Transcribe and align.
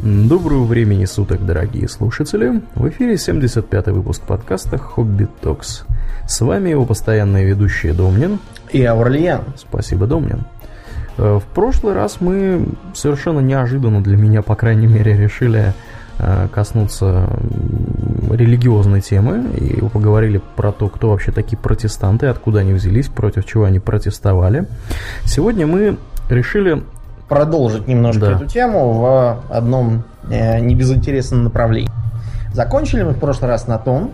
Доброго 0.00 0.62
времени 0.62 1.06
суток, 1.06 1.44
дорогие 1.44 1.88
слушатели! 1.88 2.62
В 2.76 2.88
эфире 2.88 3.14
75-й 3.14 3.90
выпуск 3.90 4.22
подкаста 4.22 4.78
«Хобби 4.78 5.26
Токс». 5.40 5.82
С 6.24 6.40
вами 6.40 6.70
его 6.70 6.86
постоянные 6.86 7.44
ведущие 7.44 7.92
Домнин 7.92 8.38
и 8.70 8.84
Аурлиен. 8.84 9.40
Спасибо, 9.56 10.06
Домнин. 10.06 10.44
Э, 11.16 11.40
в 11.40 11.52
прошлый 11.52 11.94
раз 11.94 12.20
мы 12.20 12.68
совершенно 12.94 13.40
неожиданно 13.40 14.00
для 14.00 14.16
меня, 14.16 14.42
по 14.42 14.54
крайней 14.54 14.86
мере, 14.86 15.16
решили 15.16 15.74
э, 16.20 16.46
коснуться 16.54 17.28
религиозной 18.30 19.00
темы 19.00 19.50
и 19.56 19.80
поговорили 19.80 20.40
про 20.54 20.70
то, 20.70 20.88
кто 20.88 21.10
вообще 21.10 21.32
такие 21.32 21.58
протестанты, 21.58 22.26
откуда 22.26 22.60
они 22.60 22.72
взялись, 22.72 23.08
против 23.08 23.46
чего 23.46 23.64
они 23.64 23.80
протестовали. 23.80 24.68
Сегодня 25.24 25.66
мы 25.66 25.98
решили 26.30 26.84
продолжить 27.28 27.86
немножко 27.86 28.20
да. 28.20 28.32
эту 28.32 28.46
тему 28.46 28.92
в 28.94 29.42
одном 29.50 30.04
э, 30.30 30.60
небезынтересном 30.60 31.44
направлении. 31.44 31.90
Закончили 32.52 33.02
мы 33.02 33.12
в 33.12 33.18
прошлый 33.18 33.50
раз 33.50 33.66
на 33.66 33.78
том, 33.78 34.12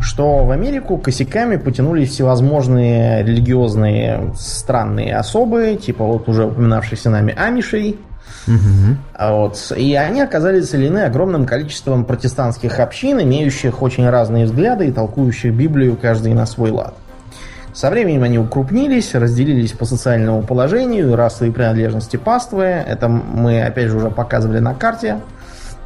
что 0.00 0.44
в 0.44 0.50
Америку 0.50 0.98
косяками 0.98 1.56
потянулись 1.56 2.10
всевозможные 2.10 3.22
религиозные 3.22 4.32
странные 4.36 5.16
особы, 5.16 5.78
типа 5.80 6.04
вот 6.04 6.28
уже 6.28 6.46
упоминавшихся 6.46 7.10
нами 7.10 7.34
амишей. 7.36 7.98
Угу. 8.46 9.28
Вот. 9.30 9.72
И 9.76 9.94
они 9.94 10.20
оказались 10.20 10.70
целены 10.70 11.00
огромным 11.00 11.46
количеством 11.46 12.04
протестантских 12.04 12.80
общин, 12.80 13.20
имеющих 13.20 13.82
очень 13.82 14.08
разные 14.08 14.46
взгляды 14.46 14.88
и 14.88 14.92
толкующих 14.92 15.52
Библию 15.52 15.96
каждый 16.00 16.32
на 16.34 16.46
свой 16.46 16.70
лад. 16.70 16.94
Со 17.76 17.90
временем 17.90 18.22
они 18.22 18.38
укрупнились, 18.38 19.14
разделились 19.14 19.72
по 19.72 19.84
социальному 19.84 20.42
положению 20.42 21.10
и 21.10 21.14
расовой 21.14 21.52
принадлежности 21.52 22.16
паствы. 22.16 22.62
Это 22.64 23.06
мы, 23.08 23.62
опять 23.62 23.90
же, 23.90 23.98
уже 23.98 24.10
показывали 24.10 24.60
на 24.60 24.72
карте, 24.72 25.20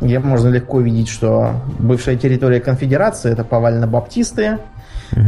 где 0.00 0.20
можно 0.20 0.50
легко 0.50 0.80
видеть, 0.80 1.08
что 1.08 1.56
бывшая 1.80 2.14
территория 2.14 2.60
конфедерации 2.60 3.32
это 3.32 3.42
повально 3.42 3.88
баптисты, 3.88 4.58
угу. 5.10 5.20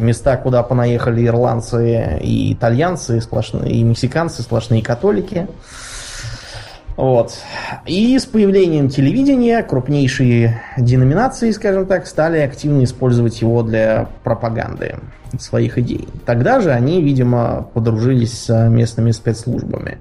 места, 0.00 0.38
куда 0.38 0.62
понаехали 0.62 1.26
ирландцы 1.26 2.18
и 2.22 2.54
итальянцы, 2.54 3.20
сплошные, 3.20 3.72
и 3.72 3.82
мексиканцы, 3.82 4.40
сплошные 4.40 4.82
католики. 4.82 5.46
Вот. 6.96 7.34
И 7.84 8.18
с 8.18 8.24
появлением 8.24 8.88
телевидения 8.88 9.62
крупнейшие 9.62 10.62
деноминации, 10.78 11.50
скажем 11.50 11.86
так, 11.86 12.06
стали 12.06 12.38
активно 12.38 12.84
использовать 12.84 13.40
его 13.42 13.62
для 13.62 14.08
пропаганды 14.24 14.96
своих 15.38 15.76
идей. 15.76 16.08
Тогда 16.24 16.60
же 16.60 16.70
они, 16.72 17.02
видимо, 17.02 17.68
подружились 17.74 18.44
с 18.44 18.68
местными 18.68 19.10
спецслужбами. 19.10 19.98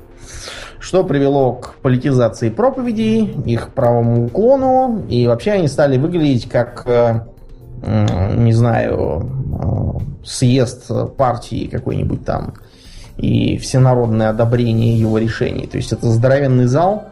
Что 0.79 1.03
привело 1.03 1.53
к 1.53 1.75
политизации 1.81 2.49
проповедей, 2.49 3.25
их 3.45 3.69
правому 3.69 4.27
уклону, 4.27 5.03
и 5.09 5.27
вообще 5.27 5.51
они 5.51 5.67
стали 5.67 5.97
выглядеть 5.97 6.47
как, 6.47 6.83
э, 6.85 7.21
не 8.37 8.53
знаю, 8.53 9.29
э, 9.61 10.25
съезд 10.25 10.89
партии 11.17 11.67
какой-нибудь 11.67 12.23
там 12.23 12.53
и 13.17 13.57
всенародное 13.57 14.29
одобрение 14.29 14.97
его 14.97 15.17
решений. 15.17 15.67
То 15.67 15.77
есть 15.77 15.91
это 15.93 16.07
здоровенный 16.07 16.65
зал, 16.65 17.05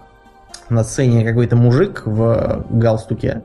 на 0.70 0.84
сцене 0.84 1.26
какой-то 1.26 1.56
мужик 1.56 2.04
в 2.06 2.66
галстуке, 2.70 3.44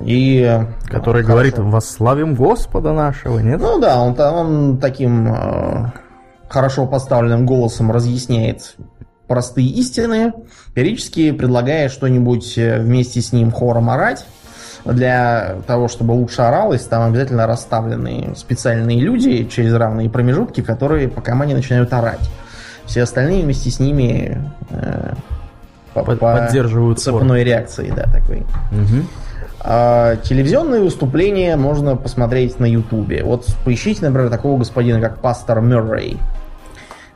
и 0.00 0.60
который 0.86 1.22
хорошо. 1.22 1.28
говорит 1.28 1.58
«Восславим 1.58 2.34
Господа 2.34 2.92
нашего», 2.92 3.38
нет? 3.38 3.60
Ну 3.60 3.78
да, 3.78 4.00
он, 4.00 4.18
он 4.18 4.78
таким 4.78 5.32
э, 5.32 5.92
хорошо 6.48 6.86
поставленным 6.86 7.46
голосом 7.46 7.90
разъясняет 7.90 8.76
простые 9.26 9.68
истины, 9.68 10.32
периодически 10.74 11.30
предлагая 11.32 11.88
что-нибудь 11.88 12.56
э, 12.58 12.80
вместе 12.80 13.20
с 13.20 13.32
ним 13.32 13.50
хором 13.50 13.90
орать. 13.90 14.26
Для 14.84 15.56
того, 15.66 15.88
чтобы 15.88 16.12
лучше 16.12 16.42
оралось, 16.42 16.82
там 16.84 17.10
обязательно 17.10 17.46
расставлены 17.46 18.34
специальные 18.36 19.00
люди 19.00 19.44
через 19.44 19.74
равные 19.74 20.08
промежутки, 20.08 20.60
которые 20.62 21.08
по 21.08 21.20
команде 21.20 21.54
начинают 21.54 21.92
орать. 21.92 22.30
Все 22.86 23.02
остальные 23.02 23.42
вместе 23.42 23.70
с 23.70 23.80
ними 23.80 24.40
э, 24.70 25.12
по, 25.92 26.02
поддерживают 26.02 27.00
цепной 27.00 27.44
реакции, 27.44 27.92
да, 27.94 28.04
такой. 28.04 28.38
Угу. 28.72 29.04
А, 29.60 30.16
телевизионные 30.16 30.80
выступления 30.80 31.56
можно 31.56 31.96
посмотреть 31.96 32.60
на 32.60 32.64
Ютубе. 32.64 33.24
Вот 33.24 33.46
поищите, 33.64 34.04
например, 34.06 34.30
такого 34.30 34.58
господина, 34.58 35.00
как 35.00 35.20
пастор 35.20 35.60
Мюррей. 35.60 36.18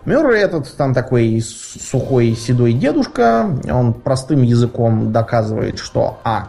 Мюррей 0.04 0.42
этот 0.42 0.76
там 0.76 0.94
такой 0.94 1.40
сухой 1.40 2.34
седой 2.34 2.72
дедушка. 2.72 3.46
Он 3.70 3.94
простым 3.94 4.42
языком 4.42 5.12
доказывает, 5.12 5.78
что 5.78 6.18
А. 6.24 6.48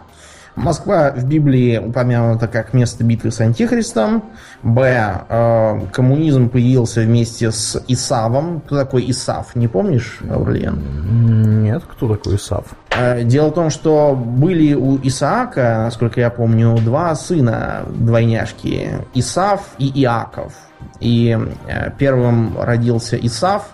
Москва 0.56 1.10
в 1.10 1.24
Библии 1.26 1.78
упомянута 1.78 2.46
как 2.46 2.74
место 2.74 3.02
битвы 3.02 3.32
с 3.32 3.40
Антихристом. 3.40 4.24
Б. 4.62 5.24
Э, 5.28 5.80
коммунизм 5.92 6.48
появился 6.48 7.00
вместе 7.00 7.50
с 7.50 7.82
Исавом. 7.88 8.60
Кто 8.60 8.76
такой 8.76 9.10
Исав? 9.10 9.56
Не 9.56 9.66
помнишь, 9.66 10.20
Аурлиен? 10.30 11.62
Нет, 11.62 11.82
кто 11.88 12.14
такой 12.14 12.36
Исав? 12.36 12.66
Э, 12.96 13.24
дело 13.24 13.48
в 13.48 13.54
том, 13.54 13.70
что 13.70 14.14
были 14.14 14.74
у 14.74 14.96
Исаака, 15.02 15.82
насколько 15.84 16.20
я 16.20 16.30
помню, 16.30 16.76
два 16.78 17.14
сына 17.16 17.82
двойняшки. 17.88 18.90
Исав 19.12 19.60
и 19.78 19.90
Иаков. 20.02 20.52
И 21.00 21.36
э, 21.66 21.90
первым 21.98 22.60
родился 22.60 23.16
Исав, 23.16 23.70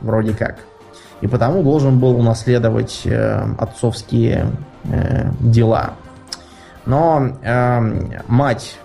вроде 0.00 0.34
как. 0.34 0.56
И 1.20 1.28
потому 1.28 1.62
должен 1.62 1.98
был 1.98 2.18
унаследовать 2.18 3.06
отцовские 3.58 4.50
дела. 5.40 5.94
Но 6.86 7.32
э, 7.42 7.80
мать, 8.28 8.78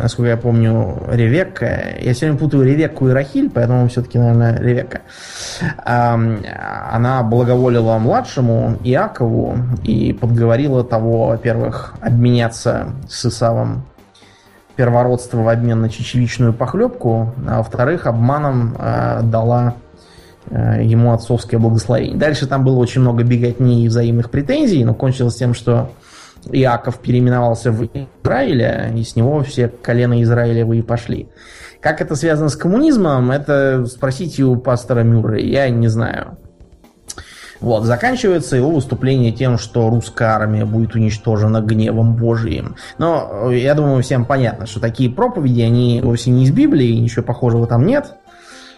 насколько 0.00 0.30
я 0.30 0.36
помню, 0.36 1.02
Ревекка, 1.08 1.96
я 2.00 2.14
сегодня 2.14 2.38
путаю 2.38 2.64
Ревекку 2.64 3.08
и 3.08 3.12
Рахиль, 3.12 3.50
поэтому 3.50 3.88
все-таки, 3.88 4.18
наверное, 4.18 4.58
Ревекка, 4.58 5.00
э, 5.60 5.72
она 5.84 7.22
благоволила 7.22 7.98
младшему 7.98 8.78
Иакову 8.84 9.56
и 9.82 10.12
подговорила 10.12 10.84
того, 10.84 11.28
во-первых, 11.28 11.94
обменяться 12.00 12.90
с 13.08 13.26
Исавом 13.26 13.84
первородство 14.76 15.38
в 15.38 15.48
обмен 15.48 15.80
на 15.80 15.88
чечевичную 15.90 16.52
похлебку, 16.52 17.34
а 17.46 17.58
во-вторых, 17.58 18.06
обманом 18.06 18.74
э, 18.78 19.20
дала 19.22 19.74
э, 20.50 20.82
ему 20.82 21.12
отцовское 21.12 21.60
благословение. 21.60 22.16
Дальше 22.16 22.46
там 22.46 22.64
было 22.64 22.78
очень 22.78 23.00
много 23.00 23.22
беготни 23.22 23.84
и 23.84 23.88
взаимных 23.88 24.30
претензий, 24.30 24.84
но 24.84 24.94
кончилось 24.94 25.36
тем, 25.36 25.54
что 25.54 25.90
Иаков 26.50 26.98
переименовался 26.98 27.70
в 27.70 27.84
Израиля, 27.84 28.92
и 28.94 29.02
с 29.02 29.16
него 29.16 29.42
все 29.42 29.68
колена 29.68 30.22
Израилевые 30.22 30.82
пошли. 30.82 31.28
Как 31.80 32.00
это 32.00 32.14
связано 32.16 32.48
с 32.48 32.56
коммунизмом, 32.56 33.30
это 33.30 33.86
спросите 33.86 34.44
у 34.44 34.56
пастора 34.56 35.02
Мюррея, 35.02 35.64
я 35.64 35.70
не 35.70 35.88
знаю. 35.88 36.38
Вот, 37.62 37.84
заканчивается 37.84 38.56
его 38.56 38.72
выступление 38.72 39.30
тем, 39.30 39.56
что 39.56 39.88
русская 39.88 40.30
армия 40.30 40.64
будет 40.64 40.96
уничтожена 40.96 41.60
гневом 41.60 42.16
Божиим. 42.16 42.74
Но 42.98 43.52
я 43.52 43.74
думаю, 43.74 44.02
всем 44.02 44.24
понятно, 44.24 44.66
что 44.66 44.80
такие 44.80 45.08
проповеди, 45.08 45.60
они 45.60 46.00
вовсе 46.02 46.30
не 46.30 46.44
из 46.44 46.50
Библии, 46.50 46.96
ничего 46.96 47.22
похожего 47.24 47.68
там 47.68 47.86
нет. 47.86 48.16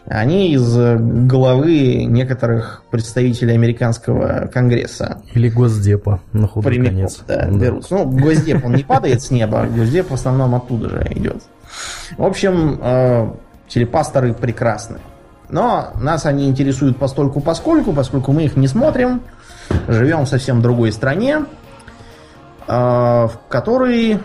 Они 0.06 0.52
из 0.52 0.76
головы 0.76 2.04
некоторых 2.04 2.82
представителей 2.90 3.54
американского 3.54 4.50
конгресса. 4.52 5.22
Или 5.32 5.48
Госдепа, 5.48 6.20
на 6.32 6.46
худой 6.46 6.72
Прямиком, 6.72 6.94
конец. 6.94 7.22
Да, 7.26 7.46
да. 7.46 7.50
берутся. 7.50 7.94
Ну, 7.94 8.10
Госдеп, 8.10 8.64
он 8.64 8.74
не 8.74 8.82
падает 8.82 9.22
с 9.22 9.30
неба, 9.30 9.66
Госдеп 9.66 10.10
в 10.10 10.14
основном 10.14 10.54
оттуда 10.54 10.90
же 10.90 11.06
идет. 11.10 11.42
В 12.18 12.24
общем, 12.24 12.78
э, 12.82 13.30
телепасторы 13.68 14.34
прекрасны. 14.34 14.98
Но 15.48 15.92
нас 16.00 16.26
они 16.26 16.48
интересуют 16.48 16.98
постольку 16.98 17.40
поскольку, 17.40 17.92
поскольку 17.92 18.32
мы 18.32 18.44
их 18.44 18.56
не 18.56 18.66
смотрим, 18.66 19.22
живем 19.88 20.24
в 20.24 20.28
совсем 20.28 20.60
другой 20.60 20.92
стране, 20.92 21.46
э, 22.66 22.72
в 22.72 23.32
которой 23.48 24.18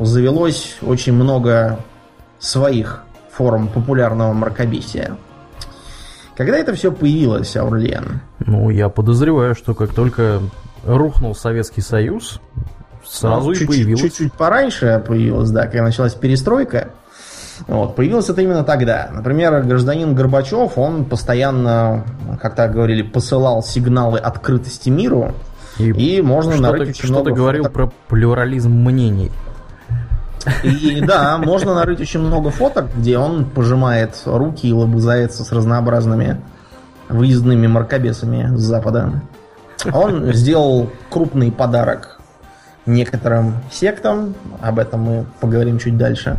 завелось 0.00 0.76
очень 0.80 1.12
много 1.12 1.78
своих 2.38 3.02
форм 3.30 3.68
популярного 3.68 4.32
мракобесия. 4.32 5.16
Когда 6.36 6.58
это 6.58 6.74
все 6.74 6.92
появилось, 6.92 7.56
Аурлиен? 7.56 8.20
Ну, 8.40 8.70
я 8.70 8.88
подозреваю, 8.88 9.54
что 9.54 9.74
как 9.74 9.94
только 9.94 10.40
рухнул 10.84 11.34
Советский 11.34 11.80
Союз, 11.80 12.40
сразу 13.04 13.48
ну, 13.48 13.52
и 13.52 13.66
появилось. 13.66 14.00
Чуть-чуть 14.02 14.32
пораньше 14.34 15.02
появилось, 15.06 15.50
да, 15.50 15.62
когда 15.62 15.82
началась 15.82 16.14
перестройка. 16.14 16.90
Вот, 17.66 17.96
появилось 17.96 18.28
это 18.28 18.42
именно 18.42 18.64
тогда. 18.64 19.08
Например, 19.12 19.62
гражданин 19.62 20.14
Горбачев, 20.14 20.76
он 20.76 21.06
постоянно, 21.06 22.04
как 22.40 22.54
так 22.54 22.72
говорили, 22.72 23.00
посылал 23.00 23.62
сигналы 23.62 24.18
открытости 24.18 24.90
миру. 24.90 25.34
И, 25.78 25.90
и 25.90 26.22
можно 26.22 26.56
нарыть 26.56 26.90
очень 26.90 27.04
что 27.04 27.08
много... 27.08 27.30
Что-то 27.30 27.36
говорил 27.36 27.64
про 27.64 27.90
плюрализм 28.08 28.70
мнений. 28.70 29.30
И 30.62 31.00
да, 31.00 31.38
можно 31.38 31.74
нарыть 31.74 32.00
очень 32.00 32.20
много 32.20 32.50
фоток, 32.50 32.86
где 32.96 33.18
он 33.18 33.44
пожимает 33.44 34.20
руки 34.24 34.68
и 34.68 34.72
лобызается 34.72 35.44
с 35.44 35.52
разнообразными 35.52 36.40
выездными 37.08 37.66
маркобесами 37.66 38.56
с 38.56 38.60
запада. 38.60 39.22
Он 39.92 40.32
сделал 40.32 40.90
крупный 41.10 41.52
подарок 41.52 42.20
некоторым 42.86 43.54
сектам, 43.70 44.34
об 44.60 44.78
этом 44.78 45.00
мы 45.02 45.26
поговорим 45.40 45.78
чуть 45.78 45.96
дальше. 45.96 46.38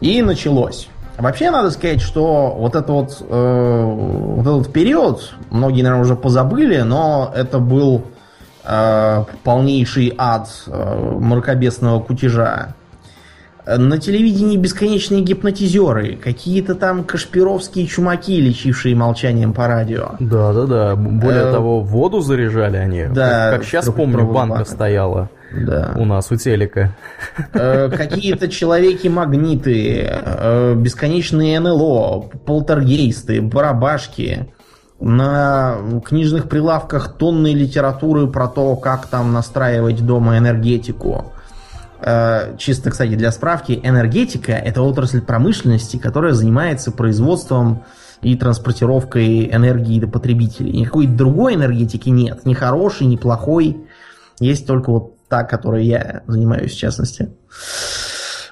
И 0.00 0.22
началось. 0.22 0.88
Вообще, 1.18 1.50
надо 1.50 1.70
сказать, 1.70 2.00
что 2.00 2.54
вот, 2.56 2.74
это 2.74 2.92
вот, 2.92 3.24
э, 3.28 3.82
вот 3.84 4.40
этот 4.40 4.72
период, 4.72 5.34
многие, 5.50 5.82
наверное, 5.82 6.02
уже 6.02 6.16
позабыли, 6.16 6.80
но 6.80 7.32
это 7.34 7.60
был 7.60 8.02
э, 8.64 9.24
полнейший 9.44 10.12
ад 10.18 10.48
э, 10.66 11.16
мракобесного 11.20 12.00
кутежа. 12.00 12.74
На 13.66 13.98
телевидении 13.98 14.58
бесконечные 14.58 15.22
гипнотизеры, 15.22 16.16
какие-то 16.16 16.74
там 16.74 17.02
кашпировские 17.02 17.86
чумаки, 17.86 18.38
лечившие 18.38 18.94
молчанием 18.94 19.54
по 19.54 19.66
радио. 19.66 20.16
Да, 20.20 20.52
да, 20.52 20.66
да. 20.66 20.96
Более 20.96 21.44
э, 21.44 21.52
того, 21.52 21.80
воду 21.80 22.20
заряжали 22.20 22.76
они. 22.76 23.06
Да. 23.06 23.52
Как, 23.52 23.64
сейчас 23.64 23.86
помню, 23.86 24.26
банка 24.26 24.56
банк. 24.56 24.68
стояла. 24.68 25.30
Да. 25.50 25.94
У 25.96 26.04
нас, 26.04 26.30
у 26.30 26.36
телека. 26.36 26.94
Э, 27.54 27.88
какие-то 27.88 28.48
человеки-магниты, 28.48 30.10
э, 30.10 30.74
бесконечные 30.74 31.58
НЛО, 31.58 32.30
полтергейсты, 32.44 33.40
барабашки. 33.40 34.48
На 35.00 35.76
книжных 36.04 36.48
прилавках 36.48 37.16
тонны 37.16 37.52
литературы 37.54 38.26
про 38.26 38.46
то, 38.46 38.76
как 38.76 39.06
там 39.06 39.32
настраивать 39.32 40.04
дома 40.04 40.38
энергетику. 40.38 41.33
Э, 42.06 42.56
чисто, 42.58 42.90
кстати, 42.90 43.14
для 43.14 43.32
справки, 43.32 43.80
энергетика– 43.82 44.52
это 44.52 44.82
отрасль 44.82 45.22
промышленности, 45.22 45.96
которая 45.96 46.34
занимается 46.34 46.90
производством 46.90 47.84
и 48.20 48.36
транспортировкой 48.36 49.50
энергии 49.50 50.00
до 50.00 50.06
потребителей. 50.06 50.72
Никакой 50.72 51.06
другой 51.06 51.54
энергетики 51.54 52.10
нет. 52.10 52.44
Ни 52.44 52.52
хорошей, 52.52 53.06
ни 53.06 53.16
плохой. 53.16 53.86
Есть 54.38 54.66
только 54.66 54.90
вот 54.90 55.14
та, 55.28 55.44
которой 55.44 55.86
я 55.86 56.22
занимаюсь 56.26 56.72
в 56.72 56.78
частности. 56.78 57.30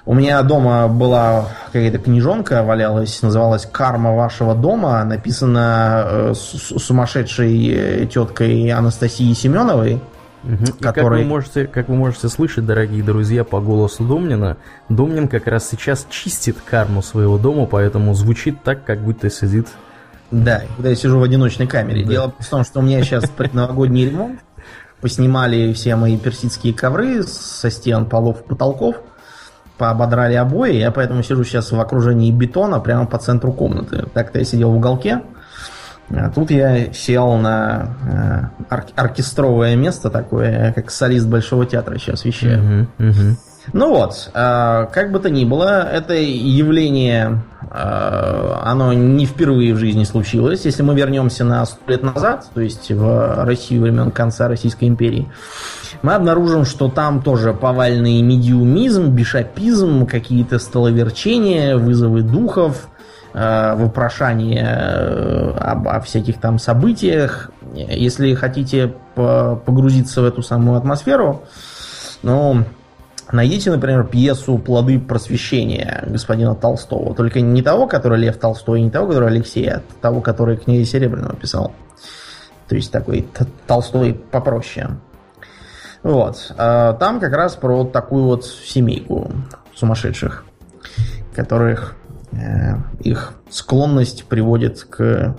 У 0.05 0.15
меня 0.15 0.41
дома 0.41 0.87
была 0.87 1.49
какая-то 1.67 1.97
книжонка, 1.97 2.63
валялась, 2.63 3.21
называлась 3.21 3.65
«Карма 3.65 4.13
вашего 4.15 4.53
дома», 4.53 5.03
написана 5.05 6.03
э, 6.05 6.33
сумасшедшей 6.35 7.69
э, 7.69 8.05
теткой 8.07 8.69
Анастасией 8.71 9.33
Семеновой. 9.33 10.01
Угу. 10.43 10.73
Который... 10.81 10.93
как, 10.93 11.03
вы 11.19 11.25
можете, 11.25 11.67
как 11.67 11.89
вы 11.89 11.95
можете 11.95 12.27
слышать, 12.27 12.65
дорогие 12.65 13.01
друзья, 13.01 13.43
по 13.43 13.61
голосу 13.61 14.03
Домнина, 14.03 14.57
Домнин 14.89 15.27
как 15.27 15.47
раз 15.47 15.69
сейчас 15.69 16.05
чистит 16.09 16.57
карму 16.59 17.01
своего 17.01 17.37
дома, 17.37 17.65
поэтому 17.65 18.13
звучит 18.13 18.61
так, 18.63 18.83
как 18.83 18.99
будто 18.99 19.29
сидит... 19.29 19.67
Да, 20.31 20.63
когда 20.75 20.89
я 20.89 20.95
сижу 20.95 21.19
в 21.19 21.23
одиночной 21.23 21.67
камере. 21.67 22.03
Да. 22.03 22.11
Дело 22.11 22.33
в 22.37 22.49
том, 22.49 22.63
что 22.63 22.79
у 22.79 22.81
меня 22.81 23.03
сейчас 23.03 23.29
предновогодний 23.29 24.09
ремонт, 24.09 24.39
поснимали 24.99 25.71
все 25.73 25.95
мои 25.95 26.17
персидские 26.17 26.73
ковры 26.73 27.23
со 27.23 27.69
стен, 27.69 28.05
полов, 28.05 28.43
потолков, 28.43 28.95
поободрали 29.77 30.35
обои, 30.35 30.75
я 30.75 30.91
поэтому 30.91 31.23
сижу 31.23 31.43
сейчас 31.43 31.71
в 31.71 31.79
окружении 31.79 32.31
бетона 32.31 32.79
прямо 32.79 33.05
по 33.05 33.17
центру 33.17 33.51
комнаты. 33.53 34.07
Так-то 34.13 34.39
я 34.39 34.45
сидел 34.45 34.71
в 34.71 34.77
уголке, 34.77 35.21
тут 36.35 36.51
я 36.51 36.93
сел 36.93 37.35
на 37.35 38.51
э, 38.69 38.73
ор- 38.73 38.85
оркестровое 38.95 39.75
место 39.75 40.09
такое, 40.09 40.73
как 40.73 40.91
солист 40.91 41.27
Большого 41.27 41.65
театра 41.65 41.97
сейчас 41.97 42.25
вещаю. 42.25 42.87
Uh-huh, 42.99 43.09
uh-huh. 43.09 43.35
Ну 43.71 43.89
вот, 43.89 44.29
э, 44.33 44.87
как 44.91 45.11
бы 45.11 45.19
то 45.19 45.29
ни 45.29 45.45
было, 45.45 45.87
это 45.89 46.13
явление, 46.13 47.43
э, 47.71 48.55
оно 48.63 48.91
не 48.91 49.25
впервые 49.25 49.73
в 49.73 49.77
жизни 49.77 50.03
случилось. 50.03 50.65
Если 50.65 50.83
мы 50.83 50.93
вернемся 50.95 51.45
на 51.45 51.65
сто 51.65 51.79
лет 51.87 52.03
назад, 52.03 52.45
то 52.53 52.59
есть 52.59 52.91
в 52.91 53.45
Россию 53.45 53.83
времен 53.83 54.11
конца 54.11 54.49
Российской 54.49 54.85
империи, 54.85 55.29
мы 56.01 56.13
обнаружим, 56.15 56.65
что 56.65 56.89
там 56.89 57.21
тоже 57.21 57.53
повальный 57.53 58.21
медиумизм, 58.21 59.07
бишопизм, 59.07 60.05
какие-то 60.05 60.59
столоверчения, 60.59 61.77
вызовы 61.77 62.21
духов, 62.21 62.89
вопрошание 63.33 64.67
об, 65.59 65.87
о 65.87 65.99
всяких 66.01 66.39
там 66.39 66.59
событиях. 66.59 67.49
Если 67.73 68.35
хотите 68.35 68.93
погрузиться 69.15 70.21
в 70.21 70.25
эту 70.25 70.43
самую 70.43 70.77
атмосферу, 70.77 71.43
ну, 72.21 72.63
Найдите, 73.31 73.71
например, 73.71 74.03
пьесу 74.03 74.59
«Плоды 74.59 74.99
просвещения» 74.99 76.03
господина 76.05 76.53
Толстого. 76.53 77.15
Только 77.15 77.41
не 77.41 77.63
того, 77.63 77.87
который 77.87 78.19
Лев 78.19 78.37
Толстой, 78.37 78.81
не 78.81 78.91
того, 78.91 79.07
который 79.07 79.29
Алексей, 79.29 79.67
а 79.67 79.81
того, 80.01 80.21
который 80.21 80.57
книги 80.57 80.83
Серебряного 80.83 81.35
писал. 81.35 81.73
То 82.67 82.75
есть 82.75 82.91
такой 82.91 83.27
Толстой 83.65 84.13
попроще. 84.13 84.89
Вот. 86.03 86.53
А 86.57 86.93
там 86.93 87.19
как 87.19 87.33
раз 87.33 87.55
про 87.55 87.85
такую 87.85 88.25
вот 88.25 88.45
семейку 88.45 89.31
сумасшедших, 89.73 90.45
которых 91.33 91.95
э, 92.02 92.02
их 92.99 93.33
склонность 93.49 94.25
приводит 94.25 94.83
к 94.83 95.35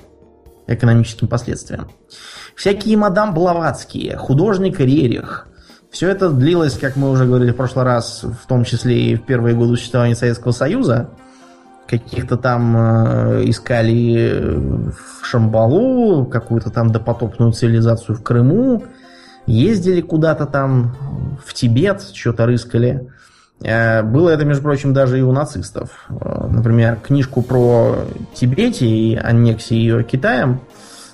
экономическим 0.66 1.28
последствиям. 1.28 1.88
Всякие 2.56 2.96
мадам 2.96 3.34
Блаватские, 3.34 4.16
художник 4.16 4.80
Рерих– 4.80 5.48
все 5.94 6.08
это 6.08 6.28
длилось, 6.28 6.76
как 6.76 6.96
мы 6.96 7.08
уже 7.08 7.24
говорили 7.24 7.52
в 7.52 7.56
прошлый 7.56 7.84
раз, 7.84 8.24
в 8.24 8.48
том 8.48 8.64
числе 8.64 9.12
и 9.12 9.14
в 9.14 9.24
первые 9.24 9.54
годы 9.54 9.76
существования 9.76 10.16
Советского 10.16 10.50
Союза. 10.50 11.10
Каких-то 11.86 12.36
там 12.36 12.76
э, 12.76 13.44
искали 13.44 14.58
в 14.90 15.24
Шамбалу, 15.24 16.26
какую-то 16.26 16.70
там 16.70 16.90
допотопную 16.90 17.52
цивилизацию 17.52 18.16
в 18.16 18.24
Крыму, 18.24 18.82
ездили 19.46 20.00
куда-то 20.00 20.46
там 20.46 20.96
в 21.46 21.54
Тибет, 21.54 22.02
что-то 22.12 22.46
рыскали. 22.46 23.08
Э, 23.64 24.02
было 24.02 24.30
это, 24.30 24.44
между 24.44 24.62
прочим, 24.62 24.92
даже 24.92 25.18
и 25.18 25.22
у 25.22 25.32
нацистов. 25.32 26.06
Э, 26.08 26.46
например, 26.48 26.96
книжку 26.96 27.42
про 27.42 27.96
Тибете 28.34 28.86
и 28.86 29.16
аннексию 29.16 29.80
ее 29.80 30.04
Китаем 30.04 30.60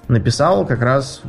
написал 0.08 0.67
как 0.67 0.82
раз 0.82 1.23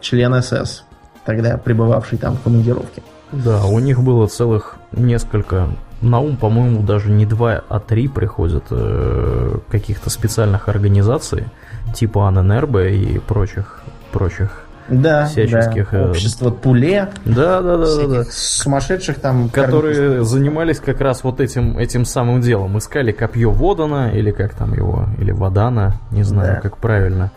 член 0.00 0.40
СС 0.42 0.84
тогда 1.24 1.58
пребывавший 1.58 2.18
там 2.18 2.36
в 2.36 2.42
командировке. 2.42 3.02
Да, 3.32 3.64
у 3.64 3.80
них 3.80 4.00
было 4.02 4.28
целых 4.28 4.76
несколько, 4.92 5.68
на 6.00 6.20
ум, 6.20 6.36
по-моему, 6.36 6.82
даже 6.82 7.10
не 7.10 7.26
два, 7.26 7.62
а 7.68 7.80
три 7.80 8.06
приходят 8.06 8.64
э, 8.70 9.58
каких-то 9.68 10.10
специальных 10.10 10.68
организаций, 10.68 11.46
типа 11.92 12.28
АННРБ 12.28 12.76
и 12.76 13.18
прочих, 13.18 13.82
прочих 14.12 14.65
да, 14.88 15.26
всяческих... 15.26 15.90
Да. 15.90 15.98
Э, 15.98 16.10
Общество 16.10 16.50
Туле. 16.50 17.08
Да, 17.24 17.60
да, 17.60 17.76
да, 17.76 17.96
да, 17.96 18.06
да. 18.06 18.24
Сумасшедших 18.30 19.18
там... 19.20 19.48
Которые 19.48 19.94
кормистов. 19.94 20.28
занимались 20.28 20.78
как 20.78 21.00
раз 21.00 21.24
вот 21.24 21.40
этим, 21.40 21.78
этим 21.78 22.04
самым 22.04 22.40
делом. 22.40 22.78
Искали 22.78 23.12
копье 23.12 23.50
Водана, 23.50 24.10
или 24.14 24.30
как 24.30 24.54
там 24.54 24.74
его, 24.74 25.06
или 25.18 25.32
Водана, 25.32 26.00
не 26.10 26.22
знаю, 26.22 26.54
да. 26.56 26.60
как 26.60 26.78
правильно. 26.78 27.30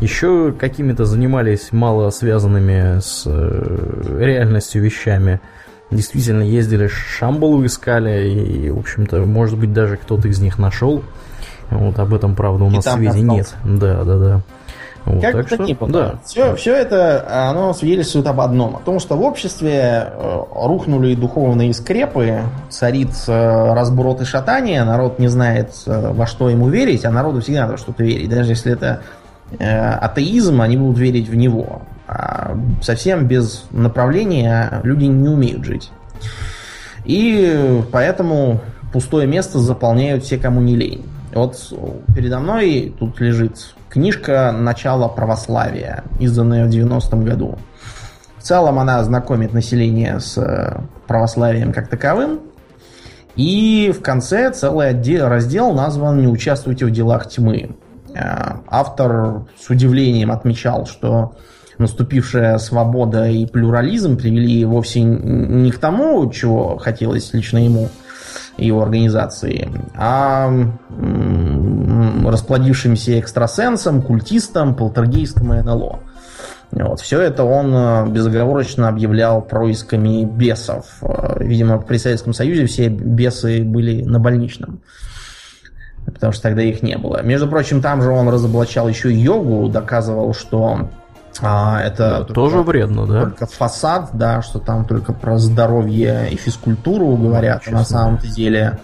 Еще 0.00 0.52
какими-то 0.52 1.04
занимались 1.04 1.72
мало 1.72 2.10
связанными 2.10 3.00
с 3.00 3.24
э, 3.26 4.16
реальностью 4.18 4.82
вещами. 4.82 5.40
Действительно 5.90 6.42
ездили 6.42 6.86
Шамбалу 6.86 7.64
искали, 7.66 8.28
и, 8.28 8.70
в 8.70 8.78
общем-то, 8.78 9.20
может 9.22 9.58
быть, 9.58 9.72
даже 9.72 9.96
кто-то 9.96 10.28
из 10.28 10.40
них 10.40 10.58
нашел. 10.58 11.02
Вот 11.70 11.98
об 11.98 12.14
этом, 12.14 12.34
правда, 12.34 12.64
у 12.64 12.70
нас 12.70 12.84
сведений 12.84 13.22
нет. 13.22 13.54
Да, 13.64 14.04
да, 14.04 14.18
да. 14.18 14.40
Вот, 15.04 15.22
как 15.22 15.34
бы 15.34 15.42
то 15.44 15.56
ни 15.62 15.72
было. 15.72 15.90
Да. 15.90 16.14
Все, 16.24 16.54
все 16.56 16.74
это 16.74 17.48
оно 17.50 17.72
свидетельствует 17.72 18.26
об 18.26 18.40
одном. 18.40 18.76
О 18.76 18.80
том, 18.80 19.00
что 19.00 19.16
в 19.16 19.22
обществе 19.22 20.08
э, 20.12 20.40
рухнули 20.54 21.14
духовные 21.14 21.72
скрепы, 21.72 22.40
царит 22.68 23.10
э, 23.26 23.72
разброд 23.72 24.20
и 24.20 24.24
шатание, 24.24 24.84
народ 24.84 25.18
не 25.18 25.28
знает, 25.28 25.72
э, 25.86 26.12
во 26.12 26.26
что 26.26 26.50
ему 26.50 26.68
верить, 26.68 27.04
а 27.04 27.10
народу 27.10 27.40
всегда 27.40 27.62
надо 27.66 27.78
что-то 27.78 28.02
верить. 28.02 28.28
Даже 28.28 28.50
если 28.50 28.72
это 28.72 29.00
атеизм, 29.58 30.60
они 30.60 30.76
будут 30.76 30.98
верить 30.98 31.28
в 31.28 31.34
него. 31.34 31.82
А 32.06 32.56
совсем 32.82 33.26
без 33.26 33.64
направления 33.72 34.80
люди 34.84 35.06
не 35.06 35.28
умеют 35.28 35.64
жить. 35.64 35.90
И 37.04 37.82
поэтому 37.90 38.60
пустое 38.92 39.26
место 39.26 39.58
заполняют 39.58 40.22
все, 40.22 40.38
кому 40.38 40.60
не 40.60 40.76
лень. 40.76 41.04
Вот 41.34 41.56
передо 42.14 42.38
мной 42.38 42.94
тут 42.96 43.20
лежит 43.20 43.74
Книжка 43.90 44.52
«Начало 44.52 45.08
православия», 45.08 46.04
изданная 46.20 46.64
в 46.64 46.70
90-м 46.70 47.24
году. 47.24 47.58
В 48.38 48.42
целом 48.42 48.78
она 48.78 49.02
знакомит 49.02 49.52
население 49.52 50.20
с 50.20 50.38
э, 50.38 50.80
православием 51.08 51.72
как 51.72 51.88
таковым. 51.88 52.40
И 53.34 53.92
в 53.92 54.00
конце 54.00 54.52
целый 54.52 54.90
отдел, 54.90 55.28
раздел 55.28 55.72
назван 55.72 56.20
«Не 56.20 56.28
участвуйте 56.28 56.86
в 56.86 56.92
делах 56.92 57.28
тьмы». 57.28 57.70
Э, 58.14 58.58
автор 58.68 59.46
с 59.60 59.68
удивлением 59.68 60.30
отмечал, 60.30 60.86
что 60.86 61.34
наступившая 61.78 62.58
свобода 62.58 63.26
и 63.26 63.44
плюрализм 63.44 64.16
привели 64.16 64.64
вовсе 64.64 65.00
не 65.00 65.72
к 65.72 65.78
тому, 65.78 66.30
чего 66.30 66.78
хотелось 66.78 67.34
лично 67.34 67.58
ему 67.58 67.88
и 68.56 68.66
его 68.66 68.82
организации, 68.82 69.68
а 69.96 70.48
расплодившимся 72.26 73.18
экстрасенсом, 73.18 74.02
культистом, 74.02 74.74
полтергейстом 74.74 75.54
и 75.54 75.62
НЛО. 75.62 76.00
Вот. 76.72 77.00
Все 77.00 77.20
это 77.20 77.42
он 77.44 77.74
э, 77.74 78.06
безоговорочно 78.08 78.88
объявлял 78.88 79.42
происками 79.42 80.24
бесов. 80.24 80.86
Э, 81.02 81.42
видимо, 81.42 81.78
при 81.78 81.96
Советском 81.96 82.32
Союзе 82.32 82.66
все 82.66 82.88
бесы 82.88 83.64
были 83.64 84.04
на 84.04 84.20
больничном. 84.20 84.80
Потому 86.06 86.32
что 86.32 86.42
тогда 86.42 86.62
их 86.62 86.82
не 86.82 86.96
было. 86.96 87.22
Между 87.22 87.48
прочим, 87.48 87.82
там 87.82 88.02
же 88.02 88.10
он 88.10 88.28
разоблачал 88.28 88.88
еще 88.88 89.12
йогу, 89.12 89.68
доказывал, 89.68 90.32
что 90.32 90.88
а, 91.42 91.80
это 91.82 92.24
да, 92.26 92.34
тоже 92.34 92.62
вредно, 92.62 93.06
да? 93.06 93.22
Только 93.22 93.46
фасад, 93.46 94.10
да, 94.12 94.42
что 94.42 94.58
там 94.58 94.84
только 94.84 95.12
про 95.12 95.38
здоровье 95.38 96.28
и 96.30 96.36
физкультуру 96.36 97.16
говорят. 97.16 97.62
Ну, 97.66 97.78
на 97.78 97.84
самом-то 97.84 98.26
деле 98.28 98.78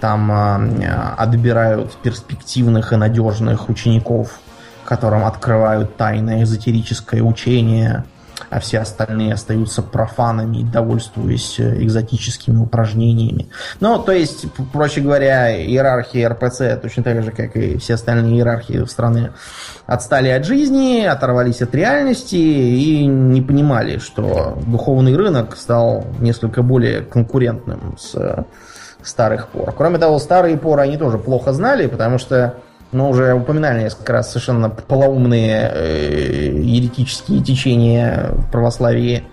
там 0.00 0.30
а, 0.32 1.14
отбирают 1.16 1.92
перспективных 2.02 2.92
и 2.92 2.96
надежных 2.96 3.68
учеников 3.68 4.40
которым 4.90 5.24
открывают 5.24 5.96
тайное 5.96 6.42
эзотерическое 6.42 7.22
учение, 7.22 8.02
а 8.48 8.58
все 8.58 8.80
остальные 8.80 9.34
остаются 9.34 9.82
профанами, 9.82 10.64
довольствуясь 10.64 11.60
э, 11.60 11.84
экзотическими 11.84 12.56
упражнениями. 12.56 13.50
Ну, 13.78 14.02
то 14.02 14.10
есть, 14.10 14.46
проще 14.72 15.00
говоря, 15.00 15.56
иерархия 15.56 16.28
РПЦ, 16.28 16.76
точно 16.82 17.04
так 17.04 17.22
же, 17.22 17.30
как 17.30 17.54
и 17.54 17.78
все 17.78 17.94
остальные 17.94 18.38
иерархии 18.38 18.78
в 18.78 18.90
стране, 18.90 19.30
отстали 19.86 20.28
от 20.30 20.44
жизни, 20.44 21.04
оторвались 21.04 21.62
от 21.62 21.72
реальности 21.72 22.34
и 22.34 23.06
не 23.06 23.42
понимали, 23.42 23.98
что 23.98 24.58
духовный 24.66 25.14
рынок 25.14 25.56
стал 25.56 26.04
несколько 26.18 26.62
более 26.62 27.02
конкурентным 27.02 27.96
с 27.96 28.16
э, 28.16 28.42
старых 29.02 29.48
пор. 29.48 29.72
Кроме 29.72 29.98
того, 29.98 30.18
старые 30.18 30.56
поры 30.56 30.82
они 30.82 30.96
тоже 30.96 31.18
плохо 31.18 31.52
знали, 31.52 31.86
потому 31.86 32.18
что 32.18 32.54
но 32.92 33.10
уже 33.10 33.34
упоминали 33.34 33.82
несколько 33.82 34.12
раз 34.12 34.30
совершенно 34.30 34.68
полоумные 34.68 35.70
э, 35.72 36.60
еретические 36.60 37.42
течения 37.42 38.30
в 38.32 38.50
православии 38.50 39.24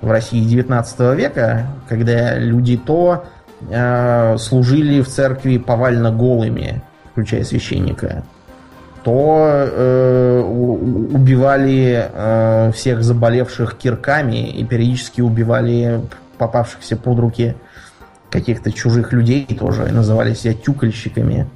в 0.00 0.10
России 0.10 0.44
19 0.44 1.00
века, 1.16 1.66
когда 1.88 2.36
люди 2.36 2.76
то 2.76 3.24
э, 3.68 4.36
служили 4.38 5.00
в 5.00 5.08
церкви 5.08 5.58
повально 5.58 6.12
голыми, 6.12 6.82
включая 7.12 7.42
священника, 7.44 8.22
то 9.02 9.48
э, 9.50 10.40
убивали 10.42 12.08
э, 12.12 12.72
всех 12.74 13.02
заболевших 13.02 13.76
кирками 13.76 14.50
и 14.50 14.64
периодически 14.64 15.20
убивали 15.20 16.00
попавшихся 16.38 16.96
под 16.96 17.18
руки 17.18 17.56
каких-то 18.30 18.72
чужих 18.72 19.12
людей 19.12 19.46
тоже, 19.46 19.88
и 19.88 19.92
называли 19.92 20.34
себя 20.34 20.54
тюкальщиками 20.54 21.48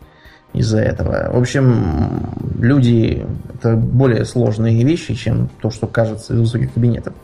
из-за 0.52 0.80
этого. 0.80 1.30
В 1.32 1.38
общем, 1.38 2.30
люди 2.58 3.26
это 3.54 3.76
более 3.76 4.24
сложные 4.24 4.84
вещи, 4.84 5.14
чем 5.14 5.48
то, 5.60 5.70
что 5.70 5.86
кажется 5.86 6.34
из 6.34 6.40
высоких 6.40 6.72
кабинетов. 6.74 7.14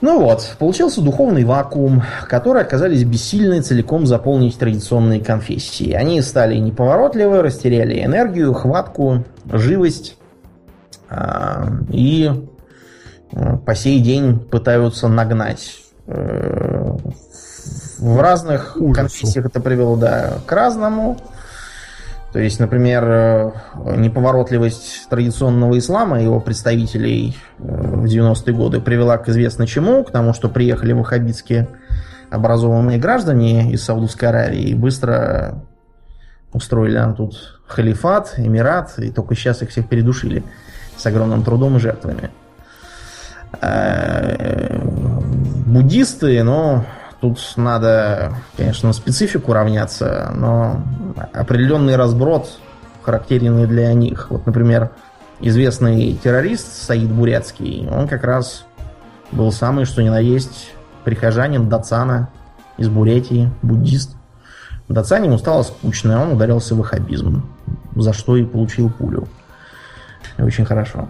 Ну 0.00 0.20
вот, 0.20 0.56
получился 0.58 1.00
духовный 1.00 1.44
вакуум, 1.44 2.02
который 2.28 2.62
оказались 2.62 3.04
бессильны 3.04 3.60
целиком 3.62 4.04
заполнить 4.04 4.58
традиционные 4.58 5.20
конфессии. 5.20 5.92
Они 5.92 6.20
стали 6.22 6.56
неповоротливы, 6.56 7.40
растеряли 7.40 8.02
энергию, 8.02 8.52
хватку, 8.52 9.24
живость 9.44 10.16
э, 11.08 11.66
и 11.90 12.32
э, 13.30 13.56
по 13.64 13.74
сей 13.76 14.00
день 14.00 14.40
пытаются 14.40 15.06
нагнать. 15.06 15.78
В 18.02 18.20
разных 18.20 18.76
Ужасу. 18.76 18.94
конфессиях 18.94 19.46
это 19.46 19.60
привело 19.60 19.96
да, 19.96 20.38
к 20.44 20.50
разному. 20.50 21.18
То 22.32 22.40
есть, 22.40 22.58
например, 22.58 23.04
э, 23.06 23.52
неповоротливость 23.96 25.08
традиционного 25.08 25.78
ислама 25.78 26.20
и 26.20 26.24
его 26.24 26.40
представителей 26.40 27.36
э, 27.58 27.62
в 27.62 28.04
90-е 28.06 28.54
годы 28.54 28.80
привела 28.80 29.18
к 29.18 29.28
известно 29.28 29.68
чему, 29.68 30.02
к 30.02 30.10
тому, 30.10 30.34
что 30.34 30.48
приехали 30.48 30.92
ваххабитские 30.92 31.68
образованные 32.28 32.98
граждане 32.98 33.70
из 33.70 33.84
Саудовской 33.84 34.30
Аравии 34.30 34.70
и 34.70 34.74
быстро 34.74 35.62
устроили 36.52 36.98
нам 36.98 37.14
тут 37.14 37.60
халифат, 37.68 38.34
эмират, 38.36 38.98
и 38.98 39.10
только 39.10 39.36
сейчас 39.36 39.62
их 39.62 39.70
всех 39.70 39.88
передушили 39.88 40.42
с 40.96 41.06
огромным 41.06 41.44
трудом 41.44 41.76
и 41.76 41.80
жертвами. 41.80 42.30
Э, 43.60 44.76
буддисты, 45.66 46.42
но 46.42 46.84
Тут 47.22 47.38
надо, 47.54 48.34
конечно, 48.56 48.88
на 48.88 48.92
специфику 48.92 49.52
равняться, 49.52 50.32
но 50.34 50.82
определенный 51.32 51.94
разброд 51.94 52.58
характерный 53.02 53.68
для 53.68 53.92
них. 53.94 54.26
Вот, 54.28 54.44
например, 54.44 54.90
известный 55.38 56.14
террорист 56.14 56.82
Саид 56.82 57.08
Бурятский, 57.08 57.88
он 57.88 58.08
как 58.08 58.24
раз 58.24 58.64
был 59.30 59.52
самый, 59.52 59.84
что 59.84 60.02
ни 60.02 60.08
на 60.08 60.18
есть, 60.18 60.72
прихожанин 61.04 61.68
Дацана 61.68 62.28
из 62.76 62.88
Бурятии, 62.88 63.52
буддист. 63.62 64.16
Дацане 64.88 65.28
ему 65.28 65.38
стало 65.38 65.62
скучно, 65.62 66.20
он 66.20 66.32
ударился 66.32 66.74
в 66.74 66.78
ваххабизм, 66.78 67.48
за 67.94 68.12
что 68.12 68.36
и 68.36 68.44
получил 68.44 68.90
пулю. 68.90 69.28
Очень 70.38 70.64
хорошо. 70.64 71.08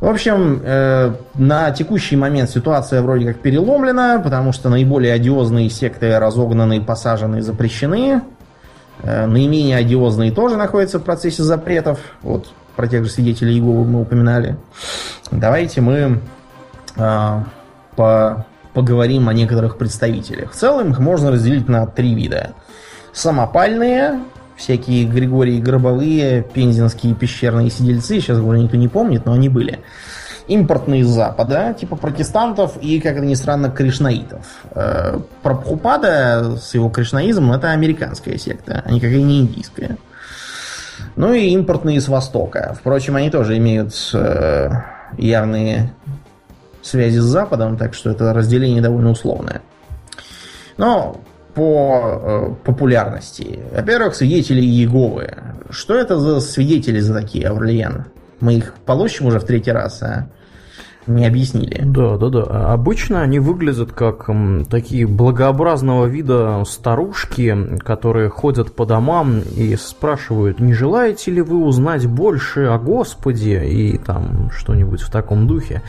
В 0.00 0.08
общем, 0.08 0.60
э, 0.64 1.14
на 1.34 1.70
текущий 1.70 2.16
момент 2.16 2.50
ситуация 2.50 3.00
вроде 3.02 3.26
как 3.26 3.40
переломлена, 3.40 4.20
потому 4.22 4.52
что 4.52 4.68
наиболее 4.68 5.12
одиозные 5.12 5.70
секты 5.70 6.18
разогнаны, 6.18 6.82
посажены, 6.82 7.42
запрещены. 7.42 8.22
Э, 9.02 9.26
наименее 9.26 9.76
одиозные 9.76 10.32
тоже 10.32 10.56
находятся 10.56 10.98
в 10.98 11.02
процессе 11.02 11.42
запретов. 11.42 11.98
Вот 12.22 12.52
про 12.76 12.88
тех 12.88 13.04
же 13.04 13.10
свидетелей 13.10 13.54
Иеговы 13.54 13.84
мы 13.84 14.02
упоминали. 14.02 14.56
Давайте 15.30 15.80
мы 15.80 16.20
э, 16.96 17.40
по, 17.96 18.46
поговорим 18.72 19.28
о 19.28 19.34
некоторых 19.34 19.78
представителях. 19.78 20.52
В 20.52 20.56
целом 20.56 20.90
их 20.90 20.98
можно 20.98 21.30
разделить 21.30 21.68
на 21.68 21.86
три 21.86 22.14
вида. 22.14 22.50
Самопальные, 23.12 24.20
всякие 24.56 25.04
Григории 25.04 25.60
Гробовые, 25.60 26.42
пензенские 26.42 27.14
пещерные 27.14 27.70
сидельцы, 27.70 28.20
сейчас 28.20 28.38
уже 28.38 28.58
никто 28.58 28.76
не 28.76 28.88
помнит, 28.88 29.26
но 29.26 29.32
они 29.32 29.48
были. 29.48 29.80
Импортные 30.46 31.00
из 31.00 31.08
Запада, 31.08 31.74
типа 31.78 31.96
протестантов 31.96 32.76
и, 32.80 33.00
как 33.00 33.16
это 33.16 33.24
ни 33.24 33.34
странно, 33.34 33.70
кришнаитов. 33.70 34.44
Э, 34.72 35.18
Прабхупада 35.42 36.58
с 36.60 36.74
его 36.74 36.90
кришнаизмом 36.90 37.52
это 37.52 37.70
американская 37.70 38.36
секта, 38.36 38.82
а 38.84 38.92
никакая 38.92 39.22
не 39.22 39.40
индийская. 39.40 39.96
Ну 41.16 41.32
и 41.32 41.48
импортные 41.48 42.00
с 42.00 42.08
Востока. 42.08 42.76
Впрочем, 42.78 43.16
они 43.16 43.30
тоже 43.30 43.56
имеют 43.56 43.94
э, 44.12 44.70
явные 45.16 45.94
связи 46.82 47.18
с 47.18 47.24
Западом, 47.24 47.76
так 47.76 47.94
что 47.94 48.10
это 48.10 48.32
разделение 48.34 48.82
довольно 48.82 49.10
условное. 49.10 49.62
Но 50.76 51.20
по 51.54 52.00
э, 52.02 52.54
популярности. 52.64 53.60
Во-первых, 53.72 54.14
свидетели 54.14 54.60
Иеговы. 54.60 55.34
Что 55.70 55.94
это 55.94 56.18
за 56.18 56.40
свидетели 56.40 57.00
за 57.00 57.14
такие, 57.14 57.48
Аурлиен? 57.48 58.06
Мы 58.40 58.54
их 58.54 58.74
получим 58.84 59.26
уже 59.26 59.38
в 59.38 59.44
третий 59.44 59.72
раз, 59.72 60.02
а? 60.02 60.28
Не 61.06 61.26
объяснили. 61.26 61.82
Да, 61.84 62.16
да, 62.16 62.28
да. 62.28 62.72
Обычно 62.72 63.22
они 63.22 63.38
выглядят 63.38 63.92
как 63.92 64.28
такие 64.70 65.06
благообразного 65.06 66.06
вида 66.06 66.62
старушки, 66.66 67.78
которые 67.78 68.28
ходят 68.28 68.74
по 68.74 68.86
домам 68.86 69.40
и 69.40 69.76
спрашивают, 69.76 70.60
не 70.60 70.72
желаете 70.72 71.30
ли 71.30 71.42
вы 71.42 71.64
узнать 71.64 72.06
больше 72.06 72.64
о 72.64 72.78
Господе 72.78 73.64
и 73.66 73.98
там 73.98 74.50
что-нибудь 74.52 75.02
в 75.02 75.10
таком 75.10 75.46
духе. 75.46 75.82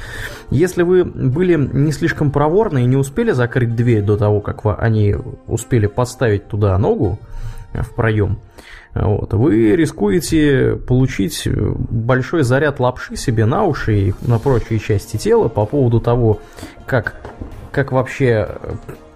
Если 0.49 0.83
вы 0.83 1.03
были 1.03 1.55
не 1.55 1.91
слишком 1.91 2.31
проворны 2.31 2.83
и 2.83 2.87
не 2.87 2.97
успели 2.97 3.31
закрыть 3.31 3.75
дверь 3.75 4.03
до 4.03 4.17
того, 4.17 4.41
как 4.41 4.65
они 4.79 5.15
успели 5.47 5.87
поставить 5.87 6.47
туда 6.47 6.77
ногу 6.77 7.19
в 7.73 7.95
проем, 7.95 8.39
вот. 8.95 9.33
Вы 9.33 9.75
рискуете 9.75 10.77
получить 10.87 11.47
большой 11.47 12.43
заряд 12.43 12.79
лапши 12.79 13.17
себе 13.17 13.45
на 13.45 13.63
уши 13.65 13.99
и 13.99 14.13
на 14.21 14.39
прочие 14.39 14.79
части 14.79 15.17
тела 15.17 15.49
по 15.49 15.65
поводу 15.65 15.99
того, 15.99 16.39
как, 16.85 17.15
как 17.71 17.91
вообще 17.91 18.47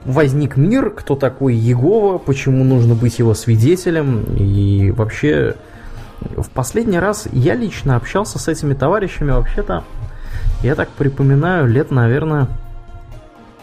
возник 0.03 0.57
мир, 0.57 0.89
кто 0.89 1.15
такой 1.15 1.55
Егова, 1.55 2.17
почему 2.17 2.65
нужно 2.65 2.93
быть 2.93 3.19
его 3.19 3.33
свидетелем 3.33 4.25
и 4.37 4.91
вообще 4.91 5.55
в 6.35 6.49
последний 6.49 6.99
раз 6.99 7.29
я 7.31 7.55
лично 7.55 7.95
общался 7.95 8.37
с 8.37 8.49
этими 8.49 8.73
товарищами 8.73 9.31
вообще-то, 9.31 9.85
я 10.61 10.75
так 10.75 10.89
припоминаю, 10.89 11.67
лет, 11.67 11.89
наверное, 11.89 12.47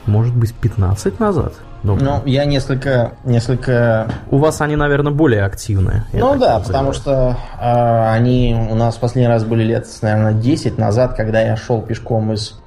может 0.06 0.34
быть, 0.34 0.54
15 0.54 1.20
назад. 1.20 1.52
Ну, 1.82 1.96
ну, 1.96 2.22
я 2.25 2.44
несколько, 2.44 3.12
несколько... 3.25 4.08
У 4.30 4.38
вас 4.38 4.60
они, 4.60 4.75
наверное, 4.75 5.12
более 5.12 5.44
активные. 5.44 6.04
Ну 6.12 6.36
да, 6.36 6.58
потому 6.58 6.92
что 6.92 7.36
э, 7.60 8.10
они 8.10 8.56
у 8.70 8.75
нас 8.75 8.96
в 8.96 9.00
последний 9.00 9.28
раз 9.28 9.44
были 9.44 9.62
лет, 9.62 9.86
наверное, 10.02 10.32
10 10.32 10.78
назад, 10.78 11.14
когда 11.14 11.40
я 11.40 11.56
шел 11.56 11.82
пешком 11.82 12.32
из 12.32 12.60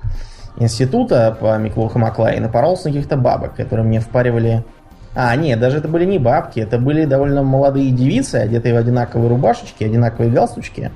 института 0.58 1.36
по 1.40 1.58
Миклухамакла 1.58 2.32
и 2.34 2.40
напоролся 2.40 2.88
на 2.88 2.94
каких-то 2.94 3.18
бабок, 3.18 3.56
которые 3.56 3.86
мне 3.86 4.00
впаривали... 4.00 4.64
А, 5.16 5.36
нет, 5.36 5.60
даже 5.60 5.80
это 5.80 5.88
были 5.88 6.06
не 6.06 6.20
бабки, 6.20 6.60
это 6.60 6.78
были 6.78 7.06
довольно 7.06 7.42
молодые 7.44 7.92
девицы, 7.92 8.36
одетые 8.36 8.76
в 8.76 8.78
одинаковые 8.78 9.28
рубашечки, 9.28 9.84
одинаковые 9.84 10.32
галстучки, 10.32 10.92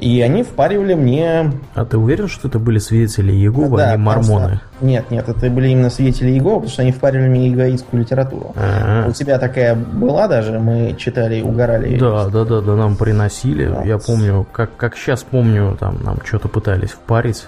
И 0.00 0.20
они 0.20 0.42
впаривали 0.42 0.94
мне... 0.94 1.52
А 1.74 1.84
ты 1.84 1.96
уверен, 1.98 2.28
что 2.28 2.48
это 2.48 2.58
были 2.58 2.78
свидетели 2.78 3.32
Иеговы, 3.32 3.76
да, 3.76 3.92
а 3.92 3.96
не 3.96 4.02
мормоны? 4.02 4.48
Просто... 4.48 4.60
Нет, 4.80 5.10
нет, 5.10 5.28
это 5.28 5.50
были 5.50 5.68
именно 5.68 5.90
свидетели 5.90 6.30
Иеговы, 6.30 6.56
потому 6.56 6.70
что 6.70 6.82
они 6.82 6.92
впаривали 6.92 7.28
мне 7.28 7.48
иеговистскую 7.48 8.02
литературу. 8.02 8.52
А-а-а. 8.56 9.08
У 9.08 9.12
тебя 9.12 9.38
такая 9.38 9.74
была 9.74 10.26
даже, 10.26 10.58
мы 10.58 10.94
читали 10.98 11.36
и 11.36 11.42
угорали. 11.42 11.96
Да, 11.98 12.28
да, 12.28 12.44
да, 12.44 12.60
да, 12.60 12.74
нам 12.74 12.96
приносили. 12.96 13.66
Вот. 13.66 13.86
Я 13.86 13.98
помню, 13.98 14.46
как, 14.50 14.76
как 14.76 14.96
сейчас 14.96 15.22
помню, 15.22 15.76
там 15.78 16.02
нам 16.02 16.18
что-то 16.24 16.48
пытались 16.48 16.90
впарить. 16.90 17.46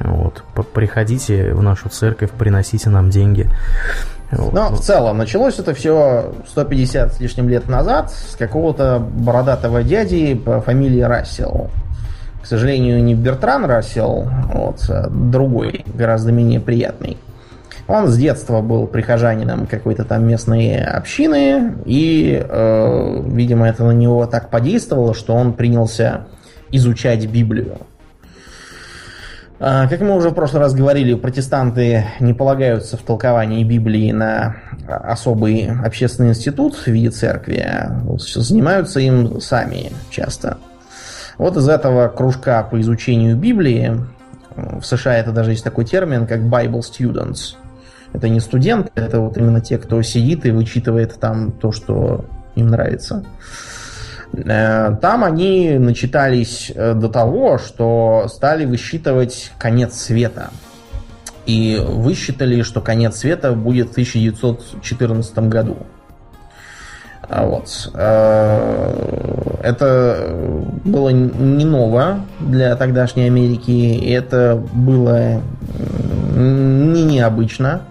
Вот. 0.00 0.42
Приходите 0.74 1.54
в 1.54 1.62
нашу 1.62 1.88
церковь, 1.88 2.30
приносите 2.32 2.90
нам 2.90 3.10
деньги. 3.10 3.48
Вот. 4.30 4.52
Но 4.52 4.70
в 4.70 4.80
целом 4.80 5.18
началось 5.18 5.58
это 5.58 5.74
все 5.74 6.34
150 6.48 7.14
с 7.14 7.20
лишним 7.20 7.48
лет 7.48 7.68
назад 7.68 8.10
с 8.10 8.36
какого-то 8.36 8.98
бородатого 8.98 9.82
дяди 9.82 10.34
по 10.34 10.60
фамилии 10.60 11.00
Рассел. 11.00 11.70
К 12.42 12.46
сожалению, 12.46 13.02
не 13.02 13.14
Бертран 13.14 13.64
Рассел, 13.64 14.28
вот, 14.52 14.84
а 14.88 15.08
другой, 15.10 15.84
гораздо 15.94 16.32
менее 16.32 16.60
приятный. 16.60 17.18
Он 17.88 18.08
с 18.08 18.16
детства 18.18 18.60
был 18.60 18.86
прихожанином 18.86 19.66
какой-то 19.66 20.04
там 20.04 20.26
местной 20.26 20.84
общины, 20.84 21.74
и, 21.86 22.44
э, 22.46 23.22
видимо, 23.26 23.66
это 23.66 23.82
на 23.84 23.92
него 23.92 24.26
так 24.26 24.50
подействовало, 24.50 25.14
что 25.14 25.34
он 25.34 25.54
принялся 25.54 26.26
изучать 26.70 27.26
Библию. 27.26 27.78
А, 29.60 29.88
как 29.88 30.00
мы 30.00 30.14
уже 30.14 30.30
в 30.30 30.34
прошлый 30.34 30.62
раз 30.62 30.72
говорили, 30.72 31.14
протестанты 31.14 32.06
не 32.20 32.32
полагаются 32.32 32.96
в 32.96 33.02
толковании 33.02 33.64
Библии 33.64 34.12
на 34.12 34.56
особый 34.86 35.68
общественный 35.84 36.30
институт 36.30 36.76
в 36.76 36.86
виде 36.86 37.10
церкви, 37.10 37.58
а 37.58 38.00
занимаются 38.16 39.00
им 39.00 39.40
сами 39.40 39.90
часто. 40.10 40.58
Вот 41.38 41.56
из 41.56 41.68
этого 41.68 42.08
кружка 42.08 42.62
по 42.62 42.80
изучению 42.80 43.36
Библии, 43.36 44.00
в 44.54 44.82
США 44.82 45.16
это 45.16 45.32
даже 45.32 45.50
есть 45.50 45.64
такой 45.64 45.84
термин, 45.84 46.26
как 46.26 46.40
Bible 46.40 46.80
Students. 46.80 47.56
Это 48.12 48.28
не 48.28 48.40
студенты, 48.40 48.90
это 48.94 49.20
вот 49.20 49.36
именно 49.36 49.60
те, 49.60 49.78
кто 49.78 50.00
сидит 50.02 50.46
и 50.46 50.50
вычитывает 50.50 51.18
там 51.18 51.50
то, 51.52 51.72
что 51.72 52.24
им 52.54 52.68
нравится. 52.68 53.24
Э, 54.32 54.96
там 55.00 55.24
они 55.24 55.78
начитались 55.78 56.70
э, 56.74 56.94
до 56.94 57.08
того, 57.08 57.58
что 57.58 58.26
стали 58.28 58.64
высчитывать 58.64 59.52
конец 59.58 59.94
света. 59.94 60.50
И 61.46 61.82
высчитали, 61.82 62.60
что 62.62 62.80
конец 62.80 63.16
света 63.16 63.52
будет 63.52 63.88
в 63.88 63.92
1914 63.92 65.38
году. 65.38 65.78
А 67.22 67.44
вот. 67.46 67.90
Э, 67.94 69.58
это 69.62 70.30
было 70.84 71.08
не 71.08 71.64
ново 71.64 72.20
для 72.40 72.74
тогдашней 72.76 73.24
Америки. 73.24 73.98
Это 74.10 74.62
было 74.72 75.40
не 76.34 77.04
необычно. 77.04 77.82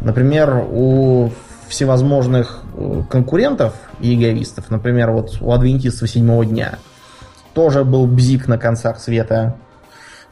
Например, 0.00 0.64
у 0.70 1.30
всевозможных 1.68 2.63
конкурентов 3.08 3.74
иеговистов. 4.00 4.70
Например, 4.70 5.10
вот 5.10 5.38
у 5.40 5.52
адвентистов 5.52 6.10
седьмого 6.10 6.44
дня 6.44 6.78
тоже 7.54 7.84
был 7.84 8.06
бзик 8.06 8.48
на 8.48 8.58
концах 8.58 8.98
света. 8.98 9.56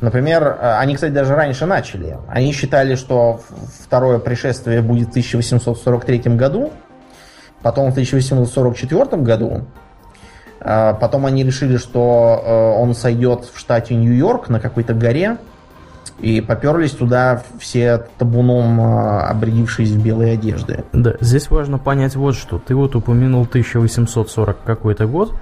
Например, 0.01 0.59
э, 0.61 0.77
они, 0.79 0.97
кстати, 0.97 1.13
даже 1.13 1.35
раньше 1.35 1.65
начали. 1.67 2.19
Они 2.29 2.53
считали, 2.53 2.97
что 2.97 3.41
второе 3.85 4.19
пришествие 4.19 4.83
будет 4.83 5.09
в 5.09 5.11
1843 5.11 6.19
году, 6.37 6.73
потом 7.63 7.91
в 7.91 7.93
1844 7.93 9.23
году. 9.23 9.65
Э, 10.61 10.95
потом 11.01 11.27
они 11.27 11.45
решили, 11.45 11.77
что 11.77 12.43
э, 12.45 12.81
он 12.81 12.95
сойдет 12.95 13.45
в 13.45 13.59
штате 13.59 13.95
Нью-Йорк 13.95 14.49
на 14.49 14.59
какой-то 14.59 14.93
горе, 14.93 15.39
и 16.21 16.41
поперлись 16.41 16.93
туда 16.93 17.43
все 17.59 18.05
табуном 18.19 18.81
а, 18.81 19.29
обрядившись 19.29 19.91
в 19.91 20.03
белые 20.03 20.35
одежды. 20.35 20.85
Да, 20.93 21.15
здесь 21.21 21.51
важно 21.51 21.79
понять 21.79 22.17
вот 22.17 22.35
что. 22.37 22.59
Ты 22.59 22.75
вот 22.75 22.95
упомянул 22.95 23.43
1840 23.43 24.63
какой-то 24.65 25.07
год. 25.07 25.35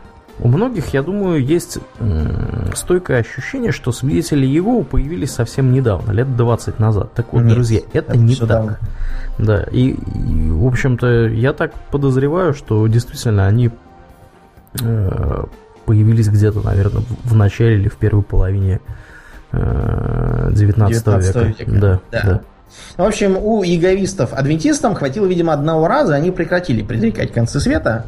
У 0.43 0.49
многих, 0.49 0.95
я 0.95 1.03
думаю, 1.03 1.45
есть 1.45 1.79
м- 1.99 2.71
стойкое 2.75 3.21
ощущение, 3.21 3.73
что 3.73 3.93
свидетели 3.93 4.47
его 4.47 4.83
появились 4.83 5.33
совсем 5.33 5.71
недавно, 5.71 6.13
лет 6.13 6.35
20 6.35 6.79
назад. 6.79 7.13
Так 7.13 7.33
вот, 7.33 7.43
Нет, 7.43 7.53
друзья, 7.55 7.81
это, 7.93 8.13
это 8.13 8.19
не 8.19 8.35
так. 8.37 8.49
Давно. 8.49 8.77
Да, 9.39 9.65
и, 9.71 9.91
и, 9.91 10.51
в 10.51 10.67
общем-то, 10.67 11.27
я 11.29 11.53
так 11.53 11.75
подозреваю, 11.91 12.55
что 12.55 12.87
действительно 12.87 13.47
они 13.47 13.71
э, 14.81 15.45
появились 15.85 16.29
где-то, 16.29 16.61
наверное, 16.65 17.03
в 17.25 17.35
начале 17.35 17.75
или 17.77 17.89
в 17.89 17.97
первой 17.97 18.23
половине 18.23 18.81
19, 19.53 21.05
19 21.05 21.35
века. 21.35 21.41
века. 21.41 21.81
Да, 21.81 22.01
да. 22.11 22.23
да. 22.25 22.41
В 22.97 23.03
общем, 23.03 23.37
у 23.37 23.63
яговистов 23.63 24.33
адвентистам 24.33 24.95
хватило, 24.95 25.27
видимо, 25.27 25.53
одного 25.53 25.89
раза, 25.89 26.15
они 26.15 26.31
прекратили 26.31 26.83
предрекать 26.83 27.33
концы 27.33 27.61
света. 27.61 28.07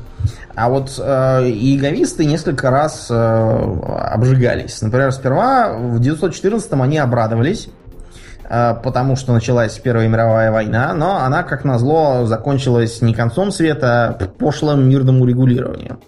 А 0.55 0.69
вот 0.69 1.01
э, 1.03 1.51
яговисты 1.53 2.25
несколько 2.25 2.71
раз 2.71 3.09
э, 3.11 3.15
обжигались. 3.15 4.81
Например, 4.83 5.11
сперва 5.13 5.73
в 5.73 6.01
1914-м 6.01 6.83
они 6.83 6.99
обрадовались, 6.99 7.69
э, 8.49 8.75
потому 8.83 9.17
что 9.17 9.33
началась 9.33 9.79
Первая 9.79 10.09
мировая 10.09 10.53
война, 10.53 10.93
но 10.95 11.19
она, 11.19 11.43
как 11.43 11.65
назло, 11.65 12.27
закончилась 12.27 13.03
не 13.03 13.15
концом 13.15 13.51
света, 13.51 14.17
а 14.21 14.25
пошлым 14.27 14.89
мирным 14.89 15.23
урегулированием. 15.23 15.99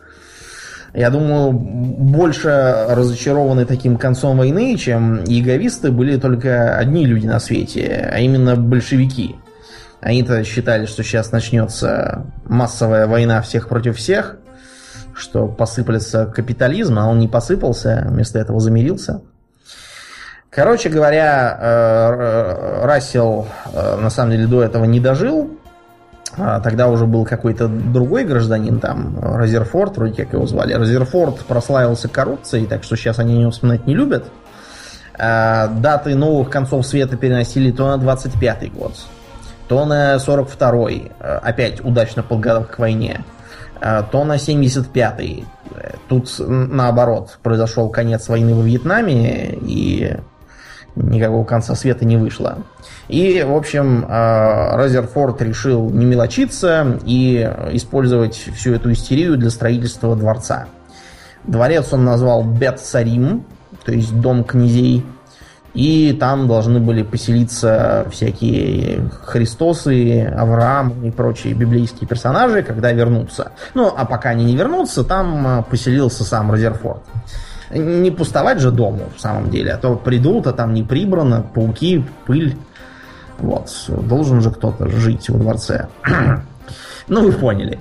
Я 0.94 1.10
думаю, 1.10 1.50
больше 1.50 2.86
разочарованы 2.88 3.66
таким 3.66 3.98
концом 3.98 4.38
войны, 4.38 4.76
чем 4.76 5.24
яговисты, 5.24 5.90
были 5.90 6.18
только 6.18 6.76
одни 6.76 7.04
люди 7.04 7.26
на 7.26 7.40
свете, 7.40 8.08
а 8.12 8.20
именно 8.20 8.54
большевики. 8.54 9.34
Они-то 10.00 10.44
считали, 10.44 10.86
что 10.86 11.02
сейчас 11.02 11.32
начнется 11.32 12.26
массовая 12.44 13.08
война 13.08 13.42
всех 13.42 13.68
против 13.68 13.96
всех, 13.96 14.36
что 15.16 15.48
посыплется 15.48 16.26
капитализм, 16.26 16.96
а 17.00 17.08
он 17.08 17.18
не 17.18 17.26
посыпался, 17.26 18.06
вместо 18.08 18.38
этого 18.38 18.60
замирился. 18.60 19.20
Короче 20.48 20.90
говоря, 20.90 21.58
э, 21.60 22.84
Рассел 22.84 23.48
э, 23.72 23.96
на 23.96 24.10
самом 24.10 24.30
деле 24.30 24.46
до 24.46 24.62
этого 24.62 24.84
не 24.84 25.00
дожил, 25.00 25.53
а, 26.36 26.60
тогда 26.60 26.88
уже 26.88 27.06
был 27.06 27.24
какой-то 27.24 27.68
другой 27.68 28.24
гражданин 28.24 28.80
там, 28.80 29.18
Розерфорд, 29.20 29.96
вроде 29.96 30.24
как 30.24 30.32
его 30.32 30.46
звали. 30.46 30.74
Розерфорд 30.74 31.40
прославился 31.40 32.08
коррупцией, 32.08 32.66
так 32.66 32.82
что 32.84 32.96
сейчас 32.96 33.18
они 33.18 33.40
его 33.40 33.50
вспоминать 33.50 33.86
не 33.86 33.94
любят. 33.94 34.26
А, 35.16 35.68
даты 35.68 36.14
новых 36.14 36.50
концов 36.50 36.86
света 36.86 37.16
переносили 37.16 37.70
то 37.70 37.96
на 37.96 38.02
25-й 38.02 38.68
год, 38.70 38.94
то 39.68 39.84
на 39.84 40.16
42-й, 40.16 41.12
а, 41.20 41.40
опять 41.42 41.84
удачно 41.84 42.22
подгадав 42.22 42.68
к 42.68 42.78
войне, 42.78 43.24
то 44.12 44.24
на 44.24 44.36
75-й. 44.36 45.44
Тут 46.08 46.30
наоборот 46.38 47.38
произошел 47.42 47.90
конец 47.90 48.28
войны 48.28 48.54
во 48.54 48.62
Вьетнаме, 48.62 49.58
и 49.60 50.16
никакого 50.96 51.44
конца 51.44 51.74
света 51.74 52.04
не 52.04 52.16
вышло. 52.16 52.58
И, 53.08 53.44
в 53.46 53.54
общем, 53.54 54.04
э, 54.08 54.76
Розерфорд 54.76 55.42
решил 55.42 55.90
не 55.90 56.04
мелочиться 56.04 56.98
и 57.04 57.50
использовать 57.72 58.34
всю 58.34 58.74
эту 58.74 58.92
истерию 58.92 59.36
для 59.36 59.50
строительства 59.50 60.14
дворца. 60.16 60.66
Дворец 61.44 61.92
он 61.92 62.04
назвал 62.04 62.42
Бет-Сарим, 62.42 63.44
то 63.84 63.92
есть 63.92 64.18
дом 64.20 64.44
князей. 64.44 65.04
И 65.74 66.16
там 66.18 66.46
должны 66.46 66.78
были 66.78 67.02
поселиться 67.02 68.06
всякие 68.10 69.10
Христосы, 69.24 70.22
Авраам 70.22 71.04
и 71.04 71.10
прочие 71.10 71.52
библейские 71.52 72.06
персонажи, 72.06 72.62
когда 72.62 72.92
вернутся. 72.92 73.50
Ну, 73.74 73.92
а 73.94 74.04
пока 74.04 74.30
они 74.30 74.44
не 74.44 74.56
вернутся, 74.56 75.02
там 75.02 75.46
э, 75.46 75.62
поселился 75.68 76.22
сам 76.22 76.52
Розерфорд. 76.52 77.02
Не 77.74 78.10
пустовать 78.10 78.60
же 78.60 78.70
дому, 78.70 79.10
в 79.16 79.20
самом 79.20 79.50
деле, 79.50 79.72
а 79.72 79.78
то 79.78 79.96
придут, 79.96 80.46
а 80.46 80.52
там 80.52 80.74
не 80.74 80.82
прибрано, 80.82 81.42
пауки, 81.42 82.04
пыль. 82.26 82.56
Вот, 83.38 83.70
должен 83.88 84.40
же 84.40 84.50
кто-то 84.50 84.88
жить 84.88 85.28
во 85.28 85.38
дворце. 85.38 85.88
ну, 87.08 87.22
вы 87.22 87.32
поняли. 87.32 87.78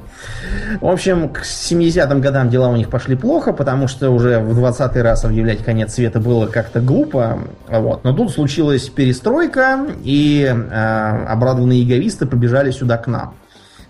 В 0.82 0.88
общем, 0.88 1.30
к 1.30 1.44
70-м 1.44 2.22
годам 2.22 2.50
дела 2.50 2.70
у 2.70 2.76
них 2.76 2.90
пошли 2.90 3.16
плохо, 3.16 3.54
потому 3.54 3.88
что 3.88 4.10
уже 4.10 4.40
в 4.40 4.60
20-й 4.60 5.02
раз 5.02 5.26
объявлять 5.26 5.64
конец 5.64 5.94
света 5.94 6.20
было 6.20 6.48
как-то 6.48 6.82
глупо. 6.82 7.40
Вот. 7.70 8.04
Но 8.04 8.14
тут 8.14 8.32
случилась 8.32 8.90
перестройка, 8.90 9.86
и 10.04 10.44
э, 10.44 11.26
обрадованные 11.28 11.82
яговисты 11.82 12.26
побежали 12.26 12.72
сюда 12.72 12.98
к 12.98 13.08
нам, 13.08 13.36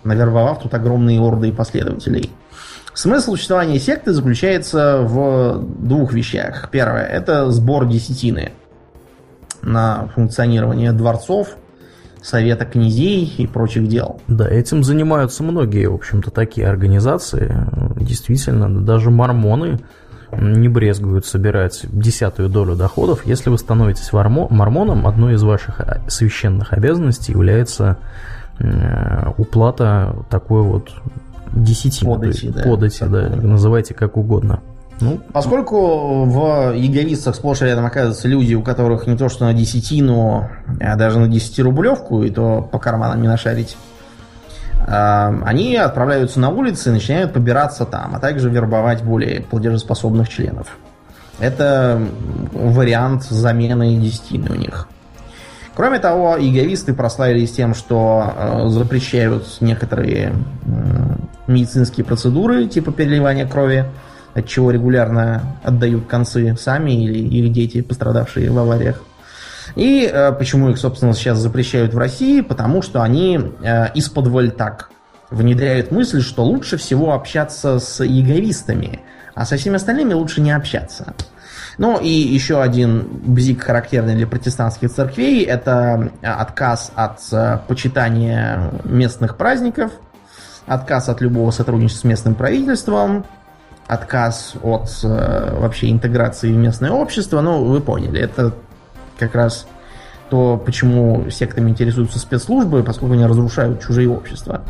навербовав 0.02 0.62
тут 0.62 0.74
огромные 0.74 1.20
орды 1.20 1.52
последователей. 1.52 2.30
Смысл 2.94 3.32
существования 3.32 3.78
секты 3.78 4.12
заключается 4.12 5.00
в 5.02 5.62
двух 5.78 6.12
вещах. 6.12 6.68
Первое– 6.70 7.04
это 7.06 7.50
сбор 7.50 7.86
десятины– 7.86 8.52
на 9.64 10.08
функционирование 10.14 10.92
дворцов, 10.92 11.56
совета 12.22 12.64
князей 12.64 13.32
и 13.36 13.46
прочих 13.46 13.88
дел. 13.88 14.20
Да, 14.28 14.48
этим 14.48 14.82
занимаются 14.84 15.42
многие, 15.42 15.86
в 15.86 15.94
общем-то, 15.94 16.30
такие 16.30 16.68
организации. 16.68 17.54
Действительно, 17.96 18.82
даже 18.84 19.10
мормоны 19.10 19.80
не 20.32 20.68
брезгуют 20.68 21.26
собирать 21.26 21.84
десятую 21.92 22.48
долю 22.48 22.74
доходов. 22.74 23.24
Если 23.24 23.50
вы 23.50 23.58
становитесь 23.58 24.12
мормоном, 24.12 25.06
одной 25.06 25.34
из 25.34 25.42
ваших 25.42 25.80
а, 25.80 26.00
священных 26.08 26.72
обязанностей 26.72 27.30
является 27.30 27.98
э, 28.58 29.28
уплата 29.36 30.26
такой 30.30 30.62
вот 30.62 30.90
десятины. 31.54 32.14
Подати, 32.14 32.48
да. 32.48 32.62
Подати, 32.62 33.04
да, 33.04 33.28
называйте 33.36 33.94
как 33.94 34.16
угодно. 34.16 34.60
Ну, 35.00 35.20
Поскольку 35.32 36.24
в 36.24 36.72
яговицах 36.74 37.34
сплошь 37.34 37.62
и 37.62 37.64
рядом 37.64 37.84
оказываются 37.84 38.28
люди, 38.28 38.54
у 38.54 38.62
которых 38.62 39.06
не 39.06 39.16
то 39.16 39.28
что 39.28 39.44
на 39.44 39.52
десятину, 39.52 40.48
а 40.80 40.96
даже 40.96 41.18
на 41.18 41.28
десятирублевку, 41.28 42.22
и 42.22 42.30
то 42.30 42.62
по 42.62 42.78
карманам 42.78 43.20
не 43.20 43.28
нашарить, 43.28 43.76
а, 44.86 45.34
они 45.44 45.76
отправляются 45.76 46.38
на 46.38 46.50
улицы 46.50 46.90
и 46.90 46.92
начинают 46.92 47.32
побираться 47.32 47.84
там, 47.86 48.14
а 48.14 48.20
также 48.20 48.50
вербовать 48.50 49.02
более 49.02 49.40
платежеспособных 49.40 50.28
членов. 50.28 50.76
Это 51.40 52.00
вариант 52.52 53.24
замены 53.24 53.96
десятины 53.96 54.50
у 54.50 54.54
них. 54.54 54.88
Кроме 55.74 55.98
того, 55.98 56.36
иговисты 56.38 56.94
прославились 56.94 57.52
тем, 57.52 57.74
что 57.74 58.32
э, 58.36 58.68
запрещают 58.68 59.44
некоторые 59.60 60.32
медицинские 61.46 62.04
процедуры, 62.04 62.66
типа 62.66 62.92
переливания 62.92 63.46
крови, 63.46 63.84
от 64.34 64.46
чего 64.48 64.70
регулярно 64.70 65.56
отдают 65.62 66.06
концы 66.06 66.56
сами 66.58 67.04
или 67.04 67.18
их 67.18 67.52
дети, 67.52 67.82
пострадавшие 67.82 68.50
в 68.50 68.58
авариях. 68.58 69.02
И 69.76 70.08
э, 70.10 70.32
почему 70.32 70.70
их, 70.70 70.78
собственно, 70.78 71.14
сейчас 71.14 71.38
запрещают 71.38 71.94
в 71.94 71.98
России? 71.98 72.40
Потому 72.40 72.82
что 72.82 73.02
они 73.02 73.40
э, 73.62 73.92
из-под 73.94 74.56
так 74.56 74.90
внедряют 75.30 75.90
мысль, 75.90 76.20
что 76.20 76.44
лучше 76.44 76.76
всего 76.76 77.14
общаться 77.14 77.78
с 77.78 78.04
яговистами, 78.04 79.00
а 79.34 79.44
со 79.44 79.56
всеми 79.56 79.76
остальными 79.76 80.14
лучше 80.14 80.40
не 80.40 80.52
общаться. 80.52 81.14
Ну 81.78 81.98
и 82.00 82.08
еще 82.08 82.62
один 82.62 83.06
бзик, 83.24 83.62
характерный 83.62 84.14
для 84.14 84.26
протестантских 84.26 84.92
церквей, 84.92 85.44
это 85.44 86.12
э, 86.22 86.26
отказ 86.26 86.92
от 86.94 87.20
э, 87.32 87.58
почитания 87.66 88.70
местных 88.84 89.36
праздников, 89.36 89.92
отказ 90.66 91.08
от 91.08 91.20
любого 91.20 91.50
сотрудничества 91.50 92.08
с 92.08 92.10
местным 92.10 92.34
правительством, 92.34 93.24
отказ 93.88 94.54
от 94.62 94.88
э, 95.02 95.58
вообще 95.58 95.90
интеграции 95.90 96.52
в 96.52 96.56
местное 96.56 96.92
общество. 96.92 97.40
Ну, 97.40 97.64
вы 97.64 97.80
поняли, 97.80 98.20
это 98.20 98.54
как 99.18 99.34
раз 99.34 99.66
то, 100.30 100.56
почему 100.56 101.28
сектами 101.30 101.70
интересуются 101.70 102.18
спецслужбы, 102.18 102.82
поскольку 102.82 103.14
они 103.14 103.26
разрушают 103.26 103.82
чужие 103.82 104.08
общества, 104.08 104.62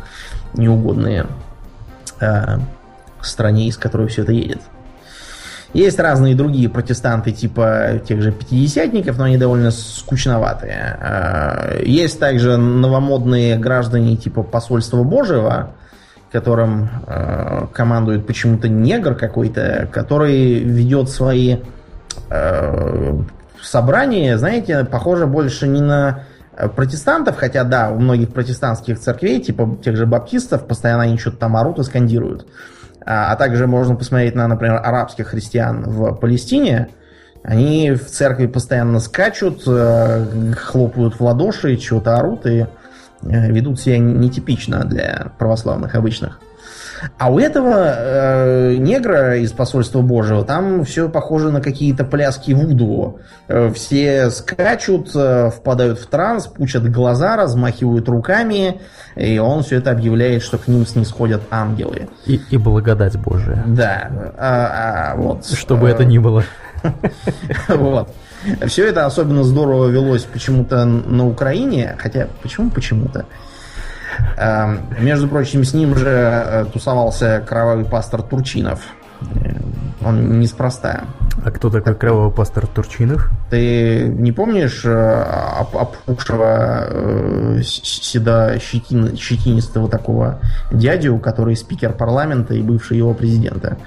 неугодные 0.53 1.27
э, 2.19 2.57
стране, 3.21 3.67
из 3.67 3.77
которой 3.77 4.07
все 4.07 4.23
это 4.23 4.31
едет. 4.31 4.61
Есть 5.75 5.99
разные 5.99 6.35
другие 6.35 6.69
протестанты, 6.69 7.33
типа 7.33 7.99
тех 8.07 8.21
же 8.21 8.31
пятидесятников, 8.31 9.17
но 9.17 9.25
они 9.25 9.37
довольно 9.37 9.71
скучноватые. 9.71 10.97
Э, 11.01 11.81
есть 11.83 12.17
также 12.17 12.55
новомодные 12.55 13.57
граждане 13.57 14.15
типа 14.15 14.41
посольства 14.41 15.03
Божьего, 15.03 15.71
которым 16.31 16.89
э, 17.05 17.67
командует 17.73 18.25
почему-то 18.25 18.69
негр 18.69 19.15
какой-то, 19.15 19.89
который 19.91 20.59
ведет 20.59 21.09
свои 21.09 21.57
э, 22.29 23.19
собрания, 23.61 24.37
знаете, 24.37 24.85
похоже 24.85 25.27
больше 25.27 25.67
не 25.67 25.81
на 25.81 26.23
протестантов, 26.77 27.35
хотя 27.35 27.65
да, 27.65 27.89
у 27.89 27.99
многих 27.99 28.31
протестантских 28.31 28.97
церквей, 28.97 29.41
типа 29.41 29.77
тех 29.83 29.97
же 29.97 30.05
баптистов, 30.05 30.67
постоянно 30.67 31.03
они 31.03 31.17
что-то 31.17 31.35
там 31.35 31.57
орут 31.57 31.79
и 31.79 31.83
скандируют. 31.83 32.47
А, 33.05 33.31
а 33.31 33.35
также 33.35 33.67
можно 33.67 33.95
посмотреть 33.95 34.35
на, 34.35 34.47
например, 34.47 34.81
арабских 34.83 35.27
христиан 35.27 35.83
в 35.87 36.13
Палестине. 36.15 36.89
Они 37.43 37.91
в 37.91 38.05
церкви 38.05 38.47
постоянно 38.47 38.99
скачут, 38.99 39.63
э, 39.67 40.53
хлопают 40.57 41.19
в 41.19 41.23
ладоши, 41.23 41.77
чего-то 41.77 42.17
орут 42.17 42.47
и 42.47 42.65
Э, 43.25 43.51
ведут 43.51 43.79
себя 43.79 43.97
нетипично 43.97 44.83
для 44.83 45.31
православных 45.37 45.95
обычных. 45.95 46.39
А 47.17 47.31
у 47.31 47.39
этого 47.39 47.73
э, 47.75 48.75
негра 48.77 49.37
из 49.37 49.51
посольства 49.51 50.01
Божьего 50.01 50.43
там 50.43 50.83
все 50.83 51.09
похоже 51.09 51.51
на 51.51 51.61
какие-то 51.61 52.03
пляски 52.03 52.51
Вуду. 52.53 53.19
Э, 53.47 53.71
все 53.73 54.29
скачут, 54.29 55.11
э, 55.15 55.49
впадают 55.49 55.99
в 55.99 56.07
транс, 56.07 56.47
пучат 56.47 56.89
глаза, 56.91 57.35
размахивают 57.35 58.09
руками, 58.09 58.81
и 59.15 59.39
он 59.39 59.63
все 59.63 59.77
это 59.77 59.91
объявляет, 59.91 60.43
что 60.43 60.57
к 60.57 60.67
ним 60.67 60.85
снисходят 60.85 61.41
ангелы. 61.51 62.09
И, 62.25 62.41
и 62.49 62.57
благодать 62.57 63.17
Божия. 63.17 63.63
Да. 63.67 64.33
А, 64.37 65.13
а, 65.13 65.15
вот. 65.15 65.45
Чтобы 65.45 65.89
это 65.89 66.05
ни 66.05 66.17
было. 66.17 66.43
Вот. 67.67 68.09
Все 68.67 68.87
это 68.87 69.07
особенно 69.07 69.43
здорово 69.43 69.87
велось 69.87 70.23
почему-то 70.23 70.85
на 70.85 71.27
Украине, 71.27 71.95
хотя 71.97 72.27
почему 72.43 72.69
почему-то. 72.69 73.19
Эм, 73.19 73.25
между 74.99 75.27
прочим, 75.27 75.63
с 75.63 75.73
ним 75.73 75.95
же 75.95 76.09
э, 76.09 76.65
тусовался 76.71 77.43
кровавый 77.47 77.85
пастор 77.85 78.21
Турчинов. 78.21 78.79
Э, 79.21 79.53
он 80.03 80.39
неспроста. 80.39 81.05
А 81.43 81.51
кто 81.51 81.69
такой 81.69 81.81
так, 81.81 81.97
кровавый 81.97 82.31
пастор 82.31 82.67
Турчинов? 82.67 83.29
Ты 83.49 84.07
не 84.07 84.31
помнишь 84.31 84.85
э, 84.85 85.23
опухшего 85.73 87.61
седа 87.63 88.59
щетин, 88.59 89.15
щетинистого 89.17 89.89
такого 89.89 90.39
дядю, 90.71 91.17
который 91.19 91.55
спикер 91.55 91.93
парламента 91.93 92.53
и 92.53 92.61
бывший 92.61 92.97
его 92.97 93.13
президента 93.13 93.77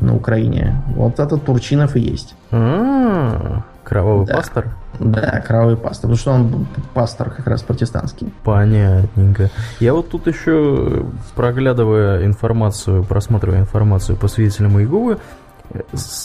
на 0.00 0.14
Украине? 0.14 0.82
Вот 0.94 1.20
этот 1.20 1.44
Турчинов 1.44 1.96
и 1.96 2.00
есть. 2.00 2.34
А-а-а. 2.50 3.64
Кровавый 3.92 4.26
да. 4.26 4.36
пастор? 4.36 4.68
Да, 4.98 5.42
кровавый 5.46 5.76
пастор, 5.76 6.10
потому 6.10 6.16
что 6.16 6.30
он 6.32 6.66
пастор 6.94 7.28
как 7.28 7.46
раз 7.46 7.62
протестантский. 7.62 8.32
Понятненько. 8.42 9.50
Я 9.80 9.92
вот 9.92 10.08
тут 10.08 10.26
еще, 10.26 11.04
проглядывая 11.34 12.24
информацию, 12.24 13.04
просматривая 13.04 13.60
информацию 13.60 14.16
по 14.16 14.28
свидетелям 14.28 14.80
Иеговы, 14.80 15.18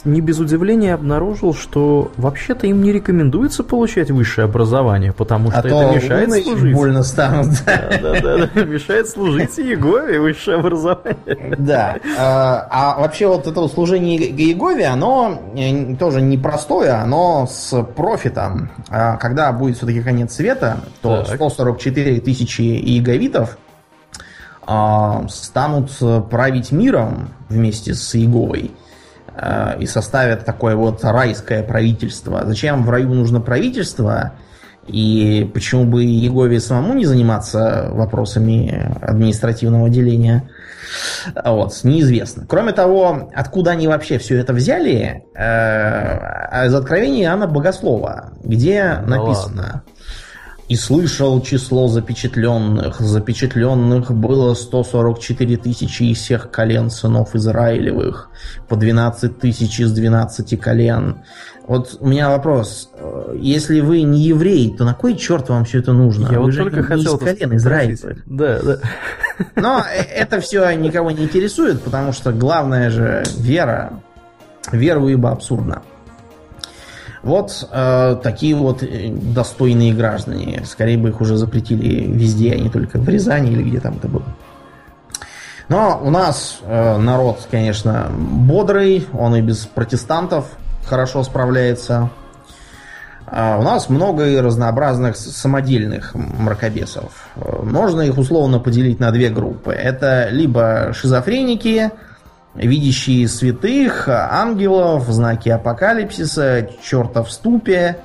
не 0.06 0.22
без 0.22 0.40
удивления 0.40 0.94
обнаружил, 0.94 1.54
что 1.54 2.12
вообще-то 2.18 2.68
им 2.68 2.82
не 2.82 2.92
рекомендуется 2.92 3.64
получать 3.64 4.12
высшее 4.12 4.46
образование, 4.46 5.14
потому 5.14 5.52
что 5.52 5.62
а 5.62 5.68
это 5.68 5.96
мешает 5.96 6.32
служить. 6.44 6.76
больно 6.76 7.04
станут. 7.04 7.48
Да, 7.66 8.00
да, 8.02 8.22
да, 8.22 8.50
да, 8.54 8.64
мешает 8.64 9.08
служить 9.08 9.60
Иегове 9.60 10.20
высшее 10.20 10.58
образование. 10.58 11.56
Да. 11.58 11.98
А, 12.18 12.68
а 12.70 13.00
вообще 13.00 13.28
вот 13.28 13.48
это 13.48 13.68
служение 13.68 14.18
Иегове, 14.18 14.86
оно 14.86 15.42
э, 15.56 15.96
тоже 15.96 16.22
непростое, 16.22 16.92
оно 16.92 17.48
с 17.50 17.84
профитом. 17.84 18.70
А 18.90 19.18
когда 19.18 19.52
будет 19.52 19.78
все-таки 19.78 20.02
конец 20.02 20.34
света, 20.36 20.80
то 21.02 21.24
так. 21.24 21.36
144 21.36 22.22
тысячи 22.22 22.62
иеговитов 22.62 23.58
а, 24.66 25.26
станут 25.30 25.92
править 26.30 26.72
миром 26.72 27.30
вместе 27.50 27.94
с 27.94 28.16
Иеговой. 28.16 28.72
Э, 29.40 29.78
и 29.80 29.86
составят 29.86 30.46
такое 30.46 30.76
вот 30.76 31.04
райское 31.04 31.62
правительство. 31.62 32.44
Зачем 32.46 32.84
в 32.84 32.90
раю 32.90 33.14
нужно 33.14 33.40
правительство? 33.40 34.34
И 34.88 35.50
почему 35.54 35.84
бы 35.84 36.04
Егове 36.04 36.60
самому 36.60 36.94
не 36.94 37.06
заниматься 37.06 37.90
вопросами 37.92 38.94
административного 39.02 39.90
деления? 39.90 40.50
Вот, 41.44 41.78
неизвестно. 41.84 42.46
Кроме 42.48 42.72
того, 42.72 43.30
откуда 43.36 43.72
они 43.72 43.88
вообще 43.88 44.18
все 44.18 44.38
это 44.38 44.54
взяли, 44.54 45.26
э, 45.36 46.66
из 46.66 46.74
откровения 46.74 47.26
Иоанна 47.26 47.48
Богослова, 47.48 48.34
где 48.44 48.84
да 48.84 49.02
написано... 49.02 49.62
Ладно. 49.62 49.84
И 50.68 50.76
слышал 50.76 51.42
число 51.42 51.88
запечатленных. 51.88 53.00
Запечатленных 53.00 54.12
было 54.12 54.54
144 54.54 55.58
тысячи 55.58 56.04
из 56.04 56.18
всех 56.18 56.52
колен 56.52 56.90
сынов 56.90 57.36
Израилевых. 57.36 58.30
По 58.68 58.76
12 58.76 59.40
тысяч 59.40 59.80
из 59.80 59.94
12 59.94 60.60
колен. 60.60 61.20
Вот 61.68 61.98
у 62.02 62.08
меня 62.08 62.30
вопрос. 62.30 62.90
Если 63.36 63.80
вы 63.80 64.02
не 64.02 64.20
еврей, 64.24 64.76
то 64.78 64.84
на 64.84 64.94
кой 64.94 65.16
черт 65.16 65.48
вам 65.48 65.64
все 65.64 65.80
это 65.80 65.94
нужно? 65.94 66.28
Я 66.32 66.40
вы 66.40 66.46
вот 66.46 66.52
же 66.52 66.64
только 66.64 66.84
хотел 66.84 67.16
из 67.16 67.20
колен 67.20 67.56
Израилевых. 67.56 68.24
Да, 68.26 68.60
да. 68.62 68.78
Но 69.56 69.84
это 69.90 70.42
все 70.42 70.70
никого 70.72 71.12
не 71.12 71.24
интересует, 71.24 71.82
потому 71.82 72.12
что 72.12 72.34
главное 72.34 72.90
же 72.90 73.24
вера. 73.38 74.02
Веру 74.74 75.08
ибо 75.08 75.32
абсурдно. 75.32 75.82
Вот 77.28 77.68
э, 77.70 78.16
такие 78.24 78.56
вот 78.56 78.84
э, 78.84 79.10
достойные 79.12 79.94
граждане. 79.94 80.64
Скорее 80.66 80.98
бы 80.98 81.10
их 81.10 81.20
уже 81.20 81.36
запретили 81.36 82.08
везде, 82.08 82.54
а 82.54 82.56
не 82.56 82.70
только 82.70 83.00
в 83.00 83.10
Рязани 83.10 83.52
или 83.52 83.64
где 83.64 83.82
там 83.82 83.98
это 83.98 84.08
было. 84.08 84.24
Но 85.68 86.00
у 86.02 86.10
нас 86.10 86.60
э, 86.64 86.98
народ, 86.98 87.46
конечно, 87.52 88.10
бодрый, 88.18 89.06
он 89.12 89.36
и 89.36 89.42
без 89.42 89.66
протестантов 89.66 90.46
хорошо 90.86 91.22
справляется. 91.24 92.12
А 93.26 93.58
у 93.60 93.62
нас 93.62 93.90
много 93.90 94.26
и 94.26 94.38
разнообразных 94.38 95.18
самодельных 95.18 96.16
мракобесов. 96.16 97.28
Можно 97.36 98.04
их 98.04 98.18
условно 98.18 98.60
поделить 98.60 99.02
на 99.02 99.12
две 99.12 99.30
группы. 99.30 99.74
Это 99.74 100.30
либо 100.32 100.94
шизофреники, 100.94 101.92
видящие 102.58 103.28
святых, 103.28 104.08
ангелов, 104.08 105.08
знаки 105.10 105.50
апокалипсиса, 105.50 106.70
черта 106.84 107.24
в 107.24 107.32
ступе, 107.32 107.98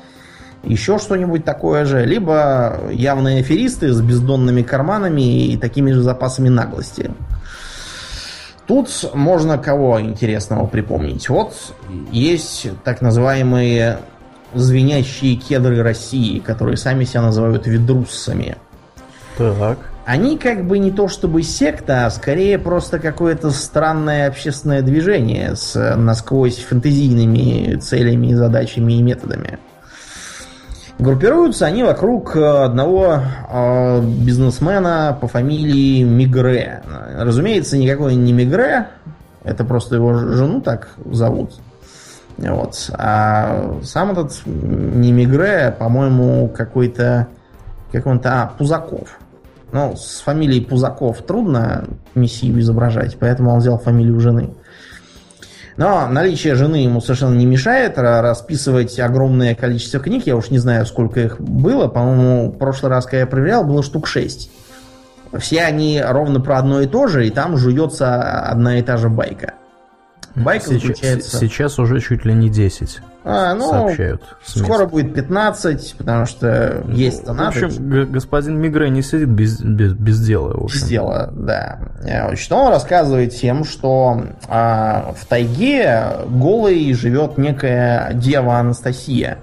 еще 0.62 0.98
что-нибудь 0.98 1.44
такое 1.44 1.84
же, 1.84 2.04
либо 2.04 2.80
явные 2.92 3.40
аферисты 3.40 3.92
с 3.92 4.00
бездонными 4.00 4.62
карманами 4.62 5.46
и 5.46 5.56
такими 5.56 5.92
же 5.92 6.02
запасами 6.02 6.48
наглости. 6.48 7.10
Тут 8.66 8.88
можно 9.12 9.58
кого 9.58 10.00
интересного 10.00 10.66
припомнить. 10.66 11.28
Вот 11.28 11.54
есть 12.12 12.68
так 12.84 13.02
называемые 13.02 13.98
звенящие 14.54 15.36
кедры 15.36 15.82
России, 15.82 16.38
которые 16.38 16.76
сами 16.76 17.04
себя 17.04 17.22
называют 17.22 17.66
ведруссами. 17.66 18.56
Так. 19.36 19.91
Они 20.04 20.36
как 20.36 20.66
бы 20.66 20.78
не 20.78 20.90
то 20.90 21.06
чтобы 21.06 21.42
секта, 21.42 22.06
а 22.06 22.10
скорее 22.10 22.58
просто 22.58 22.98
какое-то 22.98 23.50
странное 23.50 24.26
общественное 24.28 24.82
движение 24.82 25.54
с 25.54 25.96
насквозь 25.96 26.58
фэнтезийными 26.58 27.76
целями, 27.76 28.34
задачами 28.34 28.94
и 28.94 29.02
методами. 29.02 29.58
Группируются 30.98 31.66
они 31.66 31.82
вокруг 31.84 32.36
одного 32.36 33.20
э, 33.48 34.00
бизнесмена 34.02 35.16
по 35.20 35.28
фамилии 35.28 36.02
Мигре. 36.02 36.82
Разумеется, 37.16 37.76
никакой 37.78 38.14
не 38.14 38.32
Мигре, 38.32 38.88
это 39.44 39.64
просто 39.64 39.96
его 39.96 40.14
жену 40.14 40.60
так 40.60 40.88
зовут. 41.04 41.54
Вот. 42.38 42.90
А 42.94 43.78
сам 43.82 44.12
этот 44.12 44.42
не 44.46 45.12
Мигре, 45.12 45.74
по-моему, 45.78 46.48
какой-то 46.48 47.28
как 47.92 48.06
он-то, 48.06 48.42
а, 48.42 48.46
Пузаков. 48.46 49.18
Ну, 49.72 49.96
с 49.96 50.20
фамилией 50.20 50.60
Пузаков 50.60 51.22
трудно 51.22 51.84
мессию 52.14 52.60
изображать, 52.60 53.16
поэтому 53.18 53.52
он 53.52 53.58
взял 53.58 53.78
фамилию 53.78 54.20
жены. 54.20 54.50
Но 55.78 56.06
наличие 56.08 56.54
жены 56.54 56.76
ему 56.76 57.00
совершенно 57.00 57.34
не 57.34 57.46
мешает 57.46 57.96
расписывать 57.96 59.00
огромное 59.00 59.54
количество 59.54 59.98
книг. 60.00 60.26
Я 60.26 60.36
уж 60.36 60.50
не 60.50 60.58
знаю, 60.58 60.84
сколько 60.84 61.20
их 61.20 61.40
было. 61.40 61.88
По-моему, 61.88 62.50
в 62.50 62.58
прошлый 62.58 62.90
раз, 62.90 63.06
когда 63.06 63.20
я 63.20 63.26
проверял, 63.26 63.64
было 63.64 63.82
штук 63.82 64.06
6. 64.06 64.50
Все 65.38 65.62
они 65.62 66.02
ровно 66.06 66.40
про 66.40 66.58
одно 66.58 66.82
и 66.82 66.86
то 66.86 67.06
же, 67.06 67.26
и 67.26 67.30
там 67.30 67.56
жуется 67.56 68.42
одна 68.42 68.78
и 68.78 68.82
та 68.82 68.98
же 68.98 69.08
байка. 69.08 69.54
Байка 70.34 70.66
сейчас, 70.66 70.82
заключается... 70.82 71.38
Сейчас 71.38 71.78
уже 71.78 72.00
чуть 72.00 72.24
ли 72.24 72.34
не 72.34 72.48
10. 72.48 73.00
А, 73.24 73.54
ну, 73.54 73.70
сообщают. 73.70 74.22
Скоро 74.44 74.86
будет 74.86 75.14
15, 75.14 75.94
потому 75.98 76.26
что 76.26 76.82
ну, 76.84 76.94
есть 76.94 77.24
донаты. 77.24 77.60
В 77.60 77.64
общем, 77.64 78.12
господин 78.12 78.58
Мигре 78.58 78.90
не 78.90 79.02
сидит 79.02 79.28
без, 79.28 79.60
без, 79.60 79.92
без 79.92 80.20
дела. 80.20 80.66
Без 80.66 80.82
дела, 80.82 81.30
да. 81.32 81.78
Значит, 82.00 82.50
он 82.50 82.72
рассказывает 82.72 83.32
всем, 83.32 83.64
что 83.64 84.24
а, 84.48 85.14
в 85.16 85.26
тайге 85.26 86.04
голой 86.28 86.92
живет 86.94 87.38
некая 87.38 88.12
дева 88.14 88.58
Анастасия. 88.58 89.38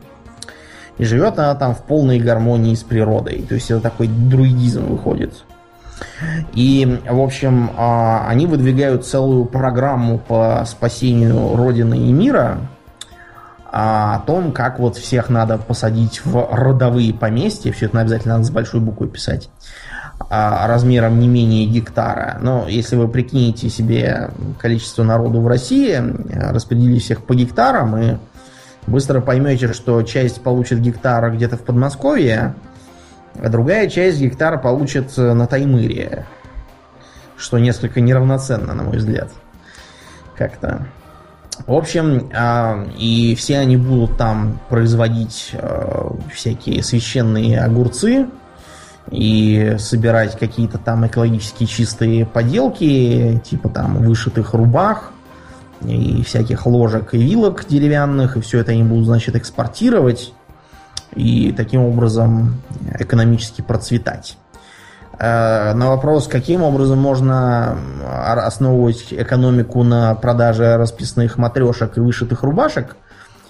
И 0.97 1.06
живет 1.06 1.39
она 1.39 1.56
там 1.56 1.73
в 1.73 1.84
полной 1.84 2.19
гармонии 2.19 2.75
с 2.75 2.84
природой. 2.84 3.45
То 3.47 3.56
есть 3.56 3.71
это 3.71 3.80
такой 3.80 4.08
друидизм 4.08 4.88
выходит. 4.88 5.45
И, 6.53 6.99
в 7.07 7.19
общем, 7.19 7.71
а, 7.77 8.25
они 8.27 8.45
выдвигают 8.45 9.05
целую 9.05 9.45
программу 9.45 10.17
по 10.17 10.63
спасению 10.65 11.55
Родины 11.55 11.97
и 11.97 12.12
мира 12.12 12.59
а, 13.71 14.15
о 14.15 14.19
том, 14.19 14.51
как 14.51 14.79
вот 14.79 14.97
всех 14.97 15.29
надо 15.29 15.57
посадить 15.57 16.25
в 16.25 16.49
родовые 16.51 17.13
поместья. 17.13 17.71
Все 17.71 17.85
это 17.85 17.99
обязательно 17.99 18.35
надо 18.35 18.45
с 18.45 18.51
большой 18.51 18.81
буквой 18.81 19.09
писать 19.09 19.49
а, 20.29 20.67
размером 20.67 21.19
не 21.19 21.27
менее 21.27 21.65
гектара. 21.65 22.38
Но 22.41 22.67
если 22.67 22.95
вы 22.95 23.07
прикинете 23.07 23.69
себе 23.69 24.31
количество 24.59 25.03
народу 25.03 25.41
в 25.41 25.47
России, 25.47 26.01
распределите 26.51 27.01
всех 27.01 27.23
по 27.23 27.35
гектарам, 27.35 27.97
и 27.97 28.17
быстро 28.88 29.21
поймете, 29.21 29.73
что 29.73 30.01
часть 30.03 30.41
получит 30.41 30.79
гектара 30.79 31.29
где-то 31.29 31.57
в 31.57 31.62
Подмосковье, 31.62 32.55
а 33.41 33.49
другая 33.49 33.89
часть 33.89 34.19
гектара 34.19 34.58
получит 34.58 35.17
э, 35.17 35.34
на 35.34 35.47
Таймыре. 35.47 36.25
Что 37.38 37.58
несколько 37.58 38.02
неравноценно, 38.02 38.73
на 38.73 38.84
мой 38.84 38.97
взгляд. 38.97 39.30
Как-то. 40.38 40.88
В 41.67 41.73
общем, 41.73 42.30
а, 42.34 42.86
и 42.97 43.36
все 43.36 43.60
они 43.60 43.78
будут 43.78 44.17
там 44.17 44.60
производить 44.69 45.52
э, 45.54 46.10
всякие 46.34 46.84
священные 46.84 47.60
огурцы 47.60 48.28
и 49.12 49.75
собирать 49.78 50.38
какие-то 50.38 50.78
там 50.78 51.08
экологически 51.08 51.65
чистые 51.65 52.25
поделки, 52.25 53.41
типа 53.43 53.69
там 53.69 53.97
вышитых 53.97 54.54
рубах 54.54 55.12
и 55.86 56.23
всяких 56.23 56.65
ложек 56.65 57.13
и 57.13 57.17
вилок 57.17 57.65
деревянных, 57.67 58.38
и 58.38 58.41
все 58.41 58.60
это 58.60 58.71
они 58.71 58.84
будут, 58.84 59.06
значит, 59.06 59.36
экспортировать 59.36 60.34
и 61.15 61.54
таким 61.56 61.82
образом 61.82 62.62
экономически 63.00 63.62
процветать. 63.62 64.38
Э, 65.17 65.74
на 65.74 65.89
вопрос, 65.89 66.28
каким 66.28 66.63
образом 66.63 67.00
можно 67.00 67.78
основывать 68.22 69.08
экономику 69.12 69.84
на 69.84 70.15
продаже 70.15 70.78
расписных 70.78 71.38
матрешек 71.38 71.98
и 71.98 72.00
вышитых 72.00 72.43
рубашек, 72.43 72.95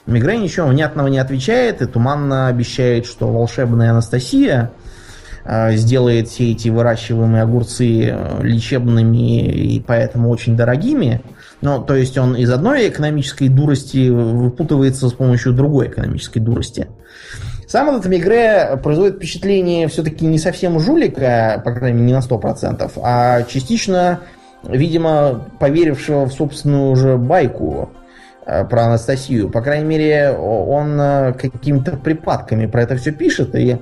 Мигре 0.10 0.38
ничего 0.38 0.68
внятного 0.68 1.08
не 1.08 1.20
отвечает 1.20 1.82
и 1.82 1.86
туманно 1.86 2.48
обещает, 2.48 3.06
что 3.06 3.32
волшебная 3.32 3.92
Анастасия 3.92 4.72
э, 5.46 5.76
сделает 5.76 6.30
все 6.30 6.52
эти 6.52 6.70
выращиваемые 6.70 7.44
огурцы 7.44 8.10
э, 8.10 8.40
лечебными 8.42 9.46
и 9.46 9.80
поэтому 9.80 10.30
очень 10.30 10.58
дорогими. 10.58 11.22
Ну, 11.62 11.84
то 11.84 11.96
есть 11.96 12.18
он 12.18 12.36
из 12.36 12.50
одной 12.50 12.90
экономической 12.90 13.50
дурости 13.50 14.10
выпутывается 14.10 15.10
с 15.10 15.14
помощью 15.14 15.54
другой 15.54 15.90
экономической 15.90 16.40
дурости. 16.40 16.88
Сам 17.70 17.88
этот 17.90 18.08
Мигре 18.08 18.80
производит 18.82 19.18
впечатление 19.18 19.88
все-таки 19.90 20.26
не 20.26 20.40
совсем 20.40 20.80
жулика, 20.80 21.62
по 21.64 21.72
крайней 21.72 22.02
мере, 22.02 22.08
не 22.08 22.14
на 22.14 22.22
100%, 22.22 22.92
а 23.04 23.44
частично, 23.44 24.22
видимо, 24.64 25.46
поверившего 25.60 26.26
в 26.26 26.34
собственную 26.34 26.90
уже 26.90 27.18
байку 27.18 27.92
э, 28.48 28.66
про 28.66 28.86
Анастасию. 28.86 29.52
По 29.52 29.62
крайней 29.62 29.86
мере, 29.86 30.32
он 30.32 31.00
э, 31.00 31.34
какими-то 31.34 31.96
припадками 31.98 32.66
про 32.66 32.82
это 32.82 32.98
все 32.98 33.12
пишет, 33.12 33.54
и 33.54 33.78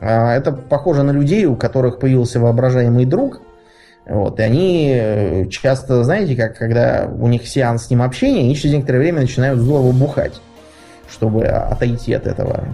э, 0.00 0.06
это 0.06 0.52
похоже 0.52 1.02
на 1.02 1.12
людей, 1.12 1.46
у 1.46 1.56
которых 1.56 1.98
появился 1.98 2.40
воображаемый 2.40 3.06
друг, 3.06 3.40
вот, 4.04 4.38
и 4.38 4.42
они 4.42 5.46
часто, 5.50 6.04
знаете, 6.04 6.36
как 6.36 6.58
когда 6.58 7.08
у 7.10 7.26
них 7.26 7.48
сеанс 7.48 7.86
с 7.86 7.90
ним 7.90 8.02
общения, 8.02 8.40
они 8.40 8.54
через 8.54 8.74
некоторое 8.74 8.98
время 8.98 9.22
начинают 9.22 9.60
здорово 9.60 9.92
бухать 9.92 10.42
чтобы 11.10 11.44
отойти 11.44 12.12
от 12.12 12.26
этого. 12.26 12.64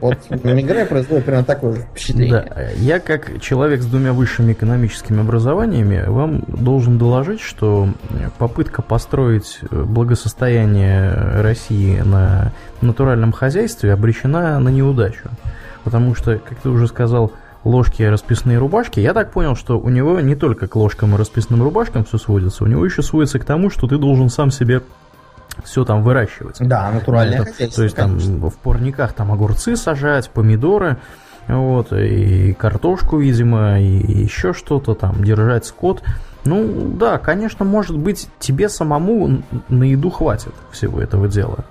Вот 0.00 0.18
Мигре 0.44 0.84
производит 0.86 1.24
примерно 1.24 1.44
такое 1.44 1.74
впечатление. 1.74 2.46
Да. 2.54 2.70
Я, 2.76 3.00
как 3.00 3.40
человек 3.40 3.82
с 3.82 3.86
двумя 3.86 4.12
высшими 4.12 4.52
экономическими 4.52 5.20
образованиями, 5.20 6.04
вам 6.06 6.44
должен 6.46 6.98
доложить, 6.98 7.40
что 7.40 7.88
попытка 8.38 8.82
построить 8.82 9.58
благосостояние 9.70 11.12
России 11.42 12.00
на 12.00 12.52
натуральном 12.80 13.32
хозяйстве 13.32 13.92
обречена 13.92 14.58
на 14.58 14.68
неудачу. 14.68 15.28
Потому 15.84 16.14
что, 16.14 16.38
как 16.38 16.58
ты 16.58 16.68
уже 16.68 16.86
сказал, 16.86 17.32
ложки 17.64 18.02
расписные 18.02 18.58
рубашки, 18.58 19.00
я 19.00 19.14
так 19.14 19.32
понял, 19.32 19.56
что 19.56 19.78
у 19.78 19.88
него 19.88 20.20
не 20.20 20.34
только 20.34 20.68
к 20.68 20.76
ложкам 20.76 21.14
и 21.14 21.18
расписным 21.18 21.62
рубашкам 21.62 22.04
все 22.04 22.18
сводится, 22.18 22.64
у 22.64 22.66
него 22.66 22.84
еще 22.84 23.02
сводится 23.02 23.38
к 23.38 23.44
тому, 23.44 23.70
что 23.70 23.86
ты 23.86 23.98
должен 23.98 24.28
сам 24.28 24.50
себе 24.50 24.82
все 25.64 25.84
там 25.84 26.02
выращивать. 26.02 26.56
Да, 26.60 26.90
натуральное 26.90 27.46
это, 27.58 27.74
То 27.74 27.82
есть 27.82 27.94
конечно. 27.94 28.40
там 28.40 28.50
в 28.50 28.56
парниках 28.58 29.12
там 29.12 29.32
огурцы 29.32 29.76
сажать, 29.76 30.30
помидоры, 30.30 30.98
вот, 31.46 31.92
и 31.92 32.52
картошку, 32.52 33.18
видимо, 33.18 33.80
и 33.80 34.22
еще 34.22 34.52
что-то 34.52 34.94
там, 34.94 35.24
держать 35.24 35.64
скот. 35.64 36.02
Ну, 36.44 36.92
да, 36.98 37.18
конечно, 37.18 37.64
может 37.64 37.96
быть, 37.96 38.28
тебе 38.38 38.68
самому 38.68 39.42
на 39.68 39.84
еду 39.84 40.10
хватит 40.10 40.54
всего 40.70 41.00
этого 41.00 41.28
дела. 41.28 41.64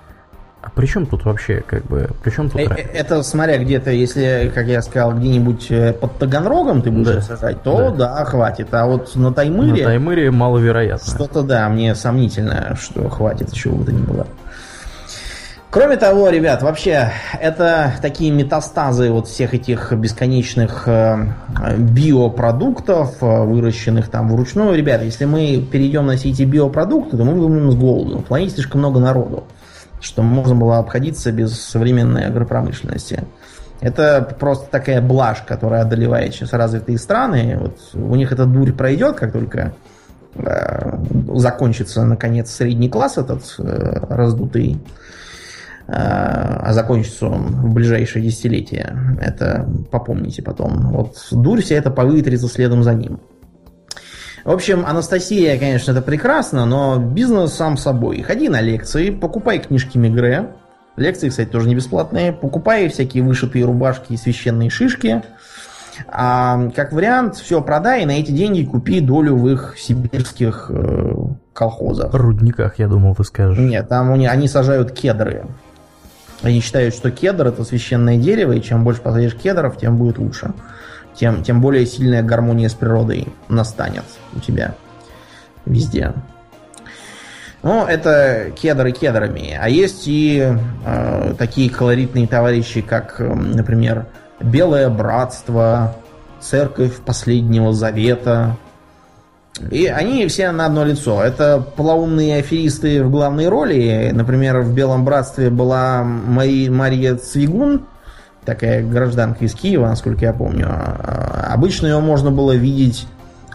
При 0.77 0.85
чем 0.85 1.07
тут 1.07 1.25
вообще, 1.25 1.63
как 1.65 1.85
бы, 1.87 2.07
при 2.23 2.29
чем 2.29 2.51
тут 2.51 2.61
э? 2.61 2.65
Это 2.93 3.23
смотря 3.23 3.57
где-то, 3.57 3.89
если, 3.89 4.51
как 4.53 4.67
я 4.67 4.83
сказал, 4.83 5.11
где-нибудь 5.11 5.71
э, 5.71 5.91
под 5.91 6.19
Таганрогом 6.19 6.83
ты 6.83 6.91
будешь 6.91 7.15
да. 7.15 7.21
сажать, 7.21 7.63
то 7.63 7.89
да. 7.89 8.17
да, 8.17 8.25
хватит. 8.25 8.71
А 8.75 8.85
вот 8.85 9.15
на 9.15 9.33
Таймыре... 9.33 9.81
На 9.81 9.89
Таймыре 9.89 10.29
маловероятно. 10.29 11.15
Что-то, 11.15 11.41
да, 11.41 11.67
мне 11.69 11.95
сомнительно, 11.95 12.77
что 12.79 13.09
хватит, 13.09 13.51
чего 13.53 13.77
бы 13.77 13.85
то 13.85 13.91
ни 13.91 14.03
было. 14.03 14.27
Кроме 15.71 15.97
того, 15.97 16.29
ребят, 16.29 16.61
вообще, 16.61 17.11
это 17.41 17.93
такие 18.03 18.29
метастазы 18.29 19.09
вот 19.09 19.27
всех 19.27 19.55
этих 19.55 19.91
бесконечных 19.93 20.87
э, 20.87 21.25
биопродуктов, 21.75 23.19
выращенных 23.19 24.09
там 24.09 24.29
вручную. 24.29 24.77
Ребят, 24.77 25.01
если 25.01 25.25
мы 25.25 25.59
перейдем 25.71 26.05
на 26.05 26.17
все 26.17 26.29
эти 26.29 26.43
биопродукты, 26.43 27.17
то 27.17 27.23
мы 27.23 27.33
будем 27.33 27.71
с 27.71 27.75
голоду. 27.75 28.17
На 28.17 28.21
планете 28.21 28.53
слишком 28.53 28.81
много 28.81 28.99
народу 28.99 29.43
что 30.01 30.21
можно 30.21 30.55
было 30.55 30.77
обходиться 30.77 31.31
без 31.31 31.59
современной 31.59 32.25
агропромышленности. 32.25 33.23
Это 33.79 34.35
просто 34.39 34.69
такая 34.71 35.01
блажь, 35.01 35.43
которая 35.45 35.83
одолевает 35.83 36.33
сейчас 36.33 36.53
развитые 36.53 36.97
страны. 36.97 37.57
Вот 37.59 37.77
у 37.93 38.15
них 38.15 38.31
эта 38.31 38.45
дурь 38.45 38.71
пройдет, 38.71 39.17
как 39.17 39.31
только 39.31 39.73
э, 40.35 40.97
закончится, 41.35 42.03
наконец, 42.03 42.49
средний 42.49 42.89
класс 42.89 43.17
этот 43.17 43.43
э, 43.59 44.05
раздутый, 44.09 44.79
э, 45.87 45.91
а 45.91 46.73
закончится 46.73 47.27
он 47.27 47.45
в 47.47 47.73
ближайшее 47.73 48.25
десятилетие. 48.25 48.97
Это 49.21 49.69
попомните 49.91 50.41
потом. 50.41 50.91
Вот 50.91 51.15
дурь 51.31 51.61
вся 51.61 51.75
это 51.75 51.91
повытрится 51.91 52.47
следом 52.47 52.81
за 52.81 52.95
ним. 52.95 53.19
В 54.47 54.51
общем, 54.51 54.85
Анастасия, 54.87 55.59
конечно, 55.59 55.91
это 55.91 56.01
прекрасно, 56.01 56.65
но 56.65 56.97
бизнес 56.99 57.51
сам 57.51 57.75
собой. 57.75 58.21
Ходи 58.21 58.47
на 58.47 58.61
лекции, 58.61 59.09
покупай 59.09 59.59
книжки 59.59 59.97
Мигре. 59.97 60.51
Лекции, 60.95 61.27
кстати, 61.27 61.49
тоже 61.49 61.67
не 61.67 61.75
бесплатные. 61.75 62.31
Покупай 62.31 62.87
всякие 62.87 63.23
вышитые 63.23 63.65
рубашки 63.65 64.13
и 64.13 64.17
священные 64.17 64.69
шишки. 64.69 65.21
А 66.07 66.69
как 66.73 66.93
вариант, 66.93 67.35
все 67.35 67.61
продай 67.61 68.03
и 68.03 68.05
на 68.05 68.11
эти 68.11 68.31
деньги 68.31 68.63
купи 68.63 69.01
долю 69.01 69.35
в 69.35 69.49
их 69.49 69.75
сибирских 69.77 70.71
э, 70.73 71.11
колхозах. 71.51 72.13
Рудниках, 72.13 72.79
я 72.79 72.87
думал, 72.87 73.15
ты 73.15 73.25
скажешь. 73.25 73.59
Нет, 73.59 73.89
там 73.89 74.13
они, 74.13 74.27
они 74.27 74.47
сажают 74.47 74.93
кедры. 74.93 75.45
Они 76.41 76.61
считают, 76.61 76.95
что 76.95 77.11
кедр 77.11 77.47
это 77.47 77.65
священное 77.65 78.15
дерево, 78.15 78.53
и 78.53 78.61
чем 78.61 78.85
больше 78.85 79.01
посадишь 79.01 79.35
кедров, 79.35 79.77
тем 79.77 79.97
будет 79.97 80.19
лучше 80.19 80.53
тем, 81.17 81.43
тем 81.43 81.61
более 81.61 81.85
сильная 81.85 82.23
гармония 82.23 82.69
с 82.69 82.73
природой 82.73 83.27
настанет 83.49 84.05
у 84.33 84.39
тебя 84.39 84.75
везде. 85.65 86.13
Ну, 87.63 87.85
это 87.85 88.51
кедры 88.55 88.91
кедрами. 88.91 89.57
А 89.59 89.67
есть 89.67 90.03
и 90.05 90.47
э, 90.85 91.33
такие 91.37 91.69
колоритные 91.69 92.27
товарищи, 92.27 92.81
как, 92.81 93.19
э, 93.19 93.25
например, 93.25 94.05
Белое 94.39 94.89
Братство, 94.89 95.95
Церковь 96.39 96.97
Последнего 96.97 97.73
Завета. 97.73 98.55
И 99.71 99.87
они 99.87 100.27
все 100.27 100.51
на 100.51 100.67
одно 100.67 100.85
лицо. 100.85 101.23
Это 101.23 101.59
полоумные 101.75 102.37
аферисты 102.37 103.03
в 103.03 103.09
главной 103.09 103.49
роли. 103.49 104.11
Например, 104.13 104.59
в 104.59 104.71
Белом 104.73 105.03
Братстве 105.03 105.49
была 105.49 106.03
Мари, 106.03 106.69
Мария 106.69 107.15
Цвигун, 107.15 107.87
такая 108.45 108.81
гражданка 108.81 109.45
из 109.45 109.55
Киева, 109.55 109.87
насколько 109.87 110.25
я 110.25 110.31
помню. 110.31 110.67
А, 111.57 111.59
обычно 111.59 111.87
ее 111.87 111.99
можно 111.99 112.31
было 112.31 112.53
видеть 112.53 113.07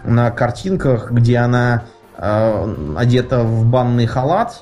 на 0.03 0.29
картинках, 0.31 1.11
где 1.11 1.37
она 1.37 1.83
э, 2.17 2.93
одета 2.97 3.43
в 3.43 3.65
банный 3.65 4.05
халат, 4.05 4.61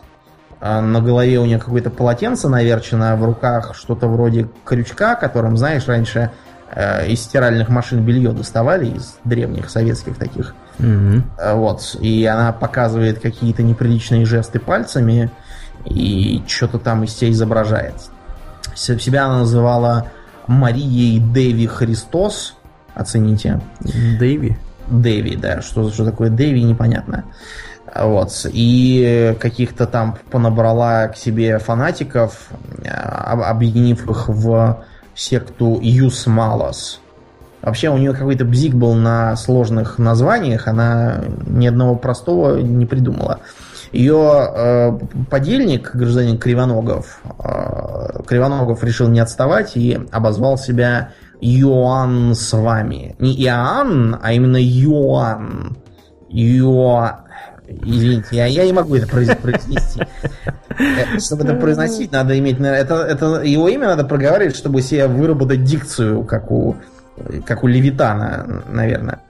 э, 0.59 0.79
на 0.79 1.01
голове 1.01 1.39
у 1.39 1.45
нее 1.45 1.57
какое-то 1.57 1.89
полотенце 1.89 2.47
наверчено, 2.49 3.15
в 3.15 3.25
руках 3.25 3.75
что-то 3.75 4.07
вроде 4.07 4.47
крючка, 4.63 5.15
которым, 5.15 5.57
знаешь, 5.57 5.87
раньше 5.87 6.31
э, 6.73 7.07
из 7.07 7.23
стиральных 7.23 7.69
машин 7.69 8.05
белье 8.05 8.31
доставали, 8.31 8.85
из 8.85 9.17
древних 9.23 9.71
советских 9.71 10.17
таких. 10.17 10.53
Mm-hmm. 10.77 11.55
Вот. 11.55 11.95
И 11.99 12.25
она 12.25 12.51
показывает 12.53 13.19
какие-то 13.19 13.63
неприличные 13.63 14.25
жесты 14.25 14.59
пальцами 14.59 15.31
и 15.85 16.43
что-то 16.47 16.77
там 16.77 17.03
из 17.03 17.15
себя 17.15 17.31
изображает. 17.31 17.95
Себя 18.75 19.25
она 19.25 19.39
называла 19.39 20.11
Марией 20.47 21.19
Дэви 21.19 21.65
Христос. 21.65 22.55
Оцените. 22.95 23.61
Дэви? 24.19 24.57
Дэви, 24.87 25.35
да. 25.35 25.61
Что, 25.61 25.89
что 25.89 26.05
такое 26.05 26.29
Дэви, 26.29 26.63
непонятно. 26.63 27.23
Вот. 27.95 28.31
И 28.51 29.35
каких-то 29.39 29.85
там 29.85 30.17
понабрала 30.29 31.07
к 31.07 31.17
себе 31.17 31.59
фанатиков, 31.59 32.49
объединив 32.85 34.09
их 34.09 34.29
в 34.29 34.83
секту 35.15 35.79
Юс 35.81 36.25
Малос. 36.27 37.01
Вообще 37.61 37.89
у 37.89 37.97
нее 37.97 38.13
какой-то 38.13 38.43
бзик 38.43 38.73
был 38.73 38.95
на 38.95 39.35
сложных 39.35 39.99
названиях, 39.99 40.67
она 40.67 41.21
ни 41.45 41.67
одного 41.67 41.95
простого 41.95 42.57
не 42.57 42.87
придумала. 42.87 43.39
Ее 43.91 44.49
э, 44.55 44.99
подельник, 45.29 45.91
гражданин 45.93 46.39
Кривоногов, 46.39 47.21
э, 47.43 48.23
Кривоногов 48.25 48.83
решил 48.83 49.09
не 49.09 49.19
отставать 49.19 49.75
и 49.75 49.99
обозвал 50.11 50.57
себя 50.57 51.09
Йоанн 51.41 52.35
с 52.35 52.53
вами. 52.53 53.15
Не 53.19 53.33
Иоанн, 53.43 54.17
а 54.21 54.31
именно 54.31 54.57
Йоанн. 54.57 55.77
Йо... 56.29 57.11
Извините, 57.67 58.35
я, 58.35 58.45
я 58.45 58.65
не 58.65 58.73
могу 58.73 58.95
это 58.95 59.07
произнести. 59.07 60.01
Э, 60.77 61.19
чтобы 61.19 61.43
это 61.43 61.55
произносить, 61.55 62.11
надо 62.11 62.37
иметь... 62.37 62.59
Это, 62.59 62.95
это, 62.95 63.41
его 63.43 63.69
имя 63.69 63.87
надо 63.87 64.03
проговаривать, 64.03 64.55
чтобы 64.55 64.81
себе 64.81 65.07
выработать 65.07 65.63
дикцию, 65.63 66.25
как 66.25 66.51
у, 66.51 66.75
как 67.45 67.63
у 67.63 67.67
Левитана, 67.67 68.63
наверное. 68.69 69.21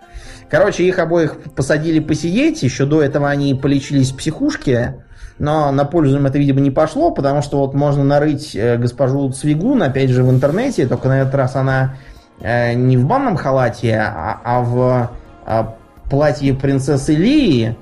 Короче, 0.50 0.84
их 0.84 1.00
обоих 1.00 1.38
посадили 1.56 2.00
посидеть. 2.00 2.64
Еще 2.64 2.86
до 2.86 3.02
этого 3.02 3.30
они 3.30 3.56
полечились 3.56 4.12
в 4.12 4.18
психушке. 4.18 5.06
Но 5.42 5.72
на 5.72 5.86
пользу 5.86 6.18
им 6.18 6.28
это, 6.28 6.38
видимо, 6.38 6.60
не 6.60 6.70
пошло, 6.70 7.10
потому 7.10 7.42
что 7.42 7.62
вот 7.62 7.74
можно 7.74 8.04
нарыть 8.04 8.56
э, 8.56 8.78
госпожу 8.78 9.28
Цвигун, 9.32 9.82
опять 9.82 10.12
же, 10.12 10.24
в 10.24 10.30
интернете, 10.30 10.86
только 10.86 11.08
на 11.08 11.22
этот 11.22 11.34
раз 11.34 11.56
она 11.56 11.96
э, 12.42 12.74
не 12.76 12.96
в 12.96 13.08
банном 13.08 13.38
халате, 13.38 13.96
а, 13.96 14.40
а 14.44 14.62
в 14.62 15.10
а, 15.48 15.76
платье 16.12 16.54
принцессы 16.54 17.16
Лии 17.16 17.76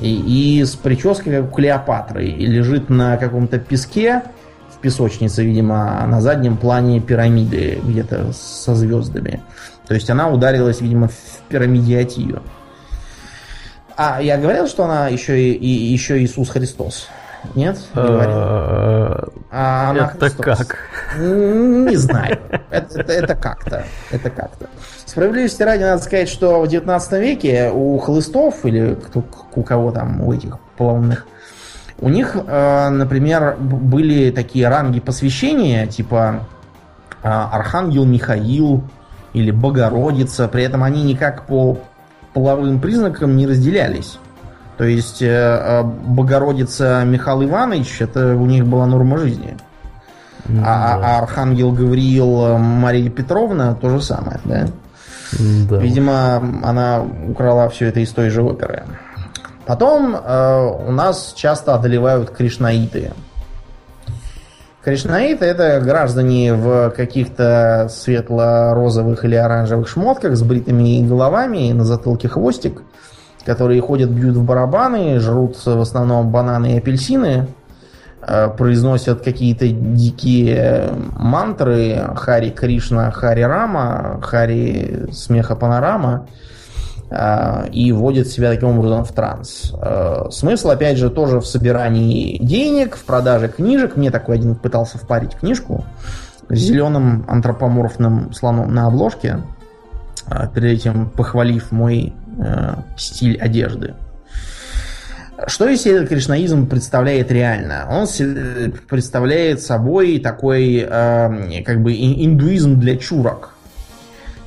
и, 0.00 0.58
и 0.58 0.64
с 0.64 0.74
прической, 0.74 1.36
как 1.36 1.52
у 1.52 1.54
Клеопатры. 1.54 2.26
И 2.26 2.46
лежит 2.46 2.90
на 2.90 3.16
каком-то 3.16 3.60
песке 3.60 4.24
в 4.76 4.80
песочнице, 4.80 5.44
видимо, 5.44 6.02
а 6.02 6.08
на 6.08 6.20
заднем 6.20 6.56
плане 6.56 6.98
пирамиды 6.98 7.78
где-то 7.80 8.32
со 8.32 8.74
звездами. 8.74 9.40
То 9.86 9.94
есть 9.94 10.10
она 10.10 10.28
ударилась, 10.28 10.80
видимо, 10.80 11.06
в 11.06 11.42
пирамидиатию. 11.48 12.42
А 13.96 14.20
я 14.20 14.38
говорил, 14.38 14.66
что 14.66 14.84
она 14.84 15.08
еще 15.08 15.40
и, 15.40 15.52
и 15.52 15.68
еще 15.68 16.18
Иисус 16.20 16.50
Христос. 16.50 17.08
Нет? 17.54 17.78
Не 17.94 18.00
а, 18.02 19.28
а 19.50 19.90
она 19.90 20.12
Это 20.14 20.30
как? 20.30 20.78
Не 21.18 21.96
знаю. 21.96 22.38
Это, 22.70 23.00
это, 23.00 23.12
это 23.12 23.34
как-то. 23.34 23.84
Это 24.10 24.30
как-то. 24.30 24.68
Справедливости 25.04 25.62
ради 25.62 25.82
надо 25.82 26.02
сказать, 26.02 26.28
что 26.28 26.62
в 26.62 26.68
19 26.68 27.12
веке 27.20 27.70
у 27.70 27.98
хлыстов 27.98 28.64
или 28.64 28.94
кто, 28.94 29.22
у 29.54 29.62
кого 29.62 29.92
там, 29.92 30.22
у 30.22 30.32
этих 30.32 30.58
полоумных, 30.76 31.26
у 32.00 32.08
них, 32.08 32.34
э, 32.34 32.88
например, 32.88 33.56
были 33.60 34.30
такие 34.30 34.68
ранги 34.68 34.98
посвящения, 34.98 35.86
типа 35.86 36.46
э, 37.22 37.28
Архангел 37.28 38.04
Михаил, 38.04 38.82
или 39.34 39.50
Богородица, 39.50 40.48
при 40.48 40.64
этом 40.64 40.82
они 40.82 41.02
никак 41.02 41.46
по 41.46 41.78
половым 42.34 42.80
признакам 42.80 43.36
не 43.36 43.46
разделялись. 43.46 44.18
То 44.76 44.84
есть 44.84 45.22
э, 45.22 45.28
э, 45.28 45.82
Богородица 45.82 47.04
Михаил 47.06 47.44
Иванович, 47.44 48.02
это 48.02 48.36
у 48.36 48.46
них 48.46 48.66
была 48.66 48.86
норма 48.86 49.18
жизни. 49.18 49.56
Mm, 50.46 50.62
а, 50.62 50.98
да. 50.98 51.00
а 51.02 51.18
Архангел 51.20 51.72
Гавриил 51.72 52.46
э, 52.46 52.58
Мария 52.58 53.08
Петровна 53.08 53.74
то 53.74 53.88
же 53.88 54.02
самое, 54.02 54.40
да? 54.44 54.66
Да. 55.68 55.76
Видимо, 55.78 56.36
она 56.62 57.02
украла 57.28 57.68
все 57.68 57.86
это 57.86 58.00
из 58.00 58.10
той 58.10 58.30
же 58.30 58.42
оперы. 58.42 58.84
Потом 59.64 60.14
э, 60.14 60.86
у 60.86 60.90
нас 60.90 61.32
часто 61.36 61.74
одолевают 61.74 62.30
кришнаиты. 62.30 63.12
Кришнаиты 64.84 65.46
это 65.46 65.80
граждане 65.80 66.52
в 66.52 66.90
каких-то 66.90 67.88
светло-розовых 67.90 69.24
или 69.24 69.34
оранжевых 69.34 69.88
шмотках 69.88 70.36
с 70.36 70.42
бритыми 70.42 71.06
головами 71.06 71.70
и 71.70 71.72
на 71.72 71.86
затылке 71.86 72.28
хвостик, 72.28 72.82
которые 73.46 73.80
ходят, 73.80 74.10
бьют 74.10 74.36
в 74.36 74.44
барабаны, 74.44 75.18
жрут 75.20 75.56
в 75.64 75.80
основном 75.80 76.30
бананы 76.30 76.74
и 76.74 76.78
апельсины, 76.78 77.46
э, 78.20 78.48
произносят 78.50 79.22
какие-то 79.22 79.68
дикие 79.68 80.90
мантры 81.16 82.04
Хари 82.16 82.50
Кришна, 82.50 83.10
Хари 83.10 83.40
Рама, 83.40 84.20
Хари 84.22 85.06
Смеха 85.12 85.56
Панорама– 85.56 86.26
и 87.72 87.92
вводит 87.92 88.26
себя 88.28 88.50
таким 88.50 88.78
образом 88.78 89.04
в 89.04 89.12
транс. 89.12 89.72
А, 89.80 90.28
смысл, 90.30 90.70
опять 90.70 90.98
же, 90.98 91.10
тоже 91.10 91.38
в 91.38 91.46
собирании 91.46 92.38
денег, 92.38 92.96
в 92.96 93.04
продаже 93.04 93.48
книжек. 93.48 93.96
Мне 93.96 94.10
такой 94.10 94.36
один 94.36 94.56
пытался 94.56 94.98
впарить 94.98 95.34
книжку 95.34 95.84
с 96.48 96.56
зеленым 96.56 97.24
антропоморфным 97.28 98.32
слоном 98.32 98.74
на 98.74 98.86
обложке, 98.86 99.42
а, 100.26 100.48
перед 100.48 100.80
этим 100.80 101.08
похвалив 101.10 101.70
мой 101.70 102.12
стиль 102.96 103.38
одежды. 103.38 103.94
Что 105.46 105.68
если 105.68 105.92
этот 105.92 106.08
кришнаизм 106.08 106.66
представляет 106.66 107.30
реально? 107.30 107.86
Он 107.88 108.08
представляет 108.88 109.62
собой 109.62 110.18
такой 110.18 110.80
как 111.64 111.80
бы 111.80 111.92
индуизм 111.94 112.80
для 112.80 112.96
чурок. 112.96 113.53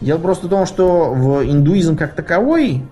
Дело 0.02 0.20
просто 0.20 0.48
в 0.48 0.50
том, 0.50 0.66
что 0.66 1.12
в 1.12 1.44
индуизм 1.44 1.98
как 1.98 2.14
таковой 2.14 2.84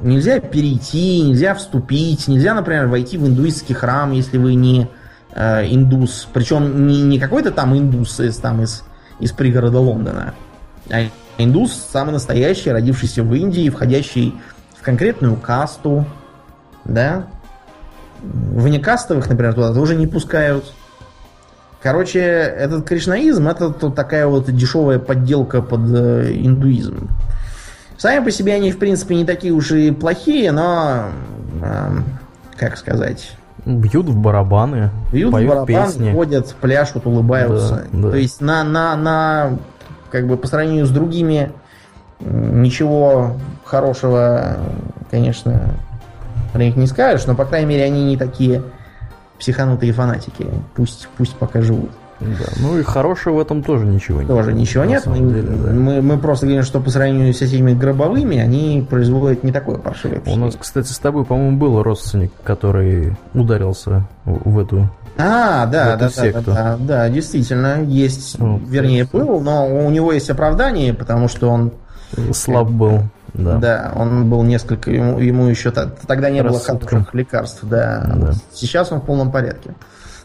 нельзя 0.00 0.40
перейти, 0.40 1.22
нельзя 1.22 1.54
вступить, 1.54 2.26
нельзя, 2.28 2.54
например, 2.54 2.88
войти 2.88 3.18
в 3.18 3.26
индуистский 3.26 3.74
храм, 3.74 4.12
если 4.12 4.38
вы 4.38 4.54
не 4.54 4.88
э, 5.34 5.66
индус. 5.66 6.28
Причем 6.32 6.86
не, 6.86 7.02
не 7.02 7.18
какой-то 7.18 7.50
там 7.50 7.76
индус 7.76 8.18
из, 8.20 8.36
там, 8.38 8.62
из, 8.62 8.82
из 9.20 9.32
пригорода 9.32 9.78
Лондона, 9.78 10.34
а 10.90 11.02
индус 11.38 11.72
самый 11.92 12.12
настоящий, 12.12 12.70
родившийся 12.70 13.22
в 13.22 13.32
Индии, 13.34 13.68
входящий 13.68 14.34
в 14.78 14.82
конкретную 14.82 15.36
касту, 15.36 16.06
да, 16.84 17.26
внекастовых, 18.22 19.28
например, 19.28 19.54
туда 19.54 19.74
тоже 19.74 19.94
не 19.96 20.06
пускают. 20.06 20.72
Короче, 21.82 22.20
этот 22.20 22.86
кришнаизм 22.86 23.48
это 23.48 23.70
такая 23.90 24.26
вот 24.28 24.50
дешевая 24.54 25.00
подделка 25.00 25.62
под 25.62 25.80
э, 25.92 26.32
индуизм. 26.32 27.08
Сами 27.98 28.24
по 28.24 28.30
себе 28.30 28.54
они, 28.54 28.70
в 28.70 28.78
принципе, 28.78 29.16
не 29.16 29.24
такие 29.24 29.52
уж 29.52 29.72
и 29.72 29.90
плохие, 29.90 30.52
но, 30.52 31.06
э, 31.60 31.90
как 32.56 32.76
сказать... 32.76 33.32
Бьют 33.64 34.06
в 34.06 34.16
барабаны, 34.16 34.90
Бьют 35.12 35.32
поют 35.32 35.52
в 35.52 35.54
барабан, 35.54 35.86
песни. 35.86 36.12
ходят, 36.12 36.54
пляшут, 36.60 37.06
улыбаются. 37.06 37.86
Да, 37.92 38.02
да. 38.02 38.10
То 38.10 38.16
есть 38.16 38.40
на, 38.40 38.64
на, 38.64 38.96
на, 38.96 39.58
как 40.10 40.26
бы 40.26 40.36
по 40.36 40.48
сравнению 40.48 40.86
с 40.86 40.90
другими 40.90 41.52
ничего 42.20 43.36
хорошего, 43.64 44.56
конечно, 45.10 45.74
про 46.52 46.60
них 46.60 46.76
не 46.76 46.86
скажешь, 46.86 47.26
но, 47.26 47.34
по 47.34 47.44
крайней 47.44 47.66
мере, 47.66 47.84
они 47.84 48.04
не 48.04 48.16
такие 48.16 48.62
психанутые 49.42 49.92
фанатики. 49.92 50.46
Пусть, 50.76 51.08
пусть 51.16 51.34
пока 51.34 51.62
живут. 51.62 51.90
Да, 52.20 52.46
ну 52.60 52.78
и 52.78 52.84
хорошего 52.84 53.38
в 53.38 53.40
этом 53.40 53.64
тоже 53.64 53.84
ничего 53.84 54.20
нет. 54.20 54.28
Тоже 54.28 54.52
ничего 54.52 54.84
нет. 54.84 55.04
Мы, 55.06 55.18
деле, 55.18 55.42
да. 55.42 55.72
мы, 55.72 56.00
мы 56.00 56.18
просто 56.18 56.46
говорим, 56.46 56.62
что 56.62 56.78
по 56.78 56.88
сравнению 56.88 57.34
с 57.34 57.42
этими 57.42 57.74
гробовыми, 57.74 58.38
они 58.38 58.86
производят 58.88 59.42
не 59.42 59.50
такое 59.50 59.78
паршивое 59.78 60.22
У 60.26 60.36
нас, 60.36 60.56
кстати, 60.56 60.92
с 60.92 60.98
тобой, 60.98 61.24
по-моему, 61.24 61.58
был 61.58 61.82
родственник, 61.82 62.30
который 62.44 63.16
ударился 63.34 64.06
в 64.24 64.60
эту 64.60 64.88
а, 65.18 65.66
да, 65.66 65.96
да, 65.96 66.08
да, 66.08 66.32
да, 66.32 66.40
да, 66.40 66.76
да, 66.80 67.08
действительно, 67.10 67.82
есть, 67.82 68.38
вот, 68.38 68.62
вернее, 68.66 69.06
был, 69.12 69.40
но 69.40 69.68
у 69.68 69.90
него 69.90 70.10
есть 70.10 70.30
оправдание, 70.30 70.94
потому 70.94 71.28
что 71.28 71.50
он 71.50 71.72
слаб 72.32 72.70
был. 72.70 73.02
Да. 73.34 73.56
да, 73.56 73.92
он 73.96 74.28
был 74.28 74.42
несколько, 74.42 74.90
ему, 74.90 75.18
ему 75.18 75.46
еще 75.46 75.70
тогда 75.70 76.28
не 76.28 76.42
Рассудка. 76.42 76.72
было 76.74 76.86
хороших 76.86 77.14
лекарств, 77.14 77.60
да. 77.62 78.12
да. 78.14 78.32
Сейчас 78.52 78.92
он 78.92 79.00
в 79.00 79.06
полном 79.06 79.32
порядке. 79.32 79.70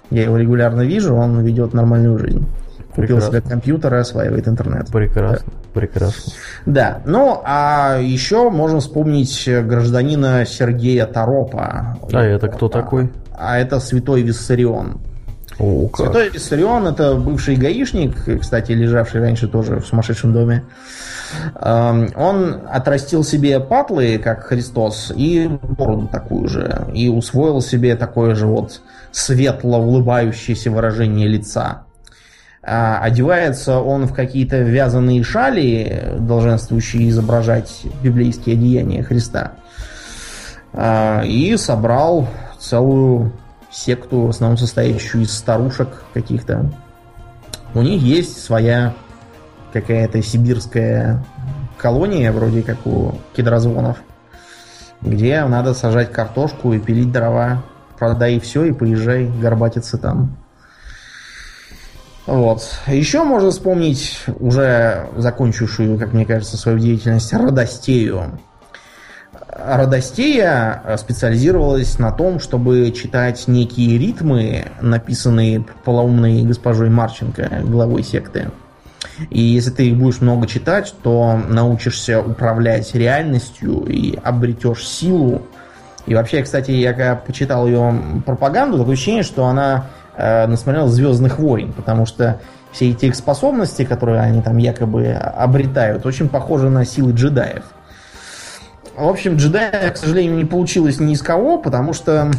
Я 0.10 0.24
его 0.24 0.38
регулярно 0.38 0.82
вижу, 0.82 1.16
он 1.16 1.42
ведет 1.42 1.74
нормальную 1.74 2.18
жизнь. 2.20 2.46
Купил 2.94 3.22
себе 3.22 3.42
компьютер 3.42 3.94
и 3.94 3.98
осваивает 4.00 4.48
интернет. 4.48 4.88
Прекрасно, 4.88 5.46
да. 5.46 5.80
прекрасно. 5.80 6.34
Да, 6.66 7.02
ну 7.06 7.42
а 7.46 8.00
еще 8.02 8.50
можно 8.50 8.80
вспомнить 8.80 9.48
гражданина 9.48 10.46
Сергея 10.46 11.06
Торопа. 11.06 11.98
А 12.12 12.24
это 12.24 12.48
кто 12.48 12.68
такой? 12.70 13.12
А 13.38 13.60
это 13.60 13.80
святой 13.80 14.24
Виссарион. 14.24 15.00
О, 15.60 15.88
как. 15.90 16.08
Святой 16.08 16.30
Виссарион 16.30 16.88
это 16.88 17.14
бывший 17.14 17.56
гаишник, 17.56 18.42
кстати, 18.42 18.72
лежавший 18.72 19.22
раньше 19.22 19.48
тоже 19.48 19.80
в 19.80 19.86
сумасшедшем 19.86 20.34
доме. 20.34 20.64
Эм, 21.56 22.10
он 22.16 22.62
отрастил 22.70 23.24
себе 23.24 23.60
патлы, 23.60 24.18
как 24.18 24.44
Христос, 24.44 25.12
и 25.16 25.48
бороду 25.48 26.08
такую 26.08 26.48
же, 26.48 26.88
и 26.94 27.10
усвоил 27.10 27.62
себе 27.62 27.96
такое 27.96 28.36
же 28.36 28.48
вот 28.48 28.82
светло 29.12 29.80
улыбающееся 29.80 30.72
выражение 30.72 31.28
лица. 31.28 31.84
А 32.64 33.00
одевается 33.02 33.80
он 33.80 34.08
в 34.08 34.14
какие-то 34.14 34.58
вязаные 34.58 35.24
шали, 35.24 36.16
долженствующие 36.20 37.10
изображать 37.10 37.84
библейские 38.04 38.56
одеяния 38.56 39.04
Христа. 39.04 39.54
А, 40.74 41.24
и 41.24 41.56
собрал 41.56 42.28
целую 42.60 43.32
секту, 43.72 44.22
в 44.22 44.30
основном 44.30 44.58
состоящую 44.58 45.24
из 45.24 45.32
старушек 45.32 46.04
каких-то. 46.14 46.70
У 47.74 47.82
них 47.82 48.02
есть 48.02 48.44
своя 48.44 48.94
какая-то 49.82 50.22
сибирская 50.22 51.24
колония, 51.78 52.32
вроде 52.32 52.64
как 52.64 52.86
у 52.86 53.14
кедрозвонов, 53.36 53.98
где 55.02 55.44
надо 55.46 55.74
сажать 55.74 56.12
картошку 56.12 56.74
и 56.74 56.80
пилить 56.80 57.12
дрова. 57.12 57.64
Продай 58.00 58.40
все, 58.40 58.66
и 58.66 58.72
поезжай 58.72 59.26
горбатиться 59.26 59.98
там. 59.98 60.38
Вот. 62.28 62.62
Еще 62.88 63.24
можно 63.24 63.52
вспомнить 63.52 64.20
уже 64.40 65.08
закончившую, 65.16 65.98
как 65.98 66.14
мне 66.14 66.26
кажется, 66.26 66.58
свою 66.58 66.78
деятельность 66.78 67.34
Родостею. 67.34 68.40
Родостея 69.50 70.84
специализировалась 70.98 71.98
на 71.98 72.12
том, 72.12 72.40
чтобы 72.40 72.92
читать 72.92 73.48
некие 73.48 73.98
ритмы, 73.98 74.66
написанные 74.82 75.66
полоумной 75.84 76.44
госпожой 76.44 76.90
Марченко, 76.90 77.62
главой 77.64 78.04
секты. 78.04 78.52
И 79.30 79.42
если 79.42 79.72
ты 79.72 79.88
их 79.90 79.98
будешь 79.98 80.22
много 80.22 80.48
читать, 80.48 80.94
то 81.04 81.40
научишься 81.48 82.22
управлять 82.22 82.94
реальностью 82.94 83.86
и 83.86 84.18
обретешь 84.24 84.88
силу. 84.88 85.42
И 86.06 86.16
вообще, 86.16 86.42
кстати, 86.44 86.72
я 86.72 86.94
когда 86.94 87.16
почитал 87.16 87.68
ее 87.68 87.94
пропаганду, 88.26 88.78
такое 88.78 88.94
ощущение, 88.94 89.24
что 89.24 89.46
она 89.46 89.88
э, 90.16 90.48
насмотрелась 90.48 90.94
«Звездных 90.94 91.40
войн», 91.40 91.74
потому 91.74 92.06
что 92.06 92.40
все 92.72 92.92
эти 92.92 93.06
их 93.06 93.16
способности, 93.16 93.84
которые 93.84 94.22
они 94.22 94.42
там 94.42 94.58
якобы 94.58 95.12
обретают, 95.12 96.06
очень 96.06 96.30
похожи 96.30 96.70
на 96.70 96.86
силы 96.86 97.12
джедаев. 97.12 97.64
В 98.96 99.08
общем, 99.08 99.36
джедая, 99.36 99.92
к 99.92 99.98
сожалению, 99.98 100.38
не 100.38 100.46
получилось 100.46 101.00
ни 101.00 101.14
из 101.14 101.22
кого, 101.22 101.60
потому 101.60 101.94
что 101.94 102.32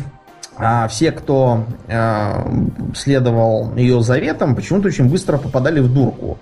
а 0.59 0.89
все, 0.89 1.13
кто 1.13 1.65
э, 1.87 2.93
следовал 2.95 3.75
ее 3.77 4.03
заветам, 4.03 4.57
почему-то 4.57 4.89
очень 4.89 5.09
быстро 5.09 5.39
попадали 5.39 5.81
в 5.81 5.93
дурку 5.93 6.39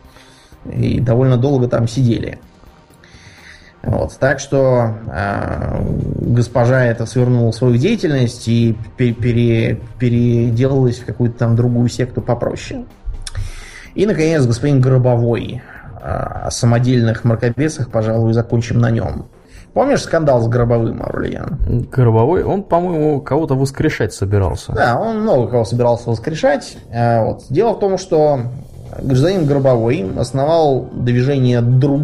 и 0.64 1.00
довольно 1.00 1.36
долго 1.36 1.68
там 1.68 1.86
сидели. 1.86 2.38
Вот, 3.82 4.16
так 4.18 4.40
что 4.40 4.94
э, 5.06 5.80
госпожа 6.20 6.84
это 6.84 7.06
свернула 7.06 7.52
свою 7.52 7.76
деятельность 7.76 8.48
и 8.48 8.76
пере, 8.96 9.80
переделалась 9.98 10.98
в 10.98 11.04
какую-то 11.04 11.38
там 11.38 11.54
другую 11.54 11.88
секту 11.88 12.20
попроще. 12.20 12.84
И, 13.94 14.06
наконец, 14.06 14.44
господин 14.44 14.80
Гробовой. 14.80 15.62
Э, 16.06 16.46
о 16.46 16.50
самодельных 16.50 17.24
мракобесах, 17.24 17.90
пожалуй, 17.90 18.32
закончим 18.32 18.78
на 18.78 18.90
нем. 18.90 19.26
Помнишь 19.77 20.05
скандал 20.05 20.41
с 20.41 20.49
Гробовым, 20.49 21.03
Аурлиан? 21.03 21.59
Гробовой, 21.93 22.45
он, 22.45 22.62
по-моему, 22.62 23.20
кого-то 23.20 23.57
воскрешать 23.57 24.14
собирался. 24.14 24.72
Да, 24.72 24.99
он 24.99 25.20
много 25.20 25.49
кого 25.49 25.64
собирался 25.66 26.09
воскрешать. 26.09 26.79
Э, 26.91 27.22
вот. 27.22 27.45
Дело 27.51 27.74
в 27.74 27.79
том, 27.79 27.99
что 27.99 28.41
гражданин 28.99 29.45
Гробовой 29.45 30.11
основал 30.18 30.89
движение 30.95 31.61
«Друг», 31.61 32.03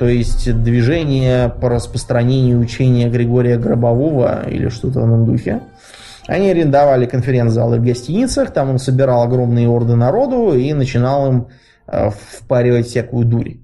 то 0.00 0.08
есть 0.08 0.52
движение 0.64 1.48
по 1.48 1.68
распространению 1.68 2.58
учения 2.58 3.08
Григория 3.08 3.56
Гробового 3.56 4.42
или 4.48 4.68
что-то 4.68 4.98
в 4.98 5.04
этом 5.04 5.24
духе. 5.24 5.60
Они 6.26 6.50
арендовали 6.50 7.06
конференц-залы 7.06 7.78
в 7.78 7.84
гостиницах, 7.84 8.50
там 8.50 8.70
он 8.70 8.78
собирал 8.80 9.22
огромные 9.22 9.68
орды 9.68 9.94
народу 9.94 10.54
и 10.54 10.72
начинал 10.72 11.28
им 11.28 11.46
э, 11.86 12.10
впаривать 12.10 12.88
всякую 12.88 13.26
дурь. 13.26 13.61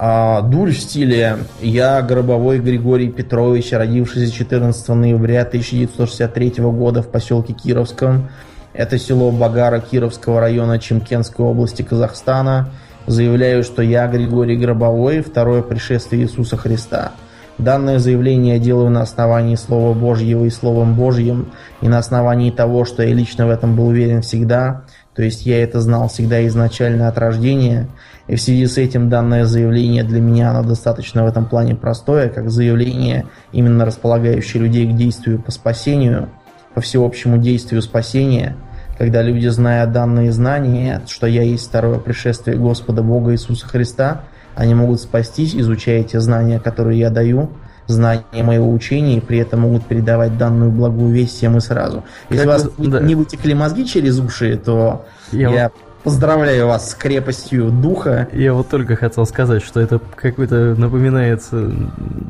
А, 0.00 0.42
дурь 0.42 0.70
в 0.70 0.78
стиле 0.78 1.38
«Я 1.60 2.00
Гробовой 2.02 2.60
Григорий 2.60 3.08
Петрович, 3.08 3.72
родившийся 3.72 4.32
14 4.32 4.88
ноября 4.90 5.40
1963 5.40 6.54
года 6.58 7.02
в 7.02 7.08
поселке 7.08 7.52
Кировском, 7.52 8.28
это 8.74 8.96
село 8.96 9.32
Багара 9.32 9.80
Кировского 9.80 10.40
района 10.40 10.78
Чемкенской 10.78 11.44
области 11.44 11.82
Казахстана. 11.82 12.70
Заявляю, 13.08 13.64
что 13.64 13.82
я 13.82 14.06
Григорий 14.06 14.56
Гробовой, 14.56 15.20
второе 15.20 15.62
пришествие 15.62 16.22
Иисуса 16.22 16.56
Христа. 16.56 17.10
Данное 17.58 17.98
заявление 17.98 18.54
я 18.54 18.60
делаю 18.60 18.90
на 18.90 19.02
основании 19.02 19.56
Слова 19.56 19.94
Божьего 19.94 20.44
и 20.44 20.50
Словом 20.50 20.94
Божьим, 20.94 21.48
и 21.80 21.88
на 21.88 21.98
основании 21.98 22.52
того, 22.52 22.84
что 22.84 23.02
я 23.02 23.12
лично 23.12 23.48
в 23.48 23.50
этом 23.50 23.74
был 23.74 23.88
уверен 23.88 24.22
всегда, 24.22 24.84
то 25.16 25.24
есть 25.24 25.44
я 25.44 25.60
это 25.60 25.80
знал 25.80 26.06
всегда 26.08 26.46
изначально 26.46 27.08
от 27.08 27.18
рождения, 27.18 27.88
и 28.28 28.36
в 28.36 28.40
связи 28.40 28.66
с 28.66 28.78
этим 28.78 29.08
данное 29.08 29.44
заявление 29.44 30.04
для 30.04 30.20
меня 30.20 30.50
оно 30.50 30.62
достаточно 30.62 31.24
в 31.24 31.26
этом 31.26 31.46
плане 31.46 31.74
простое, 31.74 32.28
как 32.28 32.50
заявление, 32.50 33.26
именно 33.52 33.84
располагающее 33.84 34.62
людей 34.62 34.86
к 34.86 34.94
действию 34.94 35.40
по 35.40 35.50
спасению, 35.50 36.28
по 36.74 36.80
всеобщему 36.80 37.38
действию 37.38 37.82
спасения– 37.82 38.56
когда 38.98 39.22
люди, 39.22 39.46
зная 39.46 39.86
данные 39.86 40.32
знания, 40.32 41.02
что 41.06 41.28
я 41.28 41.42
есть 41.42 41.68
второе 41.68 42.00
пришествие 42.00 42.56
Господа 42.56 43.02
Бога 43.02 43.32
Иисуса 43.32 43.66
Христа, 43.66 44.22
они 44.56 44.74
могут 44.74 45.00
спастись, 45.00 45.54
изучая 45.54 46.02
те 46.02 46.18
знания, 46.18 46.58
которые 46.58 46.98
я 46.98 47.10
даю, 47.10 47.50
знания 47.86 48.42
моего 48.42 48.70
учения, 48.70 49.18
и 49.18 49.20
при 49.20 49.38
этом 49.38 49.60
могут 49.60 49.86
передавать 49.86 50.36
данную 50.36 50.72
благую 50.72 51.12
весть 51.12 51.36
всем 51.36 51.56
и 51.56 51.60
сразу. 51.60 52.02
Если 52.28 52.44
как 52.44 52.46
у 52.46 52.50
вас 52.50 52.70
да. 52.76 53.00
не 53.00 53.14
вытекли 53.14 53.54
мозги 53.54 53.86
через 53.86 54.18
уши, 54.18 54.56
то 54.56 55.06
я, 55.30 55.50
я 55.50 55.70
Поздравляю 56.04 56.68
вас 56.68 56.90
с 56.90 56.94
крепостью 56.94 57.70
духа. 57.70 58.28
Я 58.32 58.54
вот 58.54 58.68
только 58.68 58.96
хотел 58.96 59.26
сказать, 59.26 59.62
что 59.62 59.80
это 59.80 59.98
какой-то 59.98 60.74
напоминает 60.76 61.42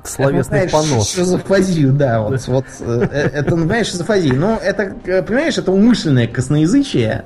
словесный 0.05 0.61
это, 0.61 0.73
понос. 0.73 1.11
Шизофазию, 1.11 1.93
да, 1.93 2.23
вот, 2.23 2.47
вот 2.47 2.65
э, 2.81 3.09
э, 3.11 3.29
это 3.35 3.51
напоминает 3.51 3.87
шизофазию. 3.87 4.37
Но 4.37 4.53
ну, 4.53 4.57
это, 4.57 4.95
э, 5.05 5.23
понимаешь, 5.23 5.59
это 5.59 5.71
умышленное 5.71 6.27
косноязычие, 6.27 7.25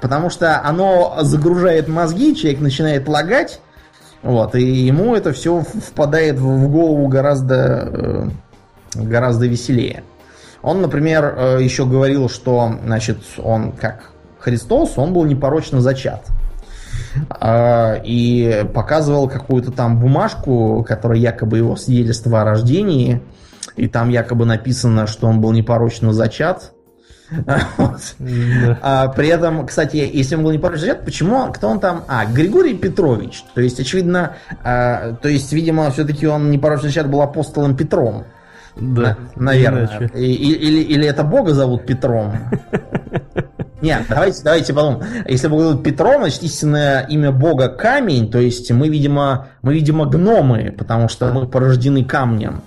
потому 0.00 0.30
что 0.30 0.62
оно 0.64 1.18
загружает 1.22 1.88
мозги, 1.88 2.36
человек 2.36 2.60
начинает 2.60 3.08
лагать, 3.08 3.60
вот, 4.22 4.54
и 4.54 4.62
ему 4.62 5.16
это 5.16 5.32
все 5.32 5.60
впадает 5.60 6.38
в 6.38 6.68
голову 6.68 7.08
гораздо 7.08 8.30
гораздо 8.94 9.46
веселее. 9.46 10.02
Он, 10.62 10.82
например, 10.82 11.34
э, 11.36 11.58
еще 11.62 11.86
говорил, 11.86 12.28
что, 12.28 12.76
значит, 12.84 13.18
он 13.38 13.72
как 13.72 14.10
Христос, 14.40 14.94
он 14.96 15.12
был 15.12 15.24
непорочно 15.24 15.80
зачат. 15.80 16.26
А, 17.28 18.00
и 18.04 18.64
показывал 18.72 19.28
какую-то 19.28 19.72
там 19.72 19.98
бумажку, 19.98 20.84
которая 20.86 21.18
якобы 21.18 21.58
его 21.58 21.76
свидетельство 21.76 22.42
о 22.42 22.44
рождении, 22.44 23.22
и 23.76 23.88
там 23.88 24.08
якобы 24.08 24.44
написано, 24.44 25.06
что 25.06 25.26
он 25.28 25.40
был 25.40 25.52
непорочно 25.52 26.12
зачат. 26.12 26.72
А, 28.82 29.06
при 29.08 29.28
этом, 29.28 29.64
кстати, 29.64 29.96
если 29.96 30.34
он 30.34 30.42
был 30.42 30.50
непорочно 30.50 30.86
зачат, 30.86 31.04
почему, 31.04 31.52
кто 31.52 31.68
он 31.68 31.78
там? 31.78 32.04
А, 32.08 32.26
Григорий 32.26 32.74
Петрович. 32.74 33.44
То 33.54 33.60
есть, 33.60 33.78
очевидно, 33.78 34.34
а, 34.64 35.12
то 35.12 35.28
есть, 35.28 35.52
видимо, 35.52 35.90
все-таки 35.92 36.26
он 36.26 36.50
непорочно 36.50 36.88
зачат 36.88 37.08
был 37.08 37.22
апостолом 37.22 37.76
Петром. 37.76 38.24
Да, 38.74 39.16
наверное. 39.36 40.10
И, 40.14 40.32
или, 40.32 40.80
или 40.80 41.06
это 41.06 41.22
Бога 41.22 41.54
зовут 41.54 41.86
Петром. 41.86 42.32
Нет, 43.82 44.04
давайте, 44.08 44.42
давайте 44.42 44.74
потом. 44.74 45.02
Если 45.26 45.48
Бог 45.48 45.60
зовут 45.60 45.82
Петром, 45.82 46.22
значит 46.22 46.42
истинное 46.42 47.06
имя 47.06 47.32
Бога 47.32 47.68
камень, 47.68 48.30
то 48.30 48.38
есть 48.38 48.70
мы, 48.70 48.88
видимо, 48.88 49.48
мы, 49.62 49.74
видимо, 49.74 50.06
гномы, 50.06 50.74
потому 50.76 51.08
что 51.08 51.32
мы 51.32 51.46
порождены 51.46 52.04
камнем. 52.04 52.62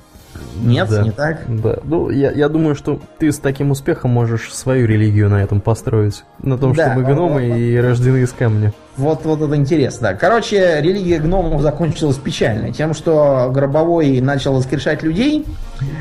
Нет, 0.61 0.89
да, 0.89 1.01
не 1.03 1.11
так? 1.11 1.41
Да. 1.47 1.78
Ну, 1.84 2.09
я, 2.09 2.32
я 2.32 2.49
думаю, 2.49 2.76
что 2.76 2.99
ты 3.18 3.32
с 3.32 3.38
таким 3.38 3.72
успехом 3.72 4.11
можешь 4.11 4.53
свою 4.53 4.88
религию 4.88 5.30
на 5.30 5.41
этом 5.41 5.61
построить. 5.61 6.24
На 6.39 6.57
том, 6.57 6.74
да, 6.74 6.91
что 6.91 6.99
мы 6.99 7.03
гномы 7.03 7.49
вот, 7.49 7.57
и 7.57 7.78
рождены 7.78 8.18
из 8.18 8.32
камня. 8.32 8.74
Вот, 8.97 9.26
вот 9.26 9.41
это 9.41 9.55
интересно. 9.55 10.16
Короче, 10.20 10.80
религия 10.82 11.20
гномов 11.20 11.61
закончилась 11.61 12.18
печально. 12.18 12.72
Тем, 12.72 12.93
что 12.93 13.49
Гробовой 13.51 14.22
начал 14.22 14.53
воскрешать 14.53 15.03
людей. 15.03 15.45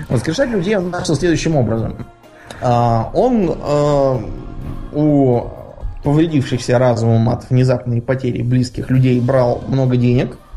Воскрешать 0.09 0.51
людей 0.51 0.77
он 0.77 0.91
начал 0.91 1.15
следующим 1.15 1.57
образом. 1.57 2.07
А, 2.61 3.11
он 3.15 3.57
а, 3.63 4.21
у 4.93 5.51
повредившихся 6.05 6.79
разумом 6.79 7.29
от 7.29 7.49
внезапной 7.51 8.03
потери 8.03 8.43
близких 8.43 8.91
людей 8.91 9.21
брал 9.21 9.63
много 9.69 9.97
денег– 9.97 10.39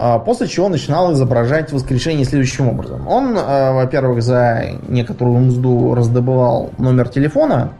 а, 0.00 0.20
после 0.20 0.46
чего 0.46 0.68
начинал 0.68 1.12
изображать 1.12 1.72
воскрешение 1.72 2.24
следующим 2.24 2.68
образом. 2.68 3.08
Он, 3.08 3.36
а, 3.36 3.72
во-первых, 3.72 4.22
за 4.22 4.62
некоторую 4.86 5.40
мзду 5.40 5.92
раздобывал 5.92 6.70
номер 6.78 7.08
телефона 7.08 7.72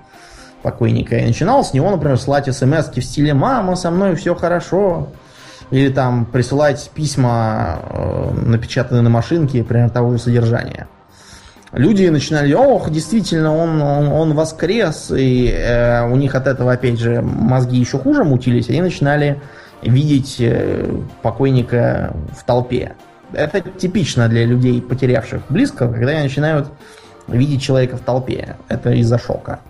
покойника 0.65 1.17
и 1.17 1.27
начинал 1.27 1.65
с 1.65 1.73
него, 1.75 1.89
например, 1.89 2.19
слать 2.19 2.53
смс 2.53 2.89
в 2.89 3.01
стиле 3.03 3.35
«Мама, 3.35 3.77
со 3.77 3.93
мной 3.93 4.17
все 4.17 4.35
хорошо». 4.35 5.11
Или 5.71 5.91
там 5.91 6.25
присылать 6.25 6.91
письма, 6.93 7.79
э, 7.89 8.31
напечатанные 8.47 9.03
на 9.03 9.11
машинке, 9.11 9.63
примерно 9.63 9.91
того 9.91 10.11
же 10.13 10.19
содержания. 10.19 10.89
Люди 11.73 12.07
начинали, 12.07 12.55
ох, 12.55 12.91
действительно, 12.91 13.55
он, 13.55 13.83
он, 13.83 14.09
он 14.09 14.35
воскрес, 14.35 15.11
и 15.11 15.49
э, 15.49 16.09
у 16.11 16.17
них 16.17 16.35
от 16.35 16.47
этого, 16.47 16.73
опять 16.73 16.99
же, 16.99 17.21
мозги 17.21 17.79
еще 17.79 17.99
хуже 17.99 18.25
мутились, 18.25 18.71
они 18.71 18.81
начинали 18.81 19.41
видеть 19.83 20.37
э, 20.41 20.87
покойника 21.23 22.15
в 22.35 22.43
толпе. 22.45 22.95
Это 23.33 23.61
типично 23.61 24.29
для 24.29 24.47
людей, 24.47 24.81
потерявших 24.81 25.43
близко, 25.51 25.89
когда 25.89 26.13
они 26.13 26.23
начинают 26.23 26.69
видеть 27.27 27.63
человека 27.63 27.99
в 27.99 28.01
толпе. 28.01 28.57
Это 28.69 28.93
из-за 28.93 29.19
шока. 29.19 29.61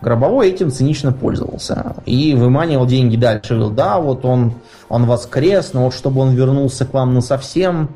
Гробовой 0.00 0.48
этим 0.48 0.70
цинично 0.70 1.12
пользовался. 1.12 1.96
И 2.06 2.34
выманивал 2.34 2.86
деньги 2.86 3.16
дальше. 3.16 3.54
Говорил, 3.54 3.70
да, 3.70 3.98
вот 3.98 4.24
он, 4.24 4.54
он 4.88 5.04
воскрес, 5.04 5.74
но 5.74 5.84
вот 5.84 5.94
чтобы 5.94 6.22
он 6.22 6.34
вернулся 6.34 6.86
к 6.86 6.94
вам 6.94 7.12
на 7.14 7.20
совсем, 7.20 7.90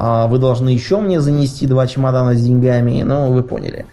вы 0.00 0.38
должны 0.38 0.70
еще 0.70 1.00
мне 1.00 1.20
занести 1.20 1.66
два 1.66 1.86
чемодана 1.86 2.34
с 2.34 2.42
деньгами. 2.42 3.02
Ну, 3.02 3.32
вы 3.32 3.42
поняли. 3.42 3.86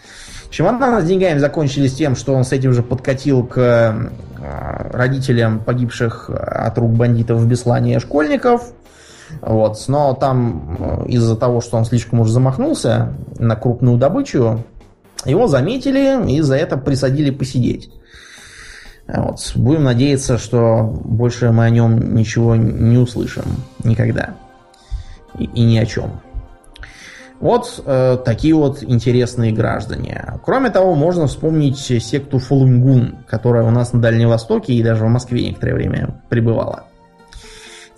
Чемоданы 0.49 1.01
с 1.01 1.05
деньгами 1.05 1.39
закончились 1.39 1.93
тем, 1.93 2.15
что 2.15 2.33
он 2.33 2.43
с 2.43 2.51
этим 2.53 2.73
же 2.73 2.81
подкатил 2.81 3.43
к 3.45 3.57
э, 3.57 4.09
родителям 4.93 5.59
погибших 5.59 6.29
от 6.29 6.77
рук 6.77 6.91
бандитов 6.91 7.39
в 7.39 7.47
Беслане 7.47 7.99
школьников. 7.99 8.71
Вот. 9.41 9.77
Но 9.87 10.13
там 10.13 10.77
э, 10.79 11.09
из-за 11.09 11.35
того, 11.35 11.59
что 11.59 11.77
он 11.77 11.85
слишком 11.85 12.21
уж 12.21 12.29
замахнулся 12.29 13.13
на 13.37 13.55
крупную 13.55 13.97
добычу, 13.97 14.63
его 15.25 15.47
заметили 15.47 16.31
и 16.31 16.41
за 16.41 16.55
это 16.55 16.77
присадили 16.77 17.31
посидеть. 17.31 17.91
Вот. 19.07 19.51
Будем 19.55 19.83
надеяться, 19.83 20.37
что 20.37 20.83
больше 21.03 21.51
мы 21.51 21.65
о 21.65 21.69
нем 21.69 22.15
ничего 22.15 22.55
не 22.55 22.97
услышим 22.97 23.43
никогда. 23.83 24.35
И, 25.37 25.45
и 25.45 25.63
ни 25.63 25.77
о 25.77 25.85
чем. 25.85 26.19
Вот 27.39 27.81
э, 27.85 28.17
такие 28.25 28.55
вот 28.55 28.81
интересные 28.81 29.51
граждане. 29.51 30.33
Кроме 30.43 30.71
того, 30.71 30.95
можно 30.95 31.27
вспомнить 31.27 31.77
секту 31.77 32.39
Фалунгун, 32.39 33.17
которая 33.27 33.63
у 33.63 33.69
нас 33.69 33.93
на 33.93 34.01
Дальнем 34.01 34.29
Востоке 34.29 34.73
и 34.73 34.81
даже 34.81 35.05
в 35.05 35.09
Москве 35.09 35.43
некоторое 35.43 35.75
время 35.75 36.21
пребывала. 36.29 36.85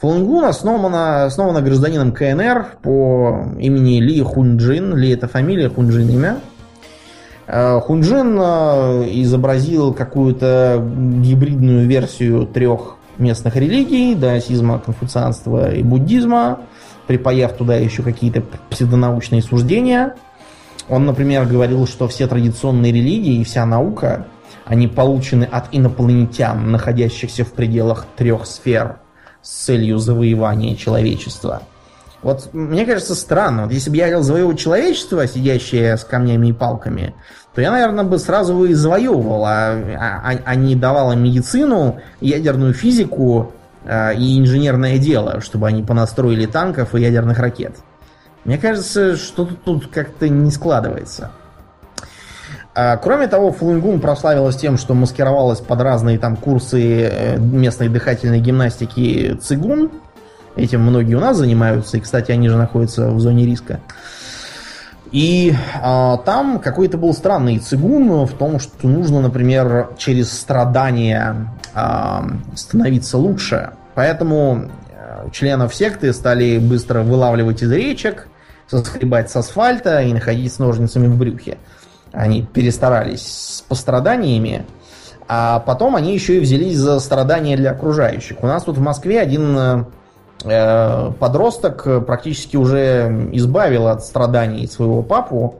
Фалунгун 0.01 0.45
основана, 0.45 1.25
основана 1.25 1.61
гражданином 1.61 2.11
КНР 2.11 2.65
по 2.81 3.45
имени 3.59 4.01
Ли 4.01 4.21
Хунджин. 4.21 4.95
Ли 4.95 5.11
это 5.11 5.27
фамилия, 5.27 5.69
Хунджин 5.69 6.09
имя. 6.09 6.37
Э, 7.47 7.79
Хунджин 7.79 8.37
э, 8.41 9.05
изобразил 9.21 9.93
какую-то 9.93 10.85
гибридную 11.21 11.87
версию 11.87 12.45
трех 12.45 12.97
местных 13.17 13.55
религий, 13.55 14.15
даосизма, 14.15 14.79
конфуцианства 14.79 15.73
и 15.73 15.81
буддизма 15.81 16.59
припаяв 17.09 17.53
туда 17.53 17.75
еще 17.75 18.03
какие-то 18.03 18.43
псевдонаучные 18.69 19.41
суждения. 19.41 20.13
Он, 20.87 21.07
например, 21.07 21.47
говорил, 21.47 21.87
что 21.87 22.07
все 22.07 22.27
традиционные 22.27 22.91
религии 22.91 23.41
и 23.41 23.43
вся 23.43 23.65
наука, 23.65 24.27
они 24.65 24.87
получены 24.87 25.45
от 25.45 25.69
инопланетян, 25.71 26.71
находящихся 26.71 27.43
в 27.45 27.53
пределах 27.53 28.05
трех 28.15 28.45
сфер 28.45 28.99
с 29.41 29.49
целью 29.49 29.97
завоевания 29.97 30.75
человечества. 30.75 31.63
Вот 32.21 32.49
мне 32.53 32.85
кажется 32.85 33.15
странно, 33.15 33.63
вот 33.63 33.71
если 33.71 33.89
бы 33.89 33.95
я 33.95 34.03
хотел 34.03 34.21
завоевывать 34.21 34.59
человечество, 34.59 35.25
сидящее 35.25 35.97
с 35.97 36.03
камнями 36.03 36.49
и 36.49 36.53
палками, 36.53 37.15
то 37.55 37.61
я, 37.61 37.71
наверное, 37.71 38.03
бы 38.03 38.19
сразу 38.19 38.65
и 38.65 38.75
завоевывал, 38.75 39.45
а, 39.45 39.71
а, 39.71 40.33
а 40.45 40.55
не 40.55 40.75
давал 40.75 41.11
им 41.13 41.23
медицину, 41.23 42.01
ядерную 42.21 42.75
физику 42.75 43.53
и 43.85 44.39
инженерное 44.39 44.97
дело, 44.97 45.41
чтобы 45.41 45.67
они 45.67 45.83
понастроили 45.83 46.45
танков 46.45 46.95
и 46.95 47.01
ядерных 47.01 47.39
ракет. 47.39 47.75
Мне 48.45 48.57
кажется, 48.57 49.15
что-то 49.15 49.55
тут 49.55 49.87
как-то 49.87 50.27
не 50.29 50.51
складывается. 50.51 51.31
А, 52.75 52.97
кроме 52.97 53.27
того, 53.27 53.51
Флунгун 53.51 53.99
прославилась 53.99 54.55
тем, 54.55 54.77
что 54.77 54.93
маскировалась 54.93 55.59
под 55.59 55.81
разные 55.81 56.17
там 56.17 56.37
курсы 56.37 57.01
э, 57.01 57.37
местной 57.37 57.89
дыхательной 57.89 58.39
гимнастики 58.39 59.37
цигун. 59.41 59.91
Этим 60.55 60.81
многие 60.81 61.15
у 61.15 61.19
нас 61.19 61.37
занимаются, 61.37 61.97
и, 61.97 61.99
кстати, 61.99 62.31
они 62.31 62.47
же 62.47 62.57
находятся 62.57 63.09
в 63.09 63.19
зоне 63.19 63.45
риска. 63.45 63.81
И 65.11 65.55
а, 65.81 66.17
там 66.17 66.59
какой-то 66.59 66.97
был 66.97 67.13
странный 67.13 67.57
цигун 67.57 68.25
в 68.25 68.33
том, 68.33 68.59
что 68.59 68.87
нужно, 68.87 69.21
например, 69.21 69.89
через 69.97 70.31
страдания 70.31 71.51
а, 71.73 72.27
становиться 72.55 73.17
лучше. 73.17 73.71
Поэтому 73.95 74.69
а, 74.93 75.29
членов 75.31 75.73
секты 75.73 76.13
стали 76.13 76.59
быстро 76.59 77.01
вылавливать 77.01 77.63
из 77.63 77.71
речек, 77.71 78.27
соскребать 78.67 79.31
с 79.31 79.35
асфальта 79.35 80.01
и 80.01 80.13
находить 80.13 80.53
с 80.53 80.59
ножницами 80.59 81.07
в 81.07 81.17
брюхе. 81.17 81.57
Они 82.11 82.43
перестарались 82.43 83.25
с 83.25 83.61
постраданиями, 83.61 84.65
а 85.27 85.59
потом 85.59 85.95
они 85.95 86.13
еще 86.13 86.37
и 86.37 86.39
взялись 86.39 86.77
за 86.77 86.99
страдания 86.99 87.57
для 87.57 87.71
окружающих. 87.71 88.43
У 88.43 88.47
нас 88.47 88.63
тут 88.63 88.77
в 88.77 88.81
Москве 88.81 89.19
один 89.19 89.57
Э, 89.57 89.85
подросток 90.41 92.05
практически 92.05 92.55
уже 92.55 93.29
избавил 93.33 93.87
от 93.87 94.03
страданий 94.03 94.67
своего 94.67 95.03
папу 95.03 95.55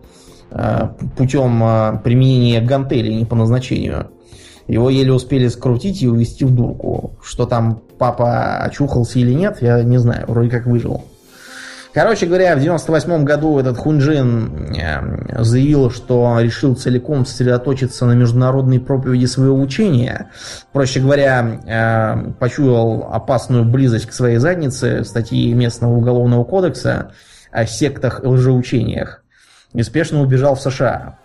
э, 0.52 0.88
путем 1.18 1.62
э, 1.64 2.00
применения 2.04 2.62
гантелей 2.62 3.16
не 3.16 3.26
по 3.26 3.36
назначению. 3.36 4.10
Его 4.68 4.90
еле 4.90 5.12
успели 5.12 5.48
скрутить 5.48 6.04
и 6.04 6.08
увезти 6.08 6.46
в 6.46 6.52
дурку. 6.56 7.18
Что 7.24 7.46
там 7.46 7.82
папа 7.98 8.58
очухался 8.58 9.20
или 9.20 9.34
нет, 9.34 9.58
я 9.62 9.84
не 9.84 9.98
знаю. 9.98 10.26
Вроде 10.28 10.50
как 10.50 10.66
выжил. 10.66 11.04
Короче 11.92 12.28
говоря, 12.28 12.56
в 12.56 12.60
98 12.60 13.24
году 13.24 13.58
этот 13.58 13.78
Хунджин 13.78 14.76
э, 14.76 15.44
заявил, 15.44 15.90
что 15.90 16.40
решил 16.40 16.76
целиком 16.76 17.26
сосредоточиться 17.26 18.06
на 18.06 18.12
международной 18.12 18.80
проповеди 18.80 19.26
своего 19.26 19.60
учения. 19.60 20.30
Проще 20.72 21.00
говоря, 21.00 21.62
э, 21.66 22.32
почуял 22.34 23.10
опасную 23.12 23.66
близость 23.66 24.06
к 24.06 24.14
своей 24.14 24.38
заднице 24.38 25.04
статьи 25.04 25.52
местного 25.54 25.96
уголовного 25.96 26.44
кодекса 26.44 27.12
о 27.52 27.66
сектах 27.66 28.24
и 28.24 28.28
лжеучениях. 28.28 29.24
И 29.74 29.82
убежал 30.22 30.56
в 30.56 30.62
США. 30.62 31.18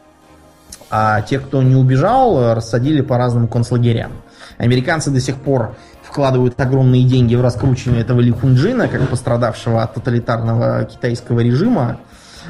А 0.90 1.20
те, 1.22 1.40
кто 1.40 1.62
не 1.62 1.76
убежал, 1.76 2.54
рассадили 2.54 3.02
по 3.02 3.18
разным 3.18 3.48
концлагерям. 3.48 4.12
Американцы 4.56 5.10
до 5.10 5.20
сих 5.20 5.36
пор 5.36 5.76
вкладывают 6.14 6.60
огромные 6.60 7.02
деньги 7.02 7.34
в 7.34 7.40
раскручивание 7.40 8.02
этого 8.02 8.20
Ли 8.20 8.30
Хунджина, 8.30 8.86
как 8.86 9.08
пострадавшего 9.08 9.82
от 9.82 9.94
тоталитарного 9.94 10.84
китайского 10.84 11.40
режима. 11.40 11.98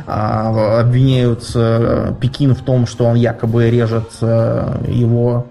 а, 0.07 0.81
обвиняют 0.81 1.51
э, 1.55 2.13
Пекин 2.21 2.55
в 2.55 2.61
том, 2.61 2.87
что 2.87 3.07
он 3.07 3.17
якобы 3.17 3.71
режет 3.71 4.11
э, 4.21 4.85
его 4.89 5.47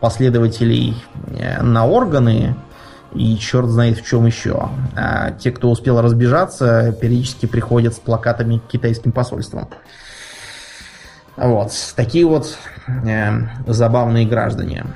последователей 0.00 0.96
э, 1.26 1.62
на 1.62 1.86
органы, 1.86 2.56
и 3.12 3.36
черт 3.36 3.68
знает 3.68 3.98
в 3.98 4.06
чем 4.06 4.24
еще. 4.24 4.70
А 4.96 5.32
те, 5.32 5.50
кто 5.50 5.70
успел 5.70 6.00
разбежаться, 6.00 6.92
периодически 6.98 7.44
приходят 7.44 7.92
с 7.92 7.98
плакатами 7.98 8.58
к 8.58 8.66
китайским 8.68 9.12
посольствам. 9.12 9.68
Вот. 11.36 11.72
Такие 11.94 12.24
вот 12.24 12.56
э, 13.04 13.30
забавные 13.66 14.26
граждане. 14.26 14.86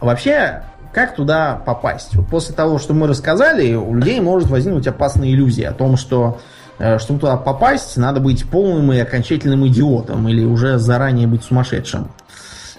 Вообще, 0.00 0.64
как 0.94 1.16
туда 1.16 1.60
попасть? 1.66 2.14
Вот 2.14 2.28
после 2.28 2.54
того, 2.54 2.78
что 2.78 2.94
мы 2.94 3.08
рассказали, 3.08 3.74
у 3.74 3.94
людей 3.94 4.20
может 4.20 4.48
возникнуть 4.48 4.86
опасная 4.86 5.28
иллюзия 5.28 5.68
о 5.68 5.72
том, 5.72 5.96
что 5.96 6.38
э, 6.78 6.98
чтобы 7.00 7.18
туда 7.20 7.36
попасть, 7.36 7.96
надо 7.96 8.20
быть 8.20 8.48
полным 8.48 8.92
и 8.92 8.98
окончательным 8.98 9.66
идиотом 9.66 10.28
или 10.28 10.44
уже 10.44 10.78
заранее 10.78 11.26
быть 11.26 11.42
сумасшедшим. 11.42 12.12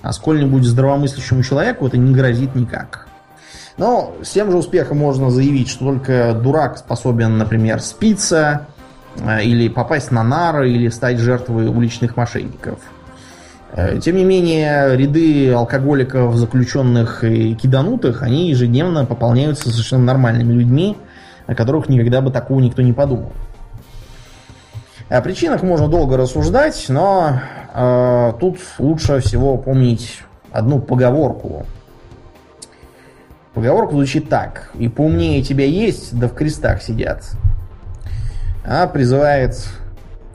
А 0.01 0.13
сколь-нибудь 0.13 0.63
здравомыслящему 0.63 1.43
человеку 1.43 1.87
это 1.87 1.97
не 1.97 2.13
грозит 2.13 2.55
никак. 2.55 3.07
Но 3.77 4.15
с 4.23 4.29
тем 4.29 4.49
же 4.49 4.57
успехом 4.57 4.99
можно 4.99 5.29
заявить, 5.29 5.67
что 5.67 5.85
только 5.85 6.33
дурак 6.33 6.77
способен, 6.77 7.37
например, 7.37 7.81
спиться, 7.81 8.67
э, 9.17 9.43
или 9.43 9.67
попасть 9.67 10.11
на 10.11 10.23
нары, 10.23 10.71
или 10.71 10.87
стать 10.87 11.17
жертвой 11.17 11.67
уличных 11.67 12.15
мошенников. 12.15 12.79
Э, 13.75 13.99
тем 13.99 14.15
не 14.15 14.23
менее, 14.23 14.95
ряды 14.95 15.51
алкоголиков, 15.51 16.33
заключенных 16.35 17.25
и 17.25 17.55
киданутых, 17.55 18.23
они 18.23 18.49
ежедневно 18.49 19.05
пополняются 19.05 19.69
совершенно 19.69 20.05
нормальными 20.05 20.53
людьми, 20.53 20.97
о 21.45 21.55
которых 21.55 21.89
никогда 21.89 22.21
бы 22.21 22.31
такого 22.31 22.61
никто 22.61 22.81
не 22.81 22.93
подумал. 22.93 23.33
О 25.09 25.21
причинах 25.21 25.61
можно 25.61 25.89
долго 25.89 26.15
рассуждать, 26.15 26.85
но 26.87 27.41
э, 27.73 28.33
тут 28.39 28.59
лучше 28.79 29.19
всего 29.19 29.57
помнить 29.57 30.21
одну 30.51 30.79
поговорку, 30.79 31.65
Поговорка 33.53 33.93
звучит 33.93 34.27
так. 34.27 34.69
И 34.73 34.89
поумнее 34.89 35.41
тебя 35.41 35.65
есть, 35.65 36.17
да 36.19 36.27
в 36.27 36.33
крестах 36.33 36.81
сидят. 36.81 37.23
А 38.65 38.85
призывает 38.85 39.55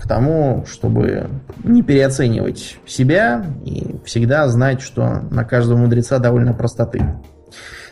к 0.00 0.08
тому, 0.08 0.64
чтобы 0.66 1.28
не 1.62 1.82
переоценивать 1.82 2.78
себя 2.86 3.44
и 3.64 3.96
всегда 4.04 4.48
знать, 4.48 4.80
что 4.80 5.22
на 5.30 5.44
каждого 5.44 5.78
мудреца 5.78 6.18
довольно 6.18 6.54
простоты. 6.54 7.02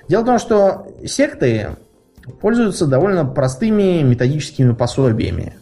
Дело 0.09 0.23
в 0.23 0.27
том, 0.27 0.39
что 0.39 0.87
секты 1.05 1.71
пользуются 2.41 2.87
довольно 2.87 3.25
простыми 3.25 4.03
методическими 4.03 4.73
пособиями. 4.73 5.55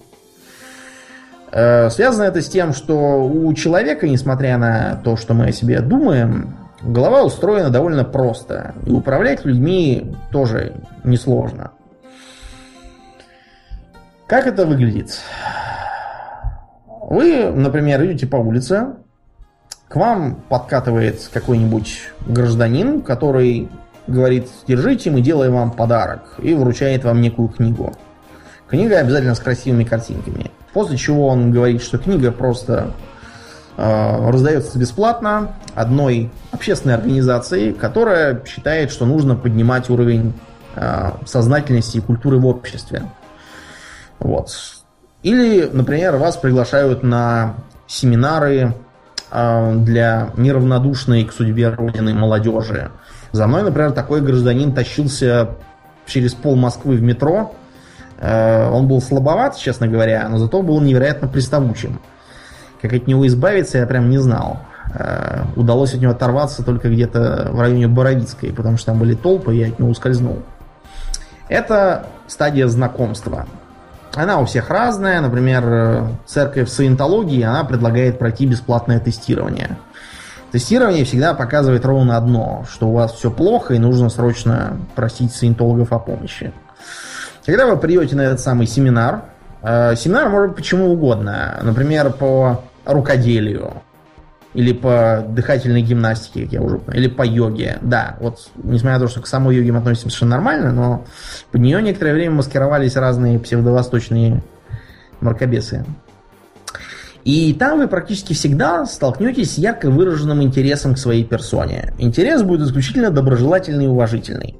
Э, 1.50 1.90
связано 1.90 2.24
это 2.24 2.40
с 2.40 2.48
тем, 2.48 2.72
что 2.72 3.24
у 3.24 3.52
человека, 3.54 4.08
несмотря 4.08 4.56
на 4.58 5.00
то, 5.02 5.16
что 5.16 5.34
мы 5.34 5.46
о 5.46 5.52
себе 5.52 5.80
думаем, 5.80 6.54
Голова 6.82 7.24
устроена 7.24 7.70
довольно 7.70 8.04
просто. 8.04 8.74
И 8.84 8.90
управлять 8.90 9.44
людьми 9.44 10.14
тоже 10.30 10.74
несложно. 11.04 11.72
Как 14.26 14.46
это 14.46 14.66
выглядит? 14.66 15.20
Вы, 17.08 17.52
например, 17.52 18.04
идете 18.04 18.26
по 18.26 18.34
улице, 18.34 18.96
к 19.86 19.94
вам 19.94 20.42
подкатывает 20.48 21.30
какой-нибудь 21.32 22.00
гражданин, 22.26 23.00
который 23.00 23.68
говорит, 24.08 24.48
держите, 24.66 25.12
мы 25.12 25.20
делаем 25.20 25.52
вам 25.52 25.70
подарок, 25.70 26.34
и 26.38 26.52
вручает 26.54 27.04
вам 27.04 27.20
некую 27.20 27.46
книгу. 27.48 27.94
Книга 28.68 28.98
обязательно 28.98 29.36
с 29.36 29.38
красивыми 29.38 29.84
картинками. 29.84 30.50
После 30.72 30.96
чего 30.96 31.28
он 31.28 31.52
говорит, 31.52 31.80
что 31.80 31.98
книга 31.98 32.32
просто 32.32 32.90
э, 33.76 34.30
раздается 34.30 34.76
бесплатно, 34.76 35.54
одной 35.76 36.32
общественной 36.50 36.96
организации, 36.96 37.70
которая 37.70 38.44
считает, 38.44 38.90
что 38.90 39.06
нужно 39.06 39.36
поднимать 39.36 39.88
уровень 39.90 40.32
э, 40.74 41.12
сознательности 41.24 41.98
и 41.98 42.00
культуры 42.00 42.38
в 42.38 42.46
обществе. 42.46 43.04
Вот. 44.18 44.75
Или, 45.26 45.68
например, 45.72 46.18
вас 46.18 46.36
приглашают 46.36 47.02
на 47.02 47.56
семинары 47.88 48.74
э, 49.32 49.74
для 49.74 50.30
неравнодушной 50.36 51.24
к 51.24 51.32
судьбе 51.32 51.70
Родины 51.70 52.14
молодежи. 52.14 52.92
За 53.32 53.48
мной, 53.48 53.64
например, 53.64 53.90
такой 53.90 54.20
гражданин 54.20 54.72
тащился 54.72 55.56
через 56.06 56.34
пол 56.34 56.54
Москвы 56.54 56.94
в 56.94 57.02
метро. 57.02 57.56
Э, 58.20 58.70
он 58.70 58.86
был 58.86 59.02
слабоват, 59.02 59.56
честно 59.56 59.88
говоря, 59.88 60.28
но 60.28 60.38
зато 60.38 60.62
был 60.62 60.80
невероятно 60.80 61.26
приставучим. 61.26 61.98
Как 62.80 62.92
от 62.92 63.08
него 63.08 63.26
избавиться, 63.26 63.78
я 63.78 63.86
прям 63.88 64.08
не 64.10 64.18
знал. 64.18 64.60
Э, 64.94 65.42
удалось 65.56 65.92
от 65.92 66.00
него 66.00 66.12
оторваться 66.12 66.64
только 66.64 66.88
где-то 66.88 67.48
в 67.50 67.60
районе 67.60 67.88
Боровицкой, 67.88 68.52
потому 68.52 68.76
что 68.76 68.92
там 68.92 69.00
были 69.00 69.16
толпы, 69.16 69.56
и 69.56 69.58
я 69.58 69.68
от 69.70 69.80
него 69.80 69.90
ускользнул. 69.90 70.44
Это 71.48 72.06
стадия 72.28 72.68
знакомства. 72.68 73.48
Она 74.16 74.40
у 74.40 74.46
всех 74.46 74.70
разная. 74.70 75.20
Например, 75.20 76.08
церковь 76.24 76.70
саентологии, 76.70 77.42
она 77.42 77.64
предлагает 77.64 78.18
пройти 78.18 78.46
бесплатное 78.46 78.98
тестирование. 78.98 79.76
Тестирование 80.52 81.04
всегда 81.04 81.34
показывает 81.34 81.84
ровно 81.84 82.16
одно, 82.16 82.64
что 82.70 82.88
у 82.88 82.94
вас 82.94 83.12
все 83.12 83.30
плохо 83.30 83.74
и 83.74 83.78
нужно 83.78 84.08
срочно 84.08 84.78
просить 84.94 85.34
саентологов 85.34 85.92
о 85.92 85.98
помощи. 85.98 86.52
Когда 87.44 87.66
вы 87.66 87.76
придете 87.76 88.16
на 88.16 88.22
этот 88.22 88.40
самый 88.40 88.66
семинар, 88.66 89.24
э, 89.62 89.94
семинар 89.96 90.30
может 90.30 90.48
быть 90.48 90.56
почему 90.56 90.92
угодно. 90.92 91.60
Например, 91.62 92.10
по 92.10 92.62
рукоделию, 92.86 93.82
или 94.56 94.72
по 94.72 95.22
дыхательной 95.28 95.82
гимнастике, 95.82 96.44
как 96.44 96.52
я 96.52 96.62
уже 96.62 96.78
понял, 96.78 96.98
или 96.98 97.08
по 97.08 97.22
йоге. 97.22 97.76
Да, 97.82 98.16
вот, 98.20 98.48
несмотря 98.56 98.98
на 98.98 99.04
то, 99.04 99.08
что 99.08 99.20
к 99.20 99.26
самой 99.26 99.54
йоге 99.54 99.70
мы 99.70 99.78
относимся 99.80 100.04
совершенно 100.04 100.30
нормально, 100.30 100.72
но 100.72 101.04
под 101.52 101.60
нее 101.60 101.82
некоторое 101.82 102.14
время 102.14 102.36
маскировались 102.36 102.96
разные 102.96 103.38
псевдовосточные 103.38 104.42
мракобесы. 105.20 105.84
И 107.24 107.52
там 107.52 107.80
вы 107.80 107.86
практически 107.86 108.32
всегда 108.32 108.86
столкнетесь 108.86 109.54
с 109.54 109.58
ярко 109.58 109.90
выраженным 109.90 110.42
интересом 110.42 110.94
к 110.94 110.98
своей 110.98 111.24
персоне. 111.24 111.92
Интерес 111.98 112.42
будет 112.42 112.66
исключительно 112.66 113.10
доброжелательный 113.10 113.84
и 113.84 113.88
уважительный. 113.88 114.56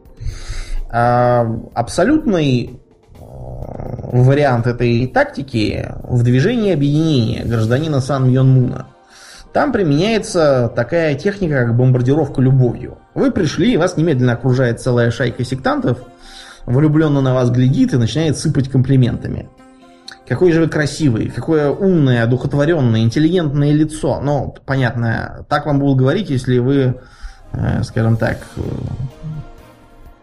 А, 0.91 1.47
абсолютный 1.73 2.65
э, 2.65 3.19
вариант 3.19 4.67
этой 4.67 5.07
тактики 5.07 5.89
в 6.03 6.23
движении 6.23 6.75
объединения 6.75 7.45
гражданина 7.45 8.01
Сан 8.03 8.31
Мьон 8.31 8.51
Муна– 8.51 8.89
там 9.57 9.73
применяется 9.73 10.71
такая 10.77 11.15
техника, 11.15 11.65
как 11.65 11.75
бомбардировка 11.75 12.43
любовью. 12.43 12.99
Вы 13.15 13.31
пришли, 13.31 13.73
и 13.73 13.77
вас 13.79 13.97
немедленно 13.97 14.35
окружает 14.35 14.83
целая 14.83 15.11
шайка 15.11 15.47
сектантов, 15.47 15.97
влюбленно 16.67 17.23
на 17.23 17.33
вас 17.33 17.49
глядит 17.49 17.95
и 17.95 17.97
начинает 17.97 18.37
сыпать 18.37 18.69
комплиментами. 18.69 19.49
Какой 20.29 20.53
же 20.53 20.61
вы 20.61 20.69
красивый, 20.69 21.31
какое 21.31 21.71
умное, 21.71 22.23
одухотворенное, 22.23 23.01
интеллигентное 23.01 23.73
лицо. 23.73 24.21
Ну, 24.21 24.55
понятно, 24.67 25.47
так 25.49 25.65
вам 25.65 25.79
будут 25.79 26.01
говорить, 26.01 26.29
если 26.29 26.59
вы, 26.59 27.01
э, 27.53 27.83
скажем 27.83 28.19
так, 28.19 28.37
э, 28.59 28.61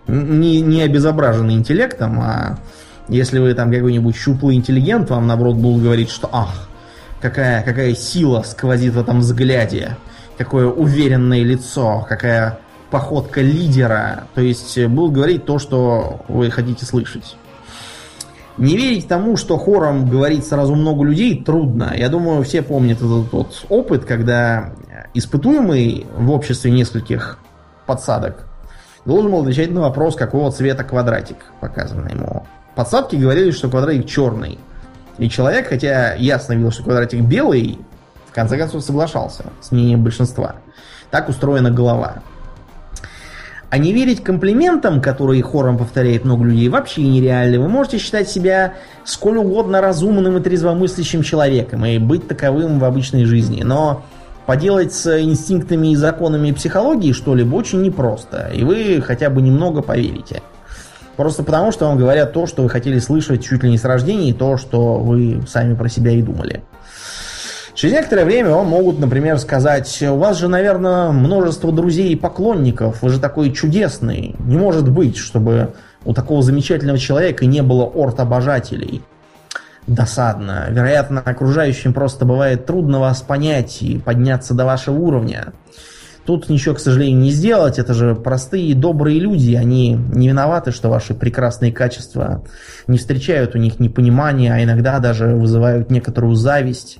не, 0.09 0.61
не 0.61 0.83
обезображены 0.83 1.53
интеллектом, 1.53 2.19
а 2.21 2.59
если 3.07 3.39
вы 3.39 3.55
там 3.55 3.71
какой-нибудь 3.71 4.15
щуплый 4.15 4.57
интеллигент, 4.57 5.09
вам 5.09 5.25
наоборот 5.25 5.55
будут 5.55 5.81
говорить, 5.81 6.11
что 6.11 6.29
ах, 6.31 6.69
какая, 7.23 7.63
какая 7.63 7.95
сила 7.95 8.43
сквозит 8.43 8.93
в 8.93 8.99
этом 8.99 9.21
взгляде, 9.21 9.95
какое 10.37 10.67
уверенное 10.67 11.41
лицо, 11.41 12.05
какая 12.07 12.59
походка 12.91 13.41
лидера. 13.41 14.25
То 14.35 14.41
есть 14.41 14.77
э, 14.77 14.89
будут 14.89 15.13
говорить 15.13 15.45
то, 15.45 15.57
что 15.57 16.19
вы 16.27 16.51
хотите 16.51 16.85
слышать. 16.85 17.37
Не 18.57 18.75
верить 18.75 19.07
тому, 19.07 19.37
что 19.37 19.57
хором 19.57 20.07
говорит 20.07 20.45
сразу 20.45 20.75
много 20.75 21.05
людей, 21.05 21.41
трудно. 21.41 21.93
Я 21.95 22.09
думаю, 22.09 22.43
все 22.43 22.61
помнят 22.61 22.97
этот 22.97 23.31
тот 23.31 23.65
опыт, 23.69 24.03
когда 24.03 24.73
испытуемый 25.13 26.05
в 26.15 26.29
обществе 26.29 26.71
нескольких 26.71 27.39
подсадок 27.85 28.45
должен 29.05 29.31
был 29.31 29.41
отвечать 29.41 29.71
на 29.71 29.81
вопрос, 29.81 30.15
какого 30.15 30.51
цвета 30.51 30.83
квадратик 30.83 31.37
показан 31.61 32.05
ему. 32.07 32.45
Подсадки 32.75 33.15
говорили, 33.15 33.51
что 33.51 33.69
квадратик 33.69 34.07
черный. 34.07 34.59
И 35.17 35.29
человек, 35.29 35.67
хотя 35.67 36.13
ясно 36.15 36.53
видел, 36.53 36.71
что 36.71 36.83
квадратик 36.83 37.21
белый, 37.21 37.79
в 38.27 38.31
конце 38.33 38.57
концов 38.57 38.83
соглашался 38.83 39.45
с 39.61 39.71
мнением 39.71 40.03
большинства. 40.03 40.55
Так 41.11 41.29
устроена 41.29 41.69
голова. 41.69 42.23
А 43.69 43.77
не 43.79 43.91
верить 43.91 44.23
комплиментам, 44.23 45.01
которые 45.01 45.41
хором 45.41 45.79
повторяет 45.79 46.25
много 46.25 46.45
людей, 46.45 46.69
вообще 46.69 47.01
нереально. 47.03 47.59
Вы 47.59 47.69
можете 47.69 47.97
считать 47.97 48.29
себя 48.29 48.75
сколь 49.03 49.37
угодно 49.37 49.81
разумным 49.81 50.37
и 50.37 50.41
трезвомыслящим 50.41 51.23
человеком 51.23 51.83
и 51.83 51.97
быть 51.97 52.27
таковым 52.27 52.79
в 52.79 52.85
обычной 52.85 53.25
жизни. 53.25 53.63
Но 53.63 54.03
поделать 54.45 54.93
с 54.93 55.19
инстинктами 55.19 55.91
и 55.91 55.95
законами 55.95 56.51
психологии 56.51 57.13
что-либо 57.13 57.55
очень 57.55 57.81
непросто. 57.81 58.51
И 58.53 58.63
вы 58.63 59.01
хотя 59.01 59.31
бы 59.31 59.41
немного 59.41 59.81
поверите. 59.81 60.43
Просто 61.15 61.43
потому, 61.43 61.71
что 61.71 61.87
вам 61.87 61.97
говорят 61.97 62.33
то, 62.33 62.47
что 62.47 62.63
вы 62.63 62.69
хотели 62.69 62.99
слышать 62.99 63.43
чуть 63.43 63.63
ли 63.63 63.69
не 63.69 63.77
с 63.77 63.85
рождения, 63.85 64.29
и 64.29 64.33
то, 64.33 64.57
что 64.57 64.95
вы 64.95 65.43
сами 65.47 65.75
про 65.75 65.87
себя 65.89 66.11
и 66.11 66.21
думали. 66.21 66.63
Через 67.75 67.95
некоторое 67.95 68.25
время 68.25 68.51
вам 68.51 68.67
могут, 68.67 68.99
например, 68.99 69.39
сказать, 69.39 70.01
у 70.03 70.15
вас 70.15 70.37
же, 70.37 70.47
наверное, 70.47 71.11
множество 71.11 71.71
друзей 71.71 72.13
и 72.13 72.15
поклонников, 72.15 73.01
вы 73.01 73.09
же 73.09 73.19
такой 73.19 73.51
чудесный. 73.51 74.35
Не 74.39 74.57
может 74.57 74.89
быть, 74.89 75.17
чтобы 75.17 75.73
у 76.05 76.13
такого 76.13 76.43
замечательного 76.43 76.99
человека 76.99 77.45
не 77.45 77.61
было 77.61 77.83
орд-обожателей. 77.85 79.01
Досадно. 79.87 80.67
Вероятно, 80.69 81.21
окружающим 81.21 81.93
просто 81.93 82.25
бывает 82.25 82.65
трудно 82.65 82.99
вас 82.99 83.21
понять 83.21 83.81
и 83.81 83.97
подняться 83.97 84.53
до 84.53 84.65
вашего 84.65 84.95
уровня. 84.95 85.53
Тут 86.25 86.49
ничего, 86.49 86.75
к 86.75 86.79
сожалению, 86.79 87.19
не 87.19 87.31
сделать. 87.31 87.79
Это 87.79 87.93
же 87.93 88.15
простые 88.15 88.75
добрые 88.75 89.19
люди. 89.19 89.55
Они 89.55 89.93
не 89.93 90.29
виноваты, 90.29 90.71
что 90.71 90.89
ваши 90.89 91.13
прекрасные 91.13 91.73
качества 91.73 92.43
не 92.87 92.97
встречают 92.97 93.55
у 93.55 93.57
них 93.57 93.79
непонимания, 93.79 94.53
а 94.53 94.63
иногда 94.63 94.99
даже 94.99 95.35
вызывают 95.35 95.91
некоторую 95.91 96.35
зависть. 96.35 96.99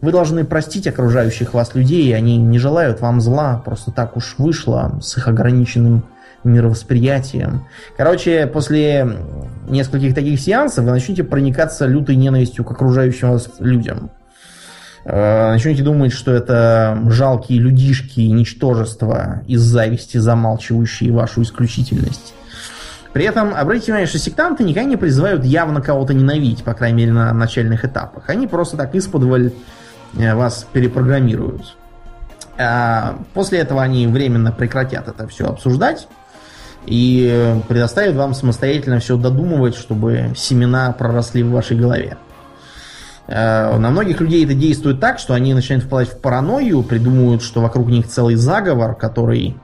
Вы 0.00 0.12
должны 0.12 0.44
простить 0.44 0.86
окружающих 0.86 1.54
вас 1.54 1.74
людей, 1.74 2.14
они 2.14 2.36
не 2.36 2.58
желают 2.58 3.00
вам 3.00 3.20
зла, 3.20 3.62
просто 3.64 3.90
так 3.90 4.16
уж 4.16 4.34
вышло 4.38 4.98
с 5.02 5.16
их 5.16 5.26
ограниченным 5.26 6.04
мировосприятием. 6.44 7.66
Короче, 7.96 8.46
после 8.46 9.08
нескольких 9.68 10.14
таких 10.14 10.38
сеансов 10.38 10.84
вы 10.84 10.92
начнете 10.92 11.24
проникаться 11.24 11.86
лютой 11.86 12.14
ненавистью 12.16 12.64
к 12.64 12.70
окружающим 12.70 13.30
вас 13.32 13.50
людям. 13.58 14.10
Э, 15.08 15.52
начнете 15.52 15.84
думать, 15.84 16.12
что 16.12 16.32
это 16.32 16.98
жалкие 17.08 17.60
людишки, 17.60 18.20
ничтожества 18.20 19.42
из 19.46 19.60
зависти, 19.60 20.18
замалчивающие 20.18 21.12
вашу 21.12 21.42
исключительность. 21.42 22.34
При 23.12 23.24
этом 23.24 23.54
обратите 23.54 23.86
внимание, 23.86 24.08
что 24.08 24.18
сектанты 24.18 24.64
никогда 24.64 24.90
не 24.90 24.96
призывают 24.96 25.44
явно 25.44 25.80
кого-то 25.80 26.12
ненавидеть, 26.12 26.64
по 26.64 26.74
крайней 26.74 26.96
мере, 26.98 27.12
на 27.12 27.32
начальных 27.32 27.84
этапах. 27.84 28.24
Они 28.26 28.48
просто 28.48 28.76
так 28.76 28.96
исподволь 28.96 29.52
э, 30.18 30.34
вас 30.34 30.66
перепрограммируют. 30.72 31.76
А 32.58 33.18
после 33.32 33.60
этого 33.60 33.82
они 33.82 34.08
временно 34.08 34.50
прекратят 34.50 35.06
это 35.06 35.28
все 35.28 35.46
обсуждать 35.46 36.08
и 36.84 37.54
предоставят 37.68 38.16
вам 38.16 38.34
самостоятельно 38.34 38.98
все 38.98 39.16
додумывать, 39.16 39.76
чтобы 39.76 40.32
семена 40.34 40.90
проросли 40.90 41.44
в 41.44 41.52
вашей 41.52 41.76
голове. 41.76 42.16
Э, 43.28 43.76
на 43.76 43.90
многих 43.90 44.20
людей 44.20 44.44
это 44.44 44.54
действует 44.54 45.00
так, 45.00 45.18
что 45.18 45.34
они 45.34 45.52
начинают 45.54 45.84
впадать 45.84 46.10
в 46.10 46.18
паранойю, 46.20 46.82
придумывают, 46.82 47.42
что 47.42 47.60
вокруг 47.60 47.88
них 47.88 48.06
целый 48.06 48.36
заговор, 48.36 48.94
который 48.94 49.56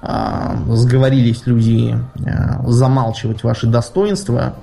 э, 0.00 0.56
сговорились 0.68 1.46
люди 1.46 1.94
э, 1.94 2.66
замалчивать 2.66 3.44
ваши 3.44 3.66
достоинства. 3.66 4.54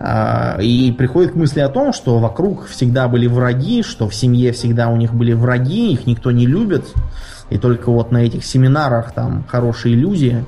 Э, 0.00 0.60
и 0.60 0.90
приходит 0.92 1.32
к 1.32 1.36
мысли 1.36 1.60
о 1.60 1.68
том, 1.68 1.92
что 1.92 2.18
вокруг 2.18 2.66
всегда 2.66 3.06
были 3.06 3.28
враги, 3.28 3.82
что 3.82 4.08
в 4.08 4.14
семье 4.14 4.52
всегда 4.52 4.88
у 4.88 4.96
них 4.96 5.14
были 5.14 5.32
враги, 5.32 5.92
их 5.92 6.06
никто 6.06 6.32
не 6.32 6.46
любит. 6.46 6.86
И 7.50 7.58
только 7.58 7.90
вот 7.90 8.10
на 8.10 8.18
этих 8.18 8.44
семинарах 8.44 9.12
там 9.12 9.44
хорошие 9.48 9.94
люди, 9.94 10.44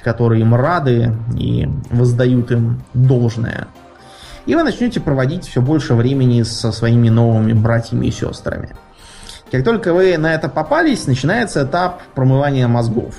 которые 0.00 0.42
им 0.42 0.54
рады 0.54 1.12
и 1.36 1.68
воздают 1.90 2.52
им 2.52 2.82
должное– 2.94 3.66
и 4.46 4.54
вы 4.54 4.62
начнете 4.62 5.00
проводить 5.00 5.46
все 5.46 5.60
больше 5.60 5.94
времени 5.94 6.42
со 6.42 6.72
своими 6.72 7.08
новыми 7.08 7.52
братьями 7.52 8.06
и 8.06 8.10
сестрами. 8.10 8.70
Как 9.50 9.64
только 9.64 9.92
вы 9.92 10.16
на 10.16 10.34
это 10.34 10.48
попались, 10.48 11.06
начинается 11.06 11.64
этап 11.64 12.02
промывания 12.14 12.68
мозгов. 12.68 13.14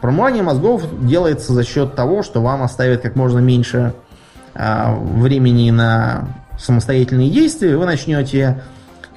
Промывание 0.00 0.42
мозгов 0.42 0.84
делается 1.06 1.52
за 1.52 1.64
счет 1.64 1.94
того, 1.94 2.22
что 2.22 2.40
вам 2.40 2.62
оставят 2.62 3.02
как 3.02 3.16
можно 3.16 3.38
меньше 3.40 3.92
э, 4.54 4.94
времени 4.94 5.70
на 5.70 6.28
самостоятельные 6.58 7.30
действия, 7.30 7.76
вы 7.76 7.84
начнете 7.86 8.62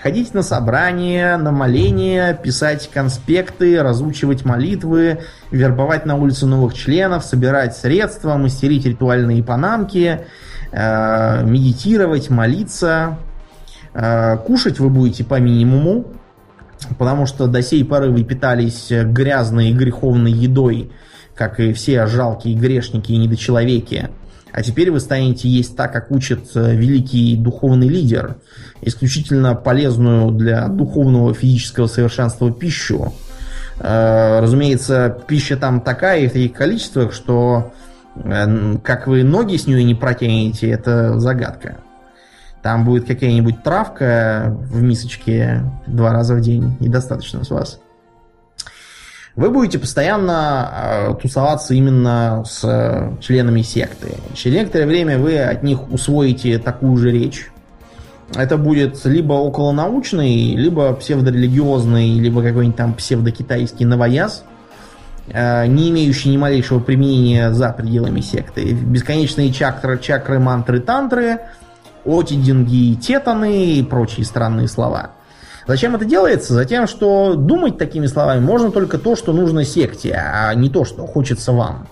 ходить 0.03 0.33
на 0.33 0.43
собрания, 0.43 1.37
на 1.37 1.53
моления, 1.53 2.33
писать 2.33 2.89
конспекты, 2.93 3.81
разучивать 3.81 4.43
молитвы, 4.43 5.21
вербовать 5.49 6.05
на 6.05 6.17
улице 6.17 6.45
новых 6.45 6.73
членов, 6.73 7.23
собирать 7.23 7.77
средства, 7.77 8.35
мастерить 8.35 8.85
ритуальные 8.85 9.41
панамки, 9.43 10.25
медитировать, 10.73 12.29
молиться. 12.29 13.17
Э, 13.93 14.37
кушать 14.37 14.79
вы 14.79 14.89
будете 14.89 15.23
по 15.23 15.39
минимуму, 15.39 16.05
потому 16.97 17.25
что 17.25 17.47
до 17.47 17.61
сей 17.61 17.85
поры 17.85 18.09
вы 18.09 18.23
питались 18.23 18.87
грязной 18.89 19.69
и 19.69 19.73
греховной 19.73 20.31
едой, 20.31 20.91
как 21.35 21.59
и 21.59 21.73
все 21.73 22.07
жалкие 22.07 22.55
грешники 22.55 23.11
и 23.11 23.17
недочеловеки. 23.17 24.09
А 24.51 24.61
теперь 24.61 24.91
вы 24.91 24.99
станете 24.99 25.47
есть 25.47 25.75
так, 25.75 25.93
как 25.93 26.11
учит 26.11 26.51
э, 26.55 26.75
великий 26.75 27.35
духовный 27.37 27.87
лидер, 27.87 28.37
исключительно 28.81 29.55
полезную 29.55 30.31
для 30.31 30.67
духовного 30.67 31.33
физического 31.33 31.87
совершенства 31.87 32.51
пищу. 32.51 33.13
Разумеется, 33.79 35.17
пища 35.27 35.57
там 35.57 35.81
такая 35.81 36.21
и 36.21 36.27
в 36.27 36.33
таких 36.33 36.53
количествах, 36.53 37.11
что 37.11 37.73
Э, 37.73 37.82
как 38.83 39.07
вы 39.07 39.23
ноги 39.23 39.57
с 39.57 39.67
нее 39.67 39.83
не 39.83 39.95
протянете, 39.95 40.69
это 40.69 41.19
загадка. 41.19 41.77
Там 42.61 42.85
будет 42.85 43.05
какая-нибудь 43.05 43.63
травка 43.63 44.55
в 44.69 44.81
мисочке 44.81 45.63
два 45.85 46.13
раза 46.13 46.35
в 46.35 46.41
день, 46.41 46.77
и 46.79 46.87
достаточно 46.87 47.43
с 47.43 47.49
вас. 47.49 47.79
Вы 49.35 49.49
будете 49.49 49.79
постоянно 49.79 50.71
э, 50.71 51.13
тусоваться 51.19 51.73
именно 51.73 52.43
с 52.45 52.63
э, 52.63 53.19
членами 53.19 53.63
секты. 53.63 54.15
Через 54.35 54.57
некоторое 54.57 54.85
время 54.85 55.17
вы 55.17 55.39
от 55.39 55.63
них 55.63 55.91
усвоите 55.91 56.59
такую 56.59 56.97
же 56.97 57.11
речь. 57.11 57.49
Это 58.35 58.57
будет 58.57 59.03
либо 59.05 59.33
околонаучный, 59.33 60.55
либо 60.55 60.93
псевдорелигиозный, 60.93 62.19
либо 62.19 62.43
какой-нибудь 62.43 62.77
там 62.77 62.93
псевдокитайский 62.93 63.85
новояз– 63.85 64.45
Э, 64.52 64.52
не 65.33 65.89
имеющий 65.89 66.29
ни 66.29 66.37
малейшего 66.37 66.79
применения 66.79 67.51
за 67.51 67.69
пределами 67.69 68.21
секты. 68.21 68.73
Бесконечные 68.73 69.51
чакры, 69.51 69.97
чакры, 69.99 70.39
мантры, 70.39 70.79
тантры, 70.79 71.39
отидинги, 72.05 72.95
тетаны 72.95 73.75
и 73.75 73.83
прочие 73.83 74.25
странные 74.25 74.67
слова. 74.67 75.11
Зачем 75.65 75.95
это 75.95 76.05
делается? 76.05 76.53
Затем, 76.53 76.87
что 76.87 77.35
думать 77.35 77.77
такими 77.77 78.07
словами 78.07 78.41
можно 78.41 78.71
только 78.71 78.97
то, 78.97 79.15
что 79.15 79.31
нужно 79.31 79.63
секте, 79.63 80.13
а 80.13 80.53
не 80.53 80.69
то, 80.69 80.83
что 80.83 81.07
хочется 81.07 81.53
вам. 81.53 81.87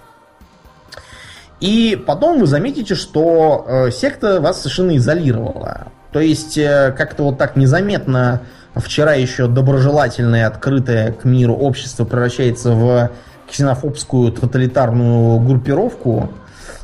И 1.62 2.02
потом 2.08 2.40
вы 2.40 2.48
заметите, 2.48 2.96
что 2.96 3.66
э, 3.68 3.92
секта 3.92 4.42
вас 4.42 4.58
совершенно 4.58 4.98
изолировала. 4.98 5.88
То 6.12 6.20
есть, 6.20 6.58
э, 6.58 6.94
как-то 6.98 7.24
вот 7.24 7.38
так 7.38 7.56
незаметно 7.56 8.42
вчера 8.76 9.14
еще 9.14 9.48
доброжелательное, 9.48 10.48
открытое 10.48 11.12
к 11.14 11.24
миру 11.24 11.54
общество 11.54 12.04
превращается 12.04 12.72
в 12.72 13.12
ксенофобскую 13.52 14.32
тоталитарную 14.32 15.40
группировку. 15.40 16.30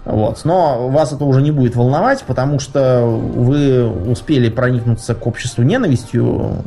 Вот. 0.06 0.42
Но 0.44 0.90
вас 0.90 1.14
это 1.14 1.26
уже 1.26 1.42
не 1.42 1.52
будет 1.52 1.76
волновать, 1.76 2.24
потому 2.26 2.60
что 2.60 3.06
вы 3.06 3.88
успели 3.88 4.50
проникнуться 4.50 5.16
к 5.16 5.26
обществу 5.26 5.64
ненавистью 5.64 6.64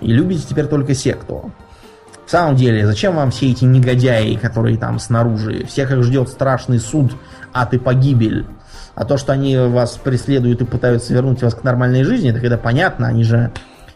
и 0.00 0.12
любите 0.12 0.44
теперь 0.48 0.66
только 0.66 0.94
секту. 0.94 1.52
В 2.26 2.30
самом 2.30 2.56
деле, 2.56 2.86
зачем 2.86 3.16
вам 3.16 3.30
все 3.30 3.50
эти 3.50 3.64
негодяи, 3.64 4.34
которые 4.36 4.78
там 4.78 4.98
снаружи? 4.98 5.64
Всех 5.66 5.90
их 5.90 6.02
ждет 6.02 6.28
страшный 6.28 6.78
суд, 6.78 7.12
ад 7.52 7.74
и 7.74 7.78
погибель. 7.78 8.46
А 8.94 9.04
то, 9.04 9.16
что 9.16 9.32
они 9.32 9.56
вас 9.56 9.92
преследуют 9.92 10.60
и 10.60 10.64
пытаются 10.64 11.12
вернуть 11.14 11.42
вас 11.42 11.54
к 11.54 11.64
нормальной 11.64 12.04
жизни, 12.04 12.30
это 12.30 12.40
когда 12.40 12.58
понятно, 12.58 13.08
они 13.08 13.24
же 13.24 13.52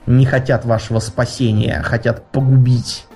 не 0.06 0.24
хотят 0.26 0.64
вашего 0.64 0.98
спасения, 0.98 1.82
хотят 1.82 2.30
погубить. 2.30 3.06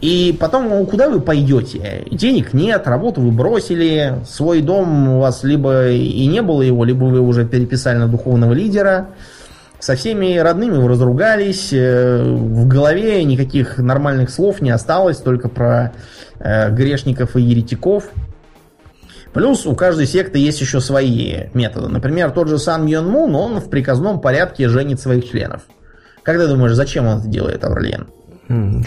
И 0.00 0.36
потом, 0.38 0.68
ну, 0.68 0.86
куда 0.86 1.08
вы 1.08 1.20
пойдете? 1.20 2.04
Денег 2.10 2.52
нет, 2.52 2.86
работу 2.86 3.20
вы 3.20 3.32
бросили, 3.32 4.20
свой 4.28 4.60
дом 4.60 5.08
у 5.08 5.20
вас 5.20 5.42
либо 5.42 5.88
и 5.88 6.24
не 6.26 6.40
было 6.40 6.62
его, 6.62 6.84
либо 6.84 7.04
вы 7.04 7.20
уже 7.20 7.44
переписали 7.44 7.98
на 7.98 8.06
духовного 8.06 8.52
лидера. 8.52 9.08
Со 9.80 9.96
всеми 9.96 10.36
родными 10.38 10.76
вы 10.76 10.88
разругались, 10.88 11.72
э, 11.72 12.22
в 12.22 12.66
голове 12.66 13.22
никаких 13.24 13.78
нормальных 13.78 14.30
слов 14.30 14.60
не 14.60 14.70
осталось, 14.70 15.18
только 15.18 15.48
про 15.48 15.92
э, 16.38 16.70
грешников 16.70 17.36
и 17.36 17.42
еретиков. 17.42 18.10
Плюс 19.32 19.66
у 19.66 19.74
каждой 19.74 20.06
секты 20.06 20.38
есть 20.38 20.60
еще 20.60 20.80
свои 20.80 21.48
методы. 21.54 21.88
Например, 21.88 22.30
тот 22.30 22.48
же 22.48 22.58
Сан 22.58 22.86
Мьон 22.86 23.08
Мун, 23.08 23.34
он 23.34 23.60
в 23.60 23.68
приказном 23.68 24.20
порядке 24.20 24.68
женит 24.68 25.00
своих 25.00 25.28
членов. 25.28 25.62
Ты 26.24 26.46
думаешь, 26.46 26.74
зачем 26.74 27.06
он 27.06 27.18
это 27.18 27.28
делает, 27.28 27.64
Аврелиен? 27.64 28.08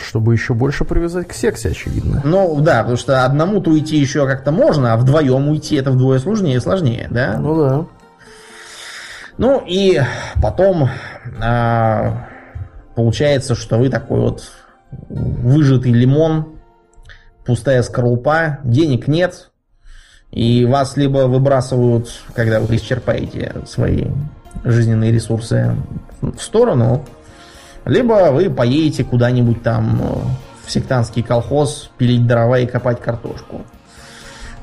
Чтобы 0.03 0.33
еще 0.33 0.55
больше 0.55 0.85
привязать 0.85 1.27
к 1.27 1.33
сексе, 1.33 1.69
очевидно. 1.69 2.21
Ну, 2.23 2.59
да, 2.61 2.79
потому 2.79 2.97
что 2.97 3.23
одному-то 3.23 3.69
уйти 3.69 3.97
еще 3.97 4.25
как-то 4.25 4.51
можно, 4.51 4.93
а 4.93 4.97
вдвоем 4.97 5.49
уйти 5.49 5.75
это 5.75 5.91
вдвое 5.91 6.17
сложнее 6.17 6.57
и 6.57 6.59
сложнее, 6.59 7.07
да? 7.11 7.37
Ну 7.37 7.55
да. 7.59 7.85
Ну 9.37 9.63
и 9.65 10.01
потом 10.41 10.89
а, 11.39 12.27
получается, 12.95 13.55
что 13.55 13.77
вы 13.77 13.89
такой 13.89 14.19
вот 14.19 14.51
выжатый 15.09 15.91
лимон, 15.91 16.59
пустая 17.45 17.81
скорлупа, 17.83 18.59
денег 18.63 19.07
нет, 19.07 19.51
И 20.31 20.65
вас 20.65 20.97
либо 20.97 21.27
выбрасывают, 21.27 22.09
когда 22.33 22.59
вы 22.59 22.75
исчерпаете 22.75 23.53
свои 23.65 24.07
жизненные 24.63 25.11
ресурсы 25.11 25.75
в 26.21 26.37
сторону, 26.39 27.05
либо 27.85 28.31
вы 28.31 28.49
поедете 28.49 29.03
куда-нибудь 29.03 29.63
там 29.63 30.01
э, 30.01 30.65
в 30.65 30.71
сектантский 30.71 31.23
колхоз 31.23 31.89
пилить 31.97 32.27
дрова 32.27 32.59
и 32.59 32.65
копать 32.65 33.01
картошку 33.01 33.61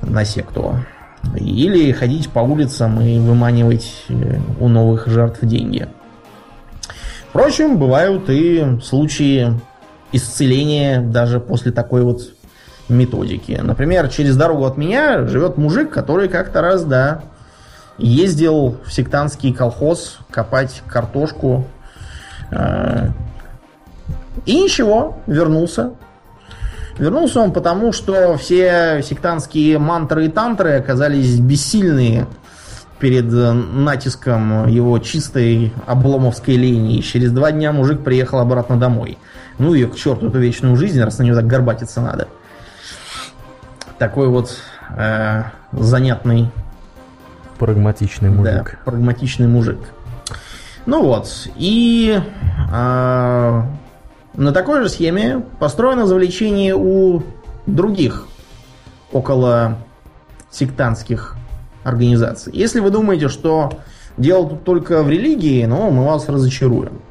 на 0.03 0.25
секту. 0.25 0.77
Или 1.35 1.93
ходить 1.93 2.31
по 2.31 2.41
улицам 2.41 3.01
и 3.01 3.19
выманивать 3.19 4.05
э, 4.09 4.39
у 4.61 4.69
новых 4.69 5.07
жертв 5.09 5.41
деньги. 5.43 5.89
Впрочем, 7.31 7.79
бывают 7.79 8.31
и 8.31 8.79
случаи 8.83 9.53
исцеления 10.13 11.01
даже 11.01 11.41
после 11.41 11.73
такой 11.73 12.03
вот 12.03 12.23
методики. 12.89 13.61
Например, 13.63 14.09
через 14.09 14.37
дорогу 14.37 14.65
от 14.65 14.77
меня 14.77 15.27
живет 15.27 15.59
мужик, 15.59 15.91
который 15.91 16.29
как-то 16.29 16.63
раз, 16.63 16.85
да, 16.85 17.23
ездил 17.99 18.79
в 18.85 18.93
сектантский 18.93 19.53
колхоз 19.53 20.19
копать 20.31 20.83
картошку. 20.87 21.67
Э, 22.51 23.09
и 24.47 24.63
ничего, 24.63 25.19
вернулся. 25.27 25.93
Вернулся 26.99 27.41
он 27.41 27.53
потому, 27.53 27.93
что 27.93 28.37
все 28.37 29.03
сектантские 29.05 29.79
мантры 29.79 30.27
и 30.27 30.29
тантры 30.29 30.73
оказались 30.73 31.39
бессильные 31.39 32.27
перед 32.99 33.31
натиском 33.31 34.67
его 34.67 34.99
чистой 34.99 35.73
обломовской 35.87 36.57
линии. 36.57 37.01
Через 37.01 37.31
два 37.31 37.53
дня 37.53 37.73
мужик 37.73 38.03
приехал 38.03 38.41
обратно 38.41 38.77
домой. 38.77 39.19
Ну 39.59 39.75
и 39.75 39.85
к 39.85 39.95
черту 39.95 40.29
эту 40.29 40.39
вечную 40.39 40.77
жизнь, 40.77 41.01
раз 41.01 41.19
на 41.19 41.23
нее 41.23 41.35
так 41.35 41.47
горбатиться 41.47 42.01
надо 42.01 42.27
такой 43.99 44.29
вот 44.29 44.57
э, 44.97 45.43
занятный... 45.73 46.51
Прагматичный 47.59 48.31
мужик. 48.31 48.79
Да, 48.85 48.91
прагматичный 48.91 49.49
мужик. 49.49 49.79
Ну 50.89 51.03
вот, 51.03 51.29
и 51.57 52.19
э, 52.19 53.63
на 54.35 54.53
такой 54.55 54.83
же 54.83 54.89
схеме 54.89 55.45
построено 55.61 56.07
завлечение 56.07 56.75
у 56.75 57.23
других 57.67 58.27
около 59.13 59.77
сектантских 60.51 61.37
организаций. 61.85 62.55
Если 62.57 62.81
вы 62.81 62.89
думаете, 62.89 63.29
что 63.29 63.71
дело 64.17 64.49
тут 64.49 64.65
только 64.65 65.03
в 65.03 65.11
религии, 65.11 65.67
ну, 65.67 65.91
мы 65.91 66.07
вас 66.07 66.27
разочаруем. 66.27 67.03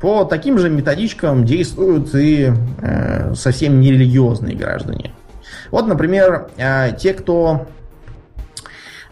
По 0.00 0.22
таким 0.22 0.60
же 0.60 0.70
методичкам 0.70 1.44
действуют 1.44 2.14
и 2.14 2.52
э, 2.82 3.34
совсем 3.34 3.80
нерелигиозные 3.80 4.54
граждане. 4.54 5.12
Вот, 5.72 5.88
например, 5.88 6.50
э, 6.56 6.92
те, 6.96 7.14
кто 7.14 7.66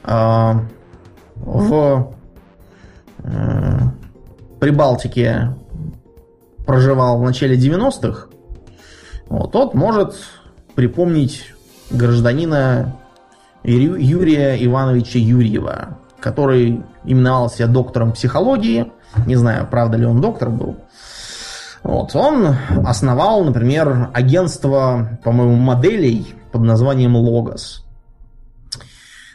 э, 0.04 0.52
в 1.34 2.14
Прибалтике 4.60 5.54
проживал 6.66 7.18
в 7.18 7.22
начале 7.22 7.56
90-х, 7.56 8.28
вот, 9.28 9.52
тот 9.52 9.74
может 9.74 10.14
припомнить 10.74 11.54
гражданина 11.90 12.96
Юрия 13.62 14.56
Ивановича 14.64 15.18
Юрьева, 15.18 15.98
который 16.18 16.82
именовался 17.04 17.66
доктором 17.66 18.12
психологии. 18.12 18.92
Не 19.26 19.36
знаю, 19.36 19.66
правда 19.70 19.96
ли 19.96 20.06
он 20.06 20.20
доктор 20.20 20.50
был. 20.50 20.76
Вот, 21.82 22.14
он 22.14 22.56
основал, 22.84 23.44
например, 23.44 24.10
агентство, 24.12 25.18
по-моему, 25.24 25.56
моделей 25.56 26.34
под 26.52 26.62
названием 26.62 27.16
Логос. 27.16 27.84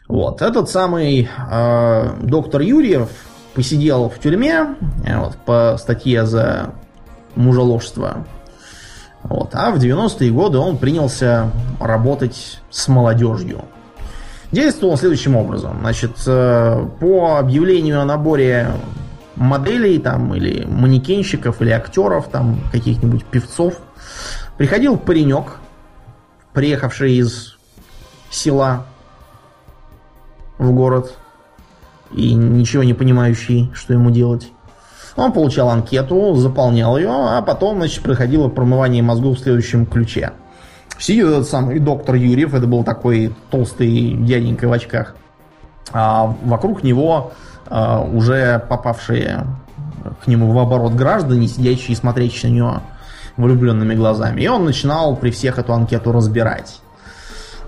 Вот, 0.07 0.41
этот 0.41 0.69
самый 0.69 1.27
э, 1.27 2.09
доктор 2.21 2.61
Юрьев 2.61 3.09
посидел 3.55 4.09
в 4.09 4.19
тюрьме 4.19 4.75
э, 5.05 5.17
вот, 5.17 5.37
по 5.37 5.77
статье 5.79 6.25
за 6.25 6.71
мужеложство. 7.35 8.25
Вот, 9.23 9.49
а 9.53 9.71
в 9.71 9.77
90-е 9.77 10.29
годы 10.29 10.59
он 10.59 10.77
принялся 10.77 11.49
работать 11.79 12.59
с 12.69 12.87
молодежью. 12.87 13.63
Действовал 14.51 14.97
следующим 14.97 15.35
образом. 15.35 15.79
Значит, 15.79 16.11
э, 16.27 16.87
по 16.99 17.37
объявлению 17.37 18.01
о 18.01 18.05
наборе 18.05 18.71
моделей 19.35 19.99
там, 19.99 20.35
или 20.35 20.65
манекенщиков, 20.65 21.61
или 21.61 21.71
актеров, 21.71 22.27
там, 22.29 22.59
каких-нибудь 22.71 23.25
певцов, 23.25 23.79
приходил 24.57 24.97
паренек, 24.97 25.57
приехавший 26.53 27.15
из 27.15 27.57
села 28.29 28.85
в 30.57 30.71
город 30.71 31.17
и 32.11 32.33
ничего 32.33 32.83
не 32.83 32.93
понимающий, 32.93 33.71
что 33.73 33.93
ему 33.93 34.11
делать. 34.11 34.51
Он 35.15 35.31
получал 35.31 35.69
анкету, 35.69 36.35
заполнял 36.35 36.97
ее, 36.97 37.09
а 37.09 37.41
потом, 37.41 37.77
значит, 37.77 38.03
проходило 38.03 38.49
промывание 38.49 39.01
мозгов 39.01 39.37
в 39.37 39.41
следующем 39.41 39.85
ключе. 39.85 40.31
Сидит 40.99 41.25
этот 41.25 41.47
самый 41.47 41.79
доктор 41.79 42.15
Юрьев, 42.15 42.53
это 42.53 42.67
был 42.67 42.83
такой 42.83 43.33
толстый 43.49 44.13
дяденька 44.13 44.67
в 44.67 44.73
очках. 44.73 45.15
А 45.91 46.35
вокруг 46.43 46.83
него 46.83 47.33
а, 47.67 48.01
уже 48.01 48.63
попавшие 48.69 49.45
к 50.23 50.27
нему 50.27 50.51
в 50.51 50.59
оборот 50.59 50.93
граждане, 50.93 51.47
сидящие 51.47 51.93
и 51.93 51.95
смотрящие 51.95 52.51
на 52.51 52.55
него 52.55 52.81
влюбленными 53.37 53.95
глазами. 53.95 54.41
И 54.41 54.47
он 54.47 54.65
начинал 54.65 55.15
при 55.15 55.31
всех 55.31 55.59
эту 55.59 55.73
анкету 55.73 56.11
разбирать. 56.11 56.81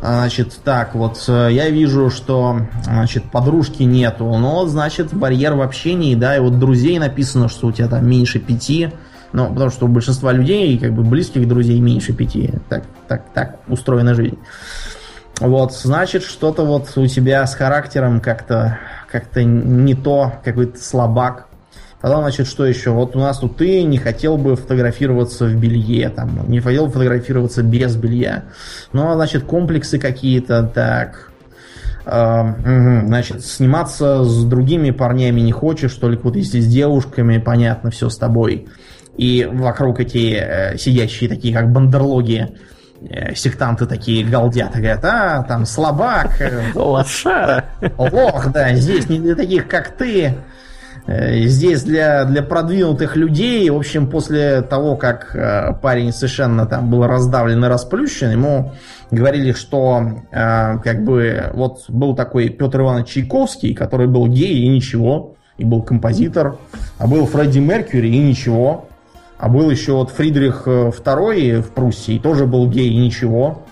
Значит, 0.02 0.60
так, 0.64 0.96
вот 0.96 1.24
э, 1.28 1.50
я 1.52 1.70
вижу, 1.70 2.10
что, 2.10 2.62
значит, 2.84 3.24
подружки 3.32 3.84
нету. 3.84 4.26
Вот, 4.26 4.70
значит, 4.70 5.14
барьер 5.14 5.56
в 5.56 5.62
общении, 5.62 6.16
да, 6.16 6.38
и 6.38 6.40
вот 6.40 6.60
друзей 6.60 7.00
написано, 7.00 7.50
что 7.50 7.68
у 7.68 7.72
тебя 7.72 7.88
там 7.88 8.08
меньше 8.08 8.40
пяти. 8.40 8.92
Ну, 9.34 9.50
потому 9.50 9.70
что 9.72 9.86
у 9.86 9.90
большинства 9.90 10.32
людей, 10.32 10.78
как 10.78 10.94
бы, 10.94 11.04
близких 11.04 11.48
друзей 11.48 11.80
меньше 11.80 12.14
пяти. 12.14 12.54
Так, 12.70 12.84
так, 13.08 13.34
так 13.34 13.60
устроена 13.68 14.14
жизнь. 14.14 14.38
Вот, 15.40 15.74
значит, 15.74 16.24
что-то 16.24 16.64
вот 16.64 16.92
у 16.96 17.06
тебя 17.08 17.46
с 17.46 17.54
характером 17.54 18.22
как-то 18.22 18.80
как-то 19.12 19.44
не 19.44 19.96
то, 19.96 20.34
какой-то 20.44 20.80
слабак. 20.80 21.47
Потом, 22.02 22.22
значит, 22.22 22.48
что 22.48 22.66
еще? 22.66 22.92
Вот 22.92 23.16
у 23.16 23.20
нас 23.20 23.40
тут 23.40 23.58
ты 23.58 23.84
не 23.84 23.98
хотел 23.98 24.38
бы 24.38 24.56
фотографироваться 24.56 25.46
в 25.46 25.56
белье, 25.56 26.10
там, 26.10 26.50
не 26.50 26.60
хотел 26.60 26.90
фотографироваться 26.90 27.64
без 27.64 27.96
белья. 27.96 28.44
Ну, 28.94 29.10
а, 29.10 29.16
значит, 29.16 29.44
комплексы 29.44 29.98
какие-то, 29.98 30.64
так. 30.64 31.32
Uh, 32.06 33.02
угу. 33.02 33.08
Значит, 33.08 33.44
сниматься 33.44 34.24
с 34.24 34.46
другими 34.46 34.92
парнями 34.92 35.42
не 35.42 35.52
хочешь, 35.52 35.94
только 35.96 36.24
вот 36.24 36.38
если 36.38 36.62
с 36.62 36.66
девушками, 36.66 37.38
понятно, 37.38 37.92
все 37.92 38.08
с 38.10 38.18
тобой. 38.18 38.68
И 39.18 39.50
вокруг 39.52 40.00
эти 40.00 40.38
э, 40.40 40.78
сидящие 40.78 41.28
такие, 41.28 41.54
как 41.54 41.72
бандерлоги, 41.72 42.56
э, 43.02 43.34
сектанты 43.34 43.88
такие 43.88 44.24
галдят, 44.24 44.74
говорят, 44.74 45.04
а, 45.04 45.44
там 45.44 45.66
слабак. 45.66 46.40
Э, 46.40 46.62
Лошара. 46.76 47.66
Лох, 47.98 48.52
да, 48.52 48.74
здесь 48.76 49.10
не 49.10 49.20
для 49.20 49.36
таких, 49.36 49.68
как 49.68 49.98
ты. 49.98 50.36
Э, 51.08 51.40
здесь 51.46 51.84
для, 51.84 52.26
для 52.26 52.44
продвинутых 52.44 53.16
людей, 53.16 53.70
в 53.70 53.78
общем, 53.78 54.08
после 54.08 54.62
того, 54.62 54.98
как 54.98 55.34
э, 55.34 55.74
парень 55.82 56.12
совершенно 56.12 56.66
там 56.66 56.90
был 56.90 57.08
раздавлен 57.08 57.64
и 57.64 57.68
расплющен, 57.68 58.32
ему 58.32 58.74
говорили, 59.10 59.54
что 59.54 60.02
э, 60.32 60.78
как 60.84 61.04
бы 61.06 61.50
вот 61.54 61.86
был 61.88 62.14
такой 62.14 62.50
Петр 62.50 62.82
Иванович 62.82 63.08
Чайковский, 63.08 63.74
который 63.74 64.08
был 64.08 64.28
гей 64.28 64.66
и 64.66 64.68
ничего, 64.68 65.36
и 65.58 65.64
был 65.64 65.82
композитор, 65.82 66.58
а 66.98 67.08
был 67.08 67.26
Фредди 67.26 67.60
Меркьюри 67.60 68.10
и 68.10 68.20
ничего, 68.20 68.90
а 69.38 69.48
был 69.48 69.70
еще 69.70 69.94
вот 69.94 70.12
Фридрих 70.12 70.68
II 70.68 71.62
в 71.62 71.72
Пруссии, 71.72 72.20
тоже 72.20 72.46
был 72.46 72.68
гей 72.68 72.90
и 72.90 72.98
ничего, 72.98 73.64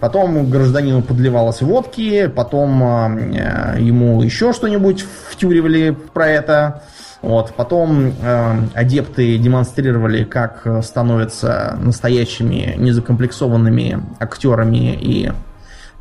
Потом 0.00 0.48
гражданину 0.48 1.02
подливалось 1.02 1.60
водки, 1.60 2.28
потом 2.28 2.82
э, 2.82 3.76
ему 3.80 4.22
еще 4.22 4.52
что-нибудь 4.52 5.04
втюривали 5.30 5.90
про 6.12 6.28
это. 6.28 6.82
Вот. 7.20 7.52
Потом 7.54 8.12
э, 8.20 8.56
адепты 8.74 9.38
демонстрировали, 9.38 10.24
как 10.24 10.66
становятся 10.82 11.76
настоящими 11.80 12.74
незакомплексованными 12.78 14.00
актерами 14.20 14.94
и 14.94 15.32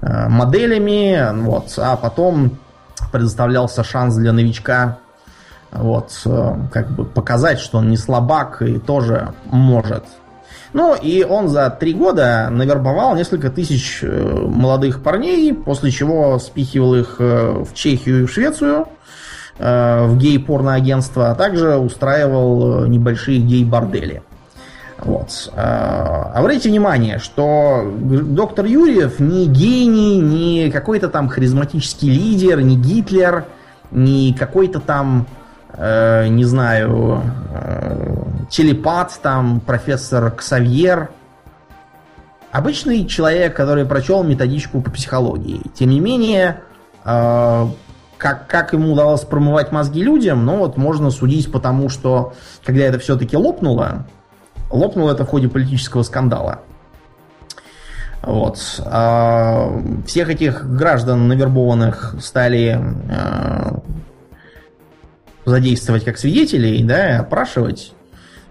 э, 0.02 0.30
моделями. 0.30 1.34
Вот. 1.44 1.74
А 1.78 1.96
потом 1.96 2.60
предоставлялся 3.12 3.84
шанс 3.84 4.16
для 4.16 4.32
новичка 4.32 5.00
вот, 5.72 6.22
э, 6.26 6.54
как 6.72 6.92
бы 6.92 7.06
показать, 7.06 7.60
что 7.60 7.80
он 7.80 7.90
не 7.90 7.98
слабак 7.98 8.62
и 8.62 8.78
тоже 8.78 9.34
может 9.46 10.04
ну, 10.74 10.96
и 10.96 11.24
он 11.24 11.48
за 11.48 11.70
три 11.70 11.94
года 11.94 12.50
навербовал 12.52 13.16
несколько 13.16 13.50
тысяч 13.50 14.00
э, 14.02 14.08
молодых 14.08 15.02
парней, 15.02 15.54
после 15.54 15.92
чего 15.92 16.40
спихивал 16.40 16.96
их 16.96 17.16
э, 17.20 17.64
в 17.64 17.74
Чехию 17.74 18.24
и 18.24 18.26
в 18.26 18.32
Швецию, 18.32 18.88
э, 19.60 20.06
в 20.06 20.18
гей-порно-агентство, 20.18 21.32
а 21.32 21.36
также 21.36 21.78
устраивал 21.78 22.86
небольшие 22.86 23.40
гей-бордели. 23.40 24.24
Вот. 25.00 25.54
Обратите 25.54 26.70
внимание, 26.70 27.20
что 27.20 27.84
доктор 27.96 28.66
Юрьев 28.66 29.20
не 29.20 29.46
гений, 29.46 30.20
не 30.20 30.72
какой-то 30.72 31.08
там 31.08 31.30
харизматический 31.30 32.10
лидер, 32.10 32.62
не 32.62 32.76
Гитлер, 32.76 33.46
не 33.92 34.34
какой-то 34.34 34.80
там, 34.80 35.28
э, 35.78 36.28
не 36.28 36.44
знаю, 36.44 37.24
э, 37.52 38.24
телепат, 38.50 39.18
там, 39.22 39.60
профессор 39.60 40.32
Ксавьер. 40.32 41.10
Обычный 42.52 43.06
человек, 43.06 43.56
который 43.56 43.86
прочел 43.86 44.24
методичку 44.24 44.82
по 44.82 44.90
психологии. 44.92 45.62
Тем 45.74 45.90
не 45.92 46.00
менее, 46.00 46.62
э, 47.06 47.68
как, 48.18 48.48
как 48.48 48.74
ему 48.74 48.94
удалось 48.94 49.22
промывать 49.22 49.72
мозги 49.72 50.02
людям, 50.02 50.46
ну 50.46 50.58
вот 50.58 50.78
можно 50.78 51.12
судить 51.12 51.52
по 51.52 51.60
тому, 51.60 51.90
что 51.90 52.34
когда 52.66 52.84
это 52.86 53.00
все-таки 53.00 53.38
лопнуло, 53.38 54.08
лопнуло 54.72 55.12
это 55.12 55.24
в 55.26 55.30
ходе 55.30 55.48
политического 55.48 56.04
скандала. 56.04 56.62
Вот. 58.24 58.82
А 58.84 59.72
всех 60.06 60.30
этих 60.30 60.66
граждан 60.66 61.28
навербованных 61.28 62.16
стали 62.20 62.78
а, 63.10 63.80
задействовать 65.48 66.04
как 66.04 66.18
свидетелей, 66.18 66.84
да, 66.84 67.20
опрашивать. 67.20 67.94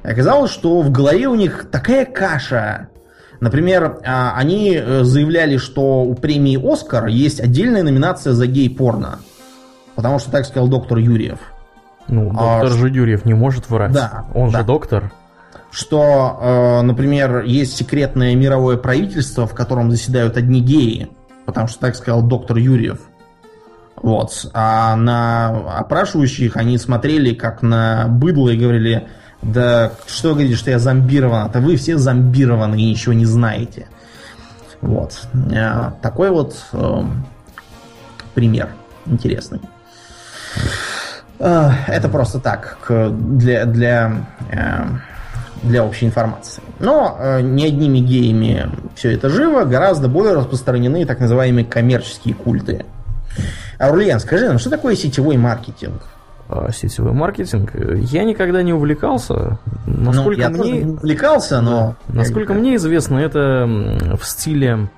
Оказалось, 0.03 0.51
что 0.51 0.81
в 0.81 0.91
голове 0.91 1.27
у 1.29 1.35
них 1.35 1.67
такая 1.71 2.05
каша. 2.05 2.89
Например, 3.41 3.99
а, 4.05 4.35
они 4.37 4.75
э, 4.75 5.03
заявляли, 5.05 5.59
что 5.59 6.03
у 6.03 6.15
премии 6.15 6.57
«Оскар» 6.57 7.07
есть 7.07 7.41
отдельная 7.41 7.83
номинация 7.83 8.33
за 8.33 8.47
гей-порно. 8.47 9.19
Потому 9.95 10.19
что 10.19 10.31
так 10.31 10.47
сказал 10.47 10.69
доктор 10.69 10.99
Юрьев. 10.99 11.39
Ну, 12.09 12.31
а 12.31 12.61
доктор 12.61 12.79
а, 12.79 12.81
же 12.81 12.89
Юрьев 12.89 13.25
не 13.25 13.35
может 13.35 13.69
врать. 13.69 13.93
Да. 13.93 14.27
Он 14.35 14.51
да. 14.51 14.61
же 14.61 14.65
доктор. 14.65 15.13
Что, 15.71 16.39
э, 16.41 16.83
например, 16.83 17.43
есть 17.43 17.77
секретное 17.77 18.35
мировое 18.35 18.79
правительство, 18.79 19.47
в 19.47 19.55
котором 19.55 19.91
заседают 19.91 20.37
одни 20.37 20.61
геи. 20.61 21.11
Потому 21.45 21.69
что 21.69 21.81
так 21.81 21.97
сказал 21.97 22.23
доктор 22.23 22.57
Юрьев. 22.57 23.01
Вот. 23.97 24.47
А 24.53 24.95
на 24.97 25.79
опрашивающих 25.79 26.57
они 26.57 26.79
смотрели 26.79 27.35
как 27.35 27.63
на 27.63 28.07
быдло 28.09 28.51
и 28.51 28.57
говорили, 28.57 29.09
да 29.43 29.93
что 30.07 30.33
говорите, 30.33 30.57
что 30.57 30.71
я 30.71 30.79
зомбирован? 30.79 31.47
Это 31.47 31.61
вы 31.61 31.77
все 31.77 31.97
зомбированы 31.99 32.77
и 32.77 32.91
ничего 32.91 33.15
не 33.15 33.27
знаете. 33.27 33.89
Вот. 34.81 35.27
Э, 35.53 35.93
такой 36.03 36.31
вот 36.31 36.57
э, 36.73 37.03
пример 38.35 38.69
интересный. 39.07 39.61
Э, 41.39 41.71
это 41.87 42.09
просто 42.09 42.39
так, 42.39 42.79
для, 42.89 43.65
для, 43.67 44.27
э, 44.51 44.85
для 45.63 45.85
общей 45.85 46.07
информации. 46.07 46.63
Но 46.79 47.17
э, 47.19 47.41
не 47.41 47.67
одними 47.67 47.99
геями 47.99 48.71
все 48.95 49.13
это 49.13 49.29
живо, 49.29 49.65
гораздо 49.65 50.09
более 50.09 50.35
распространены 50.35 51.05
так 51.05 51.21
называемые 51.21 51.65
коммерческие 51.65 52.35
культы. 52.35 52.85
Аурлиан, 53.79 54.20
скажи 54.20 54.49
нам, 54.49 54.59
что 54.59 54.70
такое 54.70 54.97
сетевой 54.97 55.37
маркетинг? 55.37 56.03
А, 56.49 56.70
сетевой 56.72 57.12
маркетинг? 57.12 57.72
Я 57.74 58.24
никогда 58.24 58.62
не 58.62 58.72
увлекался. 58.72 59.59
Насколько 59.87 60.49
ну, 60.49 60.57
я 60.57 60.62
мне... 60.62 60.83
не 60.83 60.91
увлекался, 60.91 61.61
но... 61.61 61.97
Насколько 62.09 62.55
мне 62.55 62.77
известно, 62.77 63.18
это 63.18 63.66
в 64.18 64.24
стиле 64.24 64.89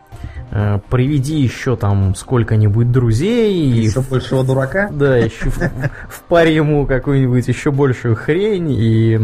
Э, 0.51 0.79
приведи 0.89 1.39
еще 1.41 1.77
там 1.77 2.15
сколько-нибудь 2.15 2.91
друзей. 2.91 3.55
Еще 3.55 4.01
и 4.01 4.03
большего 4.03 4.45
дурака? 4.45 4.89
Да, 4.93 5.17
еще 5.17 5.51
в, 5.51 5.59
в 5.59 6.23
паре 6.23 6.55
ему 6.55 6.87
какую-нибудь 6.87 7.47
еще 7.49 7.71
большую 7.71 8.17
хрень, 8.17 8.71
и, 8.71 9.21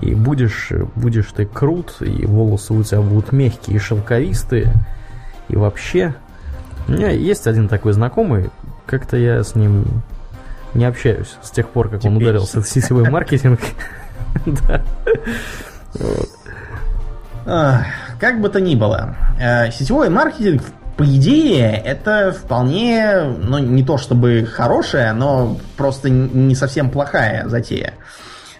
и 0.00 0.14
будешь, 0.14 0.70
будешь 0.94 1.32
ты 1.32 1.46
крут, 1.46 1.96
и 2.00 2.24
волосы 2.26 2.74
у 2.74 2.82
тебя 2.82 3.00
будут 3.00 3.32
мягкие 3.32 3.76
и 3.76 3.80
шелковистые, 3.80 4.72
и 5.48 5.56
вообще... 5.56 6.14
У 6.88 6.92
меня 6.92 7.10
есть 7.10 7.48
один 7.48 7.66
такой 7.66 7.92
знакомый, 7.94 8.50
как-то 8.86 9.16
я 9.16 9.42
с 9.42 9.54
ним 9.54 9.84
не 10.74 10.84
общаюсь 10.84 11.36
с 11.42 11.50
тех 11.50 11.68
пор, 11.68 11.88
как 11.88 12.00
Теперь. 12.00 12.12
он 12.12 12.16
ударился 12.18 12.60
в 12.62 12.68
сетевой 12.68 13.08
маркетинг. 13.10 13.60
Да. 17.44 17.86
Как 18.18 18.40
бы 18.40 18.48
то 18.48 18.60
ни 18.60 18.74
было, 18.74 19.16
э, 19.40 19.70
сетевой 19.70 20.10
маркетинг, 20.10 20.62
по 20.96 21.04
идее, 21.04 21.70
это 21.84 22.32
вполне, 22.32 23.22
ну, 23.22 23.58
не 23.58 23.84
то 23.84 23.98
чтобы 23.98 24.46
хорошая, 24.46 25.12
но 25.12 25.58
просто 25.76 26.10
не 26.10 26.54
совсем 26.54 26.90
плохая 26.90 27.46
затея. 27.48 27.94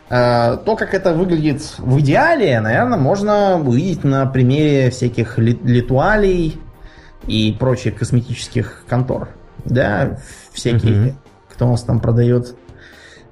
Э, 0.08 0.56
то, 0.64 0.76
как 0.76 0.94
это 0.94 1.14
выглядит 1.14 1.62
в 1.78 1.98
идеале, 2.00 2.60
наверное, 2.60 2.98
можно 2.98 3.56
увидеть 3.58 4.04
на 4.04 4.26
примере 4.26 4.90
всяких 4.90 5.38
литуалей 5.38 6.60
и 7.26 7.56
прочих 7.58 7.96
косметических 7.96 8.84
контор. 8.88 9.30
Да, 9.64 10.18
всякие, 10.52 10.92
mm-hmm. 10.92 11.14
кто 11.52 11.66
у 11.66 11.70
нас 11.70 11.82
там 11.82 12.00
продает 12.00 12.54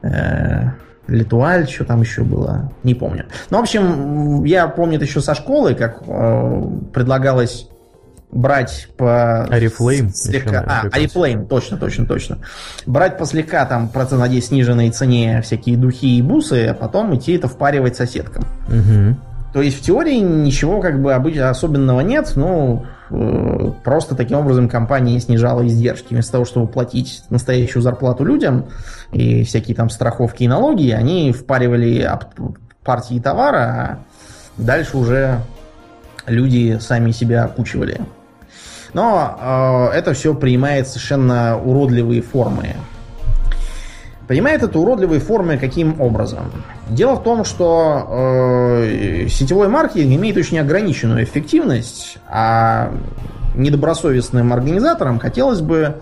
э, 0.02 0.70
Литуаль, 1.06 1.68
что 1.68 1.84
там 1.84 2.00
еще 2.00 2.22
было, 2.22 2.72
не 2.82 2.94
помню. 2.94 3.26
Ну, 3.50 3.58
в 3.58 3.60
общем, 3.60 4.44
я 4.44 4.66
помню 4.68 4.96
это 4.96 5.04
еще 5.04 5.20
со 5.20 5.34
школы, 5.34 5.74
как 5.74 6.02
э, 6.06 6.62
предлагалось 6.92 7.68
брать 8.34 8.88
по... 8.96 9.44
Арифлейм. 9.44 10.10
Слегка... 10.10 10.64
А, 10.66 10.88
Арифлейм, 10.90 11.46
точно, 11.46 11.76
точно, 11.76 12.06
точно. 12.06 12.38
Брать 12.84 13.16
по 13.16 13.26
слегка 13.26 13.64
там 13.64 13.88
процент 13.88 14.20
на 14.20 14.28
10 14.28 14.48
сниженной 14.48 14.90
цене 14.90 15.40
всякие 15.42 15.76
духи 15.76 16.18
и 16.18 16.22
бусы, 16.22 16.66
а 16.66 16.74
потом 16.74 17.14
идти 17.16 17.34
это 17.34 17.48
впаривать 17.48 17.96
соседкам. 17.96 18.44
Угу. 18.68 19.16
То 19.54 19.62
есть 19.62 19.78
в 19.78 19.82
теории 19.82 20.18
ничего 20.18 20.80
как 20.80 21.00
бы 21.00 21.14
особенного 21.14 22.00
нет, 22.00 22.32
ну, 22.36 22.84
Э, 23.10 23.70
просто 23.82 24.14
таким 24.14 24.38
образом 24.38 24.68
компания 24.68 25.18
снижала 25.20 25.66
издержки. 25.66 26.12
Вместо 26.14 26.32
того, 26.32 26.44
чтобы 26.44 26.66
платить 26.66 27.22
настоящую 27.30 27.82
зарплату 27.82 28.24
людям 28.24 28.66
и 29.12 29.44
всякие 29.44 29.76
там 29.76 29.90
страховки 29.90 30.44
и 30.44 30.48
налоги, 30.48 30.90
они 30.90 31.32
впаривали 31.32 32.10
партии 32.82 33.20
товара, 33.20 33.58
а 33.58 33.98
дальше 34.56 34.96
уже 34.96 35.40
люди 36.26 36.78
сами 36.80 37.10
себя 37.12 37.44
окучивали. 37.44 38.00
Но 38.94 39.90
э, 39.92 39.96
это 39.96 40.14
все 40.14 40.34
принимает 40.34 40.88
совершенно 40.88 41.58
уродливые 41.58 42.22
формы. 42.22 42.74
Понимает 44.26 44.62
это 44.62 44.78
уродливой 44.78 45.18
формы 45.18 45.58
каким 45.58 46.00
образом? 46.00 46.50
Дело 46.88 47.14
в 47.14 47.22
том, 47.22 47.44
что 47.44 48.06
э, 48.08 49.26
сетевой 49.28 49.68
маркетинг 49.68 50.14
имеет 50.14 50.36
очень 50.36 50.58
ограниченную 50.58 51.24
эффективность, 51.24 52.18
а 52.28 52.92
недобросовестным 53.54 54.52
организаторам 54.52 55.18
хотелось 55.18 55.60
бы 55.60 56.00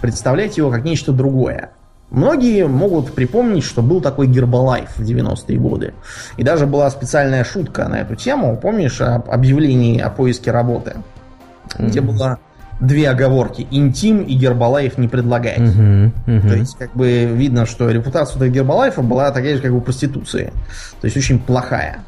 представлять 0.00 0.56
его 0.56 0.70
как 0.70 0.84
нечто 0.84 1.12
другое. 1.12 1.70
Многие 2.10 2.66
могут 2.66 3.12
припомнить, 3.14 3.62
что 3.62 3.82
был 3.82 4.00
такой 4.00 4.26
Гербалайф 4.26 4.96
в 4.96 5.02
90-е 5.02 5.58
годы. 5.58 5.94
И 6.36 6.42
даже 6.42 6.66
была 6.66 6.90
специальная 6.90 7.44
шутка 7.44 7.86
на 7.86 8.00
эту 8.00 8.16
тему. 8.16 8.58
Помнишь 8.60 9.00
об 9.00 9.30
объявлении 9.30 10.00
о 10.00 10.10
поиске 10.10 10.50
работы? 10.50 10.96
Где 11.78 12.00
была 12.00 12.38
две 12.80 13.08
оговорки. 13.08 13.66
Интим 13.70 14.22
и 14.22 14.34
Гербалайф 14.34 14.98
не 14.98 15.08
предлагает. 15.08 15.60
Uh-huh, 15.60 16.10
uh-huh. 16.26 16.48
То 16.48 16.56
есть, 16.56 16.76
как 16.78 16.94
бы 16.94 17.24
видно, 17.24 17.66
что 17.66 17.90
репутация 17.90 18.36
этого 18.36 18.48
Гербалайфа 18.48 19.02
была 19.02 19.30
такая 19.30 19.56
же, 19.56 19.62
как 19.62 19.72
у 19.72 19.80
проституции. 19.80 20.52
То 21.00 21.04
есть, 21.04 21.16
очень 21.16 21.38
плохая. 21.38 22.00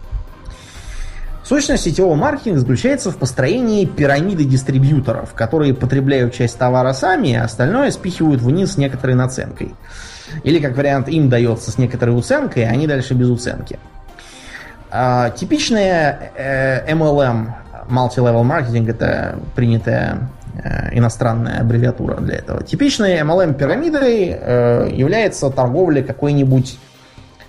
Сущность 1.44 1.82
сетевого 1.82 2.14
маркетинга 2.14 2.60
заключается 2.60 3.10
в 3.10 3.16
построении 3.16 3.84
пирамиды 3.84 4.44
дистрибьюторов, 4.44 5.34
которые 5.34 5.74
потребляют 5.74 6.32
часть 6.34 6.56
товара 6.56 6.92
сами, 6.92 7.34
а 7.34 7.44
остальное 7.44 7.90
спихивают 7.90 8.40
вниз 8.40 8.72
с 8.72 8.76
некоторой 8.78 9.16
наценкой. 9.16 9.74
Или, 10.44 10.60
как 10.60 10.76
вариант, 10.76 11.08
им 11.08 11.28
дается 11.28 11.70
с 11.70 11.78
некоторой 11.78 12.16
уценкой, 12.16 12.64
а 12.64 12.70
они 12.70 12.86
дальше 12.86 13.14
без 13.14 13.28
уценки. 13.28 13.78
А, 14.90 15.30
типичная 15.30 16.32
э, 16.36 16.92
MLM, 16.94 17.48
Multi-Level 17.88 18.44
Marketing, 18.44 18.88
это 18.88 19.38
принятая 19.54 20.30
иностранная 20.92 21.60
аббревиатура 21.60 22.16
для 22.16 22.36
этого. 22.36 22.62
Типичной 22.62 23.20
MLM-пирамидой 23.20 24.36
э, 24.38 24.90
является 24.92 25.50
торговля 25.50 26.02
какой-нибудь 26.02 26.78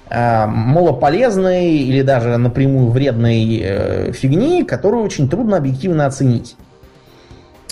э, 0.10 0.45
малополезной 0.45 1.74
или 1.78 2.01
даже 2.01 2.38
напрямую 2.38 2.89
вредной 2.91 4.12
фигни, 4.14 4.64
которую 4.64 5.04
очень 5.04 5.30
трудно 5.30 5.58
объективно 5.58 6.06
оценить. 6.06 6.56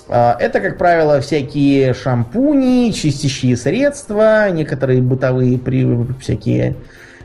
Это, 0.10 0.60
как 0.60 0.78
правило, 0.78 1.22
всякие 1.22 1.94
шампуни, 1.94 2.92
чистящие 2.92 3.56
средства, 3.56 4.50
некоторые 4.52 5.02
бытовые 5.02 5.58
при, 5.58 5.88
всякие 6.20 6.76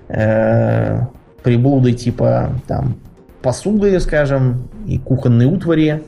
э, 0.09 1.01
приблуды 1.43 1.93
типа 1.93 2.61
там 2.67 2.97
посуды, 3.43 3.99
скажем, 4.01 4.69
и 4.87 4.99
кухонные 4.99 5.49
утвари. 5.49 6.03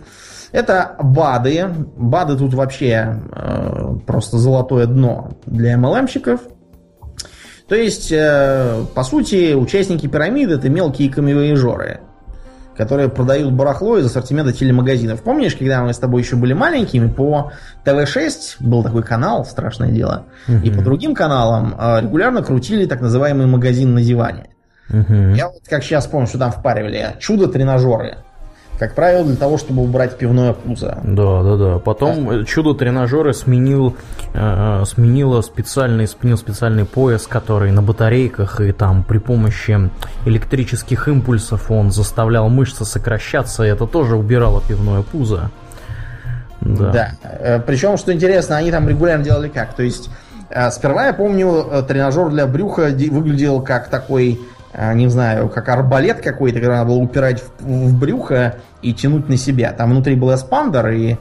Это 0.53 0.97
БАДы. 1.01 1.67
БАДы 1.97 2.37
тут 2.37 2.55
вообще 2.55 3.21
э, 3.33 3.97
просто 4.07 4.39
золотое 4.39 4.87
дно 4.87 5.31
для 5.47 5.75
MLM-щиков. 5.75 6.41
То 7.69 7.75
есть, 7.75 8.11
э, 8.11 8.85
по 8.95 9.05
сути, 9.05 9.53
участники 9.53 10.07
пирамиды 10.07 10.55
это 10.55 10.69
мелкие 10.69 11.11
камевоежоры. 11.11 12.01
которые 12.77 13.09
продают 13.09 13.53
барахло 13.55 13.99
из 13.99 14.07
ассортимента 14.07 14.53
телемагазинов. 14.53 15.21
Помнишь, 15.23 15.57
когда 15.57 15.83
мы 15.83 15.93
с 15.93 15.99
тобой 15.99 16.23
еще 16.23 16.37
были 16.37 16.53
маленькими, 16.53 17.09
по 17.09 17.51
ТВ-6 17.85 18.59
был 18.61 18.85
такой 18.85 19.03
канал, 19.03 19.45
страшное 19.45 19.91
дело, 19.91 20.27
угу. 20.47 20.59
и 20.59 20.71
по 20.71 20.81
другим 20.81 21.13
каналам 21.13 21.75
э, 21.77 22.03
регулярно 22.03 22.41
крутили 22.41 22.87
так 22.87 23.01
называемый 23.01 23.47
магазин 23.47 23.95
на 23.95 24.01
диване. 24.01 24.51
Угу. 24.91 25.35
Я 25.35 25.49
вот 25.49 25.63
как 25.69 25.83
сейчас 25.83 26.07
помню, 26.07 26.29
что 26.29 26.39
там 26.39 26.53
впаривали 26.53 27.17
чудо-тренажеры. 27.19 28.19
Как 28.79 28.95
правило, 28.95 29.25
для 29.25 29.35
того, 29.35 29.59
чтобы 29.59 29.83
убрать 29.83 30.19
пивное 30.19 30.53
пузо. 30.53 30.99
Да, 31.03 31.43
да, 31.43 31.57
да. 31.57 31.79
Потом 31.79 32.29
да. 32.29 32.45
чудо 32.45 32.75
тренажера 32.75 33.33
сменил, 33.33 33.97
э, 34.35 34.85
сменило 34.87 35.41
специальный, 35.41 36.07
сменил 36.07 36.37
специальный 36.37 36.85
пояс, 36.85 37.27
который 37.27 37.73
на 37.73 37.83
батарейках 37.83 38.61
и 38.61 38.71
там 38.71 39.03
при 39.03 39.19
помощи 39.19 39.91
электрических 40.27 41.09
импульсов 41.09 41.73
он 41.73 41.91
заставлял 41.91 42.49
мышцы 42.49 42.85
сокращаться, 42.85 43.65
и 43.65 43.69
это 43.69 43.87
тоже 43.87 44.15
убирало 44.15 44.63
пивное 44.67 45.03
пузо. 45.03 45.51
Да. 46.61 46.93
да. 46.93 47.11
Э, 47.23 47.61
Причем, 47.61 47.97
что 47.97 48.13
интересно, 48.13 48.57
они 48.57 48.71
там 48.71 48.89
регулярно 48.89 49.25
делали 49.25 49.49
как? 49.49 49.75
То 49.75 49.83
есть, 49.83 50.09
э, 50.51 50.71
сперва 50.71 51.07
я 51.07 51.13
помню, 51.13 51.67
э, 51.71 51.83
тренажер 51.83 52.31
для 52.31 52.47
брюха 52.47 52.95
выглядел 53.11 53.61
как 53.61 53.89
такой 53.89 54.41
не 54.75 55.09
знаю, 55.09 55.49
как 55.49 55.69
арбалет 55.69 56.21
какой-то, 56.21 56.61
когда 56.61 56.77
надо 56.77 56.91
было 56.91 56.99
упирать 56.99 57.43
в, 57.43 57.65
в 57.65 57.99
брюхо 57.99 58.57
и 58.83 58.93
тянуть 58.93 59.29
на 59.29 59.37
себя. 59.37 59.73
Там 59.73 59.91
внутри 59.91 60.15
был 60.15 60.35
эспандер, 60.35 60.89
и, 60.89 61.17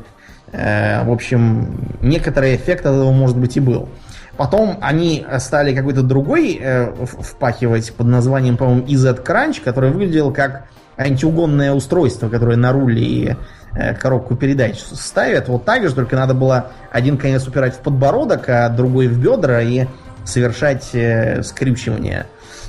э, 0.51 1.03
в 1.03 1.11
общем, 1.11 1.97
некоторый 2.01 2.55
эффект 2.55 2.85
от 2.85 2.93
этого, 2.93 3.11
может 3.11 3.37
быть, 3.37 3.55
и 3.57 3.59
был. 3.59 3.89
Потом 4.37 4.77
они 4.81 5.25
стали 5.39 5.75
какой-то 5.75 6.03
другой 6.03 6.59
э, 6.61 6.93
впахивать 7.03 7.93
под 7.93 8.07
названием, 8.07 8.55
по-моему, 8.55 8.85
EZ 8.85 9.23
Crunch, 9.23 9.63
который 9.63 9.91
выглядел 9.91 10.31
как 10.31 10.67
антиугонное 10.95 11.73
устройство, 11.73 12.29
которое 12.29 12.55
на 12.57 12.71
руле 12.71 13.01
и 13.01 13.35
э, 13.73 13.95
коробку 13.95 14.35
передач 14.35 14.79
ставят. 14.79 15.47
Вот 15.47 15.65
так 15.65 15.87
же, 15.87 15.93
только 15.93 16.15
надо 16.15 16.33
было 16.35 16.71
один 16.91 17.17
конец 17.17 17.47
упирать 17.47 17.75
в 17.75 17.79
подбородок, 17.79 18.47
а 18.49 18.69
другой 18.69 19.07
в 19.07 19.19
бедра 19.19 19.61
и 19.61 19.85
совершать 20.23 20.89
э, 20.93 21.41
скрючивание. 21.41 22.27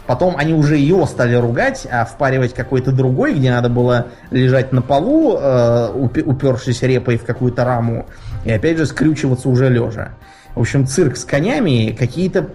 Потом 0.09 0.37
они 0.39 0.55
уже 0.55 0.79
его 0.79 1.05
стали 1.05 1.35
ругать, 1.35 1.87
а 1.93 2.07
впаривать 2.07 2.55
какой-то 2.55 2.93
другой, 2.93 3.35
где 3.35 3.51
надо 3.51 3.69
было 3.69 4.07
лежать 4.31 4.73
на 4.73 4.81
полу, 4.81 5.37
э, 5.39 5.91
упершись 6.25 6.81
репой 6.81 7.19
в 7.19 7.27
какую-то 7.27 7.63
раму, 7.67 8.07
и 8.47 8.51
опять 8.51 8.79
же 8.79 8.87
скрючиваться 8.87 9.51
уже 9.51 9.69
лежа. 9.69 10.13
В 10.55 10.61
общем, 10.61 10.87
цирк 10.87 11.19
с 11.19 11.27
конями, 11.27 11.95
какие-то 11.97 12.49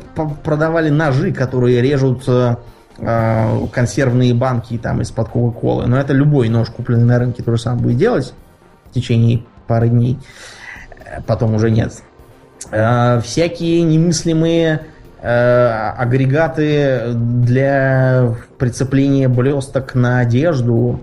продавали 0.44 0.90
ножи, 0.90 1.32
которые 1.32 1.80
режут 1.80 2.24
э, 2.26 2.56
э, 2.98 3.68
консервные 3.72 4.34
банки 4.34 4.80
там 4.80 5.02
из-под 5.02 5.30
Кока-Колы. 5.30 5.86
Но 5.86 6.00
это 6.00 6.12
любой 6.12 6.50
нож, 6.50 6.72
купленный 6.72 7.06
на 7.06 7.20
рынке, 7.20 7.44
то 7.44 7.52
же 7.52 7.62
самое 7.62 7.84
будет 7.84 7.98
делать 7.98 8.34
в 8.90 8.96
течение 8.96 9.44
пары 9.68 9.90
дней. 9.90 10.18
Потом 11.28 11.54
уже 11.54 11.70
нет. 11.70 11.94
Э, 12.72 13.22
всякие 13.24 13.84
немыслимые 13.84 14.78
Э, 14.78 14.93
агрегаты 15.26 17.14
для 17.14 18.36
прицепления 18.58 19.30
блесток 19.30 19.96
на 19.96 20.20
одежду, 20.20 21.00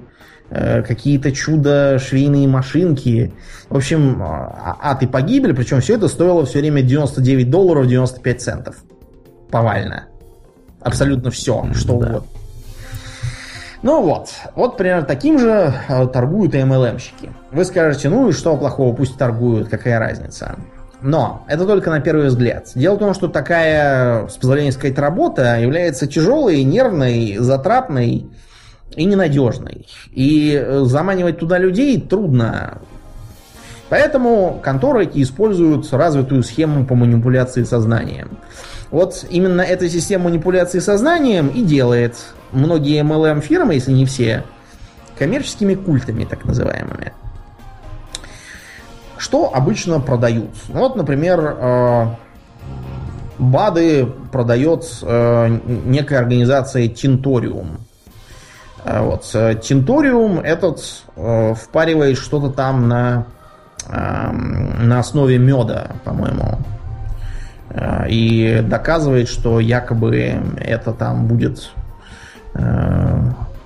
э, 0.50 0.82
какие-то 0.82 1.32
чудо 1.32 1.98
швейные 1.98 2.46
машинки. 2.46 3.32
В 3.70 3.76
общем, 3.76 4.22
а, 4.22 4.76
ад 4.80 5.02
и 5.02 5.06
погибель, 5.06 5.54
причем 5.54 5.80
все 5.80 5.94
это 5.94 6.08
стоило 6.08 6.44
все 6.44 6.60
время 6.60 6.82
99 6.82 7.48
долларов 7.50 7.86
95 7.86 8.42
центов. 8.42 8.76
Повально. 9.50 10.04
Абсолютно 10.80 11.30
все, 11.30 11.66
что 11.74 11.98
да. 11.98 12.06
угодно. 12.06 12.28
Ну 13.82 14.02
вот, 14.02 14.28
вот 14.54 14.76
примерно 14.76 15.06
таким 15.06 15.38
же 15.38 15.72
э, 15.88 16.06
торгуют 16.08 16.54
MLM-щики. 16.54 17.30
Вы 17.50 17.64
скажете, 17.64 18.10
ну 18.10 18.28
и 18.28 18.32
что 18.32 18.56
плохого, 18.58 18.94
пусть 18.94 19.16
торгуют, 19.16 19.68
какая 19.68 19.98
разница. 19.98 20.56
Но 21.03 21.44
это 21.48 21.66
только 21.66 21.90
на 21.90 22.01
первый 22.01 22.26
взгляд. 22.26 22.70
Дело 22.74 22.96
в 22.96 22.98
том, 22.98 23.14
что 23.14 23.28
такая, 23.28 24.28
с 24.28 24.34
позволения 24.34 24.72
сказать, 24.72 24.98
работа 24.98 25.59
является 25.59 26.07
тяжелой, 26.07 26.62
нервной, 26.62 27.36
затратной 27.38 28.26
и 28.94 29.05
ненадежной. 29.05 29.86
И 30.12 30.55
э, 30.55 30.80
заманивать 30.84 31.38
туда 31.38 31.59
людей 31.59 32.01
трудно. 32.01 32.78
Поэтому 33.88 34.61
конторы 34.62 35.05
эти 35.05 35.22
используют 35.22 35.92
развитую 35.92 36.42
схему 36.42 36.86
по 36.86 36.94
манипуляции 36.94 37.64
сознанием. 37.64 38.38
Вот 38.90 39.24
именно 39.30 39.62
эта 39.62 39.88
система 39.88 40.24
манипуляции 40.24 40.80
сознанием 40.80 41.48
и 41.48 41.62
делает 41.62 42.16
многие 42.53 43.03
MLM 43.03 43.40
фирмы, 43.40 43.74
если 43.74 43.92
не 43.92 44.07
все, 44.07 44.44
коммерческими 45.18 45.74
культами, 45.74 46.24
так 46.24 46.44
называемыми. 46.44 47.12
Что 49.20 49.54
обычно 49.54 50.00
продают? 50.00 50.48
Ну, 50.68 50.80
вот, 50.80 50.96
например, 50.96 51.40
э, 51.58 52.06
БАДы 53.38 54.06
продает 54.32 54.86
э, 55.02 55.58
некая 55.84 56.20
организация 56.20 56.88
Тинториум. 56.88 57.80
Э, 58.82 59.02
вот. 59.02 59.24
Тинториум 59.60 60.40
этот 60.40 60.80
впаривает 61.14 62.16
что-то 62.16 62.48
там 62.48 62.88
на, 62.88 63.26
на 63.86 64.98
основе 64.98 65.36
меда, 65.36 65.96
по-моему. 66.04 66.58
И 68.08 68.64
доказывает, 68.66 69.28
что 69.28 69.60
якобы 69.60 70.40
это 70.58 70.92
там 70.92 71.26
будет 71.26 71.72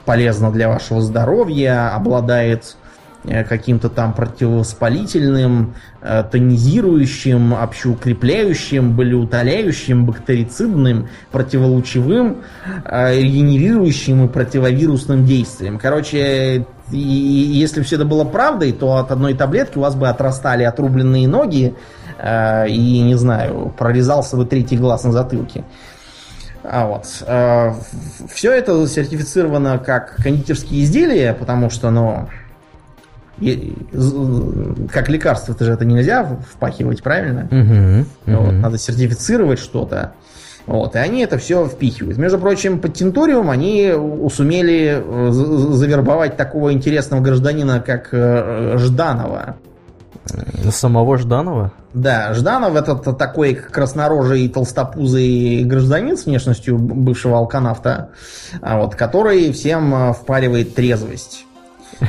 полезно 0.05 0.51
для 0.51 0.69
вашего 0.69 1.01
здоровья, 1.01 1.95
обладает 1.95 2.77
каким-то 3.25 3.89
там 3.89 4.13
противовоспалительным, 4.13 5.75
э, 6.03 6.25
тонизирующим, 6.31 7.55
общеукрепляющим, 7.55 8.95
болеутоляющим, 8.95 10.05
бактерицидным, 10.05 11.09
противолучевым, 11.33 12.43
э, 12.85 13.21
регенерирующим 13.21 14.27
и 14.27 14.29
противовирусным 14.29 15.25
действием. 15.25 15.79
Короче, 15.79 16.67
если 16.91 17.83
все 17.83 17.97
это 17.97 18.05
было 18.05 18.25
правдой, 18.25 18.73
то 18.73 18.97
от 18.97 19.11
одной 19.11 19.33
таблетки 19.35 19.79
у 19.79 19.81
вас 19.81 19.95
бы 19.95 20.09
отрастали 20.09 20.65
отрубленные 20.65 21.27
ноги 21.27 21.75
и, 22.23 23.01
не 23.03 23.17
знаю, 23.17 23.75
прорезался 23.77 24.37
бы 24.37 24.45
третий 24.45 24.77
глаз 24.77 25.05
на 25.05 25.13
затылке. 25.13 25.65
А 26.63 26.87
вот. 26.87 27.07
Все 28.33 28.53
это 28.53 28.87
сертифицировано 28.87 29.79
как 29.79 30.17
кондитерские 30.17 30.85
изделия, 30.85 31.35
потому 31.35 31.71
что, 31.71 31.91
ну, 31.91 32.29
как 33.41 35.09
лекарство, 35.09 35.53
это 35.53 35.65
же 35.65 35.73
это 35.73 35.85
нельзя 35.85 36.39
впахивать, 36.53 37.03
правильно? 37.03 37.49
Угу, 37.51 38.37
угу. 38.37 38.45
Вот, 38.45 38.53
надо 38.53 38.79
сертифицировать 38.79 39.59
что-то. 39.59 40.13
Вот, 40.67 40.97
и 40.97 40.99
они 40.99 41.21
это 41.21 41.37
все 41.37 41.67
впихивают. 41.67 42.17
Между 42.17 42.39
прочим, 42.39 42.81
под 42.81 42.95
Тинториум 42.95 43.51
они 43.51 43.93
сумели 44.33 45.03
э, 45.05 45.31
завербовать 45.31 46.37
такого 46.39 46.73
интересного 46.73 47.21
гражданина, 47.21 47.81
как 47.81 48.09
э, 48.13 48.77
Жданова. 48.79 49.57
Самого 50.71 51.19
Жданова? 51.19 51.73
Да, 51.93 52.33
Жданов 52.33 52.77
это 52.77 52.95
такой 53.13 53.55
краснорожий 53.55 54.49
толстопузый 54.49 55.65
гражданин 55.65 56.17
с 56.17 56.25
внешностью 56.25 56.79
бывшего 56.79 57.37
алканавта, 57.37 58.11
а 58.63 58.79
вот, 58.79 58.95
который 58.95 59.53
всем 59.53 59.95
э, 59.95 60.13
впаривает 60.15 60.75
трезвость. 60.75 61.45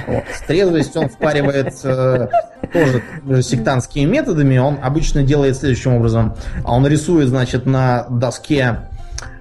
Вот. 0.08 0.24
Трезвость 0.48 0.96
он 0.96 1.10
впаривает 1.10 1.74
э, 1.84 2.28
тоже 2.74 3.44
сектантскими 3.44 4.06
методами. 4.06 4.58
Он 4.58 4.78
обычно 4.82 5.24
делает 5.24 5.58
следующим 5.58 5.96
образом. 5.96 6.36
Он 6.64 6.86
рисует, 6.88 7.30
значит, 7.30 7.66
на 7.66 8.06
доске 8.10 8.80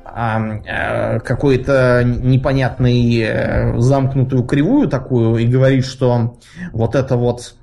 э, 0.04 1.20
какой-то 1.20 2.02
непонятный 2.04 3.20
э, 3.20 3.78
замкнутую 3.78 4.44
кривую 4.44 4.88
такую 4.88 5.36
и 5.38 5.46
говорит, 5.46 5.86
что 5.86 6.38
вот 6.72 6.94
это 6.94 7.16
вот 7.16 7.54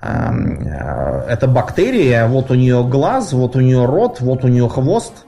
э, 0.00 1.26
это 1.28 1.46
бактерия, 1.46 2.26
вот 2.26 2.50
у 2.50 2.54
нее 2.54 2.84
глаз, 2.84 3.32
вот 3.32 3.56
у 3.56 3.60
нее 3.60 3.84
рот, 3.84 4.20
вот 4.20 4.44
у 4.44 4.48
нее 4.48 4.68
хвост. 4.68 5.26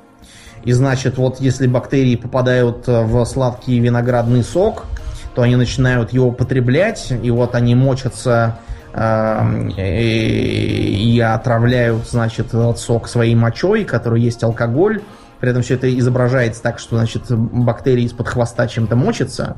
И 0.64 0.72
значит, 0.72 1.18
вот 1.18 1.40
если 1.40 1.66
бактерии 1.66 2.16
попадают 2.16 2.86
в 2.86 3.24
сладкий 3.26 3.78
виноградный 3.80 4.42
сок, 4.42 4.86
то 5.34 5.42
они 5.42 5.56
начинают 5.56 6.12
его 6.12 6.30
потреблять, 6.30 7.12
и 7.22 7.30
вот 7.30 7.54
они 7.54 7.74
мочатся 7.74 8.58
э, 8.92 9.68
и, 9.76 11.14
и 11.14 11.20
отравляют, 11.20 12.06
значит, 12.08 12.48
сок 12.76 13.08
своей 13.08 13.34
мочой, 13.34 13.84
который 13.84 14.20
есть 14.20 14.42
алкоголь. 14.42 15.02
При 15.40 15.50
этом 15.50 15.62
все 15.62 15.74
это 15.74 15.92
изображается 15.98 16.62
так, 16.62 16.78
что, 16.78 16.96
значит, 16.96 17.24
бактерии 17.30 18.04
из-под 18.04 18.28
хвоста 18.28 18.66
чем-то 18.66 18.96
мочатся. 18.96 19.56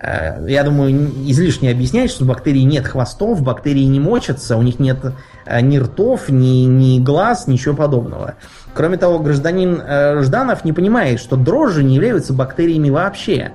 Э, 0.00 0.44
я 0.48 0.64
думаю, 0.64 0.90
излишне 1.30 1.70
объяснять, 1.70 2.10
что 2.10 2.24
у 2.24 2.26
бактерий 2.26 2.64
нет 2.64 2.86
хвостов, 2.86 3.42
бактерии 3.42 3.84
не 3.84 4.00
мочатся, 4.00 4.56
у 4.56 4.62
них 4.62 4.78
нет 4.78 4.98
э, 5.46 5.60
ни 5.60 5.78
ртов, 5.78 6.28
ни, 6.28 6.64
ни 6.64 7.00
глаз, 7.00 7.46
ничего 7.46 7.74
подобного. 7.74 8.34
Кроме 8.74 8.96
того, 8.96 9.18
гражданин 9.18 9.80
э, 9.80 10.22
Жданов 10.22 10.64
не 10.64 10.72
понимает, 10.72 11.20
что 11.20 11.36
дрожжи 11.36 11.82
не 11.82 11.94
являются 11.94 12.32
бактериями 12.32 12.90
вообще 12.90 13.52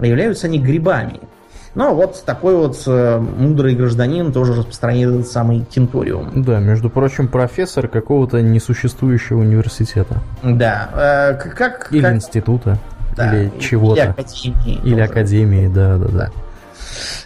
являются 0.00 0.46
они 0.46 0.58
грибами. 0.58 1.20
Ну, 1.74 1.94
вот 1.94 2.22
такой 2.26 2.54
вот 2.54 2.82
э, 2.86 3.18
мудрый 3.18 3.74
гражданин 3.74 4.30
тоже 4.30 4.54
распространяет 4.54 5.14
этот 5.14 5.28
самый 5.28 5.64
тенториум. 5.64 6.42
Да, 6.42 6.58
между 6.60 6.90
прочим, 6.90 7.28
профессор 7.28 7.88
какого-то 7.88 8.42
несуществующего 8.42 9.38
университета. 9.38 10.18
Да. 10.42 10.90
Э, 10.94 11.34
как, 11.34 11.90
или 11.90 12.02
как... 12.02 12.14
института, 12.16 12.78
да, 13.16 13.34
или 13.34 13.52
чего-то. 13.58 14.02
Или 14.02 14.10
академии. 14.10 14.80
Или 14.84 14.90
тоже. 14.90 15.02
академии, 15.02 15.68
да, 15.68 15.96
да, 15.96 16.08
да. 16.08 16.30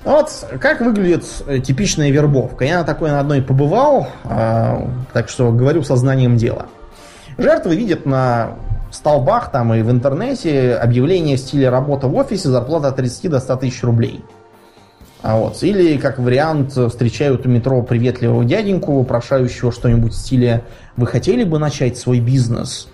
Вот 0.05 0.31
как 0.61 0.81
выглядит 0.81 1.25
э, 1.49 1.59
типичная 1.59 2.11
вербовка. 2.11 2.65
Я 2.65 2.79
на 2.79 2.85
такой 2.85 3.11
на 3.11 3.19
одной 3.19 3.43
побывал, 3.43 4.09
э, 4.25 4.87
так 5.13 5.29
что 5.29 5.51
говорю 5.51 5.83
со 5.83 5.97
знанием 5.97 6.37
дела. 6.37 6.67
Жертвы 7.37 7.75
видят 7.75 8.07
на 8.07 8.55
столбах 8.97 9.51
там 9.53 9.73
и 9.75 9.83
в 9.83 9.91
интернете 9.91 10.75
объявление 10.75 11.37
в 11.37 11.41
стиле 11.41 11.69
работа 11.69 12.09
в 12.09 12.15
офисе, 12.15 12.49
зарплата 12.49 12.89
от 12.89 12.97
30 12.97 13.31
до 13.31 13.41
100 13.41 13.57
тысяч 13.57 13.83
рублей. 13.83 14.25
А 15.23 15.37
вот. 15.37 15.63
Или, 15.63 15.97
как 15.97 16.19
вариант, 16.19 16.73
встречают 16.73 17.47
у 17.47 17.49
метро 17.49 17.83
приветливого 17.83 18.45
дяденьку, 18.45 18.99
вопрошающего 18.99 19.73
что-нибудь 19.73 20.13
в 20.13 20.17
стиле 20.17 20.65
«Вы 20.97 21.07
хотели 21.07 21.45
бы 21.45 21.59
начать 21.59 21.99
свой 21.99 22.21
бизнес?» 22.21 22.89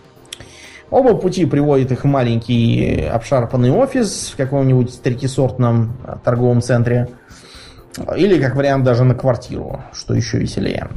Оба 0.91 1.15
пути 1.15 1.47
приводят 1.47 1.91
их 1.91 2.05
в 2.05 2.07
маленький 2.07 3.07
обшарпанный 3.07 3.71
офис 3.71 4.31
в 4.33 4.37
каком-нибудь 4.37 5.01
третисортном 5.03 5.97
торговом 6.23 6.61
центре. 6.61 7.09
Или, 8.17 8.41
как 8.41 8.57
вариант, 8.57 8.85
даже 8.85 9.05
на 9.05 9.15
квартиру, 9.15 9.83
что 9.93 10.13
еще 10.13 10.39
веселее. 10.39 10.89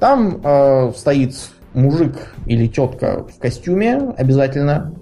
Там 0.00 0.40
э, 0.42 0.92
стоит 0.96 1.34
мужик 1.74 2.34
или 2.46 2.66
тетка 2.66 3.24
в 3.24 3.38
костюме 3.38 4.12
обязательно, 4.16 4.94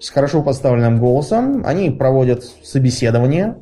с 0.00 0.10
хорошо 0.10 0.42
поставленным 0.42 0.98
голосом. 0.98 1.62
Они 1.64 1.90
проводят 1.90 2.44
собеседование, 2.64 3.56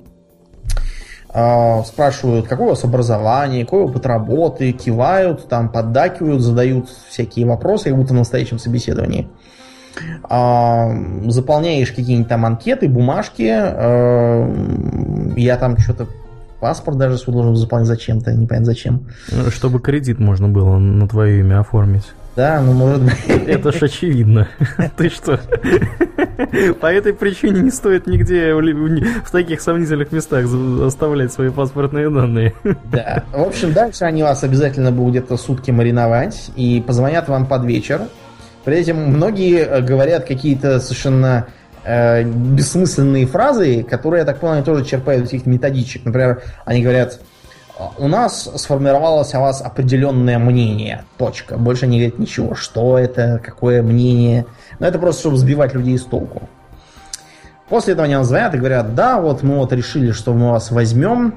э, 1.33 1.83
спрашивают, 1.85 2.49
какое 2.49 2.69
у 2.69 2.71
вас 2.71 2.85
образование, 2.85 3.65
какой 3.65 3.83
опыт 3.83 4.07
работы, 4.07 4.73
кивают, 4.73 5.49
там 5.49 5.71
поддакивают, 5.71 6.41
задают 6.41 6.89
всякие 7.09 7.47
вопросы, 7.47 7.91
как 7.91 7.99
будто 7.99 8.15
в 8.15 8.17
настоящем 8.17 8.59
собеседовании. 8.59 9.29
Э, 10.29 11.31
заполняешь 11.31 11.91
какие-нибудь 11.91 12.29
там 12.29 12.47
анкеты, 12.47 12.89
бумажки. 12.89 13.51
Э, 13.51 15.35
я 15.37 15.57
там 15.57 15.77
что-то 15.79 16.07
паспорт 16.61 16.99
даже 16.99 17.19
свой 17.19 17.35
должен 17.35 17.57
заполнять 17.57 17.89
зачем-то, 17.89 18.33
непонятно 18.33 18.67
зачем. 18.67 19.09
Чтобы 19.51 19.81
кредит 19.81 20.19
можно 20.19 20.49
было 20.49 20.79
на 20.79 21.09
твое 21.09 21.41
имя 21.41 21.61
оформить. 21.61 22.05
Да, 22.37 22.61
ну 22.61 22.73
может 22.73 23.03
быть. 23.03 23.47
Это 23.47 23.73
ж 23.73 23.83
очевидно. 23.83 24.49
Ты 24.97 25.09
что? 25.11 25.41
По 26.81 26.87
этой 26.87 27.13
причине 27.13 27.61
не 27.61 27.71
стоит 27.71 28.07
нигде 28.07 28.55
в 28.55 29.31
таких 29.31 29.61
сомнительных 29.61 30.13
местах 30.13 30.47
оставлять 30.85 31.33
свои 31.33 31.51
паспортные 31.51 32.09
данные. 32.11 32.55
Да. 32.85 33.25
В 33.33 33.43
общем, 33.43 33.73
дальше 33.73 34.05
они 34.05 34.23
вас 34.23 34.43
обязательно 34.45 34.93
будут 34.93 35.11
где-то 35.11 35.37
сутки 35.37 35.71
мариновать 35.71 36.51
и 36.57 36.83
позвонят 36.87 37.29
вам 37.29 37.47
под 37.47 37.65
вечер. 37.65 38.03
При 38.65 38.81
этом 38.81 38.99
многие 38.99 39.61
э, 39.61 39.81
говорят 39.81 40.27
какие-то 40.27 40.81
совершенно 40.81 41.47
э, 41.85 42.23
бессмысленные 42.23 43.27
фразы, 43.27 43.83
которые, 43.83 44.21
я 44.21 44.27
так 44.27 44.39
понимаю, 44.39 44.63
тоже 44.63 44.85
черпают 44.85 45.25
из 45.25 45.29
этих 45.33 45.47
методичек. 45.47 46.05
Например, 46.05 46.43
они 46.67 46.83
говорят, 46.83 47.21
у 47.99 48.09
нас 48.09 48.51
сформировалось 48.57 49.35
о 49.35 49.41
вас 49.41 49.63
определенное 49.63 50.39
мнение. 50.39 51.05
Точка. 51.17 51.57
Больше 51.57 51.87
не 51.87 51.99
говорит 51.99 52.19
ничего. 52.19 52.55
Что 52.55 52.99
это, 52.99 53.41
какое 53.45 53.83
мнение. 53.83 54.47
Но 54.79 54.87
это 54.87 54.99
просто, 54.99 55.21
чтобы 55.21 55.37
сбивать 55.37 55.75
людей 55.75 55.99
с 55.99 56.05
толку. 56.05 56.49
После 57.69 57.93
этого 57.93 58.05
они 58.05 58.15
нам 58.15 58.25
звонят 58.25 58.55
и 58.55 58.59
говорят, 58.59 58.95
да, 58.95 59.21
вот 59.21 59.43
мы 59.43 59.57
вот 59.57 59.73
решили, 59.73 60.11
что 60.11 60.35
мы 60.35 60.51
вас 60.51 60.71
возьмем. 60.71 61.35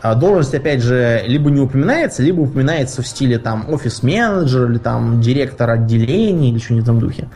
А 0.00 0.14
должность, 0.14 0.54
опять 0.54 0.82
же, 0.82 1.22
либо 1.26 1.50
не 1.50 1.60
упоминается, 1.60 2.22
либо 2.22 2.40
упоминается 2.40 3.02
в 3.02 3.06
стиле 3.06 3.38
там 3.38 3.66
офис-менеджер 3.68 4.70
или 4.70 4.78
там 4.78 5.20
директор 5.20 5.70
отделения 5.70 6.50
или 6.50 6.58
что-нибудь 6.58 6.86
в 6.86 6.88
этом 6.88 7.00
духе. 7.00 7.28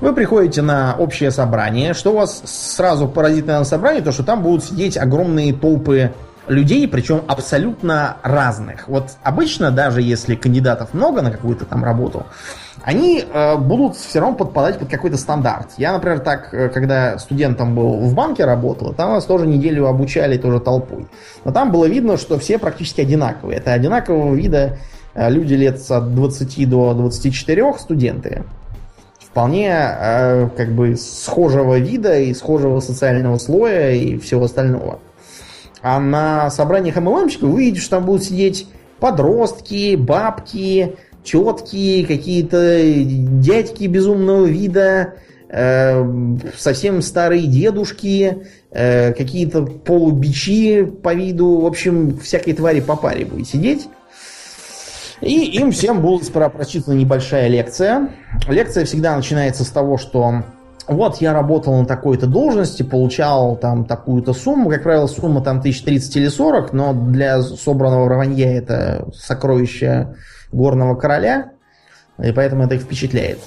Вы 0.00 0.12
приходите 0.12 0.62
на 0.62 0.94
общее 0.96 1.30
собрание. 1.30 1.94
Что 1.94 2.12
у 2.12 2.16
вас 2.16 2.42
сразу 2.44 3.08
поразит 3.08 3.46
на 3.46 3.64
собрании, 3.64 4.00
то 4.00 4.12
что 4.12 4.22
там 4.22 4.42
будут 4.42 4.64
сидеть 4.64 4.96
огромные 4.96 5.54
толпы 5.54 6.12
людей, 6.48 6.86
причем 6.88 7.22
абсолютно 7.26 8.16
разных. 8.22 8.88
Вот 8.88 9.12
обычно, 9.22 9.70
даже 9.70 10.02
если 10.02 10.34
кандидатов 10.34 10.94
много 10.94 11.22
на 11.22 11.30
какую-то 11.30 11.64
там 11.64 11.84
работу, 11.84 12.26
они 12.82 13.20
э, 13.20 13.56
будут 13.56 13.96
все 13.96 14.20
равно 14.20 14.36
подпадать 14.36 14.78
под 14.78 14.88
какой-то 14.88 15.16
стандарт. 15.16 15.70
Я, 15.76 15.92
например, 15.92 16.20
так, 16.20 16.54
э, 16.54 16.68
когда 16.68 17.18
студентом 17.18 17.74
был 17.74 17.98
в 17.98 18.14
банке 18.14 18.44
работал, 18.44 18.94
там 18.94 19.10
нас 19.10 19.24
тоже 19.24 19.46
неделю 19.46 19.86
обучали 19.86 20.36
тоже 20.36 20.60
толпой. 20.60 21.06
Но 21.44 21.52
там 21.52 21.72
было 21.72 21.86
видно, 21.86 22.16
что 22.16 22.38
все 22.38 22.58
практически 22.58 23.00
одинаковые. 23.00 23.58
Это 23.58 23.72
одинакового 23.72 24.34
вида 24.34 24.78
э, 25.14 25.30
люди 25.30 25.54
лет 25.54 25.80
от 25.90 26.14
20 26.14 26.68
до 26.68 26.94
24 26.94 27.74
студенты. 27.78 28.44
Вполне 29.18 29.68
э, 29.70 30.48
как 30.56 30.72
бы 30.72 30.96
схожего 30.96 31.78
вида 31.78 32.18
и 32.18 32.32
схожего 32.34 32.80
социального 32.80 33.38
слоя 33.38 33.92
и 33.92 34.16
всего 34.18 34.44
остального. 34.44 35.00
А 35.88 36.00
на 36.00 36.50
собраниях 36.50 36.96
МЛМщиков 36.96 37.48
вы 37.48 37.60
видите, 37.60 37.80
что 37.80 37.90
там 37.90 38.06
будут 38.06 38.24
сидеть 38.24 38.66
подростки, 38.98 39.94
бабки, 39.94 40.96
тетки, 41.22 42.04
какие-то 42.04 42.82
дядьки 42.82 43.84
безумного 43.84 44.46
вида, 44.46 45.14
э, 45.48 46.04
совсем 46.58 47.02
старые 47.02 47.46
дедушки, 47.46 48.48
э, 48.72 49.12
какие-то 49.12 49.62
полубичи 49.62 50.82
по 50.84 51.14
виду, 51.14 51.60
в 51.60 51.66
общем, 51.66 52.18
всякой 52.18 52.54
твари 52.54 52.80
по 52.80 52.96
паре 52.96 53.24
будет 53.24 53.46
сидеть. 53.46 53.86
И 55.20 55.56
им 55.56 55.70
всем 55.70 56.02
будет 56.02 56.32
прочитана 56.32 56.94
небольшая 56.94 57.46
лекция. 57.46 58.10
Лекция 58.48 58.86
всегда 58.86 59.14
начинается 59.14 59.62
с 59.62 59.68
того, 59.68 59.98
что 59.98 60.42
вот 60.88 61.16
я 61.20 61.32
работал 61.32 61.76
на 61.78 61.86
такой-то 61.86 62.26
должности, 62.26 62.82
получал 62.82 63.56
там 63.56 63.84
такую-то 63.84 64.32
сумму, 64.32 64.70
как 64.70 64.84
правило, 64.84 65.06
сумма 65.06 65.42
там 65.42 65.58
1030 65.58 66.16
или 66.16 66.28
40, 66.28 66.72
но 66.72 66.92
для 66.92 67.42
собранного 67.42 68.08
рванья 68.08 68.56
это 68.56 69.08
сокровище 69.14 70.14
горного 70.52 70.94
короля, 70.94 71.50
и 72.22 72.30
поэтому 72.32 72.64
это 72.64 72.76
их 72.76 72.82
впечатляет. 72.82 73.40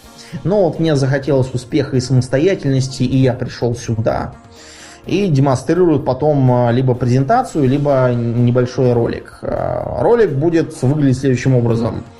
Но 0.43 0.65
вот 0.65 0.79
мне 0.79 0.95
захотелось 0.95 1.53
успеха 1.53 1.95
и 1.95 2.01
самостоятельности, 2.01 3.03
и 3.03 3.17
я 3.17 3.33
пришел 3.33 3.73
сюда. 3.73 4.33
И 5.05 5.27
демонстрируют 5.27 6.05
потом 6.05 6.51
а, 6.51 6.71
либо 6.71 6.93
презентацию, 6.93 7.67
либо 7.67 8.11
небольшой 8.13 8.93
ролик. 8.93 9.39
А, 9.41 10.03
ролик 10.03 10.33
будет 10.33 10.79
выглядеть 10.83 11.19
следующим 11.19 11.55
образом– 11.55 12.03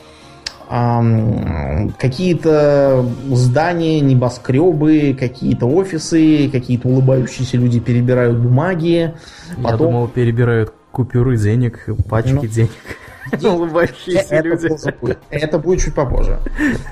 какие-то 0.70 3.04
здания, 3.32 4.02
небоскребы, 4.02 5.18
какие-то 5.20 5.66
офисы, 5.66 6.48
какие-то 6.52 6.88
улыбающиеся 6.88 7.58
люди 7.58 7.80
перебирают 7.80 8.38
бумаги. 8.38 9.16
Я 9.58 9.78
думал, 9.78 10.08
перебирают 10.08 10.72
купюры 10.92 11.38
денег, 11.38 11.88
пачки 12.08 12.34
ну, 12.34 12.46
денег. 12.46 12.70
Улыбающиеся 13.44 14.36
это 14.36 14.48
люди. 14.48 14.70
Будет, 15.00 15.20
это 15.30 15.60
будет 15.60 15.82
чуть 15.82 15.94
попозже. 15.94 16.40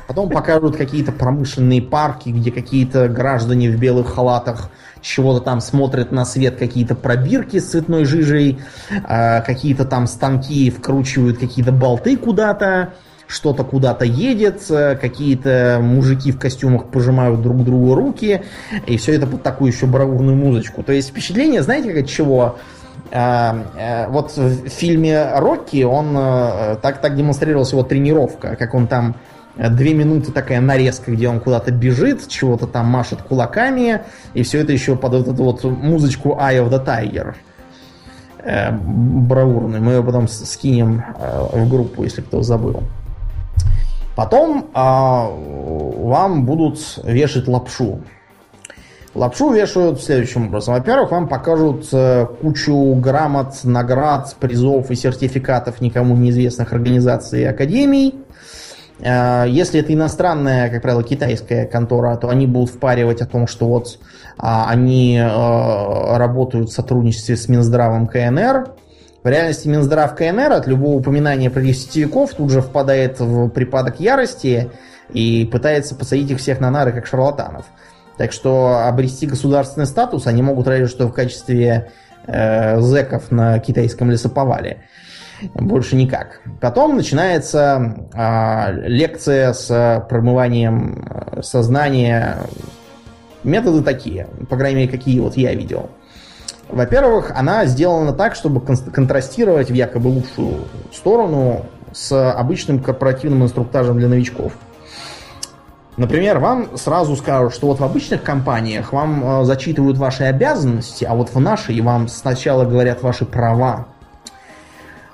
Потом 0.07 0.29
покажут 0.29 0.77
какие-то 0.77 1.11
промышленные 1.11 1.81
парки, 1.81 2.29
где 2.29 2.51
какие-то 2.51 3.07
граждане 3.07 3.69
в 3.69 3.79
белых 3.79 4.13
халатах 4.13 4.69
чего-то 5.01 5.43
там 5.43 5.61
смотрят 5.61 6.11
на 6.11 6.25
свет, 6.25 6.57
какие-то 6.57 6.95
пробирки 6.95 7.59
с 7.59 7.69
цветной 7.69 8.05
жижей, 8.05 8.59
а, 9.03 9.41
какие-то 9.41 9.85
там 9.85 10.07
станки 10.07 10.69
вкручивают 10.69 11.37
какие-то 11.37 11.71
болты 11.71 12.17
куда-то, 12.17 12.93
что-то 13.27 13.63
куда-то 13.63 14.05
едет, 14.05 14.61
э, 14.69 14.95
какие-то 14.95 15.79
мужики 15.81 16.31
в 16.31 16.39
костюмах 16.39 16.85
пожимают 16.85 17.41
друг 17.41 17.63
другу 17.63 17.93
руки, 17.93 18.43
и 18.85 18.97
все 18.97 19.13
это 19.13 19.27
под 19.27 19.43
такую 19.43 19.71
еще 19.71 19.85
бравурную 19.85 20.35
музычку. 20.35 20.81
То 20.81 20.93
есть 20.93 21.09
впечатление, 21.09 21.61
знаете, 21.61 21.89
как 21.93 22.03
от 22.03 22.09
чего? 22.09 22.57
А, 23.11 23.65
а, 23.77 24.09
вот 24.09 24.35
в 24.35 24.69
фильме 24.69 25.31
Рокки 25.35 25.83
он 25.83 26.13
а, 26.17 26.75
так, 26.81 26.99
так 26.99 27.15
демонстрировалась 27.15 27.71
его 27.71 27.83
тренировка, 27.83 28.55
как 28.55 28.73
он 28.73 28.87
там 28.87 29.15
две 29.55 29.93
минуты 29.93 30.31
такая 30.31 30.61
нарезка, 30.61 31.11
где 31.11 31.27
он 31.27 31.39
куда-то 31.39 31.71
бежит, 31.71 32.27
чего-то 32.27 32.67
там 32.67 32.85
машет 32.85 33.21
кулаками, 33.21 34.01
и 34.33 34.43
все 34.43 34.59
это 34.59 34.71
еще 34.71 34.95
под 34.95 35.13
вот 35.13 35.27
эту 35.27 35.43
вот 35.43 35.63
музычку 35.63 36.37
Eye 36.39 36.63
of 36.63 36.69
the 36.69 36.85
Tiger 36.85 37.33
э, 38.39 38.71
бравурный. 38.71 39.79
Мы 39.79 39.93
ее 39.93 40.03
потом 40.03 40.27
скинем 40.27 41.03
э, 41.19 41.47
в 41.53 41.69
группу, 41.69 42.03
если 42.03 42.21
кто 42.21 42.41
забыл. 42.41 42.83
Потом 44.17 44.71
а, 44.73 45.29
вам 45.29 46.43
будут 46.43 46.79
вешать 47.03 47.47
лапшу. 47.47 47.99
Лапшу 49.13 49.51
вешают 49.51 50.01
следующим 50.01 50.47
образом. 50.47 50.73
Во-первых, 50.73 51.11
вам 51.11 51.27
покажут 51.27 51.87
э, 51.93 52.25
кучу 52.41 52.95
грамот, 52.95 53.63
наград, 53.63 54.35
призов 54.39 54.89
и 54.89 54.95
сертификатов 54.95 55.81
никому 55.81 56.15
неизвестных 56.15 56.73
организаций 56.73 57.41
и 57.41 57.45
академий. 57.45 58.15
Э, 59.01 59.45
если 59.47 59.81
это 59.81 59.93
иностранная, 59.93 60.71
как 60.71 60.81
правило, 60.81 61.03
китайская 61.03 61.67
контора, 61.67 62.15
то 62.15 62.29
они 62.29 62.47
будут 62.47 62.71
впаривать 62.71 63.21
о 63.21 63.27
том, 63.27 63.45
что 63.45 63.67
вот 63.67 63.99
а, 64.39 64.67
они 64.67 65.15
э, 65.15 66.17
работают 66.17 66.69
в 66.69 66.73
сотрудничестве 66.73 67.37
с 67.37 67.47
Минздравом 67.47 68.07
КНР. 68.07 68.71
В 69.27 69.29
реальности 69.29 69.67
Минздрав 69.67 70.15
КНР 70.15 70.53
от 70.53 70.67
любого 70.67 70.95
упоминания 70.99 71.49
про 71.49 71.61
сетевиков 71.61 72.33
тут 72.33 72.49
же 72.49 72.61
впадает 72.61 73.19
в 73.19 73.49
припадок 73.49 73.99
ярости 73.99 74.71
и 75.11 75.43
пытается 75.51 75.95
посадить 75.95 76.31
их 76.31 76.37
всех 76.37 76.61
на 76.61 76.71
нары 76.71 76.93
как 76.93 77.07
шарлатанов. 77.07 77.65
Так 78.17 78.31
что 78.31 78.87
обрести 78.87 79.27
государственный 79.27 79.85
статус 79.85 80.27
они 80.27 80.41
могут 80.41 80.65
разве 80.69 80.87
что 80.87 81.09
в 81.09 81.13
качестве 81.13 81.91
э, 82.25 82.79
зеков 82.79 83.29
на 83.29 83.59
китайском 83.59 84.09
лесоповале. 84.11 84.83
Больше 85.55 85.97
никак. 85.97 86.39
Потом 86.61 86.95
начинается 86.95 88.07
э, 88.13 88.87
лекция 88.87 89.51
с 89.51 90.07
промыванием 90.09 91.05
э, 91.05 91.41
сознания. 91.41 92.37
Методы 93.43 93.83
такие, 93.83 94.27
по 94.49 94.55
крайней 94.55 94.83
мере, 94.83 94.91
какие 94.91 95.19
вот 95.19 95.35
я 95.35 95.53
видел. 95.53 95.89
Во-первых, 96.69 97.31
она 97.35 97.65
сделана 97.65 98.13
так, 98.13 98.35
чтобы 98.35 98.61
контрастировать 98.61 99.69
в 99.69 99.73
якобы 99.73 100.09
лучшую 100.09 100.65
сторону 100.93 101.65
с 101.93 102.31
обычным 102.31 102.79
корпоративным 102.79 103.43
инструктажем 103.43 103.97
для 103.97 104.07
новичков. 104.07 104.53
Например, 105.95 106.37
вам 106.37 106.77
сразу 106.77 107.15
скажут, 107.15 107.55
что 107.55 107.67
вот 107.67 107.79
в 107.79 107.83
обычных 107.83 108.21
компаниях 108.21 108.93
вам 108.93 109.41
э, 109.41 109.45
зачитывают 109.45 109.97
ваши 109.97 110.25
обязанности, 110.25 111.05
а 111.05 111.15
вот 111.15 111.29
в 111.33 111.39
нашей 111.39 111.81
вам 111.81 112.07
сначала 112.07 112.65
говорят 112.65 113.01
ваши 113.01 113.25
права. 113.25 113.87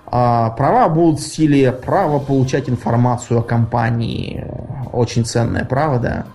А 0.06 0.50
права 0.52 0.90
будут 0.90 1.22
в 1.22 1.24
стиле 1.26 1.72
право 1.72 2.20
получать 2.20 2.70
информацию 2.70 3.40
о 3.40 3.44
компании. 3.44 4.46
Очень 4.92 5.26
ценное 5.26 5.64
право, 5.64 6.00
да. 6.00 6.26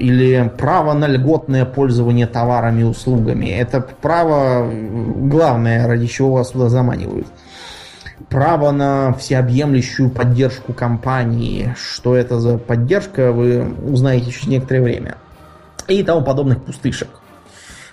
Или 0.00 0.50
право 0.56 0.94
на 0.94 1.06
льготное 1.06 1.66
пользование 1.66 2.26
товарами 2.26 2.80
и 2.80 2.84
услугами. 2.84 3.46
Это 3.46 3.80
право 3.80 4.66
главное, 4.70 5.86
ради 5.86 6.06
чего 6.06 6.32
вас 6.32 6.50
туда 6.50 6.68
заманивают 6.68 7.26
право 8.28 8.70
на 8.70 9.12
всеобъемлющую 9.14 10.10
поддержку 10.10 10.72
компании. 10.72 11.74
Что 11.76 12.16
это 12.16 12.38
за 12.38 12.58
поддержка, 12.58 13.32
вы 13.32 13.64
узнаете 13.82 14.30
через 14.30 14.46
некоторое 14.46 14.82
время. 14.82 15.16
И 15.88 16.02
тому 16.02 16.22
подобных 16.22 16.62
пустышек. 16.62 17.08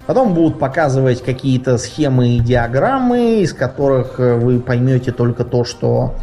Потом 0.06 0.34
будут 0.34 0.60
показывать 0.60 1.24
какие-то 1.24 1.78
схемы 1.78 2.38
и 2.38 2.40
диаграммы, 2.40 3.42
из 3.42 3.54
которых 3.54 4.20
вы 4.20 4.60
поймете 4.60 5.12
только 5.12 5.44
то, 5.44 5.66
что 5.66 6.16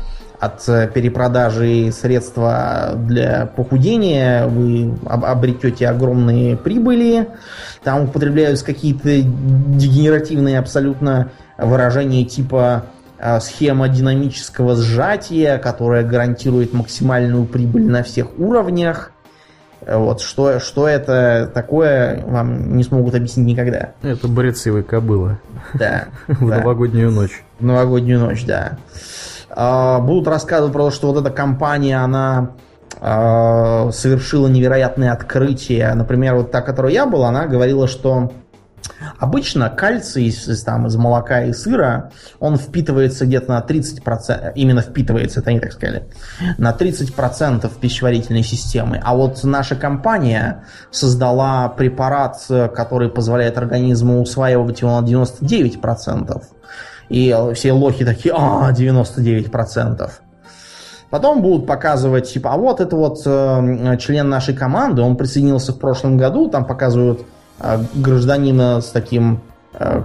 от 0.45 0.93
перепродажи 0.93 1.91
средства 1.93 2.93
для 2.97 3.47
похудения 3.47 4.47
вы 4.47 4.95
обретете 5.07 5.89
огромные 5.89 6.57
прибыли. 6.57 7.29
Там 7.83 8.05
употребляются 8.05 8.65
какие-то 8.65 9.09
дегенеративные 9.09 10.59
абсолютно 10.59 11.31
выражения 11.59 12.25
типа 12.25 12.85
Э, 13.27 13.41
схема 13.41 13.89
динамического 13.89 14.77
сжатия, 14.77 15.57
которая 15.57 16.05
гарантирует 16.05 16.75
максимальную 16.75 17.47
прибыль 17.47 17.87
на 17.87 18.03
всех 18.03 18.39
уровнях. 18.39 19.13
Э, 19.81 19.97
вот 19.97 20.21
что, 20.21 20.61
что 20.61 20.87
это 20.87 21.51
такое, 21.55 22.23
вам 22.27 22.77
не 22.77 22.83
смогут 22.83 23.15
объяснить 23.15 23.47
никогда. 23.47 23.93
Это 24.03 24.29
брецевые 24.29 24.83
кобылы. 24.83 25.39
Да. 25.73 26.09
В 26.27 26.45
новогоднюю 26.45 27.11
ночь. 27.13 27.43
В 27.61 27.65
новогоднюю 27.65 28.21
ночь, 28.21 28.45
да. 28.45 28.77
А, 29.57 30.01
будут 30.01 30.29
рассказывать 30.29 30.73
про 30.73 30.85
то, 30.85 30.91
что 30.91 31.13
вот 31.13 31.21
эта 31.21 31.31
компания, 31.31 31.97
она 31.97 32.51
а, 33.01 33.91
совершила 33.93 34.49
невероятные 34.49 35.13
открытия. 35.13 35.95
Например, 35.95 36.35
вот 36.35 36.51
та, 36.51 36.61
которая 36.61 36.93
я 36.93 37.07
был, 37.07 37.25
она 37.25 37.47
говорила, 37.47 37.87
что 37.87 38.33
Обычно 39.19 39.71
кальций 39.71 40.25
из, 40.27 40.63
там, 40.63 40.87
из 40.87 40.97
молока 40.97 41.45
и 41.45 41.53
сыра, 41.53 42.11
он 42.39 42.57
впитывается 42.57 43.27
где-то 43.27 43.51
на 43.51 43.61
30%, 43.61 44.53
именно 44.55 44.83
впитывается, 44.83 45.41
это 45.41 45.51
они 45.51 45.61
так 45.61 45.73
сказали, 45.73 46.07
на 46.59 46.73
30% 46.73 47.71
пищеварительной 47.81 48.43
системы. 48.43 49.01
А 49.03 49.15
вот 49.15 49.43
наша 49.43 49.75
компания 49.77 50.65
создала 50.91 51.69
препарат, 51.69 52.45
который 52.75 53.09
позволяет 53.09 53.59
организму 53.59 54.21
усваивать 54.21 54.81
его 54.83 55.01
на 55.01 55.05
99%. 55.05 56.43
И 57.09 57.37
все 57.55 57.73
лохи 57.73 58.05
такие, 58.05 58.35
а, 58.37 58.73
99%. 58.73 60.11
Потом 61.11 61.43
будут 61.43 61.67
показывать, 61.67 62.33
типа, 62.33 62.55
а 62.55 62.57
вот 62.57 62.81
это 62.81 62.97
вот 62.97 63.23
э, 63.25 63.97
член 64.01 64.29
нашей 64.29 64.53
команды, 64.53 65.01
он 65.01 65.17
присоединился 65.17 65.73
в 65.73 65.79
прошлом 65.79 66.17
году, 66.17 66.49
там 66.49 66.65
показывают 66.65 67.25
а, 67.61 67.81
гражданина 67.95 68.81
с 68.81 68.87
таким 68.87 69.41
а, 69.75 70.05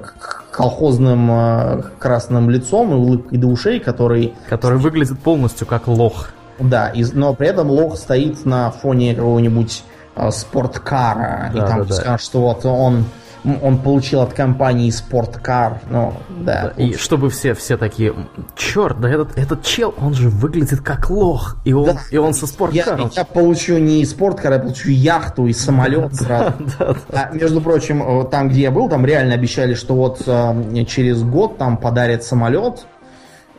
колхозным 0.52 1.32
а, 1.32 1.82
красным 1.98 2.50
лицом 2.50 2.92
и 2.92 2.96
улыбкой 2.96 3.40
до 3.40 3.48
ушей, 3.48 3.80
который... 3.80 4.36
Который 4.48 4.78
выглядит 4.78 5.18
полностью 5.20 5.66
как 5.66 5.88
лох. 5.88 6.30
Да, 6.60 6.94
но 7.14 7.34
при 7.34 7.48
этом 7.48 7.72
лох 7.72 7.98
стоит 7.98 8.46
на 8.46 8.70
фоне 8.70 9.16
какого-нибудь 9.16 9.84
спорткара. 10.32 11.50
Да, 11.54 11.58
и 11.58 11.68
там 11.68 11.88
да, 11.88 11.94
скажут, 11.94 12.06
да. 12.06 12.18
что 12.18 12.42
вот 12.42 12.66
он 12.66 13.06
он 13.44 13.80
получил 13.80 14.22
от 14.22 14.34
компании 14.34 14.90
спорткар, 14.90 15.80
ну, 15.90 16.14
да. 16.30 16.74
И 16.76 16.94
чтобы 16.96 17.30
все, 17.30 17.54
все 17.54 17.78
такие, 17.78 18.14
черт, 18.56 19.00
да 19.00 19.10
этот, 19.10 19.38
этот 19.38 19.64
чел, 19.64 19.94
он 19.98 20.14
же 20.14 20.30
выглядит 20.30 20.82
как 20.82 21.10
лох, 21.10 21.58
и 21.64 21.74
он, 21.74 21.86
да. 21.86 21.98
и 22.12 22.18
он 22.18 22.34
со 22.34 22.48
спорткаром. 22.48 23.12
Я, 23.14 23.22
я 23.22 23.26
получу 23.26 23.78
не 23.78 24.04
спорткар, 24.06 24.54
я 24.54 24.60
получу 24.60 24.90
яхту 24.90 25.48
и 25.48 25.54
самолет 25.54 26.12
да, 26.12 26.18
сразу. 26.18 26.54
Да, 26.80 26.96
да, 27.10 27.30
а, 27.32 27.36
между 27.36 27.62
прочим, 27.62 28.28
там, 28.30 28.50
где 28.50 28.64
я 28.64 28.72
был, 28.72 28.90
там 28.90 29.06
реально 29.06 29.36
обещали, 29.36 29.74
что 29.74 29.96
вот 29.96 30.22
э, 30.26 30.86
через 30.86 31.24
год 31.24 31.58
там 31.58 31.78
подарят 31.78 32.24
самолет, 32.24 32.86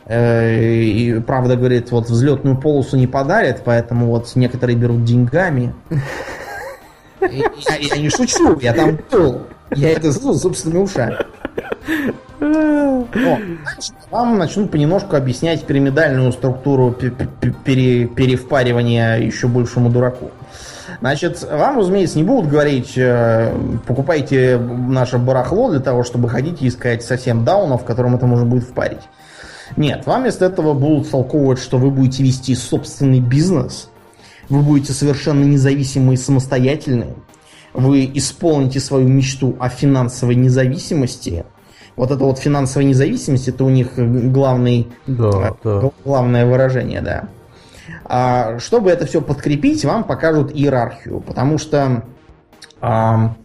э, 0.05 0.59
и 0.83 1.19
правда 1.21 1.55
говорит, 1.55 1.91
вот 1.91 2.07
взлетную 2.07 2.57
полосу 2.57 2.97
не 2.97 3.07
подарят, 3.07 3.63
поэтому 3.65 4.07
вот 4.07 4.35
некоторые 4.35 4.77
берут 4.77 5.03
деньгами. 5.03 5.73
Я, 7.21 7.75
я 7.79 7.97
не 7.97 8.09
шучу, 8.09 8.59
я 8.59 8.73
там 8.73 8.97
был. 9.11 9.41
Я 9.75 9.91
это 9.91 10.11
слышал 10.11 10.35
собственными 10.35 10.83
ушами. 10.83 11.17
О, 12.41 13.37
вам 14.09 14.37
начнут 14.37 14.71
понемножку 14.71 15.15
объяснять 15.15 15.65
пирамидальную 15.65 16.31
структуру 16.31 16.91
пере 16.91 18.07
перевпаривания 18.07 19.17
еще 19.17 19.47
большему 19.47 19.89
дураку. 19.89 20.31
Значит, 20.99 21.47
вам, 21.49 21.77
разумеется, 21.77 22.17
не 22.17 22.23
будут 22.23 22.49
говорить, 22.49 22.93
э, 22.97 23.55
покупайте 23.87 24.57
наше 24.57 25.17
барахло 25.17 25.71
для 25.71 25.79
того, 25.79 26.03
чтобы 26.03 26.29
ходить 26.29 26.61
и 26.61 26.67
искать 26.67 27.03
совсем 27.03 27.45
даунов, 27.45 27.85
которым 27.85 28.15
это 28.15 28.27
можно 28.27 28.45
будет 28.45 28.65
впарить. 28.65 29.01
Нет, 29.77 30.05
вам 30.05 30.23
вместо 30.23 30.45
этого 30.45 30.73
будут 30.73 31.09
толковывать, 31.09 31.59
что 31.59 31.77
вы 31.77 31.91
будете 31.91 32.23
вести 32.23 32.55
собственный 32.55 33.19
бизнес, 33.19 33.89
вы 34.49 34.61
будете 34.61 34.93
совершенно 34.93 35.45
независимы 35.45 36.15
и 36.15 36.17
самостоятельны, 36.17 37.15
вы 37.73 38.09
исполните 38.13 38.79
свою 38.79 39.07
мечту 39.07 39.55
о 39.59 39.69
финансовой 39.69 40.35
независимости, 40.35 41.45
вот 41.95 42.11
это 42.11 42.23
вот 42.23 42.39
финансовая 42.39 42.87
независимость, 42.87 43.47
это 43.47 43.63
у 43.63 43.69
них 43.69 43.93
главный, 43.95 44.87
да, 45.07 45.55
да. 45.63 45.91
главное 46.03 46.45
выражение, 46.45 47.01
да. 47.01 47.25
А, 48.05 48.59
чтобы 48.59 48.89
это 48.89 49.05
все 49.05 49.21
подкрепить, 49.21 49.85
вам 49.85 50.03
покажут 50.03 50.51
иерархию, 50.53 51.21
потому 51.21 51.57
что 51.57 52.03
а, 52.79 53.35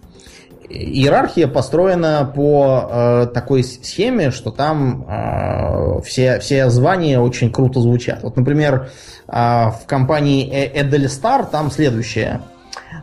иерархия 0.69 1.49
построена 1.49 2.31
по 2.35 2.89
а, 2.91 3.27
такой 3.27 3.63
схеме, 3.65 4.31
что 4.31 4.51
там 4.51 5.05
а, 5.09 6.01
все, 6.01 6.39
все 6.41 6.69
звания 6.71 7.21
очень 7.21 7.53
круто 7.53 7.81
звучат. 7.81 8.23
Вот, 8.23 8.37
например, 8.37 8.91
а, 9.29 9.71
в 9.71 9.87
компании 9.87 10.49
Эдельстар 10.51 11.47
там 11.47 11.71
следующее– 11.71 12.41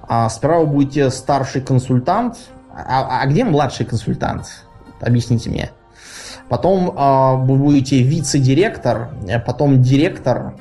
а 0.07 0.29
справа 0.29 0.65
будете 0.65 1.09
старший 1.09 1.61
консультант. 1.61 2.37
А, 2.73 3.21
а 3.21 3.27
где 3.27 3.43
младший 3.43 3.85
консультант? 3.85 4.65
Объясните 4.99 5.49
мне. 5.49 5.71
Потом 6.49 6.93
а, 6.95 7.35
вы 7.35 7.57
будете 7.57 8.01
вице-директор, 8.01 9.09
э, 9.27 9.39
потом 9.39 9.81
директор, 9.81 10.53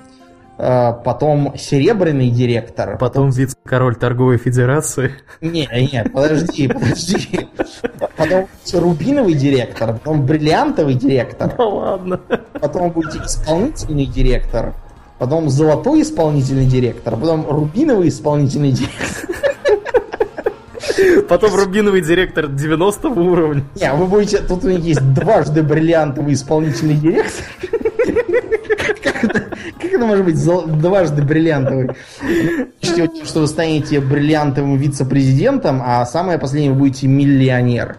а, 0.59 0.93
потом 0.93 1.55
серебряный 1.57 2.31
директор. 2.31 2.97
Потом 2.99 3.31
вице-король 3.31 3.97
торговой 3.97 4.39
федерации. 4.39 5.13
Не, 5.41 5.69
не, 5.73 6.05
подожди, 6.05 6.69
подожди. 6.69 7.49
Потом 8.17 8.47
рубиновый 8.75 9.35
директор, 9.35 9.95
потом 9.95 10.25
бриллиантовый 10.25 10.95
директор. 10.95 11.53
Ну 11.59 11.69
ладно. 11.77 12.21
Потом 12.61 12.91
будете 12.91 13.19
исполнительный 13.19 14.07
директор, 14.07 14.75
потом 15.19 15.49
золотой 15.49 16.03
исполнительный 16.03 16.67
директор, 16.67 17.17
потом 17.17 17.49
рубиновый 17.51 18.09
исполнительный 18.09 18.71
директор. 18.71 19.32
Потом 21.29 21.55
рубиновый 21.55 22.01
директор 22.01 22.49
90 22.49 23.09
уровня. 23.09 23.65
Не, 23.77 23.93
вы 23.93 24.07
будете... 24.07 24.39
Тут 24.39 24.65
у 24.65 24.69
них 24.69 24.81
есть 24.81 25.15
дважды 25.15 25.63
бриллиантовый 25.63 26.35
исполнительный 26.35 26.95
директор. 26.95 27.45
Как 29.03 29.93
это 29.93 30.05
может 30.07 30.25
быть 30.25 30.43
дважды 30.81 31.23
бриллиантовый? 31.23 31.91
Что 33.25 33.41
вы 33.41 33.47
станете 33.47 34.01
бриллиантовым 34.01 34.77
вице-президентом, 34.77 35.83
а 35.85 36.05
самое 36.07 36.39
последнее 36.39 36.73
вы 36.73 36.79
будете 36.79 37.07
миллионер. 37.07 37.97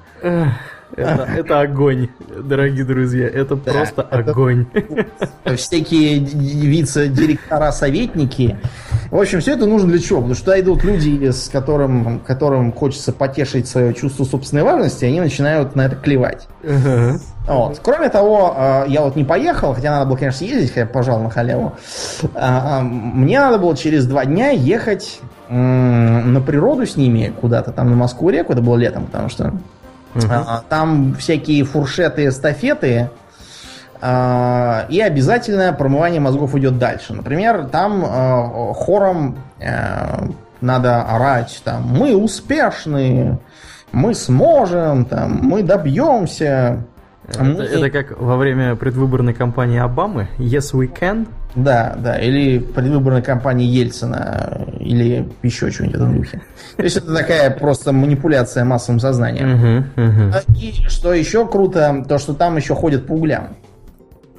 Это, 0.96 1.28
это 1.36 1.62
огонь, 1.62 2.10
дорогие 2.30 2.86
друзья. 2.86 3.28
Это 3.28 3.56
да, 3.56 3.72
просто 3.72 4.08
это 4.12 4.32
огонь. 4.32 4.68
Всякие 5.56 6.20
вице-директора, 6.20 7.72
советники. 7.72 8.58
В 9.10 9.20
общем, 9.20 9.42
все 9.42 9.54
это 9.54 9.66
нужно 9.66 9.90
для 9.90 10.00
чего? 10.00 10.20
Потому 10.20 10.36
что 10.36 10.46
туда 10.46 10.60
идут 10.60 10.84
люди, 10.84 11.30
с 11.30 11.50
которым, 11.50 12.20
которым 12.20 12.72
хочется 12.72 13.12
потешить 13.12 13.68
свое 13.68 13.94
чувство 13.94 14.24
собственной 14.24 14.64
важности, 14.64 15.06
и 15.06 15.08
они 15.08 15.20
начинают 15.20 15.76
на 15.76 15.86
это 15.86 15.96
клевать. 15.96 16.48
Uh-huh. 16.64 17.20
Вот. 17.48 17.80
Кроме 17.84 18.10
того, 18.10 18.56
э, 18.58 18.86
я 18.88 19.02
вот 19.02 19.16
не 19.16 19.24
поехал, 19.24 19.74
хотя 19.74 19.92
надо 19.92 20.06
было, 20.08 20.18
конечно, 20.18 20.40
съездить, 20.40 20.74
хотя 20.74 20.86
пожал 20.86 21.20
на 21.22 21.30
халяву. 21.30 21.74
А, 22.36 22.80
а, 22.80 22.82
мне 22.82 23.40
надо 23.40 23.58
было 23.58 23.76
через 23.76 24.06
два 24.06 24.26
дня 24.26 24.50
ехать 24.50 25.20
на 25.50 26.42
природу 26.42 26.88
с 26.88 26.96
ними 26.96 27.32
куда-то 27.40 27.72
там 27.72 27.90
на 27.90 27.96
Москву 27.96 28.30
реку, 28.30 28.54
это 28.54 28.62
было 28.62 28.78
летом, 28.78 29.06
потому 29.06 29.30
что 29.30 29.54
Угу. 30.16 30.26
Там 30.70 31.16
всякие 31.16 31.64
фуршеты, 31.64 32.28
эстафеты. 32.28 33.10
А, 34.02 34.86
и 34.90 35.00
обязательно 35.00 35.72
промывание 35.72 36.20
мозгов 36.20 36.56
идет 36.56 36.78
дальше. 36.78 37.14
Например, 37.14 37.68
там 37.72 38.04
а, 38.06 38.74
хором 38.74 39.38
э, 39.60 40.28
надо 40.60 41.04
орать 41.04 41.62
там 41.64 41.84
мы 41.84 42.16
успешны, 42.16 43.40
мы 43.94 44.14
сможем, 44.14 45.06
там, 45.06 45.40
мы 45.44 45.64
добьемся. 45.64 46.84
Это, 47.28 47.44
мы... 47.44 47.64
это 47.64 47.90
как 47.90 48.20
во 48.20 48.36
время 48.36 48.76
предвыборной 48.76 49.34
кампании 49.34 49.80
Обамы 49.80 50.28
Yes 50.38 50.74
we 50.74 50.92
can. 50.92 51.28
Да, 51.56 51.96
да, 51.98 52.18
или 52.18 52.58
предвыборной 52.58 53.22
кампании 53.22 53.68
Ельцина, 53.68 54.66
или 54.80 55.30
еще 55.44 55.70
что-нибудь 55.70 55.98
в 55.98 56.02
этом 56.02 56.18
духе. 56.18 56.42
То 56.78 56.84
есть 56.84 56.98
это 56.98 57.14
такая 57.14 57.52
просто 57.52 57.92
манипуляция 57.92 58.66
массовым 58.66 59.00
сознанием. 59.00 59.86
Угу. 59.96 60.58
И 60.60 60.74
что 60.88 61.14
еще 61.14 61.48
круто, 61.48 62.04
то 62.08 62.18
что 62.18 62.34
там 62.34 62.58
еще 62.58 62.74
ходят 62.74 63.06
по 63.06 63.14
углям. 63.14 63.56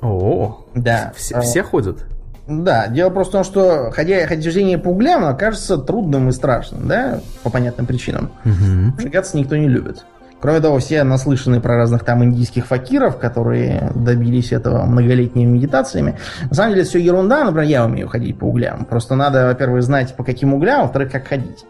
О, 0.01 0.67
да. 0.75 1.13
Все, 1.17 1.41
все 1.41 1.63
ходят? 1.63 2.05
Да, 2.47 2.89
дело 2.89 3.11
просто 3.11 3.31
в 3.31 3.33
том, 3.33 3.45
что 3.45 3.91
ходя, 3.91 4.27
хождение 4.27 4.77
по 4.77 4.89
углям 4.89 5.25
окажется 5.25 5.79
трудным 5.79 6.29
и 6.29 6.33
страшным, 6.33 6.87
да, 6.87 7.21
по 7.43 7.49
понятным 7.49 7.87
причинам. 7.87 8.33
Угу. 8.45 9.09
Никто 9.35 9.57
не 9.57 9.69
любит. 9.69 10.05
Кроме 10.41 10.61
того, 10.61 10.79
все 10.79 11.05
наслышаны 11.05 11.61
про 11.61 11.77
разных 11.77 12.05
там 12.05 12.23
индийских 12.23 12.67
факиров, 12.67 13.19
которые 13.19 13.91
добились 13.95 14.53
этого 14.53 14.85
многолетними 14.85 15.49
медитациями. 15.49 16.19
На 16.51 16.55
самом 16.55 16.75
деле, 16.75 16.85
все 16.85 16.99
ерунда, 16.99 17.45
например, 17.45 17.69
я 17.69 17.85
умею 17.85 18.09
ходить 18.09 18.39
по 18.39 18.45
углям. 18.45 18.85
Просто 18.85 19.15
надо, 19.15 19.47
во-первых, 19.47 19.83
знать, 19.83 20.15
по 20.15 20.23
каким 20.23 20.53
углям, 20.53 20.83
во-вторых, 20.83 21.11
как 21.11 21.27
ходить. 21.27 21.65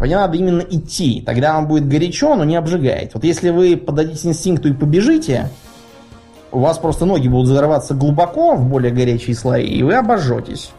По 0.00 0.06
надо 0.06 0.36
именно 0.36 0.62
идти. 0.62 1.22
Тогда 1.24 1.54
вам 1.54 1.68
будет 1.68 1.86
горячо, 1.86 2.34
но 2.34 2.42
не 2.42 2.56
обжигает. 2.56 3.14
Вот 3.14 3.22
если 3.22 3.50
вы 3.50 3.76
подадите 3.76 4.26
инстинкту 4.28 4.68
и 4.68 4.72
побежите, 4.72 5.48
у 6.50 6.58
вас 6.58 6.78
просто 6.78 7.04
ноги 7.04 7.28
будут 7.28 7.46
зарываться 7.46 7.94
глубоко 7.94 8.56
в 8.56 8.68
более 8.68 8.92
горячие 8.92 9.36
слои, 9.36 9.66
и 9.66 9.82
вы 9.84 9.94
обожжетесь. 9.94 10.72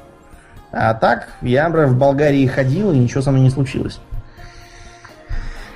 А 0.73 0.93
так, 0.93 1.29
я, 1.41 1.67
например, 1.67 1.89
в 1.89 1.97
Болгарии 1.97 2.45
ходил, 2.47 2.91
и 2.91 2.97
ничего 2.97 3.21
со 3.21 3.31
мной 3.31 3.43
не 3.43 3.49
случилось. 3.49 3.99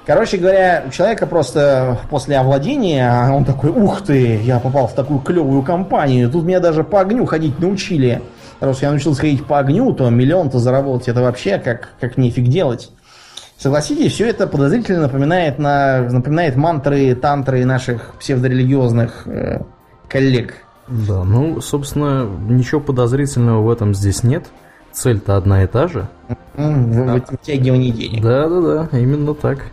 Короче 0.08 0.38
говоря, 0.38 0.86
у 0.88 0.90
человека 0.90 1.28
просто 1.28 2.00
после 2.10 2.38
овладения, 2.38 3.30
он 3.30 3.44
такой, 3.44 3.72
ух 3.72 4.02
ты, 4.04 4.38
я 4.38 4.58
попал 4.58 4.88
в 4.88 4.94
такую 4.94 5.20
клевую 5.20 5.64
компанию, 5.64 6.32
тут 6.32 6.46
меня 6.46 6.62
даже 6.62 6.86
по 6.86 7.02
огню 7.02 7.26
ходить 7.26 7.60
научили. 7.60 8.22
Раз 8.62 8.82
я 8.82 8.90
научился 8.90 9.20
ходить 9.20 9.46
по 9.46 9.60
огню, 9.60 9.92
то 9.92 10.10
миллион-то 10.10 10.60
заработать 10.60 11.10
это 11.10 11.22
вообще 11.22 11.58
как, 11.58 11.90
как 12.00 12.16
нефиг 12.16 12.46
делать. 12.46 12.90
Согласитесь, 13.58 14.14
все 14.14 14.30
это 14.30 14.48
подозрительно 14.48 15.02
напоминает, 15.02 15.60
на, 15.60 16.04
напоминает 16.04 16.56
мантры, 16.56 17.14
тантры 17.14 17.66
наших 17.66 18.14
псевдорелигиозных 18.18 19.28
э, 19.28 19.60
коллег. 20.08 20.54
Да, 20.88 21.26
ну, 21.26 21.60
собственно, 21.60 22.26
ничего 22.48 22.80
подозрительного 22.80 23.62
в 23.62 23.70
этом 23.70 23.94
здесь 23.94 24.24
нет. 24.24 24.46
Цель-то 24.94 25.36
одна 25.36 25.64
и 25.64 25.68
та 25.68 25.90
же. 25.90 26.08
Вытягивание 26.56 27.92
денег. 27.92 28.24
Да, 28.24 28.48
да, 28.48 28.62
да, 28.62 28.98
именно 28.98 29.36
так. 29.36 29.66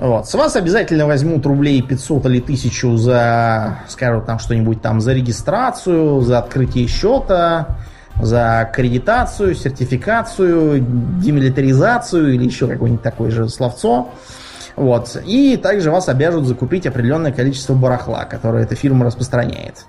Вот. 0.00 0.28
С 0.28 0.34
вас 0.34 0.56
обязательно 0.56 1.06
возьмут 1.06 1.46
рублей 1.46 1.80
500 1.80 2.26
или 2.26 2.40
1000 2.40 2.96
за, 2.98 3.78
скажут 3.88 4.26
там 4.26 4.38
что-нибудь 4.38 4.82
там, 4.82 5.00
за 5.00 5.14
регистрацию, 5.14 6.20
за 6.20 6.38
открытие 6.38 6.86
счета, 6.86 7.78
за 8.20 8.60
аккредитацию, 8.60 9.54
сертификацию, 9.54 10.80
демилитаризацию 10.80 12.34
или 12.34 12.44
еще 12.44 12.66
какое-нибудь 12.66 13.02
такое 13.02 13.30
же 13.30 13.48
словцо. 13.48 14.10
Вот. 14.76 15.16
И 15.24 15.56
также 15.56 15.90
вас 15.90 16.08
обяжут 16.10 16.46
закупить 16.46 16.86
определенное 16.86 17.32
количество 17.32 17.72
барахла, 17.72 18.24
которое 18.24 18.64
эта 18.64 18.74
фирма 18.74 19.06
распространяет. 19.06 19.86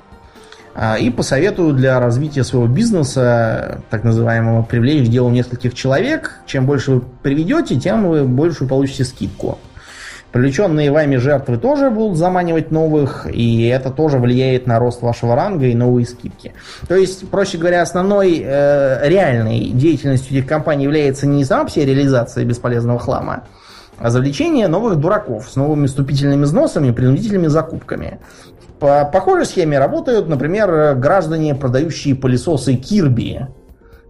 А, 0.74 0.96
и 0.98 1.10
посоветую 1.10 1.74
для 1.74 2.00
развития 2.00 2.46
своего 2.46 2.68
бизнеса, 2.68 3.82
так 3.90 4.06
называемого, 4.06 4.64
привлечь 4.64 5.10
делу 5.10 5.30
нескольких 5.32 5.74
человек. 5.74 6.40
Чем 6.46 6.66
больше 6.66 6.92
вы 6.92 7.02
приведете, 7.02 7.78
тем 7.78 8.08
вы 8.08 8.24
больше 8.24 8.66
получите 8.66 9.04
скидку. 9.04 9.58
Привлеченные 10.38 10.92
вами 10.92 11.16
жертвы 11.16 11.58
тоже 11.58 11.90
будут 11.90 12.16
заманивать 12.16 12.70
новых, 12.70 13.26
и 13.26 13.66
это 13.66 13.90
тоже 13.90 14.20
влияет 14.20 14.68
на 14.68 14.78
рост 14.78 15.02
вашего 15.02 15.36
ранга 15.36 15.66
и 15.66 15.74
новые 15.74 16.06
скидки. 16.06 16.54
То 16.88 16.96
есть, 16.96 17.28
проще 17.28 17.58
говоря, 17.58 17.82
основной 17.82 18.44
э, 18.46 19.10
реальной 19.10 19.70
деятельностью 19.70 20.38
этих 20.38 20.48
компаний 20.48 20.84
является 20.84 21.26
не 21.26 21.44
сама 21.44 21.66
все 21.66 21.86
реализация 21.86 22.46
бесполезного 22.46 23.00
хлама, 23.00 23.46
а 23.98 24.12
завлечение 24.12 24.68
новых 24.68 24.98
дураков 24.98 25.50
с 25.50 25.56
новыми 25.56 25.88
вступительными 25.88 26.44
взносами 26.44 26.90
и 26.90 26.92
принудительными 26.92 27.48
закупками. 27.48 28.20
По 28.80 29.06
похожей 29.06 29.48
схеме 29.48 29.80
работают, 29.80 30.30
например, 30.30 30.94
граждане, 30.98 31.56
продающие 31.56 32.14
пылесосы 32.14 32.76
Кирби. 32.76 33.48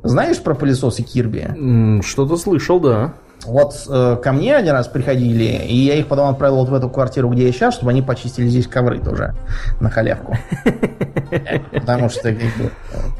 Знаешь 0.03 0.39
про 0.39 0.55
пылесосы 0.55 1.03
Кирби? 1.03 2.01
Что-то 2.01 2.35
слышал, 2.35 2.81
да. 2.81 3.13
Вот 3.47 3.73
э, 3.89 4.17
ко 4.21 4.31
мне 4.33 4.55
один 4.55 4.73
раз 4.73 4.87
приходили, 4.87 5.43
и 5.43 5.75
я 5.75 5.95
их 5.95 6.07
потом 6.07 6.29
отправил 6.29 6.57
вот 6.57 6.69
в 6.69 6.73
эту 6.73 6.89
квартиру, 6.89 7.29
где 7.29 7.45
я 7.45 7.51
сейчас, 7.51 7.75
чтобы 7.75 7.91
они 7.91 8.01
почистили 8.01 8.47
здесь 8.47 8.67
ковры 8.67 8.99
тоже 8.99 9.33
на 9.79 9.89
халявку. 9.89 10.35
Потому 11.71 12.09
что 12.09 12.35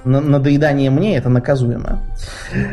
надоедание 0.04 0.90
мне 0.90 1.18
это 1.18 1.30
наказуемо. 1.30 2.02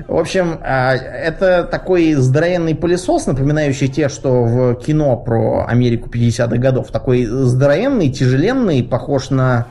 В 0.08 0.16
общем, 0.16 0.58
а, 0.62 0.94
это 0.94 1.64
такой 1.64 2.14
здоровенный 2.14 2.74
пылесос, 2.74 3.26
напоминающий 3.26 3.88
те, 3.88 4.08
что 4.08 4.44
в 4.44 4.74
кино 4.76 5.16
про 5.16 5.66
Америку 5.66 6.08
50-х 6.08 6.56
годов. 6.56 6.90
Такой 6.90 7.24
здоровенный, 7.24 8.10
тяжеленный, 8.10 8.82
похож 8.82 9.30
на 9.30 9.66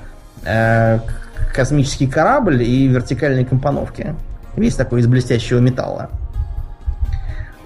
э, 0.46 1.00
космический 1.54 2.08
корабль 2.08 2.64
и 2.64 2.88
вертикальные 2.88 3.46
компоновки. 3.46 4.16
Весь 4.56 4.76
такой 4.76 5.02
из 5.02 5.08
блестящего 5.08 5.60
металла. 5.60 6.10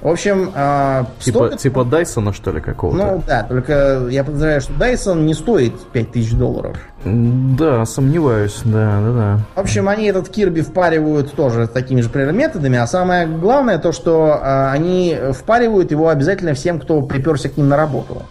В 0.07 0.09
общем, 0.09 0.53
э, 0.55 1.03
типа, 1.19 1.37
стоит... 1.47 1.59
типа 1.59 1.83
Дайсона, 1.83 2.31
что 2.31 2.51
ли, 2.51 2.61
какого-то? 2.61 2.97
Ну 2.97 3.23
да, 3.27 3.43
только 3.43 4.07
я 4.09 4.23
подозреваю, 4.23 4.61
что 4.61 4.71
Дайсон 4.71 5.25
не 5.25 5.33
стоит 5.33 5.73
5000 5.91 6.31
долларов. 6.31 6.77
Да, 7.03 7.85
сомневаюсь, 7.85 8.61
да, 8.63 9.01
да, 9.01 9.11
да. 9.11 9.39
В 9.55 9.59
общем, 9.59 9.89
они 9.89 10.05
этот 10.05 10.29
Кирби 10.29 10.61
впаривают 10.61 11.33
тоже 11.33 11.67
такими 11.67 11.99
же 11.99 12.07
примерно 12.07 12.37
методами, 12.37 12.77
а 12.77 12.87
самое 12.87 13.27
главное 13.27 13.79
то, 13.79 13.91
что 13.91 14.39
э, 14.41 14.69
они 14.69 15.13
впаривают 15.33 15.91
его 15.91 16.07
обязательно 16.07 16.53
всем, 16.53 16.79
кто 16.79 17.01
приперся 17.01 17.49
к 17.49 17.57
ним 17.57 17.67
на 17.67 17.75
работу 17.75 18.21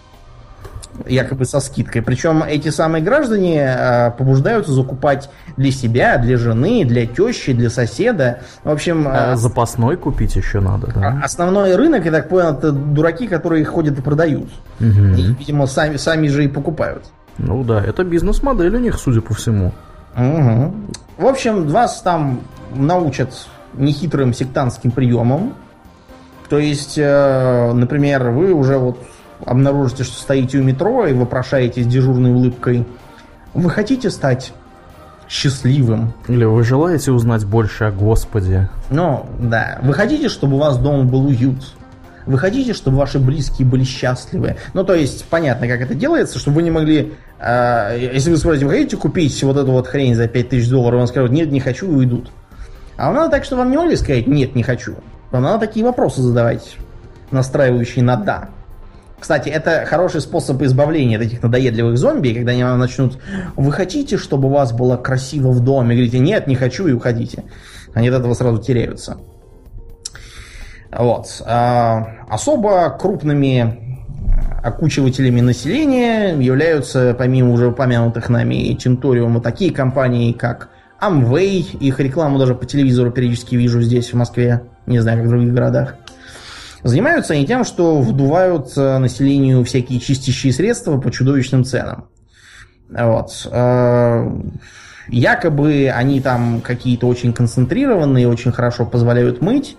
якобы 1.05 1.45
со 1.45 1.59
скидкой. 1.59 2.01
Причем 2.01 2.43
эти 2.43 2.69
самые 2.69 3.03
граждане 3.03 3.75
э, 3.77 4.11
побуждаются 4.11 4.71
закупать 4.71 5.29
для 5.55 5.71
себя, 5.71 6.17
для 6.17 6.37
жены, 6.37 6.85
для 6.85 7.05
тещи, 7.05 7.53
для 7.53 7.69
соседа. 7.69 8.39
В 8.63 8.69
общем... 8.69 9.07
А 9.07 9.33
э, 9.33 9.35
запасной 9.35 9.97
купить 9.97 10.35
еще 10.35 10.59
надо, 10.59 10.87
да? 10.93 11.19
А, 11.21 11.25
основной 11.25 11.75
рынок, 11.75 12.05
я 12.05 12.11
так 12.11 12.29
понял, 12.29 12.53
это 12.53 12.71
дураки, 12.71 13.27
которые 13.27 13.65
ходят 13.65 13.99
и 13.99 14.01
продают. 14.01 14.49
Угу. 14.79 14.87
И, 15.17 15.35
видимо, 15.39 15.67
сами, 15.67 15.97
сами 15.97 16.27
же 16.27 16.45
и 16.45 16.47
покупают. 16.47 17.03
Ну 17.37 17.63
да, 17.63 17.83
это 17.83 18.03
бизнес-модель 18.03 18.75
у 18.75 18.79
них, 18.79 18.97
судя 18.97 19.21
по 19.21 19.33
всему. 19.33 19.73
Угу. 20.15 20.73
В 21.17 21.25
общем, 21.25 21.67
вас 21.67 22.01
там 22.01 22.41
научат 22.73 23.47
нехитрым 23.73 24.33
сектантским 24.33 24.91
приемам. 24.91 25.53
То 26.49 26.59
есть, 26.59 26.97
э, 26.97 27.71
например, 27.73 28.29
вы 28.29 28.53
уже 28.53 28.77
вот 28.77 28.97
обнаружите, 29.45 30.03
что 30.03 30.19
стоите 30.19 30.59
у 30.59 30.63
метро 30.63 31.05
и 31.05 31.13
вопрошаете 31.13 31.83
с 31.83 31.87
дежурной 31.87 32.31
улыбкой, 32.31 32.85
вы 33.53 33.69
хотите 33.69 34.09
стать 34.09 34.53
счастливым? 35.29 36.13
Или 36.27 36.45
вы 36.45 36.63
желаете 36.63 37.11
узнать 37.11 37.45
больше 37.45 37.85
о 37.85 37.91
Господе? 37.91 38.69
Ну, 38.89 39.25
да. 39.39 39.79
Вы 39.83 39.93
хотите, 39.93 40.29
чтобы 40.29 40.55
у 40.55 40.59
вас 40.59 40.77
дома 40.77 41.03
был 41.03 41.25
уют? 41.25 41.73
Вы 42.25 42.37
хотите, 42.37 42.73
чтобы 42.73 42.97
ваши 42.97 43.19
близкие 43.19 43.65
были 43.65 43.83
счастливы? 43.83 44.57
Ну, 44.73 44.83
то 44.83 44.93
есть, 44.93 45.25
понятно, 45.25 45.67
как 45.67 45.81
это 45.81 45.95
делается, 45.95 46.39
чтобы 46.39 46.57
вы 46.57 46.63
не 46.63 46.71
могли... 46.71 47.13
Э, 47.39 47.97
если 48.13 48.29
вы 48.29 48.37
спросите, 48.37 48.65
вы 48.65 48.73
хотите 48.73 48.97
купить 48.97 49.41
вот 49.43 49.55
эту 49.55 49.71
вот 49.71 49.87
хрень 49.87 50.13
за 50.13 50.27
5000 50.27 50.69
долларов, 50.69 51.01
он 51.01 51.07
скажет, 51.07 51.31
нет, 51.31 51.51
не 51.51 51.61
хочу, 51.61 51.89
и 51.89 51.95
уйдут. 51.95 52.29
А 52.97 53.07
вам 53.07 53.15
надо 53.15 53.31
так, 53.31 53.45
что 53.45 53.55
вам 53.55 53.71
не 53.71 53.77
могли 53.77 53.95
сказать, 53.95 54.27
нет, 54.27 54.55
не 54.55 54.63
хочу. 54.63 54.95
Вам 55.31 55.43
надо 55.43 55.65
такие 55.65 55.85
вопросы 55.85 56.21
задавать, 56.21 56.77
настраивающие 57.31 58.03
на 58.03 58.17
«да». 58.17 58.49
Кстати, 59.19 59.49
это 59.49 59.85
хороший 59.87 60.21
способ 60.21 60.61
избавления 60.61 61.17
от 61.17 61.23
этих 61.23 61.41
надоедливых 61.41 61.97
зомби, 61.97 62.33
когда 62.33 62.51
они 62.51 62.63
вам 62.63 62.79
начнут 62.79 63.17
«Вы 63.55 63.71
хотите, 63.71 64.17
чтобы 64.17 64.47
у 64.47 64.51
вас 64.51 64.71
было 64.73 64.95
красиво 64.95 65.49
в 65.49 65.59
доме?» 65.59 65.95
Говорите 65.95 66.19
«Нет, 66.19 66.45
не 66.47 66.55
хочу» 66.55 66.87
и 66.87 66.93
уходите. 66.93 67.43
Они 67.93 68.09
от 68.09 68.19
этого 68.19 68.33
сразу 68.35 68.61
теряются. 68.61 69.17
Вот. 70.91 71.41
А, 71.45 72.07
особо 72.29 72.89
крупными 72.91 73.87
окучивателями 74.63 75.41
населения 75.41 76.35
являются, 76.39 77.15
помимо 77.17 77.51
уже 77.53 77.67
упомянутых 77.67 78.29
нами 78.29 78.73
Тинториума, 78.73 79.41
такие 79.41 79.71
компании, 79.71 80.31
как 80.31 80.69
Amway. 81.01 81.77
Их 81.79 81.99
рекламу 81.99 82.37
даже 82.37 82.55
по 82.55 82.65
телевизору 82.65 83.11
периодически 83.11 83.55
вижу 83.55 83.81
здесь, 83.81 84.13
в 84.13 84.15
Москве. 84.15 84.61
Не 84.85 84.99
знаю, 84.99 85.19
как 85.19 85.27
в 85.27 85.29
других 85.29 85.53
городах. 85.53 85.95
Занимаются 86.83 87.33
они 87.33 87.45
тем, 87.45 87.63
что 87.63 88.01
вдувают 88.01 88.77
э, 88.77 88.97
населению 88.99 89.63
всякие 89.63 89.99
чистящие 89.99 90.53
средства 90.53 90.99
по 90.99 91.11
чудовищным 91.11 91.63
ценам. 91.63 92.05
Вот. 92.89 93.47
Э, 93.51 94.29
якобы 95.07 95.91
они 95.93 96.21
там 96.21 96.61
какие-то 96.61 97.07
очень 97.07 97.33
концентрированные, 97.33 98.27
очень 98.27 98.51
хорошо 98.51 98.85
позволяют 98.85 99.41
мыть. 99.41 99.75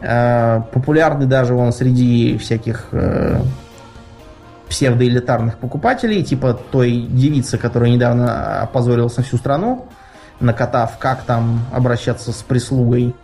Э, 0.00 0.62
популярны 0.72 1.26
даже 1.26 1.54
вон 1.54 1.72
среди 1.72 2.38
всяких 2.38 2.86
псевдоэлитарных 4.68 5.58
покупателей, 5.58 6.22
типа 6.22 6.54
той 6.54 6.92
девицы, 6.92 7.58
которая 7.58 7.90
недавно 7.90 8.62
опозорилась 8.62 9.16
на 9.16 9.24
всю 9.24 9.36
страну, 9.36 9.88
накатав, 10.38 10.96
как 10.98 11.24
там 11.24 11.66
обращаться 11.72 12.30
с 12.30 12.36
прислугой 12.36 13.16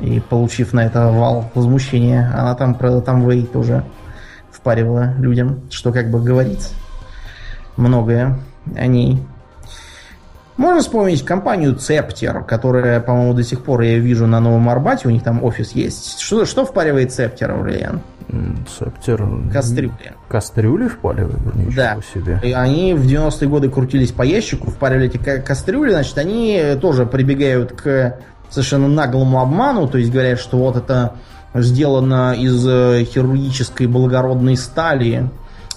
и 0.00 0.20
получив 0.20 0.72
на 0.72 0.84
это 0.84 1.08
вал 1.08 1.50
возмущения, 1.54 2.32
она 2.36 2.54
там 2.54 2.74
про 2.74 3.00
там 3.00 3.28
Вей 3.28 3.46
тоже 3.46 3.84
впаривала 4.50 5.14
людям, 5.18 5.62
что 5.70 5.92
как 5.92 6.10
бы 6.10 6.20
говорит 6.22 6.70
многое 7.76 8.38
о 8.76 8.86
ней. 8.86 9.22
Можно 10.56 10.80
вспомнить 10.80 11.24
компанию 11.24 11.74
Цептер, 11.74 12.44
которая, 12.44 13.00
по-моему, 13.00 13.34
до 13.34 13.42
сих 13.42 13.64
пор 13.64 13.80
я 13.80 13.98
вижу 13.98 14.26
на 14.26 14.38
Новом 14.38 14.68
Арбате, 14.68 15.08
у 15.08 15.10
них 15.10 15.22
там 15.22 15.42
офис 15.42 15.72
есть. 15.72 16.20
Что, 16.20 16.44
что 16.44 16.64
впаривает 16.66 17.12
Цептер, 17.12 17.50
Аурлиан? 17.50 18.02
Цептер... 18.78 19.26
Кастрюли. 19.52 20.12
Кастрюли 20.28 20.88
впаривают? 20.88 21.54
Ничего 21.54 21.74
да. 21.74 21.98
себе. 22.14 22.38
И 22.42 22.52
они 22.52 22.94
в 22.94 23.04
90-е 23.04 23.48
годы 23.48 23.70
крутились 23.70 24.12
по 24.12 24.22
ящику, 24.22 24.70
впаривали 24.70 25.06
эти 25.06 25.16
кастрюли, 25.16 25.90
значит, 25.90 26.16
они 26.18 26.76
тоже 26.80 27.06
прибегают 27.06 27.72
к 27.72 28.18
совершенно 28.52 28.86
наглому 28.86 29.40
обману, 29.40 29.88
то 29.88 29.98
есть 29.98 30.12
говорят, 30.12 30.38
что 30.38 30.58
вот 30.58 30.76
это 30.76 31.14
сделано 31.54 32.34
из 32.34 32.66
э, 32.66 33.04
хирургической 33.04 33.86
благородной 33.86 34.56
стали 34.56 35.30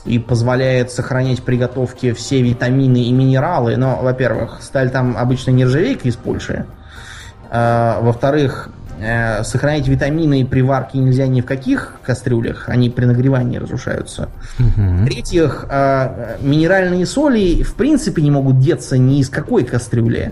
и 0.05 0.19
позволяет 0.19 0.91
сохранять 0.91 1.41
при 1.41 1.57
готовке 1.57 2.13
все 2.13 2.41
витамины 2.41 3.03
и 3.03 3.11
минералы. 3.11 3.75
Но, 3.75 3.99
во-первых, 4.01 4.59
сталь 4.61 4.91
там 4.91 5.17
обычно 5.17 5.51
нержавейка 5.51 6.07
из 6.07 6.15
Польши. 6.15 6.65
А, 7.49 7.99
во-вторых, 8.01 8.69
э, 8.99 9.43
сохранять 9.43 9.87
витамины 9.87 10.45
при 10.45 10.61
варке 10.61 10.99
нельзя 10.99 11.27
ни 11.27 11.41
в 11.41 11.45
каких 11.45 11.99
кастрюлях, 12.03 12.69
они 12.69 12.89
при 12.89 13.05
нагревании 13.05 13.57
разрушаются. 13.57 14.29
Угу. 14.59 15.05
В-третьих, 15.05 15.65
э, 15.69 16.37
минеральные 16.41 17.05
соли 17.05 17.63
в 17.63 17.73
принципе 17.73 18.21
не 18.21 18.31
могут 18.31 18.59
деться 18.59 18.97
ни 18.97 19.19
из 19.19 19.29
какой 19.29 19.63
кастрюли. 19.63 20.31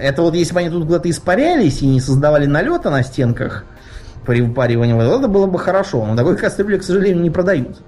Это 0.00 0.22
вот 0.22 0.34
если 0.34 0.54
бы 0.54 0.60
они 0.60 0.70
тут 0.70 0.86
куда-то 0.86 1.10
испарялись 1.10 1.82
и 1.82 1.86
не 1.86 2.00
создавали 2.00 2.46
налета 2.46 2.90
на 2.90 3.02
стенках 3.02 3.64
при 4.24 4.40
выпаривании, 4.40 4.94
вот 4.94 5.02
это 5.02 5.28
было 5.28 5.46
бы 5.46 5.58
хорошо. 5.58 6.04
Но 6.06 6.16
такой 6.16 6.36
кастрюли, 6.36 6.78
к 6.78 6.82
сожалению, 6.82 7.22
не 7.22 7.30
продают. 7.30 7.82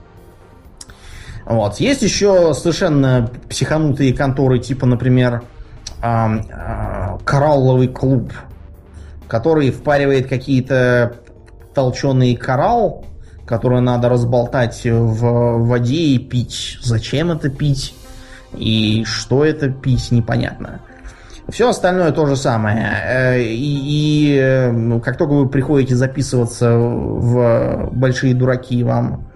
Вот. 1.44 1.76
Есть 1.80 2.02
еще 2.02 2.54
совершенно 2.54 3.30
психанутые 3.48 4.14
конторы, 4.14 4.58
типа, 4.58 4.86
например, 4.86 5.42
э, 6.02 7.18
коралловый 7.24 7.88
клуб, 7.88 8.32
который 9.26 9.70
впаривает 9.70 10.28
какие-то 10.28 11.16
толченый 11.74 12.36
коралл, 12.36 13.04
который 13.46 13.80
надо 13.80 14.08
разболтать 14.08 14.82
в 14.84 15.66
воде 15.66 15.96
и 15.96 16.18
пить. 16.18 16.78
Зачем 16.82 17.30
это 17.30 17.48
пить? 17.48 17.94
И 18.54 19.04
что 19.04 19.44
это 19.44 19.68
пить, 19.68 20.10
непонятно. 20.10 20.80
Все 21.48 21.68
остальное 21.68 22.12
то 22.12 22.26
же 22.26 22.36
самое. 22.36 23.02
Э, 23.04 23.42
и, 23.42 24.34
и 24.34 24.36
э, 24.36 24.70
ну, 24.70 25.00
как 25.00 25.16
только 25.16 25.32
вы 25.32 25.48
приходите 25.48 25.96
записываться 25.96 26.76
в 26.76 27.90
большие 27.92 28.34
дураки, 28.34 28.82
вам 28.84 29.26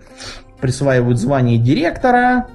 присваивают 0.60 1.18
звание 1.18 1.58
директора. 1.58 2.46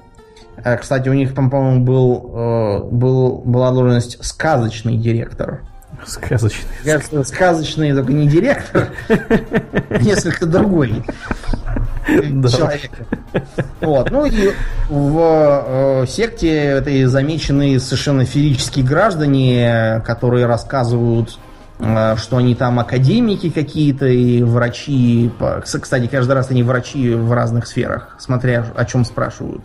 Э, 0.56 0.76
кстати, 0.78 1.08
у 1.08 1.12
них, 1.12 1.34
по-моему, 1.34 1.84
был, 1.84 2.88
был, 2.90 3.42
была 3.44 3.70
должность 3.72 4.24
сказочный 4.24 4.96
директор. 4.96 5.62
Сказочный. 6.06 7.24
Сказочный, 7.24 7.92
только 7.92 8.12
не 8.12 8.26
директор, 8.26 8.88
несколько 10.00 10.46
другой 10.46 11.04
человека. 12.06 13.06
Вот. 13.80 14.10
Ну 14.10 14.26
и 14.26 14.52
в 14.88 15.64
э, 15.66 16.06
секте 16.06 16.54
этой 16.54 17.04
замечены 17.04 17.78
совершенно 17.78 18.24
феерические 18.24 18.84
граждане, 18.84 20.02
которые 20.04 20.46
рассказывают, 20.46 21.38
э, 21.78 22.16
что 22.16 22.36
они 22.36 22.54
там 22.54 22.78
академики 22.78 23.50
какие-то 23.50 24.06
и 24.06 24.42
врачи. 24.42 25.30
Кстати, 25.64 26.06
каждый 26.06 26.32
раз 26.32 26.50
они 26.50 26.62
врачи 26.62 27.14
в 27.14 27.32
разных 27.32 27.66
сферах, 27.66 28.16
смотря 28.18 28.66
о 28.74 28.84
чем 28.84 29.04
спрашивают. 29.04 29.62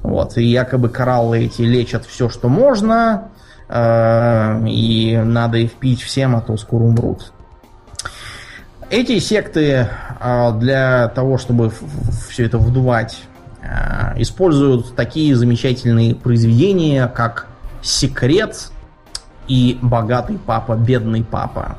Вот. 0.00 0.36
И 0.36 0.44
якобы 0.44 0.88
кораллы 0.88 1.44
эти 1.44 1.62
лечат 1.62 2.04
все, 2.06 2.28
что 2.28 2.48
можно, 2.48 3.28
э, 3.68 4.68
и 4.68 5.16
надо 5.24 5.58
их 5.58 5.72
пить 5.74 6.02
всем, 6.02 6.34
а 6.36 6.40
то 6.40 6.56
скоро 6.56 6.82
умрут. 6.82 7.32
Эти 8.92 9.20
секты 9.20 9.88
а, 10.20 10.52
для 10.52 11.08
того, 11.08 11.38
чтобы 11.38 11.72
все 12.28 12.44
это 12.44 12.58
вдувать, 12.58 13.22
а, 13.62 14.12
используют 14.18 14.94
такие 14.94 15.34
замечательные 15.34 16.14
произведения, 16.14 17.06
как 17.06 17.46
«Секрет» 17.80 18.70
и 19.48 19.78
«Богатый 19.80 20.38
папа, 20.38 20.76
бедный 20.76 21.24
папа». 21.24 21.78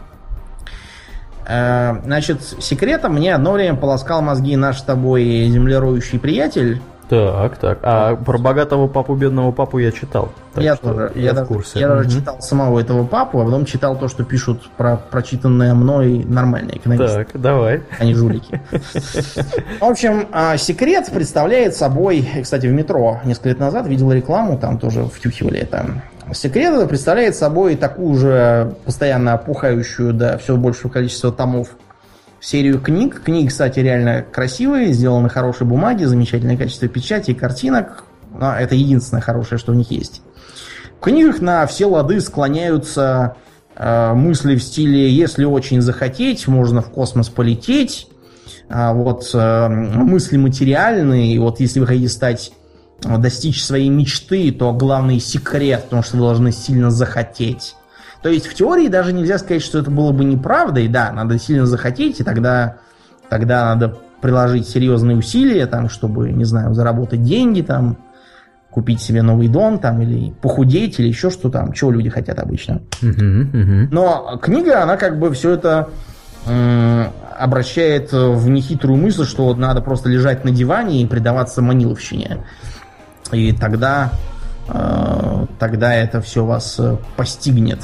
А, 1.46 2.02
значит, 2.04 2.42
секретом 2.60 3.14
мне 3.14 3.36
одно 3.36 3.52
время 3.52 3.76
полоскал 3.76 4.24
мозги 4.24 4.56
наш 4.56 4.80
с 4.80 4.82
тобой 4.82 5.24
землероющий 5.52 6.18
приятель 6.18 6.82
так, 7.14 7.58
так. 7.58 7.80
А 7.84 8.16
про 8.16 8.38
богатого 8.38 8.88
папу, 8.88 9.16
бедного 9.16 9.52
папу 9.52 9.78
я 9.78 9.92
читал. 9.92 10.30
Я 10.56 10.76
тоже. 10.76 11.12
Я, 11.16 11.32
я 11.32 11.34
в 11.34 11.48
курсе. 11.48 11.80
Я 11.80 11.88
даже 11.90 12.10
читал 12.10 12.42
самого 12.42 12.80
этого 12.80 13.06
папу, 13.06 13.42
а 13.42 13.46
потом 13.46 13.66
читал 13.66 13.98
то, 13.98 14.08
что 14.08 14.24
пишут 14.24 14.70
про 14.78 14.98
прочитанное 14.98 15.74
мной 15.74 16.24
нормальные 16.26 16.78
экономисты. 16.78 17.26
Так, 17.26 17.42
давай. 17.42 17.82
Они 18.00 18.14
жулики. 18.14 18.62
В 19.80 19.84
общем, 19.84 20.28
а, 20.32 20.58
секрет 20.58 21.10
представляет 21.12 21.76
собой, 21.76 22.28
кстати, 22.42 22.68
в 22.68 22.72
метро 22.72 23.20
несколько 23.26 23.50
лет 23.50 23.60
назад 23.60 23.88
видел 23.88 24.12
рекламу, 24.12 24.58
там 24.58 24.78
тоже 24.78 25.06
втюхивали 25.06 25.60
это. 25.60 25.86
Секрет 26.32 26.88
представляет 26.88 27.36
собой 27.36 27.76
такую 27.76 28.18
же 28.18 28.76
постоянно 28.86 29.34
опухающую 29.34 30.14
до 30.14 30.38
все 30.38 30.56
большего 30.56 30.90
количества 30.90 31.32
томов 31.32 31.70
серию 32.44 32.82
книг. 32.82 33.22
Книги, 33.24 33.48
кстати, 33.48 33.80
реально 33.80 34.22
красивые, 34.22 34.92
сделаны 34.94 35.30
хорошей 35.30 35.66
бумаги, 35.66 36.04
замечательное 36.04 36.58
качество 36.58 36.88
печати 36.88 37.32
и 37.32 37.34
картинок. 37.34 38.04
Но 38.38 38.54
это 38.54 38.76
единственное 38.76 39.22
хорошее, 39.22 39.58
что 39.60 39.72
в 39.72 39.76
них 39.76 39.92
есть. 39.92 40.22
В 40.98 41.04
книгах 41.04 41.42
на 41.42 41.66
все 41.68 41.86
лады 41.86 42.20
склоняются 42.20 43.36
э, 43.76 44.14
мысли 44.14 44.56
в 44.56 44.64
стиле 44.64 45.10
«если 45.10 45.46
очень 45.46 45.82
захотеть, 45.82 46.48
можно 46.48 46.82
в 46.82 46.90
космос 46.90 47.30
полететь». 47.30 48.08
А 48.70 48.94
вот 48.94 49.30
э, 49.34 49.68
мысли 49.68 50.38
материальные, 50.38 51.34
и 51.34 51.40
вот 51.40 51.60
если 51.60 51.80
вы 51.80 51.88
хотите 51.88 52.10
стать 52.10 52.54
достичь 53.02 53.64
своей 53.64 53.90
мечты, 53.90 54.52
то 54.52 54.72
главный 54.74 55.20
секрет, 55.20 55.84
потому 55.84 56.04
что 56.04 56.18
вы 56.18 56.24
должны 56.24 56.52
сильно 56.52 56.90
захотеть. 56.90 57.76
То 58.24 58.30
есть 58.30 58.48
в 58.48 58.54
теории 58.54 58.88
даже 58.88 59.12
нельзя 59.12 59.38
сказать, 59.38 59.62
что 59.62 59.80
это 59.80 59.92
было 59.92 60.14
бы 60.14 60.24
неправдой. 60.24 60.88
Да, 60.88 61.12
надо 61.12 61.38
сильно 61.38 61.66
захотеть, 61.66 62.22
и 62.22 62.24
тогда, 62.24 62.78
тогда 63.30 63.76
надо 63.76 63.98
приложить 64.22 64.68
серьезные 64.68 65.18
усилия, 65.18 65.68
там, 65.68 65.90
чтобы, 65.90 66.32
не 66.32 66.46
знаю, 66.46 66.74
заработать 66.74 67.22
деньги, 67.22 67.62
там, 67.62 67.98
купить 68.70 69.02
себе 69.02 69.22
новый 69.22 69.50
дом, 69.50 69.78
там, 69.78 70.02
или 70.02 70.32
похудеть, 70.42 71.00
или 71.00 71.10
еще 71.10 71.30
что 71.30 71.50
там, 71.50 71.74
чего 71.74 71.92
люди 71.92 72.10
хотят 72.10 72.40
обычно. 72.40 72.82
Но 73.92 74.40
книга, 74.42 74.82
она 74.82 74.96
как 74.96 75.20
бы 75.20 75.32
все 75.34 75.52
это 75.52 75.90
обращает 77.38 78.14
в 78.14 78.50
нехитрую 78.50 78.98
мысль, 78.98 79.26
что 79.26 79.46
вот 79.46 79.58
надо 79.58 79.82
просто 79.82 80.10
лежать 80.10 80.46
на 80.46 80.52
диване 80.52 81.02
и 81.02 81.06
предаваться 81.06 81.62
маниловщине. 81.62 82.46
И 83.32 83.52
тогда, 83.54 84.12
э, 84.68 85.46
тогда 85.58 85.96
это 85.96 86.22
все 86.22 86.46
вас 86.46 86.80
постигнет. 87.16 87.80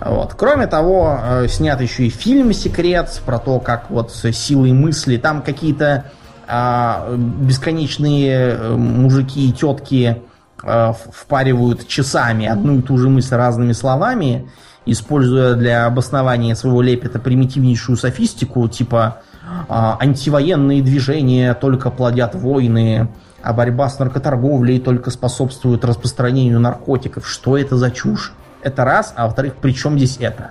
Вот. 0.00 0.34
Кроме 0.34 0.66
того, 0.66 1.18
э, 1.22 1.48
снят 1.48 1.80
еще 1.80 2.06
и 2.06 2.10
фильм 2.10 2.52
«Секрет» 2.52 3.20
про 3.26 3.38
то, 3.38 3.60
как 3.60 3.90
вот 3.90 4.12
силой 4.12 4.72
мысли. 4.72 5.18
Там 5.18 5.42
какие-то 5.42 6.06
э, 6.48 7.16
бесконечные 7.16 8.76
мужики 8.76 9.50
и 9.50 9.52
тетки 9.52 10.22
э, 10.62 10.92
впаривают 11.12 11.86
часами 11.86 12.46
одну 12.46 12.78
и 12.78 12.82
ту 12.82 12.96
же 12.96 13.10
мысль 13.10 13.34
разными 13.34 13.72
словами, 13.72 14.48
используя 14.86 15.54
для 15.54 15.84
обоснования 15.84 16.54
своего 16.54 16.80
лепета 16.80 17.18
примитивнейшую 17.18 17.98
софистику, 17.98 18.66
типа 18.68 19.18
э, 19.42 19.64
антивоенные 19.68 20.80
движения 20.82 21.52
только 21.52 21.90
плодят 21.90 22.34
войны, 22.34 23.08
а 23.42 23.52
борьба 23.52 23.90
с 23.90 23.98
наркоторговлей 23.98 24.80
только 24.80 25.10
способствует 25.10 25.84
распространению 25.84 26.58
наркотиков. 26.58 27.28
Что 27.28 27.58
это 27.58 27.76
за 27.76 27.90
чушь? 27.90 28.32
Это 28.62 28.84
раз. 28.84 29.12
А 29.16 29.26
во-вторых, 29.26 29.54
при 29.56 29.72
чем 29.72 29.96
здесь 29.96 30.18
это? 30.20 30.50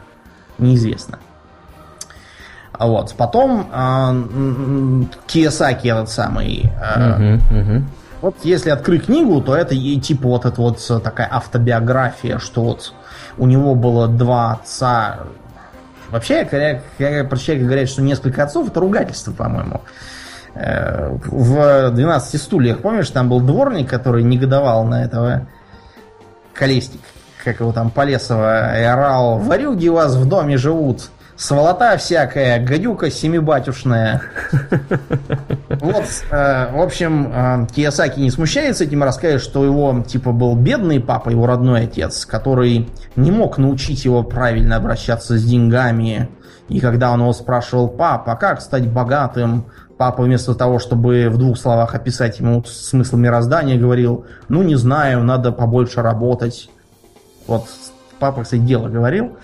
Неизвестно. 0.58 1.20
А 2.72 2.88
вот. 2.88 3.14
Потом 3.16 3.70
э, 3.72 5.04
Киосаки 5.28 5.88
этот 5.88 6.10
самый. 6.10 6.72
Э. 6.82 7.38
Вот 8.22 8.36
если 8.44 8.70
открыть 8.70 9.06
книгу, 9.06 9.42
то 9.42 9.56
это 9.56 9.76
и 9.76 10.00
типа 10.00 10.28
вот 10.28 10.46
это 10.46 10.60
вот 10.62 10.86
такая 11.04 11.28
автобиография, 11.32 12.38
что 12.38 12.64
вот 12.64 12.94
у 13.38 13.46
него 13.48 13.76
было 13.76 14.08
два 14.08 14.54
отца. 14.54 15.20
Вообще, 16.10 16.44
когда, 16.44 16.82
когда 16.98 17.24
про 17.24 17.38
человека 17.38 17.68
говорят, 17.68 17.90
что 17.90 18.02
несколько 18.02 18.44
отцов, 18.44 18.70
это 18.70 18.80
ругательство, 18.80 19.32
по-моему. 19.32 19.82
Э, 20.56 21.18
в 21.26 21.92
12 21.92 22.42
стульях, 22.42 22.80
помнишь, 22.80 23.10
там 23.10 23.30
был 23.30 23.40
дворник, 23.40 23.90
который 23.90 24.24
негодовал 24.24 24.84
на 24.84 25.04
этого 25.04 25.48
колесника 26.54 27.06
как 27.50 27.62
его 27.62 27.72
там, 27.72 27.90
Полесова, 27.90 28.80
и 28.80 28.84
орал, 28.84 29.40
варюги 29.40 29.88
у 29.88 29.96
вас 29.96 30.16
в 30.16 30.28
доме 30.28 30.58
живут, 30.58 31.10
сволота 31.36 31.98
всякая, 31.98 32.64
гадюка 32.64 33.10
семибатюшная. 33.10 34.22
Вот, 35.82 36.06
э, 36.30 36.72
в 36.74 36.82
общем, 36.82 37.32
э, 37.34 37.68
Киясаки 37.74 38.20
не 38.20 38.30
смущается 38.30 38.84
этим, 38.84 39.02
расскажет, 39.04 39.42
что 39.42 39.64
его, 39.64 40.04
типа, 40.06 40.32
был 40.32 40.56
бедный 40.56 41.00
папа, 41.00 41.30
его 41.30 41.48
родной 41.48 41.84
отец, 41.84 42.26
который 42.26 42.90
не 43.16 43.32
мог 43.32 43.58
научить 43.58 44.04
его 44.04 44.24
правильно 44.24 44.76
обращаться 44.76 45.38
с 45.38 45.44
деньгами. 45.44 46.30
И 46.68 46.80
когда 46.80 47.12
он 47.12 47.22
его 47.22 47.34
спрашивал, 47.34 47.88
папа, 47.88 48.36
как 48.36 48.62
стать 48.62 48.88
богатым, 48.88 49.66
папа 49.98 50.24
вместо 50.24 50.54
того, 50.54 50.80
чтобы 50.80 51.30
в 51.30 51.38
двух 51.38 51.58
словах 51.58 51.96
описать 51.96 52.40
ему 52.40 52.64
смысл 52.66 53.18
мироздания, 53.18 53.80
говорил, 53.80 54.26
ну, 54.50 54.62
не 54.62 54.76
знаю, 54.76 55.24
надо 55.24 55.52
побольше 55.52 56.02
работать. 56.02 56.70
Вот 57.50 57.66
папа, 58.20 58.44
кстати, 58.44 58.62
дело 58.62 58.88
говорил. 58.88 59.38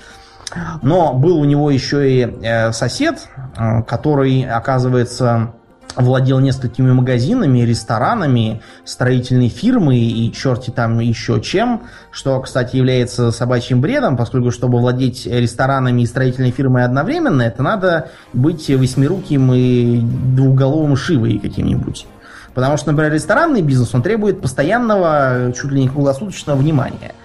Но 0.84 1.14
был 1.14 1.40
у 1.40 1.46
него 1.46 1.72
еще 1.72 2.10
и 2.10 2.22
э, 2.22 2.72
сосед, 2.72 3.28
э, 3.58 3.82
который, 3.82 4.44
оказывается, 4.44 5.54
владел 5.96 6.40
несколькими 6.40 6.92
магазинами, 6.92 7.62
ресторанами, 7.62 8.62
строительной 8.84 9.50
фирмой 9.50 9.98
и 9.98 10.32
черти 10.32 10.70
там 10.70 11.00
еще 11.00 11.42
чем, 11.42 11.84
что, 12.12 12.40
кстати, 12.42 12.76
является 12.76 13.32
собачьим 13.32 13.82
бредом, 13.82 14.18
поскольку, 14.18 14.52
чтобы 14.52 14.80
владеть 14.80 15.26
ресторанами 15.26 16.04
и 16.04 16.06
строительной 16.06 16.52
фирмой 16.52 16.86
одновременно, 16.86 17.42
это 17.42 17.64
надо 17.64 18.12
быть 18.34 18.70
восьмируким 18.70 19.52
и 19.52 20.00
двухголовым 20.02 20.96
шивой 20.96 21.40
каким-нибудь. 21.40 22.06
Потому 22.54 22.78
что, 22.78 22.92
например, 22.92 23.14
ресторанный 23.14 23.64
бизнес, 23.64 23.96
он 23.96 24.04
требует 24.04 24.42
постоянного, 24.42 25.52
чуть 25.60 25.72
ли 25.72 25.82
не 25.82 25.90
круглосуточного 25.90 26.58
внимания– 26.58 27.16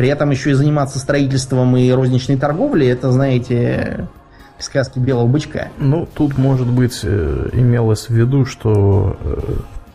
при 0.00 0.08
этом 0.08 0.30
еще 0.30 0.52
и 0.52 0.54
заниматься 0.54 0.98
строительством 0.98 1.76
и 1.76 1.90
розничной 1.90 2.38
торговлей, 2.38 2.90
это, 2.90 3.12
знаете, 3.12 4.08
сказки 4.58 4.98
белого 4.98 5.26
бычка. 5.26 5.68
Ну, 5.76 6.08
тут, 6.14 6.38
может 6.38 6.68
быть, 6.68 7.00
э, 7.02 7.50
имелось 7.52 8.08
в 8.08 8.14
виду, 8.14 8.46
что 8.46 9.18
э, 9.20 9.40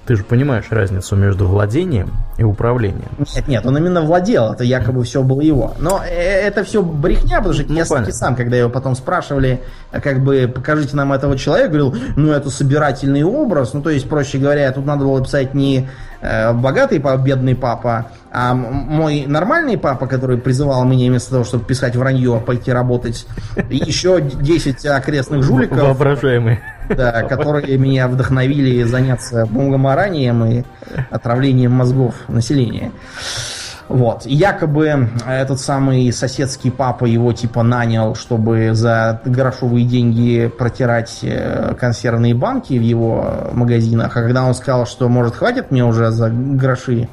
ты 0.06 0.16
же 0.16 0.24
понимаешь 0.24 0.66
разницу 0.70 1.16
между 1.16 1.48
владением 1.48 2.12
и 2.38 2.44
управлением. 2.44 3.10
Нет, 3.36 3.48
нет, 3.48 3.66
он 3.66 3.78
именно 3.78 4.02
владел, 4.02 4.54
это 4.54 4.64
якобы 4.64 5.04
все 5.04 5.24
было 5.24 5.42
его. 5.42 5.74
Но 5.80 6.02
э, 6.04 6.12
это 6.12 6.64
все 6.64 6.82
брехня, 6.82 7.38
потому 7.38 7.54
что 7.54 7.66
ну, 7.68 7.76
я 7.76 7.86
понятно. 7.86 8.14
сам, 8.14 8.36
когда 8.36 8.56
его 8.56 8.70
потом 8.70 8.96
спрашивали, 8.96 9.62
как 9.92 10.24
бы 10.24 10.52
покажите 10.54 10.96
нам 10.96 11.12
этого 11.14 11.38
человека, 11.38 11.70
говорил, 11.70 11.96
ну 12.16 12.32
это 12.32 12.50
собирательный 12.50 13.24
образ, 13.24 13.74
ну 13.74 13.82
то 13.82 13.90
есть, 13.90 14.08
проще 14.08 14.38
говоря, 14.38 14.72
тут 14.72 14.86
надо 14.86 15.06
было 15.06 15.24
писать 15.24 15.54
не 15.54 15.90
э, 16.22 16.54
богатый 16.54 17.00
папа, 17.00 17.22
бедный 17.22 17.56
папа, 17.56 18.12
а 18.32 18.54
мой 18.54 19.26
нормальный 19.26 19.78
папа, 19.78 20.08
который 20.08 20.38
призывал 20.38 20.84
меня 20.86 21.10
вместо 21.10 21.32
того, 21.32 21.44
чтобы 21.46 21.66
писать 21.66 21.96
вранье, 21.96 22.42
пойти 22.46 22.72
работать, 22.72 23.26
еще 23.70 24.22
10 24.22 24.86
окрестных 24.86 25.42
жуликов. 25.42 25.80
Воображаемые. 25.80 26.62
Да, 26.96 27.24
которые 27.24 27.78
меня 27.78 28.08
вдохновили 28.08 28.84
заняться 28.84 29.46
бомгоморанием 29.46 30.46
и 30.46 30.64
отравлением 31.10 31.72
мозгов 31.72 32.16
населения. 32.28 32.92
Вот. 33.88 34.26
И 34.26 34.34
якобы 34.34 35.10
этот 35.28 35.60
самый 35.60 36.12
соседский 36.12 36.72
папа 36.72 37.06
его 37.06 37.34
типа 37.34 37.62
нанял, 37.62 38.16
чтобы 38.16 38.72
за 38.74 39.22
грошовые 39.26 39.86
деньги 39.86 40.48
протирать 40.48 41.20
э, 41.22 41.76
консервные 41.80 42.34
банки 42.34 42.74
в 42.74 42.82
его 42.82 43.50
магазинах. 43.52 44.18
А 44.18 44.22
когда 44.22 44.44
он 44.44 44.56
сказал, 44.56 44.88
что 44.88 45.08
может 45.08 45.36
хватит 45.36 45.70
мне 45.70 45.86
уже 45.86 46.10
за 46.12 46.30
гроши 46.30 47.10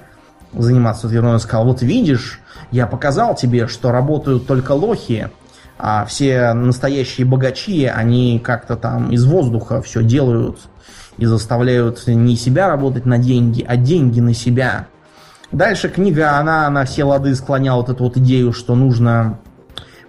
заниматься 0.54 1.08
он 1.08 1.40
сказал, 1.40 1.64
вот 1.66 1.82
видишь, 1.82 2.40
я 2.70 2.86
показал 2.86 3.34
тебе, 3.34 3.66
что 3.66 3.90
работают 3.90 4.46
только 4.46 4.72
лохи, 4.72 5.30
а 5.78 6.04
все 6.04 6.52
настоящие 6.52 7.26
богачи, 7.26 7.86
они 7.86 8.38
как-то 8.38 8.76
там 8.76 9.10
из 9.10 9.24
воздуха 9.24 9.82
все 9.82 10.02
делают 10.02 10.58
и 11.18 11.26
заставляют 11.26 12.06
не 12.06 12.36
себя 12.36 12.68
работать 12.68 13.06
на 13.06 13.18
деньги, 13.18 13.64
а 13.66 13.76
деньги 13.76 14.20
на 14.20 14.34
себя. 14.34 14.86
Дальше 15.50 15.88
книга, 15.90 16.38
она 16.38 16.68
на 16.70 16.84
все 16.84 17.04
лады 17.04 17.34
склоняла 17.34 17.80
вот 17.80 17.90
эту 17.90 18.04
вот 18.04 18.16
идею, 18.16 18.52
что 18.52 18.74
нужно 18.74 19.38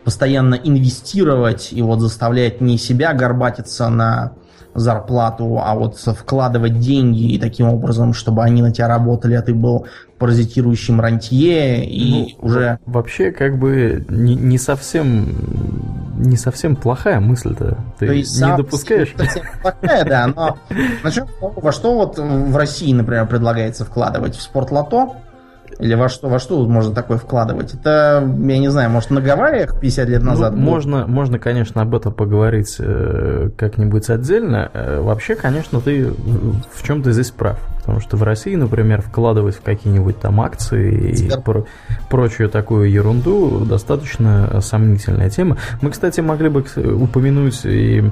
постоянно 0.04 0.56
инвестировать 0.56 1.70
и 1.72 1.82
вот 1.82 2.00
заставлять 2.00 2.62
не 2.62 2.78
себя 2.78 3.14
горбатиться 3.14 3.90
на 3.90 4.34
зарплату, 4.76 5.60
а 5.64 5.76
вот 5.76 5.98
вкладывать 5.98 6.80
деньги 6.80 7.34
и 7.34 7.40
таким 7.40 7.68
образом, 7.68 8.14
чтобы 8.14 8.44
они 8.44 8.62
на 8.62 8.72
тебя 8.72 8.88
работали, 8.88 9.36
а 9.36 9.42
ты 9.42 9.54
был 9.54 9.88
паразитирующим 10.18 11.02
рантье 11.02 11.86
и 11.86 12.36
ну, 12.40 12.48
уже... 12.48 12.80
Вообще, 12.86 13.32
как 13.32 13.58
бы 13.58 14.06
не, 14.10 14.36
не 14.36 14.58
совсем 14.58 15.28
не 16.16 16.38
совсем 16.38 16.76
плохая 16.76 17.20
мысль-то. 17.20 17.78
Ты 18.00 18.08
То 18.08 18.14
есть, 18.14 18.42
не 18.42 18.56
допускаешь? 18.56 19.14
Не 19.18 19.26
совсем 19.26 19.44
плохая, 19.62 20.06
да, 20.06 20.28
но 20.28 20.58
начнем 21.04 21.28
во 21.40 21.72
что 21.72 21.96
вот 21.96 22.18
в 22.18 22.56
России, 22.56 22.94
например, 22.94 23.28
предлагается 23.28 23.86
вкладывать? 23.86 24.36
В 24.36 24.42
спортлото? 24.42 25.10
Или 25.80 25.96
во 25.96 26.10
что, 26.10 26.28
во 26.28 26.40
что 26.40 26.66
можно 26.68 26.94
такое 26.94 27.18
вкладывать? 27.18 27.74
Это, 27.74 28.24
я 28.24 28.60
не 28.60 28.70
знаю, 28.70 28.90
может 28.90 29.10
на 29.10 29.22
Гавайях 29.22 29.80
50 29.80 30.10
лет 30.10 30.22
ну, 30.22 30.32
назад? 30.32 30.54
Ну, 30.54 30.60
можно, 30.60 31.08
можно, 31.08 31.40
конечно, 31.40 31.82
об 31.82 31.96
этом 31.96 32.14
поговорить 32.14 32.76
э, 32.80 33.50
как-нибудь 33.58 34.10
отдельно. 34.10 34.70
Э, 34.74 35.00
вообще, 35.02 35.36
конечно, 35.36 35.82
ты 35.82 36.12
в 36.74 36.84
чем-то 36.86 37.12
здесь 37.12 37.32
прав. 37.32 37.60
Потому 37.80 38.00
что 38.00 38.16
в 38.16 38.24
России, 38.24 38.56
например, 38.56 39.02
вкладывать 39.02 39.56
в 39.56 39.62
какие-нибудь 39.62 40.20
там 40.20 40.40
акции 40.40 41.12
и 41.12 41.42
про- 41.42 41.66
прочую 42.10 42.50
такую 42.50 42.90
ерунду 42.90 43.66
достаточно 43.66 44.62
сомнительная 44.62 45.30
тема. 45.30 45.58
Мы, 45.82 45.92
кстати, 45.92 46.22
могли 46.22 46.48
бы 46.48 46.64
упомянуть 46.78 47.66
и 47.66 48.10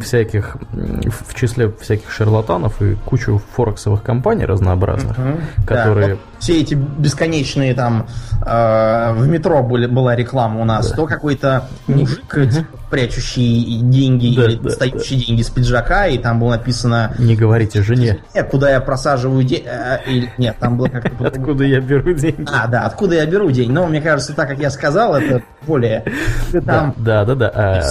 всяких, 0.00 0.56
в 0.72 1.34
числе 1.34 1.70
всяких 1.70 2.10
шарлатанов 2.10 2.82
и 2.82 2.94
кучу 2.94 3.40
форексовых 3.54 4.02
компаний 4.02 4.44
разнообразных, 4.44 5.18
угу. 5.18 5.38
которые... 5.66 6.14
Да, 6.16 6.20
все 6.38 6.60
эти 6.60 6.74
бесконечные 6.74 7.74
там 7.74 8.06
э, 8.44 9.12
в 9.12 9.28
метро 9.28 9.62
были, 9.62 9.86
была 9.86 10.16
реклама 10.16 10.60
у 10.60 10.64
нас, 10.64 10.90
да. 10.90 10.96
то 10.96 11.06
какой-то 11.06 11.68
мужик, 11.86 12.24
угу. 12.32 12.66
прячущий 12.90 13.80
деньги 13.82 14.34
да, 14.36 14.44
или 14.44 14.56
да, 14.56 14.62
достающий 14.64 15.18
да. 15.18 15.26
деньги 15.26 15.42
с 15.42 15.50
пиджака, 15.50 16.06
и 16.06 16.18
там 16.18 16.40
было 16.40 16.50
написано... 16.50 17.14
Не 17.18 17.36
говорите 17.36 17.82
жене. 17.82 18.20
Нет, 18.34 18.48
куда 18.50 18.70
я 18.70 18.80
просаживаю 18.80 19.42
деньги... 19.42 19.66
Э, 19.66 19.98
нет, 20.38 20.56
там 20.58 20.76
было 20.76 20.88
как-то... 20.88 21.26
Откуда 21.26 21.64
я 21.64 21.80
беру 21.80 22.12
деньги. 22.12 22.48
А, 22.52 22.66
да, 22.66 22.82
откуда 22.82 23.16
я 23.16 23.26
беру 23.26 23.50
деньги. 23.50 23.72
Но 23.72 23.86
мне 23.86 24.00
кажется, 24.00 24.34
так 24.34 24.48
как 24.48 24.58
я 24.58 24.70
сказал, 24.70 25.14
это 25.16 25.42
более... 25.66 26.04
Да, 26.52 26.94
да, 26.96 27.24
да. 27.24 27.34
да. 27.34 27.52
А 27.54 27.82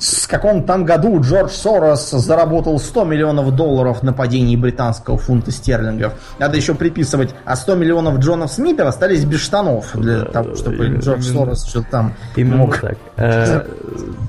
с 0.00 0.26
каком 0.26 0.64
там 0.64 0.84
году 0.84 1.20
Джордж 1.20 1.50
Сорос 1.50 2.10
заработал 2.10 2.78
100 2.78 3.04
миллионов 3.04 3.54
долларов 3.54 4.02
на 4.02 4.12
падении 4.12 4.56
британского 4.56 5.18
фунта 5.18 5.50
стерлингов. 5.50 6.14
Надо 6.38 6.56
еще 6.56 6.74
приписывать, 6.74 7.34
а 7.44 7.56
100 7.56 7.74
миллионов 7.74 7.87
миллионов 7.88 8.18
Джонов 8.18 8.52
Смитов 8.52 8.86
остались 8.86 9.24
без 9.24 9.40
штанов 9.40 9.90
для 9.94 10.24
того, 10.24 10.54
чтобы 10.54 10.86
Джордж 10.98 11.22
Сорос 11.22 11.66
что-то 11.66 11.90
там 11.90 12.14
Именно 12.36 12.56
мог. 12.56 12.78
так. 12.78 12.98
Э, 13.16 13.64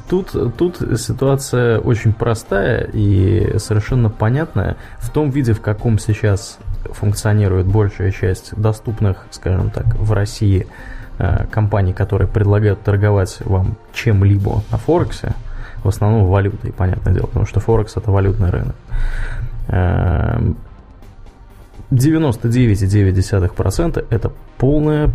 тут, 0.09 0.31
тут 0.57 0.77
ситуация 0.97 1.79
очень 1.79 2.13
простая 2.13 2.89
и 2.93 3.57
совершенно 3.57 4.09
понятная. 4.09 4.77
В 4.99 5.09
том 5.09 5.29
виде, 5.29 5.53
в 5.53 5.61
каком 5.61 5.99
сейчас 5.99 6.57
функционирует 6.85 7.67
большая 7.67 8.11
часть 8.11 8.55
доступных, 8.55 9.25
скажем 9.31 9.69
так, 9.69 9.85
в 9.95 10.13
России 10.13 10.67
э, 11.17 11.45
компаний, 11.51 11.93
которые 11.93 12.29
предлагают 12.29 12.81
торговать 12.81 13.39
вам 13.41 13.75
чем-либо 13.93 14.63
на 14.71 14.77
Форексе, 14.77 15.33
в 15.83 15.89
основном 15.89 16.25
валютой, 16.25 16.71
понятное 16.71 17.13
дело, 17.13 17.25
потому 17.25 17.45
что 17.45 17.59
Форекс 17.59 17.97
это 17.97 18.09
валютный 18.09 18.49
рынок. 18.49 18.75
99,9% 21.91 24.05
это 24.09 24.31
полная 24.57 25.13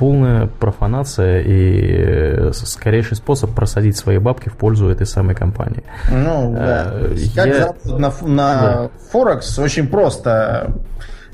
полная 0.00 0.46
профанация 0.46 1.42
и 1.42 1.82
э, 1.82 2.52
скорейший 2.54 3.18
способ 3.18 3.54
просадить 3.54 3.98
свои 3.98 4.16
бабки 4.16 4.48
в 4.48 4.54
пользу 4.54 4.88
этой 4.88 5.06
самой 5.06 5.34
компании. 5.34 5.82
Ну, 6.10 6.54
да. 6.54 6.90
Э, 6.94 7.16
как 7.36 7.46
я... 7.46 7.54
заработать 7.54 7.98
на, 7.98 8.12
на 8.26 8.60
да. 8.60 8.90
Форекс 9.12 9.58
очень 9.58 9.88
просто 9.88 10.72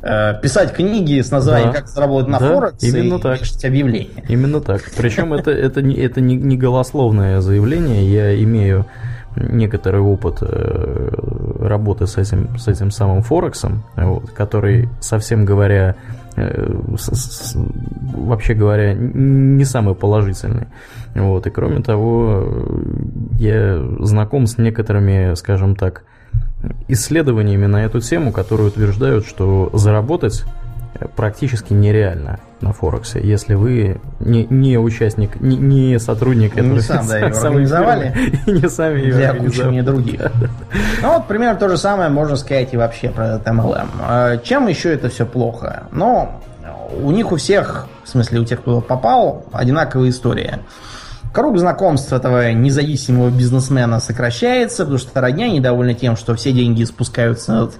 э, 0.02 0.40
писать 0.42 0.72
книги 0.72 1.20
с 1.20 1.30
названием 1.30 1.70
да. 1.70 1.78
«Как 1.78 1.86
заработать 1.86 2.28
на 2.28 2.40
да, 2.40 2.48
Форекс» 2.48 2.82
именно 2.82 3.14
и 3.14 3.20
так. 3.20 3.38
пишите 3.38 3.68
объявления. 3.68 4.24
Именно 4.28 4.60
так. 4.60 4.82
Причем 4.96 5.32
это, 5.32 5.52
это, 5.52 5.80
не, 5.80 5.94
это 5.94 6.20
не, 6.20 6.34
не 6.34 6.56
голословное 6.56 7.40
заявление. 7.40 8.12
Я 8.12 8.42
имею 8.42 8.84
некоторый 9.36 10.00
опыт 10.00 10.42
работы 11.66 12.06
с 12.06 12.16
этим, 12.16 12.58
с 12.58 12.68
этим 12.68 12.90
самым 12.90 13.22
Форексом, 13.22 13.84
вот, 13.96 14.30
который, 14.30 14.88
совсем 15.00 15.44
говоря, 15.44 15.96
Э, 16.36 16.68
вообще 18.14 18.52
говоря, 18.52 18.92
не 18.94 19.64
самый 19.64 19.94
положительный. 19.94 20.66
Вот, 21.14 21.46
и 21.46 21.50
кроме 21.50 21.80
того, 21.80 22.46
я 23.38 23.82
знаком 24.00 24.46
с 24.46 24.58
некоторыми, 24.58 25.34
скажем 25.34 25.76
так, 25.76 26.04
исследованиями 26.88 27.64
на 27.64 27.84
эту 27.86 28.00
тему, 28.00 28.32
которые 28.32 28.68
утверждают, 28.68 29.26
что 29.26 29.70
заработать 29.72 30.44
практически 31.14 31.72
нереально 31.72 32.38
на 32.60 32.72
Форексе, 32.72 33.20
если 33.22 33.54
вы 33.54 34.00
не, 34.20 34.46
не 34.48 34.78
участник, 34.78 35.40
не, 35.40 35.56
не 35.56 35.98
сотрудник 35.98 36.56
этого 36.56 36.72
не 36.74 36.80
сам, 36.80 37.06
да, 37.06 37.18
его 37.18 37.36
организовали, 37.36 38.14
и 38.46 38.50
не 38.50 38.68
сами 38.68 39.00
ее 39.00 39.12
для 39.14 39.34
кучи 39.34 39.80
других. 39.82 40.20
Ну 41.02 41.12
вот 41.12 41.26
примерно 41.26 41.58
то 41.58 41.68
же 41.68 41.76
самое 41.76 42.08
можно 42.08 42.36
сказать 42.36 42.72
и 42.72 42.76
вообще 42.76 43.10
про 43.10 43.36
этот 43.36 43.46
MLM. 43.46 43.88
А 44.00 44.36
чем 44.38 44.68
еще 44.68 44.92
это 44.92 45.08
все 45.08 45.26
плохо? 45.26 45.84
Ну, 45.92 46.30
у 47.02 47.10
них 47.10 47.32
у 47.32 47.36
всех, 47.36 47.86
в 48.04 48.08
смысле 48.08 48.40
у 48.40 48.44
тех, 48.44 48.60
кто 48.60 48.80
попал, 48.80 49.44
одинаковая 49.52 50.08
история. 50.08 50.60
Круг 51.32 51.58
знакомств 51.58 52.12
этого 52.12 52.52
независимого 52.52 53.28
бизнесмена 53.28 54.00
сокращается, 54.00 54.84
потому 54.84 54.98
что 54.98 55.20
родня 55.20 55.48
недовольны 55.48 55.94
тем, 55.94 56.16
что 56.16 56.34
все 56.34 56.52
деньги 56.52 56.82
спускаются 56.84 57.64
от 57.64 57.74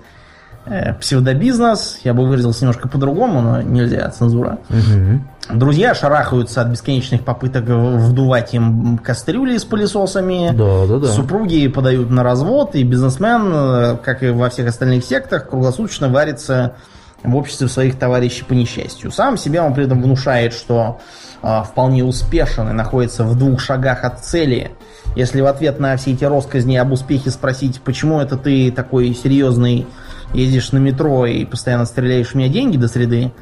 псевдобизнес. 1.00 2.00
Я 2.04 2.14
бы 2.14 2.26
выразился 2.26 2.62
немножко 2.62 2.88
по-другому, 2.88 3.40
но 3.40 3.62
нельзя, 3.62 4.08
цензура. 4.10 4.58
Угу. 4.68 5.56
Друзья 5.58 5.94
шарахаются 5.94 6.60
от 6.60 6.68
бесконечных 6.68 7.22
попыток 7.22 7.64
вдувать 7.66 8.52
им 8.52 8.98
кастрюли 8.98 9.58
с 9.58 9.64
пылесосами. 9.64 10.50
Да, 10.52 10.86
да, 10.86 10.98
да. 10.98 11.06
Супруги 11.06 11.68
подают 11.68 12.10
на 12.10 12.24
развод, 12.24 12.74
и 12.74 12.82
бизнесмен, 12.82 13.52
э, 13.54 13.96
как 14.02 14.24
и 14.24 14.30
во 14.30 14.50
всех 14.50 14.68
остальных 14.68 15.04
сектах, 15.04 15.48
круглосуточно 15.48 16.08
варится 16.08 16.74
в 17.22 17.36
обществе 17.36 17.68
своих 17.68 17.96
товарищей 17.96 18.44
по 18.44 18.54
несчастью. 18.54 19.12
Сам 19.12 19.36
себе 19.36 19.60
он 19.60 19.72
при 19.72 19.84
этом 19.84 20.02
внушает, 20.02 20.52
что 20.52 21.00
э, 21.42 21.62
вполне 21.62 22.04
успешен 22.04 22.68
и 22.68 22.72
находится 22.72 23.22
в 23.22 23.38
двух 23.38 23.60
шагах 23.60 24.02
от 24.02 24.24
цели. 24.24 24.72
Если 25.14 25.40
в 25.40 25.46
ответ 25.46 25.78
на 25.78 25.96
все 25.96 26.12
эти 26.12 26.24
росказни 26.24 26.76
об 26.76 26.92
успехе 26.92 27.30
спросить, 27.30 27.80
почему 27.80 28.20
это 28.20 28.36
ты 28.36 28.72
такой 28.72 29.14
серьезный 29.14 29.86
ездишь 30.32 30.72
на 30.72 30.78
метро 30.78 31.26
и 31.26 31.44
постоянно 31.44 31.86
стреляешь 31.86 32.28
в 32.28 32.34
меня 32.34 32.48
деньги 32.48 32.76
до 32.76 32.88
среды, 32.88 33.32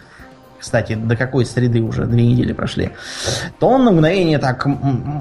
кстати, 0.59 0.95
до 0.95 1.15
какой 1.15 1.45
среды 1.45 1.83
уже 1.83 2.07
две 2.07 2.27
недели 2.27 2.55
прошли, 2.55 2.93
то 3.59 3.69
он 3.69 3.85
на 3.85 3.91
мгновение 3.91 4.39
так 4.39 4.67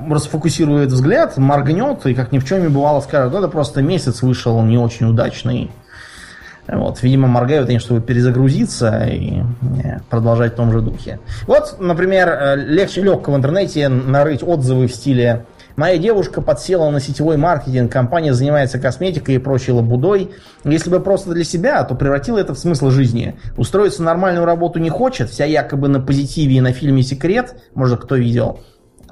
расфокусирует 0.09 0.89
взгляд, 0.89 1.37
моргнет 1.37 2.05
и 2.05 2.13
как 2.13 2.31
ни 2.31 2.39
в 2.39 2.45
чем 2.45 2.61
не 2.61 2.69
бывало 2.69 3.01
скажет, 3.01 3.33
это 3.33 3.49
просто 3.49 3.81
месяц 3.81 4.21
вышел 4.21 4.61
не 4.63 4.77
очень 4.77 5.07
удачный. 5.07 5.69
Вот, 6.65 7.03
видимо, 7.03 7.27
моргают 7.27 7.67
они, 7.67 7.79
чтобы 7.79 7.99
перезагрузиться 7.99 9.03
и 9.03 9.41
э, 9.83 9.99
продолжать 10.09 10.53
в 10.53 10.55
том 10.55 10.71
же 10.71 10.79
духе. 10.79 11.19
Вот, 11.45 11.75
например, 11.79 12.29
э, 12.29 12.55
легче 12.55 13.01
легко 13.01 13.33
в 13.33 13.35
интернете 13.35 13.89
нарыть 13.89 14.43
отзывы 14.43 14.87
в 14.87 14.93
стиле 14.93 15.45
Моя 15.75 15.97
девушка 15.97 16.41
подсела 16.41 16.89
на 16.91 16.99
сетевой 16.99 17.37
маркетинг, 17.37 17.91
компания 17.91 18.33
занимается 18.33 18.77
косметикой 18.77 19.35
и 19.35 19.39
прочей 19.39 19.71
лабудой. 19.71 20.29
Если 20.63 20.91
бы 20.91 20.99
просто 20.99 21.31
для 21.31 21.43
себя, 21.43 21.83
то 21.83 21.95
превратила 21.95 22.37
это 22.37 22.53
в 22.53 22.59
смысл 22.59 22.91
жизни. 22.91 23.35
Устроиться 23.57 24.03
на 24.03 24.11
нормальную 24.11 24.45
работу 24.45 24.77
не 24.79 24.91
хочет, 24.91 25.31
вся 25.31 25.45
якобы 25.45 25.87
на 25.87 25.99
позитиве 25.99 26.57
и 26.57 26.61
на 26.61 26.73
фильме 26.73 27.01
«Секрет», 27.01 27.55
может, 27.73 28.01
кто 28.01 28.15
видел. 28.15 28.59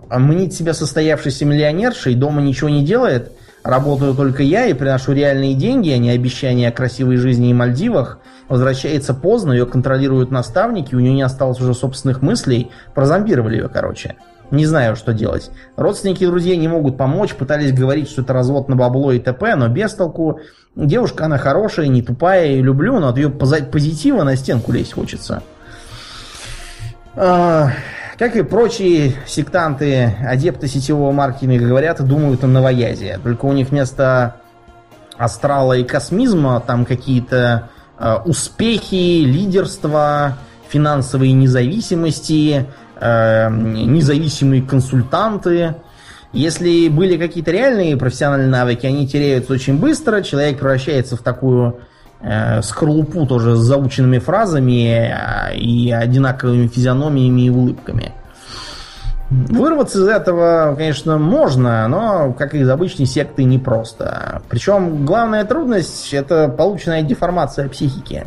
А 0.07 0.19
мнит 0.19 0.53
себя 0.53 0.73
состоявшейся 0.75 1.45
миллионершей, 1.45 2.13
дома 2.13 2.41
ничего 2.41 2.69
не 2.69 2.85
делает, 2.85 3.31
работаю 3.63 4.13
только 4.13 4.43
я 4.43 4.67
и 4.67 4.73
приношу 4.73 5.13
реальные 5.13 5.55
деньги, 5.55 5.89
а 5.89 5.97
не 5.97 6.11
обещания 6.11 6.67
о 6.67 6.71
красивой 6.71 7.17
жизни 7.17 7.49
и 7.49 7.53
Мальдивах. 7.53 8.19
Возвращается 8.49 9.15
поздно, 9.15 9.53
ее 9.53 9.65
контролируют 9.65 10.29
наставники, 10.29 10.93
у 10.93 10.99
нее 10.99 11.13
не 11.13 11.21
осталось 11.23 11.59
уже 11.59 11.73
собственных 11.73 12.21
мыслей, 12.21 12.69
прозомбировали 12.93 13.55
ее, 13.55 13.69
короче. 13.69 14.15
Не 14.52 14.65
знаю, 14.65 14.98
что 14.98 15.14
делать. 15.14 15.49
Родственники 15.78 16.23
и 16.23 16.28
друзья 16.28 16.57
не 16.57 16.68
могут 16.68 16.98
помочь, 16.98 17.34
пытались 17.34 17.73
говорить, 17.73 18.10
что 18.10 18.22
это 18.22 18.34
развод 18.34 18.68
на 18.68 18.76
бабло 18.76 19.14
и 19.14 19.19
т.п., 19.19 19.56
но 19.56 19.69
без 19.69 19.94
толку. 19.94 20.41
Девушка, 20.76 21.26
она 21.26 21.38
хорошая, 21.38 21.88
не 21.88 22.02
тупая, 22.02 22.53
и 22.53 22.61
люблю, 22.61 22.99
но 22.99 23.10
от 23.10 23.18
ее 23.18 23.30
позитива 23.30 24.23
на 24.23 24.36
стенку 24.36 24.72
лезть 24.72 24.94
хочется. 24.94 25.41
А, 27.15 27.72
как 28.18 28.36
и 28.36 28.44
прочие 28.44 29.15
сектанты, 29.26 30.15
адепты 30.26 30.68
сетевого 30.68 31.11
маркетинга 31.11 31.65
говорят 31.65 31.99
и 31.99 32.03
думают 32.03 32.44
о 32.44 32.48
новоязе. 32.48 33.19
Только 33.23 33.45
у 33.45 33.53
них 33.53 33.69
вместо 33.69 34.36
астрала 35.18 35.73
и 35.73 35.84
космизма 35.84 36.61
там 36.65 36.86
какие-то 36.86 37.69
э, 37.99 38.15
успехи, 38.26 39.23
лидерство, 39.23 40.38
финансовые 40.69 41.34
независимости, 41.34 42.65
независимые 43.02 44.61
консультанты. 44.61 45.76
Если 46.34 46.88
были 46.88 47.18
какие-то 47.18 47.52
реальные 47.52 47.98
профессиональные 47.98 48.49
навыки, 48.49 48.86
они 48.86 49.07
теряются 49.07 49.53
очень 49.53 49.78
быстро, 49.78 50.22
человек 50.22 50.60
превращается 50.60 51.18
в 51.18 51.22
такую 51.22 51.82
э, 52.22 52.61
скорлупу 52.61 53.26
тоже 53.26 53.56
с 53.56 53.60
заученными 53.60 54.19
фразами 54.19 55.11
э, 55.11 55.57
и 55.57 55.91
одинаковыми 55.91 56.68
физиономиями 56.68 57.41
и 57.41 57.49
улыбками. 57.49 58.14
Вырваться 59.32 59.99
из 59.99 60.08
этого, 60.10 60.76
конечно, 60.78 61.18
можно, 61.18 61.88
но, 61.88 62.34
как 62.38 62.53
и 62.53 62.60
из 62.60 62.70
обычной 62.70 63.06
секты, 63.06 63.45
непросто. 63.45 64.41
Причем 64.49 65.06
главная 65.06 65.45
трудность– 65.45 66.10
это 66.14 66.49
полученная 66.49 67.02
деформация 67.02 67.70
психики. 67.70 68.24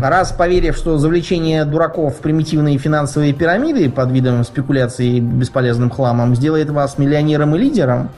Раз 0.00 0.30
поверив, 0.30 0.76
что 0.76 0.98
завлечение 0.98 1.64
дураков 1.64 2.16
в 2.16 2.18
примитивные 2.20 2.78
финансовые 2.78 3.32
пирамиды 3.32 3.90
под 3.90 4.12
видом 4.12 4.44
спекуляции 4.44 5.18
бесполезным 5.18 5.90
хламом 5.90 6.36
сделает 6.36 6.70
вас 6.70 6.96
миллионером 6.96 7.56
и 7.56 7.58
лидером, 7.58 8.10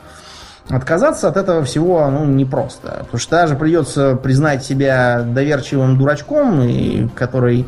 отказаться 0.68 1.28
от 1.28 1.36
этого 1.36 1.64
всего 1.64 2.09
ну, 2.10 2.24
непросто. 2.24 2.98
Потому 3.05 3.18
что 3.18 3.30
даже 3.32 3.56
придется 3.56 4.16
признать 4.16 4.64
себя 4.64 5.22
доверчивым 5.22 5.98
дурачком, 5.98 6.62
и, 6.62 7.09
который 7.14 7.66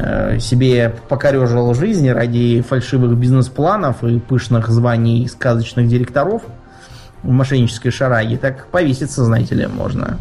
Э, 0.00 0.38
себе 0.38 0.94
покорежил 1.08 1.74
жизнь 1.74 2.08
ради 2.08 2.60
фальшивых 2.60 3.16
бизнес-планов 3.16 4.04
и 4.04 4.20
пышных 4.20 4.68
званий 4.68 5.26
сказочных 5.26 5.88
директоров 5.88 6.42
в 7.24 7.30
мошеннической 7.30 7.90
шараге, 7.90 8.36
так 8.36 8.68
повеситься, 8.68 9.24
знаете 9.24 9.56
ли, 9.56 9.66
можно. 9.66 10.18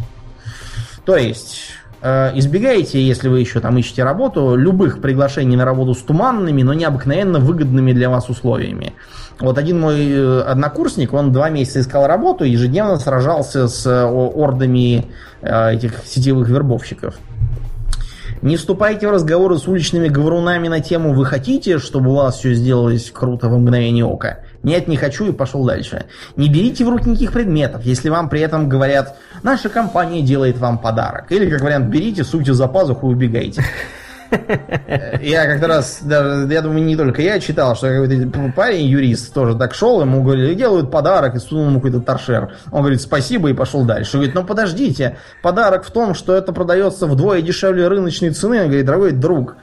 То 1.06 1.16
есть, 1.16 1.74
э, 2.02 2.32
избегайте, 2.34 3.06
если 3.06 3.30
вы 3.30 3.40
еще 3.40 3.60
там 3.60 3.78
ищете 3.78 4.04
работу, 4.04 4.56
любых 4.56 5.00
приглашений 5.00 5.56
на 5.56 5.66
работу 5.66 5.94
с 5.94 6.02
туманными, 6.02 6.64
но 6.64 6.74
необыкновенно 6.74 7.38
выгодными 7.38 7.94
для 7.94 8.10
вас 8.10 8.30
условиями. 8.30 8.94
Вот 9.40 9.58
один 9.58 9.80
мой 9.80 10.10
э, 10.10 10.42
однокурсник, 10.42 11.14
он 11.14 11.32
два 11.32 11.50
месяца 11.50 11.82
искал 11.82 12.08
работу, 12.08 12.44
ежедневно 12.44 12.98
сражался 12.98 13.68
с 13.68 13.86
ордами 14.06 15.06
этих 15.42 16.04
сетевых 16.06 16.50
вербовщиков. 16.50 17.16
Не 18.42 18.56
вступайте 18.56 19.08
в 19.08 19.12
разговоры 19.12 19.58
с 19.58 19.68
уличными 19.68 20.10
говорунами 20.10 20.68
на 20.68 20.80
тему 20.80 21.14
«Вы 21.14 21.26
хотите, 21.26 21.80
чтобы 21.80 22.12
у 22.12 22.16
вас 22.16 22.38
все 22.38 22.54
сделалось 22.54 23.10
круто 23.12 23.50
в 23.50 23.58
мгновение 23.58 24.06
ока?» 24.06 24.40
Нет, 24.62 24.88
не 24.88 24.96
хочу 24.96 25.28
и 25.28 25.32
пошел 25.32 25.66
дальше. 25.66 26.06
Не 26.36 26.50
берите 26.50 26.86
в 26.86 26.90
руки 26.90 27.10
никаких 27.10 27.32
предметов, 27.32 27.84
если 27.84 28.10
вам 28.10 28.30
при 28.30 28.42
этом 28.42 28.70
говорят 28.70 29.18
«Наша 29.42 29.70
компания 29.70 30.22
делает 30.22 30.58
вам 30.58 30.78
подарок». 30.78 31.32
Или, 31.32 31.50
как 31.50 31.62
вариант, 31.62 31.88
берите, 31.88 32.24
суйте 32.24 32.54
за 32.54 32.68
пазуху 32.68 33.10
и 33.10 33.14
убегайте. 33.14 33.64
Я 35.22 35.46
как-то 35.46 35.68
раз, 35.68 36.00
даже, 36.02 36.52
я 36.52 36.62
думаю, 36.62 36.84
не 36.84 36.96
только 36.96 37.22
я 37.22 37.40
читал, 37.40 37.76
что 37.76 37.88
какой-то 37.88 38.52
парень, 38.56 38.86
юрист, 38.86 39.34
тоже 39.34 39.56
так 39.56 39.74
шел, 39.74 40.02
ему 40.02 40.24
говорили, 40.24 40.54
делают 40.54 40.92
подарок, 40.92 41.36
и 41.36 41.40
сунул 41.40 41.68
ему 41.68 41.80
какой-то 41.80 42.02
торшер. 42.02 42.54
Он 42.72 42.82
говорит, 42.82 43.02
спасибо, 43.02 43.50
и 43.50 43.54
пошел 43.54 43.84
дальше. 43.84 44.14
Говорит, 44.14 44.36
ну 44.36 44.44
подождите, 44.44 45.18
подарок 45.42 45.84
в 45.84 45.92
том, 45.92 46.14
что 46.14 46.34
это 46.36 46.54
продается 46.54 47.08
вдвое 47.08 47.42
дешевле 47.42 47.88
рыночной 47.88 48.32
цены. 48.32 48.62
Он 48.62 48.68
говорит, 48.68 48.86
дорогой 48.86 49.12
друг, 49.12 49.56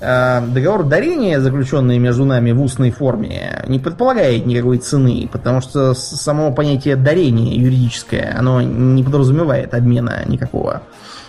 э, 0.00 0.40
договор 0.46 0.84
дарения, 0.84 1.40
заключенный 1.40 1.98
между 1.98 2.24
нами 2.24 2.52
в 2.52 2.62
устной 2.62 2.90
форме, 2.90 3.64
не 3.66 3.78
предполагает 3.78 4.46
никакой 4.46 4.78
цены, 4.78 5.28
потому 5.30 5.60
что 5.60 5.94
само 5.94 6.52
понятие 6.52 6.96
дарения 6.96 7.54
юридическое, 7.56 8.34
оно 8.38 8.60
не 8.60 9.02
подразумевает 9.02 9.74
обмена 9.74 10.22
никакого. 10.26 10.82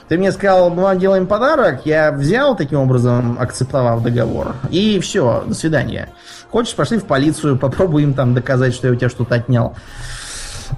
Ты 0.10 0.18
мне 0.18 0.31
сказал, 0.31 0.72
мы 0.72 0.81
вам 0.81 0.98
делаем 0.98 1.27
подарок, 1.27 1.81
я 1.86 2.11
взял 2.11 2.57
таким 2.57 2.80
образом, 2.80 3.38
акцептовав 3.40 4.02
договор, 4.02 4.56
и 4.72 4.99
все, 4.99 5.44
до 5.45 5.53
свидания. 5.53 6.10
Хочешь, 6.49 6.73
пошли 6.73 6.98
в 6.98 7.06
полицию, 7.06 7.60
попробуем 7.60 8.15
там 8.15 8.34
доказать, 8.34 8.73
что 8.73 8.88
я 8.88 8.94
у 8.94 8.95
тебя 8.95 9.10
что-то 9.10 9.36
отнял. 9.36 9.76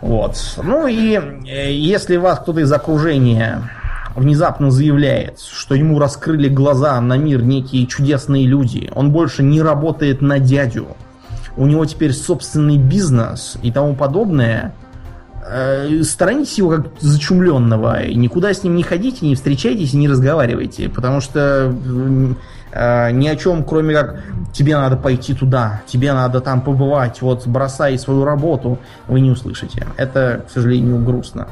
Вот. 0.02 0.36
Ну 0.62 0.86
и 0.86 1.16
э, 1.16 1.72
если 1.72 2.18
вас 2.18 2.40
кто-то 2.40 2.60
из 2.60 2.72
окружения 2.74 3.70
внезапно 4.18 4.70
заявляет, 4.70 5.40
что 5.40 5.76
ему 5.76 5.98
раскрыли 5.98 6.50
глаза 6.50 7.00
на 7.00 7.16
мир 7.16 7.42
некие 7.42 7.88
чудесные 7.88 8.46
люди, 8.46 8.92
он 8.96 9.12
больше 9.12 9.44
не 9.44 9.62
работает 9.62 10.22
на 10.22 10.40
дядю, 10.40 10.88
у 11.56 11.68
него 11.68 11.86
теперь 11.86 12.12
собственный 12.12 12.78
бизнес 12.78 13.58
и 13.62 13.72
тому 13.72 13.96
подобное, 13.96 14.74
сторонитесь 16.04 16.58
его 16.58 16.70
как 16.70 16.88
зачумленного, 17.00 18.08
никуда 18.08 18.54
с 18.54 18.64
ним 18.64 18.76
не 18.76 18.84
ходите, 18.84 19.26
не 19.26 19.36
встречайтесь 19.36 19.94
и 19.94 19.98
не 19.98 20.08
разговаривайте, 20.08 20.90
потому 20.90 21.20
что 21.22 21.74
э, 22.72 23.12
ни 23.12 23.28
о 23.28 23.36
чем, 23.36 23.64
кроме 23.64 23.96
как 23.96 24.24
тебе 24.54 24.78
надо 24.78 24.98
пойти 24.98 25.34
туда, 25.34 25.82
тебе 25.88 26.14
надо 26.14 26.42
там 26.42 26.62
побывать, 26.62 27.22
вот 27.22 27.48
бросай 27.48 27.98
свою 27.98 28.24
работу, 28.24 28.80
вы 29.08 29.20
не 29.22 29.32
услышите. 29.32 29.88
Это, 29.98 30.46
к 30.48 30.52
сожалению, 30.52 31.04
грустно. 31.04 31.48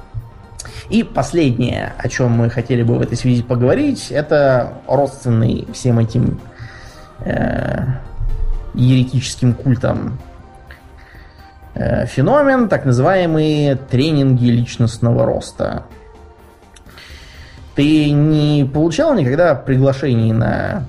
И 0.90 1.04
последнее, 1.04 1.94
о 1.98 2.10
чем 2.10 2.32
мы 2.32 2.50
хотели 2.50 2.84
бы 2.84 2.98
в 2.98 3.02
этой 3.02 3.18
связи 3.18 3.44
поговорить, 3.44 4.08
это 4.12 4.74
родственный 4.88 5.68
всем 5.74 6.00
этим 6.00 6.40
э, 7.20 7.86
еретическим 8.74 9.54
культам 9.54 10.20
Э, 10.20 10.29
феномен, 11.76 12.68
так 12.70 12.86
называемые 12.86 13.76
тренинги 13.76 14.50
личностного 14.50 15.26
роста. 15.26 15.84
Ты 17.76 18.12
не 18.12 18.66
получал 18.66 19.16
никогда 19.16 19.56
приглашений 19.56 20.34
на 20.34 20.86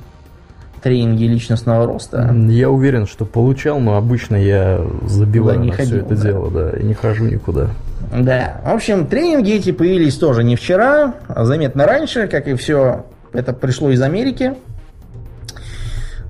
тренинги 0.82 1.24
личностного 1.24 1.86
роста? 1.86 2.34
Я 2.48 2.70
уверен, 2.70 3.06
что 3.06 3.24
получал, 3.24 3.78
но 3.80 3.96
обычно 3.96 4.36
я 4.36 4.80
забиваю 5.06 5.60
не 5.60 5.70
на 5.70 5.74
ходил, 5.74 5.98
все 5.98 6.06
это 6.06 6.16
да. 6.16 6.22
дело, 6.22 6.50
да, 6.50 6.70
и 6.78 6.82
не 6.82 6.94
хожу 6.94 7.24
никуда. 7.26 7.68
Да, 8.12 8.60
в 8.64 8.70
общем, 8.70 9.06
тренинги 9.06 9.52
эти 9.52 9.72
появились 9.72 10.16
тоже 10.16 10.42
не 10.42 10.56
вчера, 10.56 11.14
а 11.28 11.44
заметно 11.44 11.86
раньше, 11.86 12.26
как 12.26 12.48
и 12.48 12.54
все 12.54 13.04
это 13.32 13.52
пришло 13.52 13.90
из 13.90 14.00
Америки. 14.02 14.54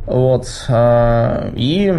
Вот. 0.06 0.47
А, 0.68 1.51
и 1.55 1.94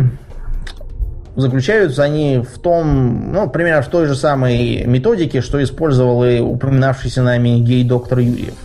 заключаются 1.35 2.03
они 2.03 2.39
в 2.39 2.59
том, 2.59 3.31
ну, 3.31 3.49
примерно 3.49 3.81
в 3.81 3.87
той 3.87 4.05
же 4.05 4.15
самой 4.15 4.85
методике, 4.85 5.41
что 5.41 5.63
использовал 5.63 6.23
и 6.25 6.39
упоминавшийся 6.39 7.21
нами 7.21 7.59
гей-доктор 7.59 8.19
Юрьев. 8.19 8.55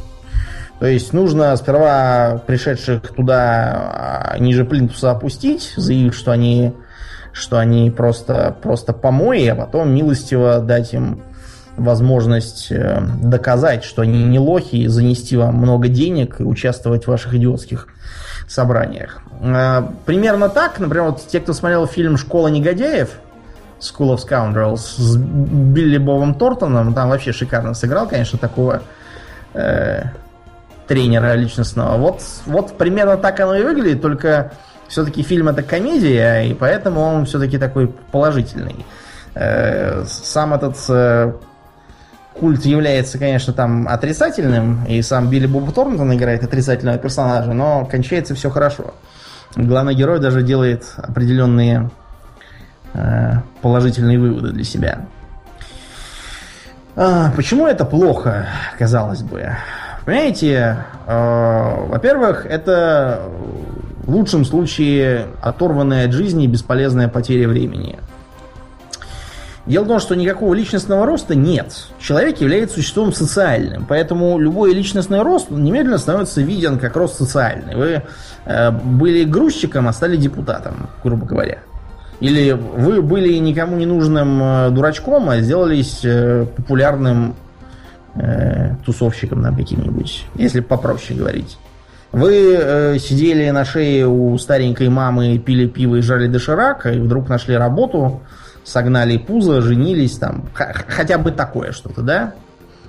То 0.78 0.86
есть 0.86 1.12
нужно 1.12 1.56
сперва 1.56 2.43
пришедших 2.47 3.14
туда 3.14 4.32
а, 4.32 4.38
ниже 4.38 4.64
плинтуса 4.64 5.10
опустить, 5.10 5.72
заявив, 5.76 6.14
что 6.14 6.32
они, 6.32 6.74
что 7.32 7.59
они 7.59 7.90
просто, 7.90 8.55
просто 8.62 8.93
помои, 8.93 9.47
а 9.47 9.55
потом 9.55 9.94
милостиво 9.94 10.59
дать 10.60 10.93
им 10.93 11.22
возможность 11.78 12.68
э, 12.70 13.02
доказать, 13.22 13.84
что 13.84 14.02
они 14.02 14.24
не 14.24 14.38
лохи, 14.38 14.86
занести 14.86 15.36
вам 15.36 15.56
много 15.56 15.88
денег 15.88 16.40
и 16.40 16.43
участвовать 16.43 17.05
в 17.05 17.09
ваших 17.09 17.34
идиотских 17.34 17.88
собраниях. 18.47 19.23
Э, 19.40 19.82
примерно 20.05 20.48
так, 20.48 20.78
например, 20.78 21.10
вот 21.10 21.27
те, 21.27 21.40
кто 21.40 21.52
смотрел 21.52 21.86
фильм 21.86 22.16
«Школа 22.16 22.48
негодяев», 22.48 23.10
School 23.81 24.14
of 24.14 24.27
Scoundrels 24.27 24.77
с 24.77 25.16
Билли 25.16 25.98
Бовом 25.98 26.35
Тортоном, 26.35 26.94
там 26.94 27.10
вообще 27.10 27.32
шикарно 27.32 27.74
сыграл, 27.74 28.09
конечно, 28.09 28.39
такого 28.39 28.82
э, 29.52 30.05
тренера 30.86 31.35
личностного. 31.35 31.97
Вот, 31.98 32.23
вот 32.47 32.78
примерно 32.78 33.16
так 33.16 33.39
оно 33.40 33.55
и 33.55 33.62
выглядит, 33.62 34.01
только 34.01 34.52
все-таки 34.89 35.23
фильм 35.23 35.48
это 35.48 35.62
комедия, 35.62 36.43
и 36.43 36.55
поэтому 36.55 37.01
он 37.02 37.27
все-таки 37.27 37.59
такой 37.59 37.89
положительный. 37.89 38.86
Э, 39.35 40.05
сам 40.06 40.55
этот 40.55 40.77
э, 40.89 41.32
культ 42.38 42.64
является, 42.64 43.18
конечно, 43.18 43.52
там 43.52 43.88
отрицательным, 43.88 44.84
и 44.86 45.02
сам 45.02 45.28
Билли 45.28 45.46
Боб 45.46 45.72
Торнтон 45.72 46.14
играет 46.14 46.44
отрицательного 46.44 46.98
персонажа, 46.98 47.52
но 47.52 47.84
кончается 47.84 48.34
все 48.34 48.50
хорошо. 48.50 48.94
Главный 49.56 49.94
герой 49.94 50.20
даже 50.20 50.42
делает 50.42 50.84
определенные 50.96 51.90
э, 52.94 53.32
положительные 53.62 54.18
выводы 54.18 54.52
для 54.52 54.64
себя. 54.64 55.06
А, 56.94 57.30
почему 57.36 57.66
это 57.66 57.84
плохо, 57.84 58.46
казалось 58.78 59.22
бы? 59.22 59.56
Понимаете, 60.04 60.78
э, 61.06 61.86
во-первых, 61.88 62.46
это 62.46 63.22
в 64.04 64.10
лучшем 64.10 64.44
случае 64.44 65.26
оторванная 65.42 66.06
от 66.06 66.12
жизни 66.12 66.46
бесполезная 66.46 67.08
потеря 67.08 67.48
времени. 67.48 67.98
Дело 69.66 69.82
в 69.82 69.88
том, 69.88 69.98
что 69.98 70.14
никакого 70.14 70.55
личностного 70.55 71.06
роста 71.06 71.34
нет. 71.34 71.88
Человек 71.98 72.40
является 72.40 72.76
существом 72.76 73.12
социальным, 73.12 73.84
поэтому 73.84 74.38
любой 74.38 74.72
личностный 74.72 75.22
рост 75.22 75.51
немедленно 75.51 75.98
становится 75.98 76.40
виден 76.40 76.78
как 76.78 76.97
рост 76.97 77.18
социальный. 77.18 77.74
Вы 77.74 78.02
э, 78.44 78.70
были 78.70 79.24
грузчиком, 79.24 79.88
а 79.88 79.93
стали 79.93 80.16
депутатом, 80.16 80.88
грубо 81.02 81.26
говоря. 81.26 81.59
Или 82.20 82.52
вы 82.52 83.02
были 83.02 83.36
никому 83.38 83.76
не 83.76 83.86
нужным 83.86 84.40
э, 84.40 84.70
дурачком, 84.70 85.28
а 85.30 85.40
сделались 85.40 86.01
э, 86.05 86.47
популярным 86.56 87.34
э, 88.14 88.76
тусовщиком 88.84 89.43
там 89.43 89.56
каким-нибудь, 89.56 90.26
если 90.36 90.60
попроще 90.60 91.18
говорить. 91.18 91.59
Вы 92.12 92.56
э, 92.56 92.98
сидели 93.01 93.51
на 93.51 93.64
шее 93.64 94.06
у 94.06 94.38
старенькой 94.38 94.90
мамы, 94.90 95.38
пили 95.38 95.66
пиво 95.66 95.97
и 95.97 96.02
жали 96.02 96.28
доширак, 96.28 96.86
и 96.86 97.01
вдруг 97.01 97.28
нашли 97.28 97.56
работу, 97.56 98.22
согнали 98.66 99.16
пузо, 99.16 99.62
женились, 99.62 100.18
там, 100.18 100.51
хотя 100.52 101.18
бы 101.18 101.30
такое 101.30 101.72
что-то, 101.72 102.02
да? 102.02 102.34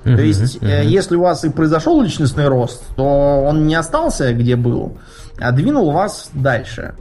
Uh-huh, 0.03 0.15
то 0.15 0.21
есть, 0.21 0.57
uh-huh. 0.57 0.85
если 0.85 1.15
у 1.15 1.21
вас 1.21 1.45
и 1.45 1.49
произошел 1.49 2.01
личностный 2.01 2.47
рост, 2.47 2.83
то 2.95 3.03
он 3.03 3.67
не 3.67 3.75
остался, 3.75 4.33
где 4.33 4.55
был, 4.55 4.97
а 5.39 5.51
двинул 5.51 5.91
вас 5.91 6.29
дальше. 6.33 6.95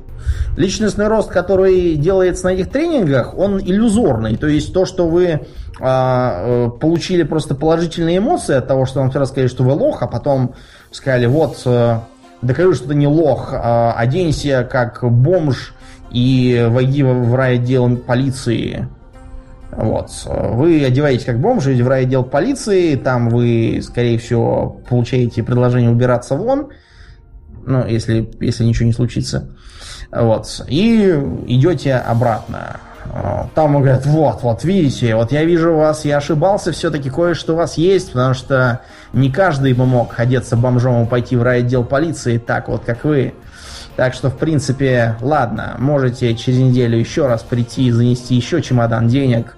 Личностный 0.56 1.08
рост, 1.08 1.30
который 1.30 1.94
делается 1.96 2.46
на 2.46 2.54
этих 2.54 2.70
тренингах, 2.70 3.38
он 3.38 3.60
иллюзорный. 3.60 4.36
То 4.36 4.48
есть 4.48 4.72
то, 4.72 4.84
что 4.84 5.06
вы 5.06 5.46
а, 5.80 6.66
э, 6.66 6.70
получили 6.80 7.22
просто 7.22 7.54
положительные 7.54 8.18
эмоции 8.18 8.56
от 8.56 8.66
того, 8.66 8.86
что 8.86 9.00
вам 9.00 9.10
вчера 9.10 9.26
сказали, 9.26 9.48
что 9.48 9.62
вы 9.62 9.72
лох, 9.72 10.02
а 10.02 10.08
потом 10.08 10.54
сказали, 10.90 11.26
вот, 11.26 11.62
э, 11.64 12.00
докажи, 12.42 12.74
что 12.74 12.88
ты 12.88 12.94
не 12.94 13.06
лох, 13.06 13.50
а, 13.52 13.92
оденься 13.92 14.66
как 14.68 15.00
бомж 15.02 15.74
и 16.16 16.66
войди 16.70 17.02
в 17.02 17.34
райотдел 17.34 17.94
полиции. 17.98 18.88
Вот. 19.70 20.10
Вы 20.24 20.82
одеваетесь 20.82 21.26
как 21.26 21.38
бомж, 21.38 21.66
идете 21.66 21.84
в 21.84 21.88
райотдел 21.88 22.24
полиции, 22.24 22.94
там 22.96 23.28
вы, 23.28 23.80
скорее 23.82 24.16
всего, 24.16 24.80
получаете 24.88 25.42
предложение 25.42 25.90
убираться 25.90 26.34
вон, 26.34 26.68
ну, 27.66 27.86
если, 27.86 28.30
если 28.40 28.64
ничего 28.64 28.86
не 28.86 28.94
случится. 28.94 29.50
Вот. 30.10 30.64
И 30.68 31.02
идете 31.48 31.96
обратно. 31.96 32.80
Там 33.54 33.74
говорят, 33.74 34.06
вот, 34.06 34.42
вот, 34.42 34.64
видите, 34.64 35.14
вот 35.16 35.32
я 35.32 35.44
вижу 35.44 35.74
вас, 35.74 36.06
я 36.06 36.16
ошибался, 36.16 36.72
все-таки 36.72 37.10
кое-что 37.10 37.52
у 37.52 37.56
вас 37.56 37.76
есть, 37.76 38.12
потому 38.12 38.32
что 38.32 38.80
не 39.12 39.30
каждый 39.30 39.74
бы 39.74 39.84
мог 39.84 40.18
одеться 40.18 40.56
бомжом 40.56 41.04
и 41.04 41.06
пойти 41.06 41.36
в 41.36 41.42
райотдел 41.42 41.84
полиции 41.84 42.38
так 42.38 42.68
вот, 42.68 42.84
как 42.86 43.04
вы. 43.04 43.34
Так 43.96 44.12
что, 44.12 44.28
в 44.28 44.36
принципе, 44.36 45.16
ладно, 45.22 45.76
можете 45.78 46.34
через 46.34 46.58
неделю 46.58 46.98
еще 46.98 47.26
раз 47.26 47.42
прийти 47.42 47.86
и 47.86 47.90
занести 47.90 48.34
еще 48.34 48.60
чемодан 48.60 49.08
денег. 49.08 49.56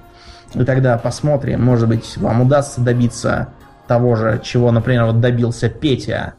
И 0.55 0.65
тогда 0.65 0.97
посмотрим, 0.97 1.65
может 1.65 1.89
быть, 1.89 2.17
вам 2.17 2.43
удастся 2.43 2.81
добиться 2.81 3.49
того 3.89 4.15
же, 4.15 4.41
чего, 4.43 4.71
например, 4.71 5.07
вот 5.07 5.21
добился 5.21 5.69
Петя. 5.69 6.35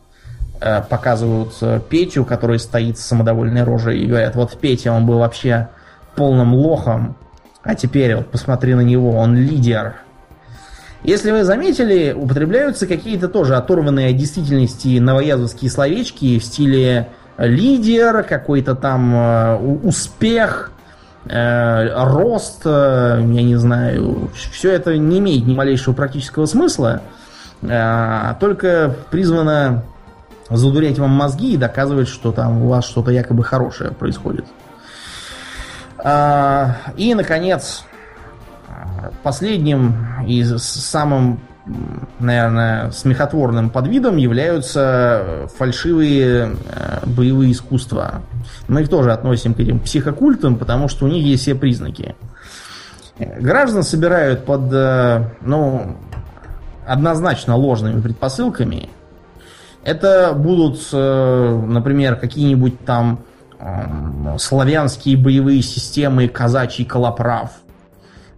Э, 0.62 0.82
показывают 0.82 1.54
э, 1.62 1.80
Петю, 1.90 2.26
который 2.26 2.60
стоит 2.60 2.98
с 2.98 3.06
самодовольной 3.06 3.64
рожей, 3.64 4.00
и 4.00 4.08
говорят, 4.08 4.36
вот 4.36 4.58
Петя, 4.58 4.92
он 4.92 5.06
был 5.06 5.20
вообще 5.20 5.70
полным 6.16 6.54
лохом, 6.54 7.16
а 7.64 7.76
теперь 7.76 8.16
вот 8.16 8.30
посмотри 8.30 8.74
на 8.74 8.82
него, 8.82 9.12
он 9.12 9.36
лидер. 9.36 9.96
Если 11.04 11.32
вы 11.32 11.46
заметили, 11.46 12.12
употребляются 12.12 12.88
какие-то 12.88 13.30
тоже 13.30 13.56
оторванные 13.56 14.10
от 14.10 14.18
действительности 14.18 15.00
новоязовские 15.00 15.72
словечки 15.72 16.40
в 16.40 16.44
стиле 16.44 17.08
лидер, 17.46 18.24
какой-то 18.24 18.76
там 18.76 19.16
э, 19.16 19.56
успех, 19.84 20.72
э, 21.26 22.04
рост, 22.06 22.62
э, 22.66 23.20
я 23.20 23.44
не 23.44 23.56
знаю. 23.56 24.30
Все 24.34 24.72
это 24.72 24.98
не 24.98 25.20
имеет 25.20 25.46
ни 25.46 25.56
малейшего 25.56 25.94
практического 25.94 26.46
смысла, 26.46 27.02
только 27.62 28.96
призвано 29.12 29.84
задурять 30.50 30.98
вам 30.98 31.10
мозги 31.10 31.56
и 31.56 31.58
доказывать, 31.58 32.08
что 32.08 32.32
там 32.32 32.62
у 32.64 32.70
вас 32.70 32.86
что-то 32.86 33.12
якобы 33.12 33.44
хорошее 33.44 33.92
происходит. 33.92 34.46
А, 35.98 36.78
и, 36.96 37.14
наконец, 37.14 37.84
Последним 39.24 39.96
и 40.28 40.44
самым, 40.44 41.40
наверное, 42.20 42.92
смехотворным 42.92 43.70
подвидом 43.70 44.18
являются 44.18 45.48
фальшивые 45.58 46.56
э, 46.66 47.06
боевые 47.06 47.52
искусства. 47.52 48.22
Мы 48.68 48.82
их 48.82 48.90
тоже 48.90 49.12
относим 49.12 49.54
к 49.54 49.60
этим 49.60 49.80
психокультам, 49.80 50.58
потому 50.58 50.88
что 50.88 51.06
у 51.06 51.08
них 51.08 51.24
есть 51.24 51.44
все 51.44 51.56
признаки. 51.56 52.16
Граждан 53.18 53.84
собирают 53.84 54.46
под, 54.46 54.72
э, 54.72 55.30
ну, 55.42 55.98
однозначно 56.88 57.56
ложными 57.56 58.02
предпосылками. 58.02 58.90
Это 59.84 60.34
будут, 60.34 60.82
э, 60.92 61.62
например, 61.68 62.16
какие-нибудь 62.16 62.86
там 62.86 63.20
славянские 64.38 65.18
боевые 65.18 65.62
системы 65.62 66.30
казачий 66.30 66.86
колоправ– 66.86 67.52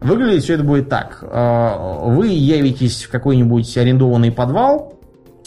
Выглядеть 0.02 0.44
все 0.44 0.56
это 0.56 0.64
будет 0.64 0.90
так. 0.90 1.20
А, 1.22 2.00
вы 2.06 2.28
явитесь 2.28 3.04
в 3.04 3.12
какой-нибудь 3.12 3.78
арендованный 3.78 4.32
подвал, 4.32 4.96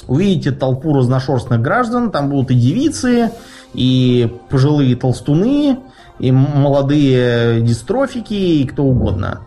увидите 0.07 0.53
толпу 0.53 0.95
разношерстных 0.95 1.61
граждан, 1.61 2.13
там 2.13 2.31
будут 2.31 2.53
и 2.53 2.55
девицы, 2.55 3.33
и 3.75 4.33
пожилые 4.51 4.95
толстуны, 4.95 5.79
и 6.21 6.31
молодые 6.31 7.63
дистрофики, 7.63 8.35
и 8.35 8.67
кто 8.67 8.85
угодно. 8.85 9.41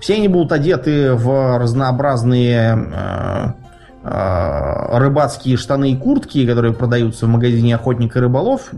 Все 0.00 0.14
они 0.14 0.26
будут 0.26 0.50
одеты 0.50 1.14
в 1.14 1.58
разнообразные 1.58 2.76
э, 2.76 3.52
э, 4.02 4.98
рыбацкие 4.98 5.56
штаны 5.56 5.92
и 5.92 5.96
куртки, 5.96 6.44
которые 6.44 6.72
продаются 6.72 7.26
в 7.26 7.28
магазине 7.28 7.76
охотник 7.76 8.16
и 8.16 8.18
рыболов 8.18 8.72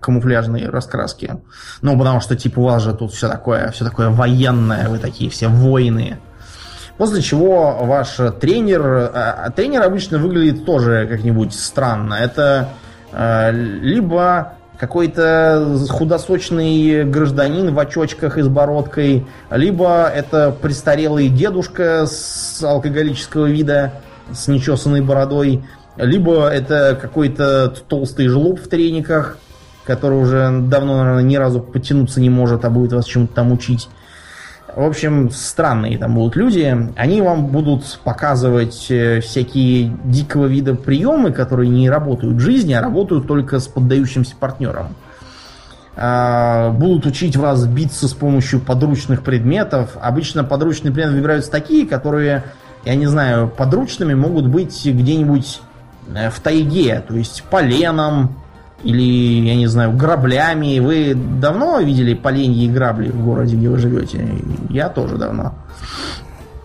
камуфляжные 0.00 0.68
раскраски. 0.68 1.36
Ну, 1.82 1.98
потому 1.98 2.20
что, 2.20 2.34
типа, 2.34 2.60
у 2.60 2.64
вас 2.64 2.82
же 2.82 2.94
тут 2.94 3.12
все 3.12 3.28
такое, 3.28 3.70
все 3.70 3.84
такое 3.84 4.08
военное, 4.08 4.88
вы 4.88 4.98
такие 4.98 5.30
все 5.30 5.48
воины. 5.48 6.18
После 6.96 7.22
чего 7.22 7.78
ваш 7.82 8.16
тренер... 8.40 9.10
А 9.14 9.50
тренер 9.54 9.82
обычно 9.82 10.18
выглядит 10.18 10.64
тоже 10.64 11.06
как-нибудь 11.08 11.54
странно. 11.54 12.14
Это 12.14 12.70
э, 13.12 13.52
либо 13.52 14.54
какой-то 14.78 15.78
худосочный 15.90 17.04
гражданин 17.04 17.74
в 17.74 17.78
очочках 17.78 18.38
и 18.38 18.42
с 18.42 18.48
бородкой, 18.48 19.26
либо 19.50 20.06
это 20.08 20.52
престарелый 20.52 21.28
дедушка 21.28 22.06
с 22.06 22.62
алкоголического 22.62 23.46
вида, 23.46 23.92
с 24.32 24.48
нечесанной 24.48 25.02
бородой, 25.02 25.62
либо 25.96 26.48
это 26.48 26.98
какой-то 27.00 27.68
толстый 27.88 28.28
жлоб 28.28 28.58
в 28.58 28.68
трениках– 28.68 29.36
который 29.90 30.20
уже 30.20 30.60
давно, 30.68 30.98
наверное, 30.98 31.24
ни 31.24 31.34
разу 31.34 31.60
потянуться 31.60 32.20
не 32.20 32.30
может, 32.30 32.64
а 32.64 32.70
будет 32.70 32.92
вас 32.92 33.06
чему-то 33.06 33.34
там 33.34 33.50
учить. 33.50 33.88
В 34.76 34.84
общем, 34.84 35.30
странные 35.32 35.98
там 35.98 36.14
будут 36.14 36.36
люди. 36.36 36.92
Они 36.94 37.20
вам 37.20 37.48
будут 37.48 37.98
показывать 38.04 38.86
э, 38.88 39.20
всякие 39.20 39.92
дикого 40.04 40.46
вида 40.46 40.76
приемы, 40.76 41.32
которые 41.32 41.68
не 41.68 41.90
работают 41.90 42.36
в 42.36 42.38
жизни, 42.38 42.72
а 42.72 42.80
работают 42.80 43.26
только 43.26 43.58
с 43.58 43.66
поддающимся 43.66 44.36
партнером. 44.38 44.94
А, 45.96 46.70
будут 46.70 47.04
учить 47.06 47.36
вас 47.36 47.66
биться 47.66 48.06
с 48.06 48.12
помощью 48.12 48.60
подручных 48.60 49.24
предметов. 49.24 49.96
Обычно 50.00 50.44
подручные 50.44 50.92
предметы 50.92 51.16
выбираются 51.16 51.50
такие, 51.50 51.84
которые, 51.84 52.44
я 52.84 52.94
не 52.94 53.08
знаю, 53.08 53.48
подручными 53.48 54.14
могут 54.14 54.46
быть 54.46 54.86
где-нибудь 54.86 55.60
э, 56.14 56.30
в 56.30 56.38
тайге, 56.38 57.02
то 57.06 57.16
есть 57.16 57.42
поленом, 57.50 58.39
или, 58.82 59.46
я 59.46 59.56
не 59.56 59.66
знаю, 59.66 59.92
граблями. 59.92 60.78
Вы 60.78 61.14
давно 61.14 61.80
видели 61.80 62.14
поленья 62.14 62.64
и 62.64 62.68
грабли 62.68 63.10
в 63.10 63.24
городе, 63.24 63.56
где 63.56 63.68
вы 63.68 63.78
живете? 63.78 64.24
Я 64.68 64.88
тоже 64.88 65.16
давно. 65.16 65.54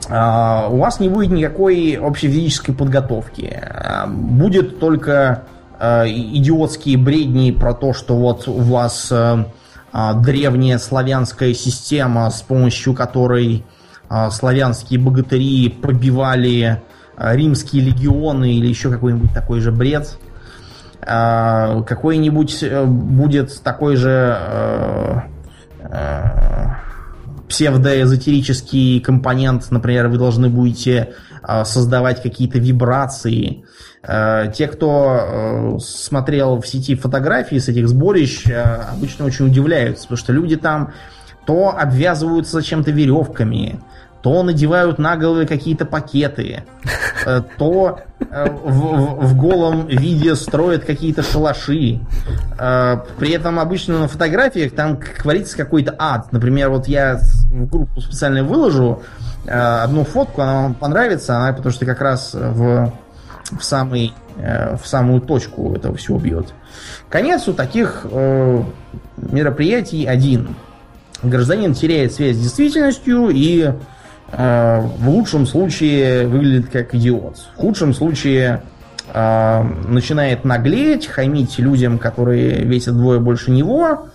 А, 0.09 0.67
у 0.69 0.77
вас 0.77 0.99
не 0.99 1.09
будет 1.09 1.31
никакой 1.31 1.93
общефизической 1.93 2.73
подготовки. 2.73 3.51
А, 3.61 4.07
будет 4.07 4.79
только 4.79 5.43
а, 5.79 6.05
идиотские 6.07 6.97
бредни 6.97 7.51
про 7.51 7.73
то, 7.73 7.93
что 7.93 8.15
вот 8.15 8.47
у 8.47 8.59
вас 8.59 9.11
древняя 10.15 10.77
славянская 10.77 11.53
система, 11.53 12.29
с 12.29 12.41
помощью 12.41 12.93
которой 12.93 13.63
славянские 14.29 14.99
богатыри 14.99 15.69
побивали 15.69 16.81
римские 17.17 17.81
легионы 17.81 18.55
или 18.55 18.67
еще 18.67 18.91
какой-нибудь 18.91 19.33
такой 19.33 19.61
же 19.61 19.71
бред. 19.71 20.17
А, 21.07 21.83
какой-нибудь 21.83 22.63
э, 22.63 22.83
будет 22.83 23.61
такой 23.61 23.95
же 23.95 24.37
э, 24.39 25.19
э, 25.81 26.23
псевдоэзотерический 27.47 28.99
компонент, 29.01 29.69
например, 29.69 30.07
вы 30.07 30.17
должны 30.17 30.49
будете 30.49 31.13
создавать 31.63 32.23
какие-то 32.23 32.57
вибрации. 32.57 33.65
Те, 34.01 34.67
кто 34.67 35.77
смотрел 35.79 36.59
в 36.59 36.65
сети 36.65 36.95
фотографии 36.95 37.57
с 37.59 37.69
этих 37.69 37.87
сборищ, 37.87 38.45
обычно 38.91 39.25
очень 39.25 39.45
удивляются, 39.45 40.05
потому 40.05 40.17
что 40.17 40.33
люди 40.33 40.55
там 40.55 40.93
то 41.45 41.69
обвязываются 41.77 42.63
чем-то 42.63 42.89
веревками, 42.89 43.79
то 44.25 44.41
надевают 44.41 44.97
на 44.97 45.17
головы 45.17 45.45
какие-то 45.45 45.85
пакеты, 45.85 46.63
э, 47.27 47.41
то 47.59 47.99
э, 48.19 48.49
в, 48.49 49.23
в 49.23 49.37
голом 49.37 49.85
виде 49.85 50.35
строят 50.35 50.83
какие-то 50.83 51.21
шалаши. 51.21 51.99
Э, 52.57 53.01
при 53.19 53.33
этом 53.33 53.59
обычно 53.59 53.99
на 53.99 54.07
фотографиях 54.07 54.73
там 54.73 54.99
творится 55.21 55.55
какой-то 55.55 55.93
ад. 55.99 56.31
Например, 56.31 56.71
вот 56.71 56.87
я 56.87 57.19
в 57.51 57.69
группу 57.69 58.01
специально 58.01 58.43
выложу 58.43 59.03
одну 59.45 60.03
фотку, 60.03 60.41
она 60.41 60.53
вам 60.63 60.73
понравится, 60.73 61.37
она 61.37 61.53
потому 61.53 61.71
что 61.71 61.85
как 61.85 62.01
раз 62.01 62.31
в, 62.33 62.91
в, 63.51 63.63
самый, 63.63 64.11
в 64.37 64.81
самую 64.85 65.21
точку 65.21 65.75
этого 65.75 65.97
всего 65.97 66.17
бьет. 66.17 66.47
Конец 67.09 67.47
у 67.47 67.53
таких 67.53 68.07
мероприятий 69.17 70.07
один. 70.07 70.55
Гражданин 71.21 71.75
теряет 71.75 72.11
связь 72.11 72.37
с 72.37 72.39
действительностью 72.39 73.29
и 73.29 73.71
в 74.31 75.07
лучшем 75.09 75.45
случае 75.45 76.27
выглядит 76.27 76.69
как 76.71 76.93
идиот. 76.93 77.37
В 77.55 77.57
худшем 77.57 77.93
случае 77.93 78.63
э, 79.13 79.63
начинает 79.87 80.45
наглеть, 80.45 81.07
хамить 81.07 81.59
людям, 81.59 81.99
которые 81.99 82.63
весят 82.63 82.97
двое 82.97 83.19
больше 83.19 83.51
него, 83.51 84.07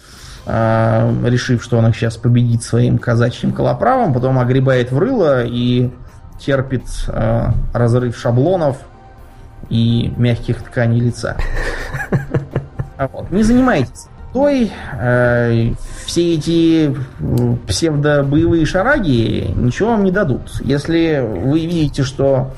э, 0.47 1.15
решив, 1.27 1.62
что 1.62 1.78
он 1.78 1.89
их 1.89 1.97
сейчас 1.97 2.16
победит 2.16 2.62
своим 2.62 2.99
казачьим 2.99 3.53
колоправом, 3.53 4.12
потом 4.12 4.39
огребает 4.39 4.93
в 4.93 4.99
рыло 4.99 5.45
и 5.45 5.91
терпит 6.39 6.85
разрыв 7.73 8.19
шаблонов 8.19 8.78
и 9.69 10.12
мягких 10.16 10.62
тканей 10.62 11.01
лица. 11.01 11.37
Вот. 13.12 13.31
Не 13.31 13.43
занимайтесь 13.43 14.10
той 14.32 14.70
э, 15.01 15.73
все 16.07 16.35
эти 16.35 16.97
псевдобоевые 17.66 18.65
шараги 18.65 19.52
ничего 19.57 19.90
вам 19.90 20.05
не 20.05 20.11
дадут. 20.11 20.61
Если 20.61 21.20
вы 21.20 21.66
видите, 21.66 22.02
что 22.02 22.52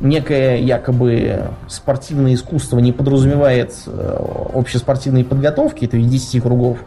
некое 0.00 0.56
якобы 0.56 1.50
спортивное 1.66 2.34
искусство 2.34 2.78
не 2.78 2.92
подразумевает 2.92 3.74
э, 3.86 4.16
общеспортивной 4.54 5.24
подготовки, 5.24 5.86
то 5.86 5.96
есть 5.96 6.08
10 6.08 6.42
кругов 6.42 6.78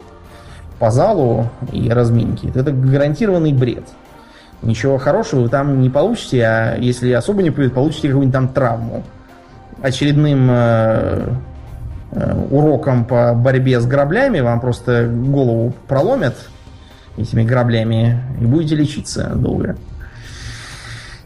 по 0.79 0.89
залу 0.89 1.49
и 1.71 1.89
разминки, 1.89 2.47
то 2.47 2.59
это 2.59 2.71
гарантированный 2.71 3.53
бред. 3.53 3.83
Ничего 4.63 4.97
хорошего 4.97 5.41
вы 5.41 5.49
там 5.49 5.81
не 5.81 5.89
получите, 5.89 6.43
а 6.43 6.77
если 6.77 7.11
особо 7.11 7.43
не 7.43 7.51
повезет, 7.51 7.73
получите 7.73 8.07
какую-нибудь 8.07 8.33
там 8.33 8.47
травму. 8.47 9.03
Очередным 9.81 10.47
Э, 10.51 11.29
уроком 12.49 13.05
по 13.05 13.33
борьбе 13.33 13.79
с 13.79 13.85
граблями, 13.85 14.39
вам 14.39 14.59
просто 14.59 15.07
голову 15.07 15.73
проломят 15.87 16.35
этими 17.17 17.43
граблями 17.43 18.21
и 18.39 18.45
будете 18.45 18.75
лечиться 18.75 19.31
долго. 19.35 19.77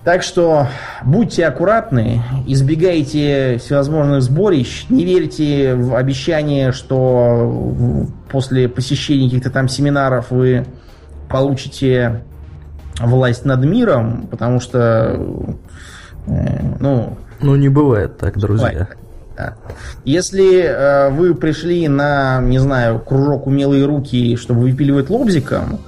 Так 0.04 0.22
что 0.22 0.68
будьте 1.04 1.48
аккуратны, 1.48 2.22
избегайте 2.46 3.58
всевозможных 3.58 4.22
сборищ, 4.22 4.86
не 4.90 5.04
верьте 5.04 5.74
в 5.74 5.96
обещание, 5.96 6.72
что 6.72 8.08
после 8.30 8.70
посещения 8.70 9.26
каких-то 9.26 9.50
там 9.50 9.68
семинаров 9.68 10.30
вы 10.30 10.68
получите 11.28 12.22
власть 13.00 13.46
над 13.46 13.66
миром, 13.66 14.28
потому 14.30 14.60
что, 14.60 15.20
э, 16.28 16.60
ну... 16.80 17.18
Ну, 17.42 17.56
не 17.56 17.70
бывает 17.70 18.18
так, 18.20 18.38
друзья. 18.38 18.70
Бывает. 18.70 18.98
Если 20.04 20.62
э, 20.62 21.10
вы 21.10 21.36
пришли 21.36 21.88
на, 21.88 22.42
не 22.42 22.60
знаю, 22.60 23.00
кружок 23.00 23.48
умелые 23.48 23.86
руки, 23.86 24.36
чтобы 24.38 24.62
выпиливать 24.62 25.10
лобзиком, 25.10 25.80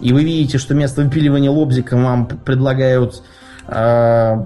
и 0.00 0.12
вы 0.12 0.24
видите, 0.24 0.58
что 0.58 0.74
вместо 0.74 1.02
выпиливания 1.02 1.50
лобзиком 1.50 2.04
вам 2.04 2.26
предлагают 2.26 3.22
э, 3.68 4.36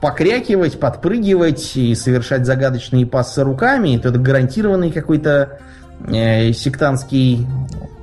покрякивать, 0.00 0.80
подпрыгивать 0.80 1.76
и 1.76 1.94
совершать 1.94 2.44
загадочные 2.44 3.06
пассы 3.06 3.44
руками, 3.44 3.96
то 3.98 4.08
это 4.08 4.18
гарантированный 4.18 4.90
какой-то 4.90 5.60
э, 6.06 6.52
сектантский 6.52 7.46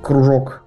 кружок. 0.02 0.64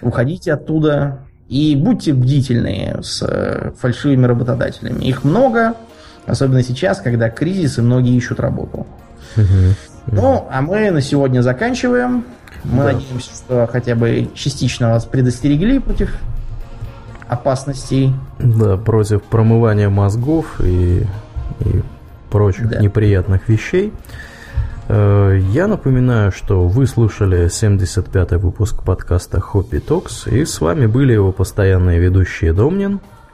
Уходите 0.00 0.54
оттуда 0.54 1.18
и 1.48 1.76
будьте 1.76 2.14
бдительны 2.14 2.96
с 3.02 3.22
э, 3.22 3.72
фальшивыми 3.78 4.24
работодателями. 4.24 5.04
Их 5.04 5.22
много, 5.22 5.74
особенно 6.30 6.62
сейчас, 6.62 7.00
когда 7.00 7.30
кризис 7.30 7.78
и 7.78 7.82
многие 7.82 8.16
ищут 8.16 8.40
работу. 8.40 8.86
Ну, 10.06 10.46
а 10.50 10.62
мы 10.62 10.90
на 10.90 11.00
сегодня 11.00 11.42
заканчиваем. 11.42 12.24
Мы 12.64 12.78
да. 12.78 12.92
надеемся, 12.92 13.30
что 13.32 13.68
хотя 13.70 13.94
бы 13.94 14.28
частично 14.34 14.90
вас 14.90 15.04
предостерегли 15.04 15.78
против 15.78 16.16
опасностей. 17.28 18.14
Да, 18.38 18.76
против 18.76 19.22
промывания 19.22 19.88
мозгов 19.88 20.60
и, 20.60 21.06
и 21.60 21.82
прочих 22.30 22.68
да. 22.68 22.80
неприятных 22.80 23.48
вещей. 23.48 23.92
Э, 24.88 25.38
я 25.52 25.68
напоминаю, 25.68 26.32
что 26.32 26.66
вы 26.66 26.86
слушали 26.86 27.46
75-й 27.46 28.38
выпуск 28.38 28.82
подкаста 28.82 29.38
Hobby 29.38 29.82
Talks, 29.84 30.28
и 30.28 30.44
с 30.44 30.60
вами 30.60 30.86
были 30.86 31.12
его 31.12 31.32
постоянные 31.32 32.00
ведущие 32.00 32.52
Домнин 32.52 33.00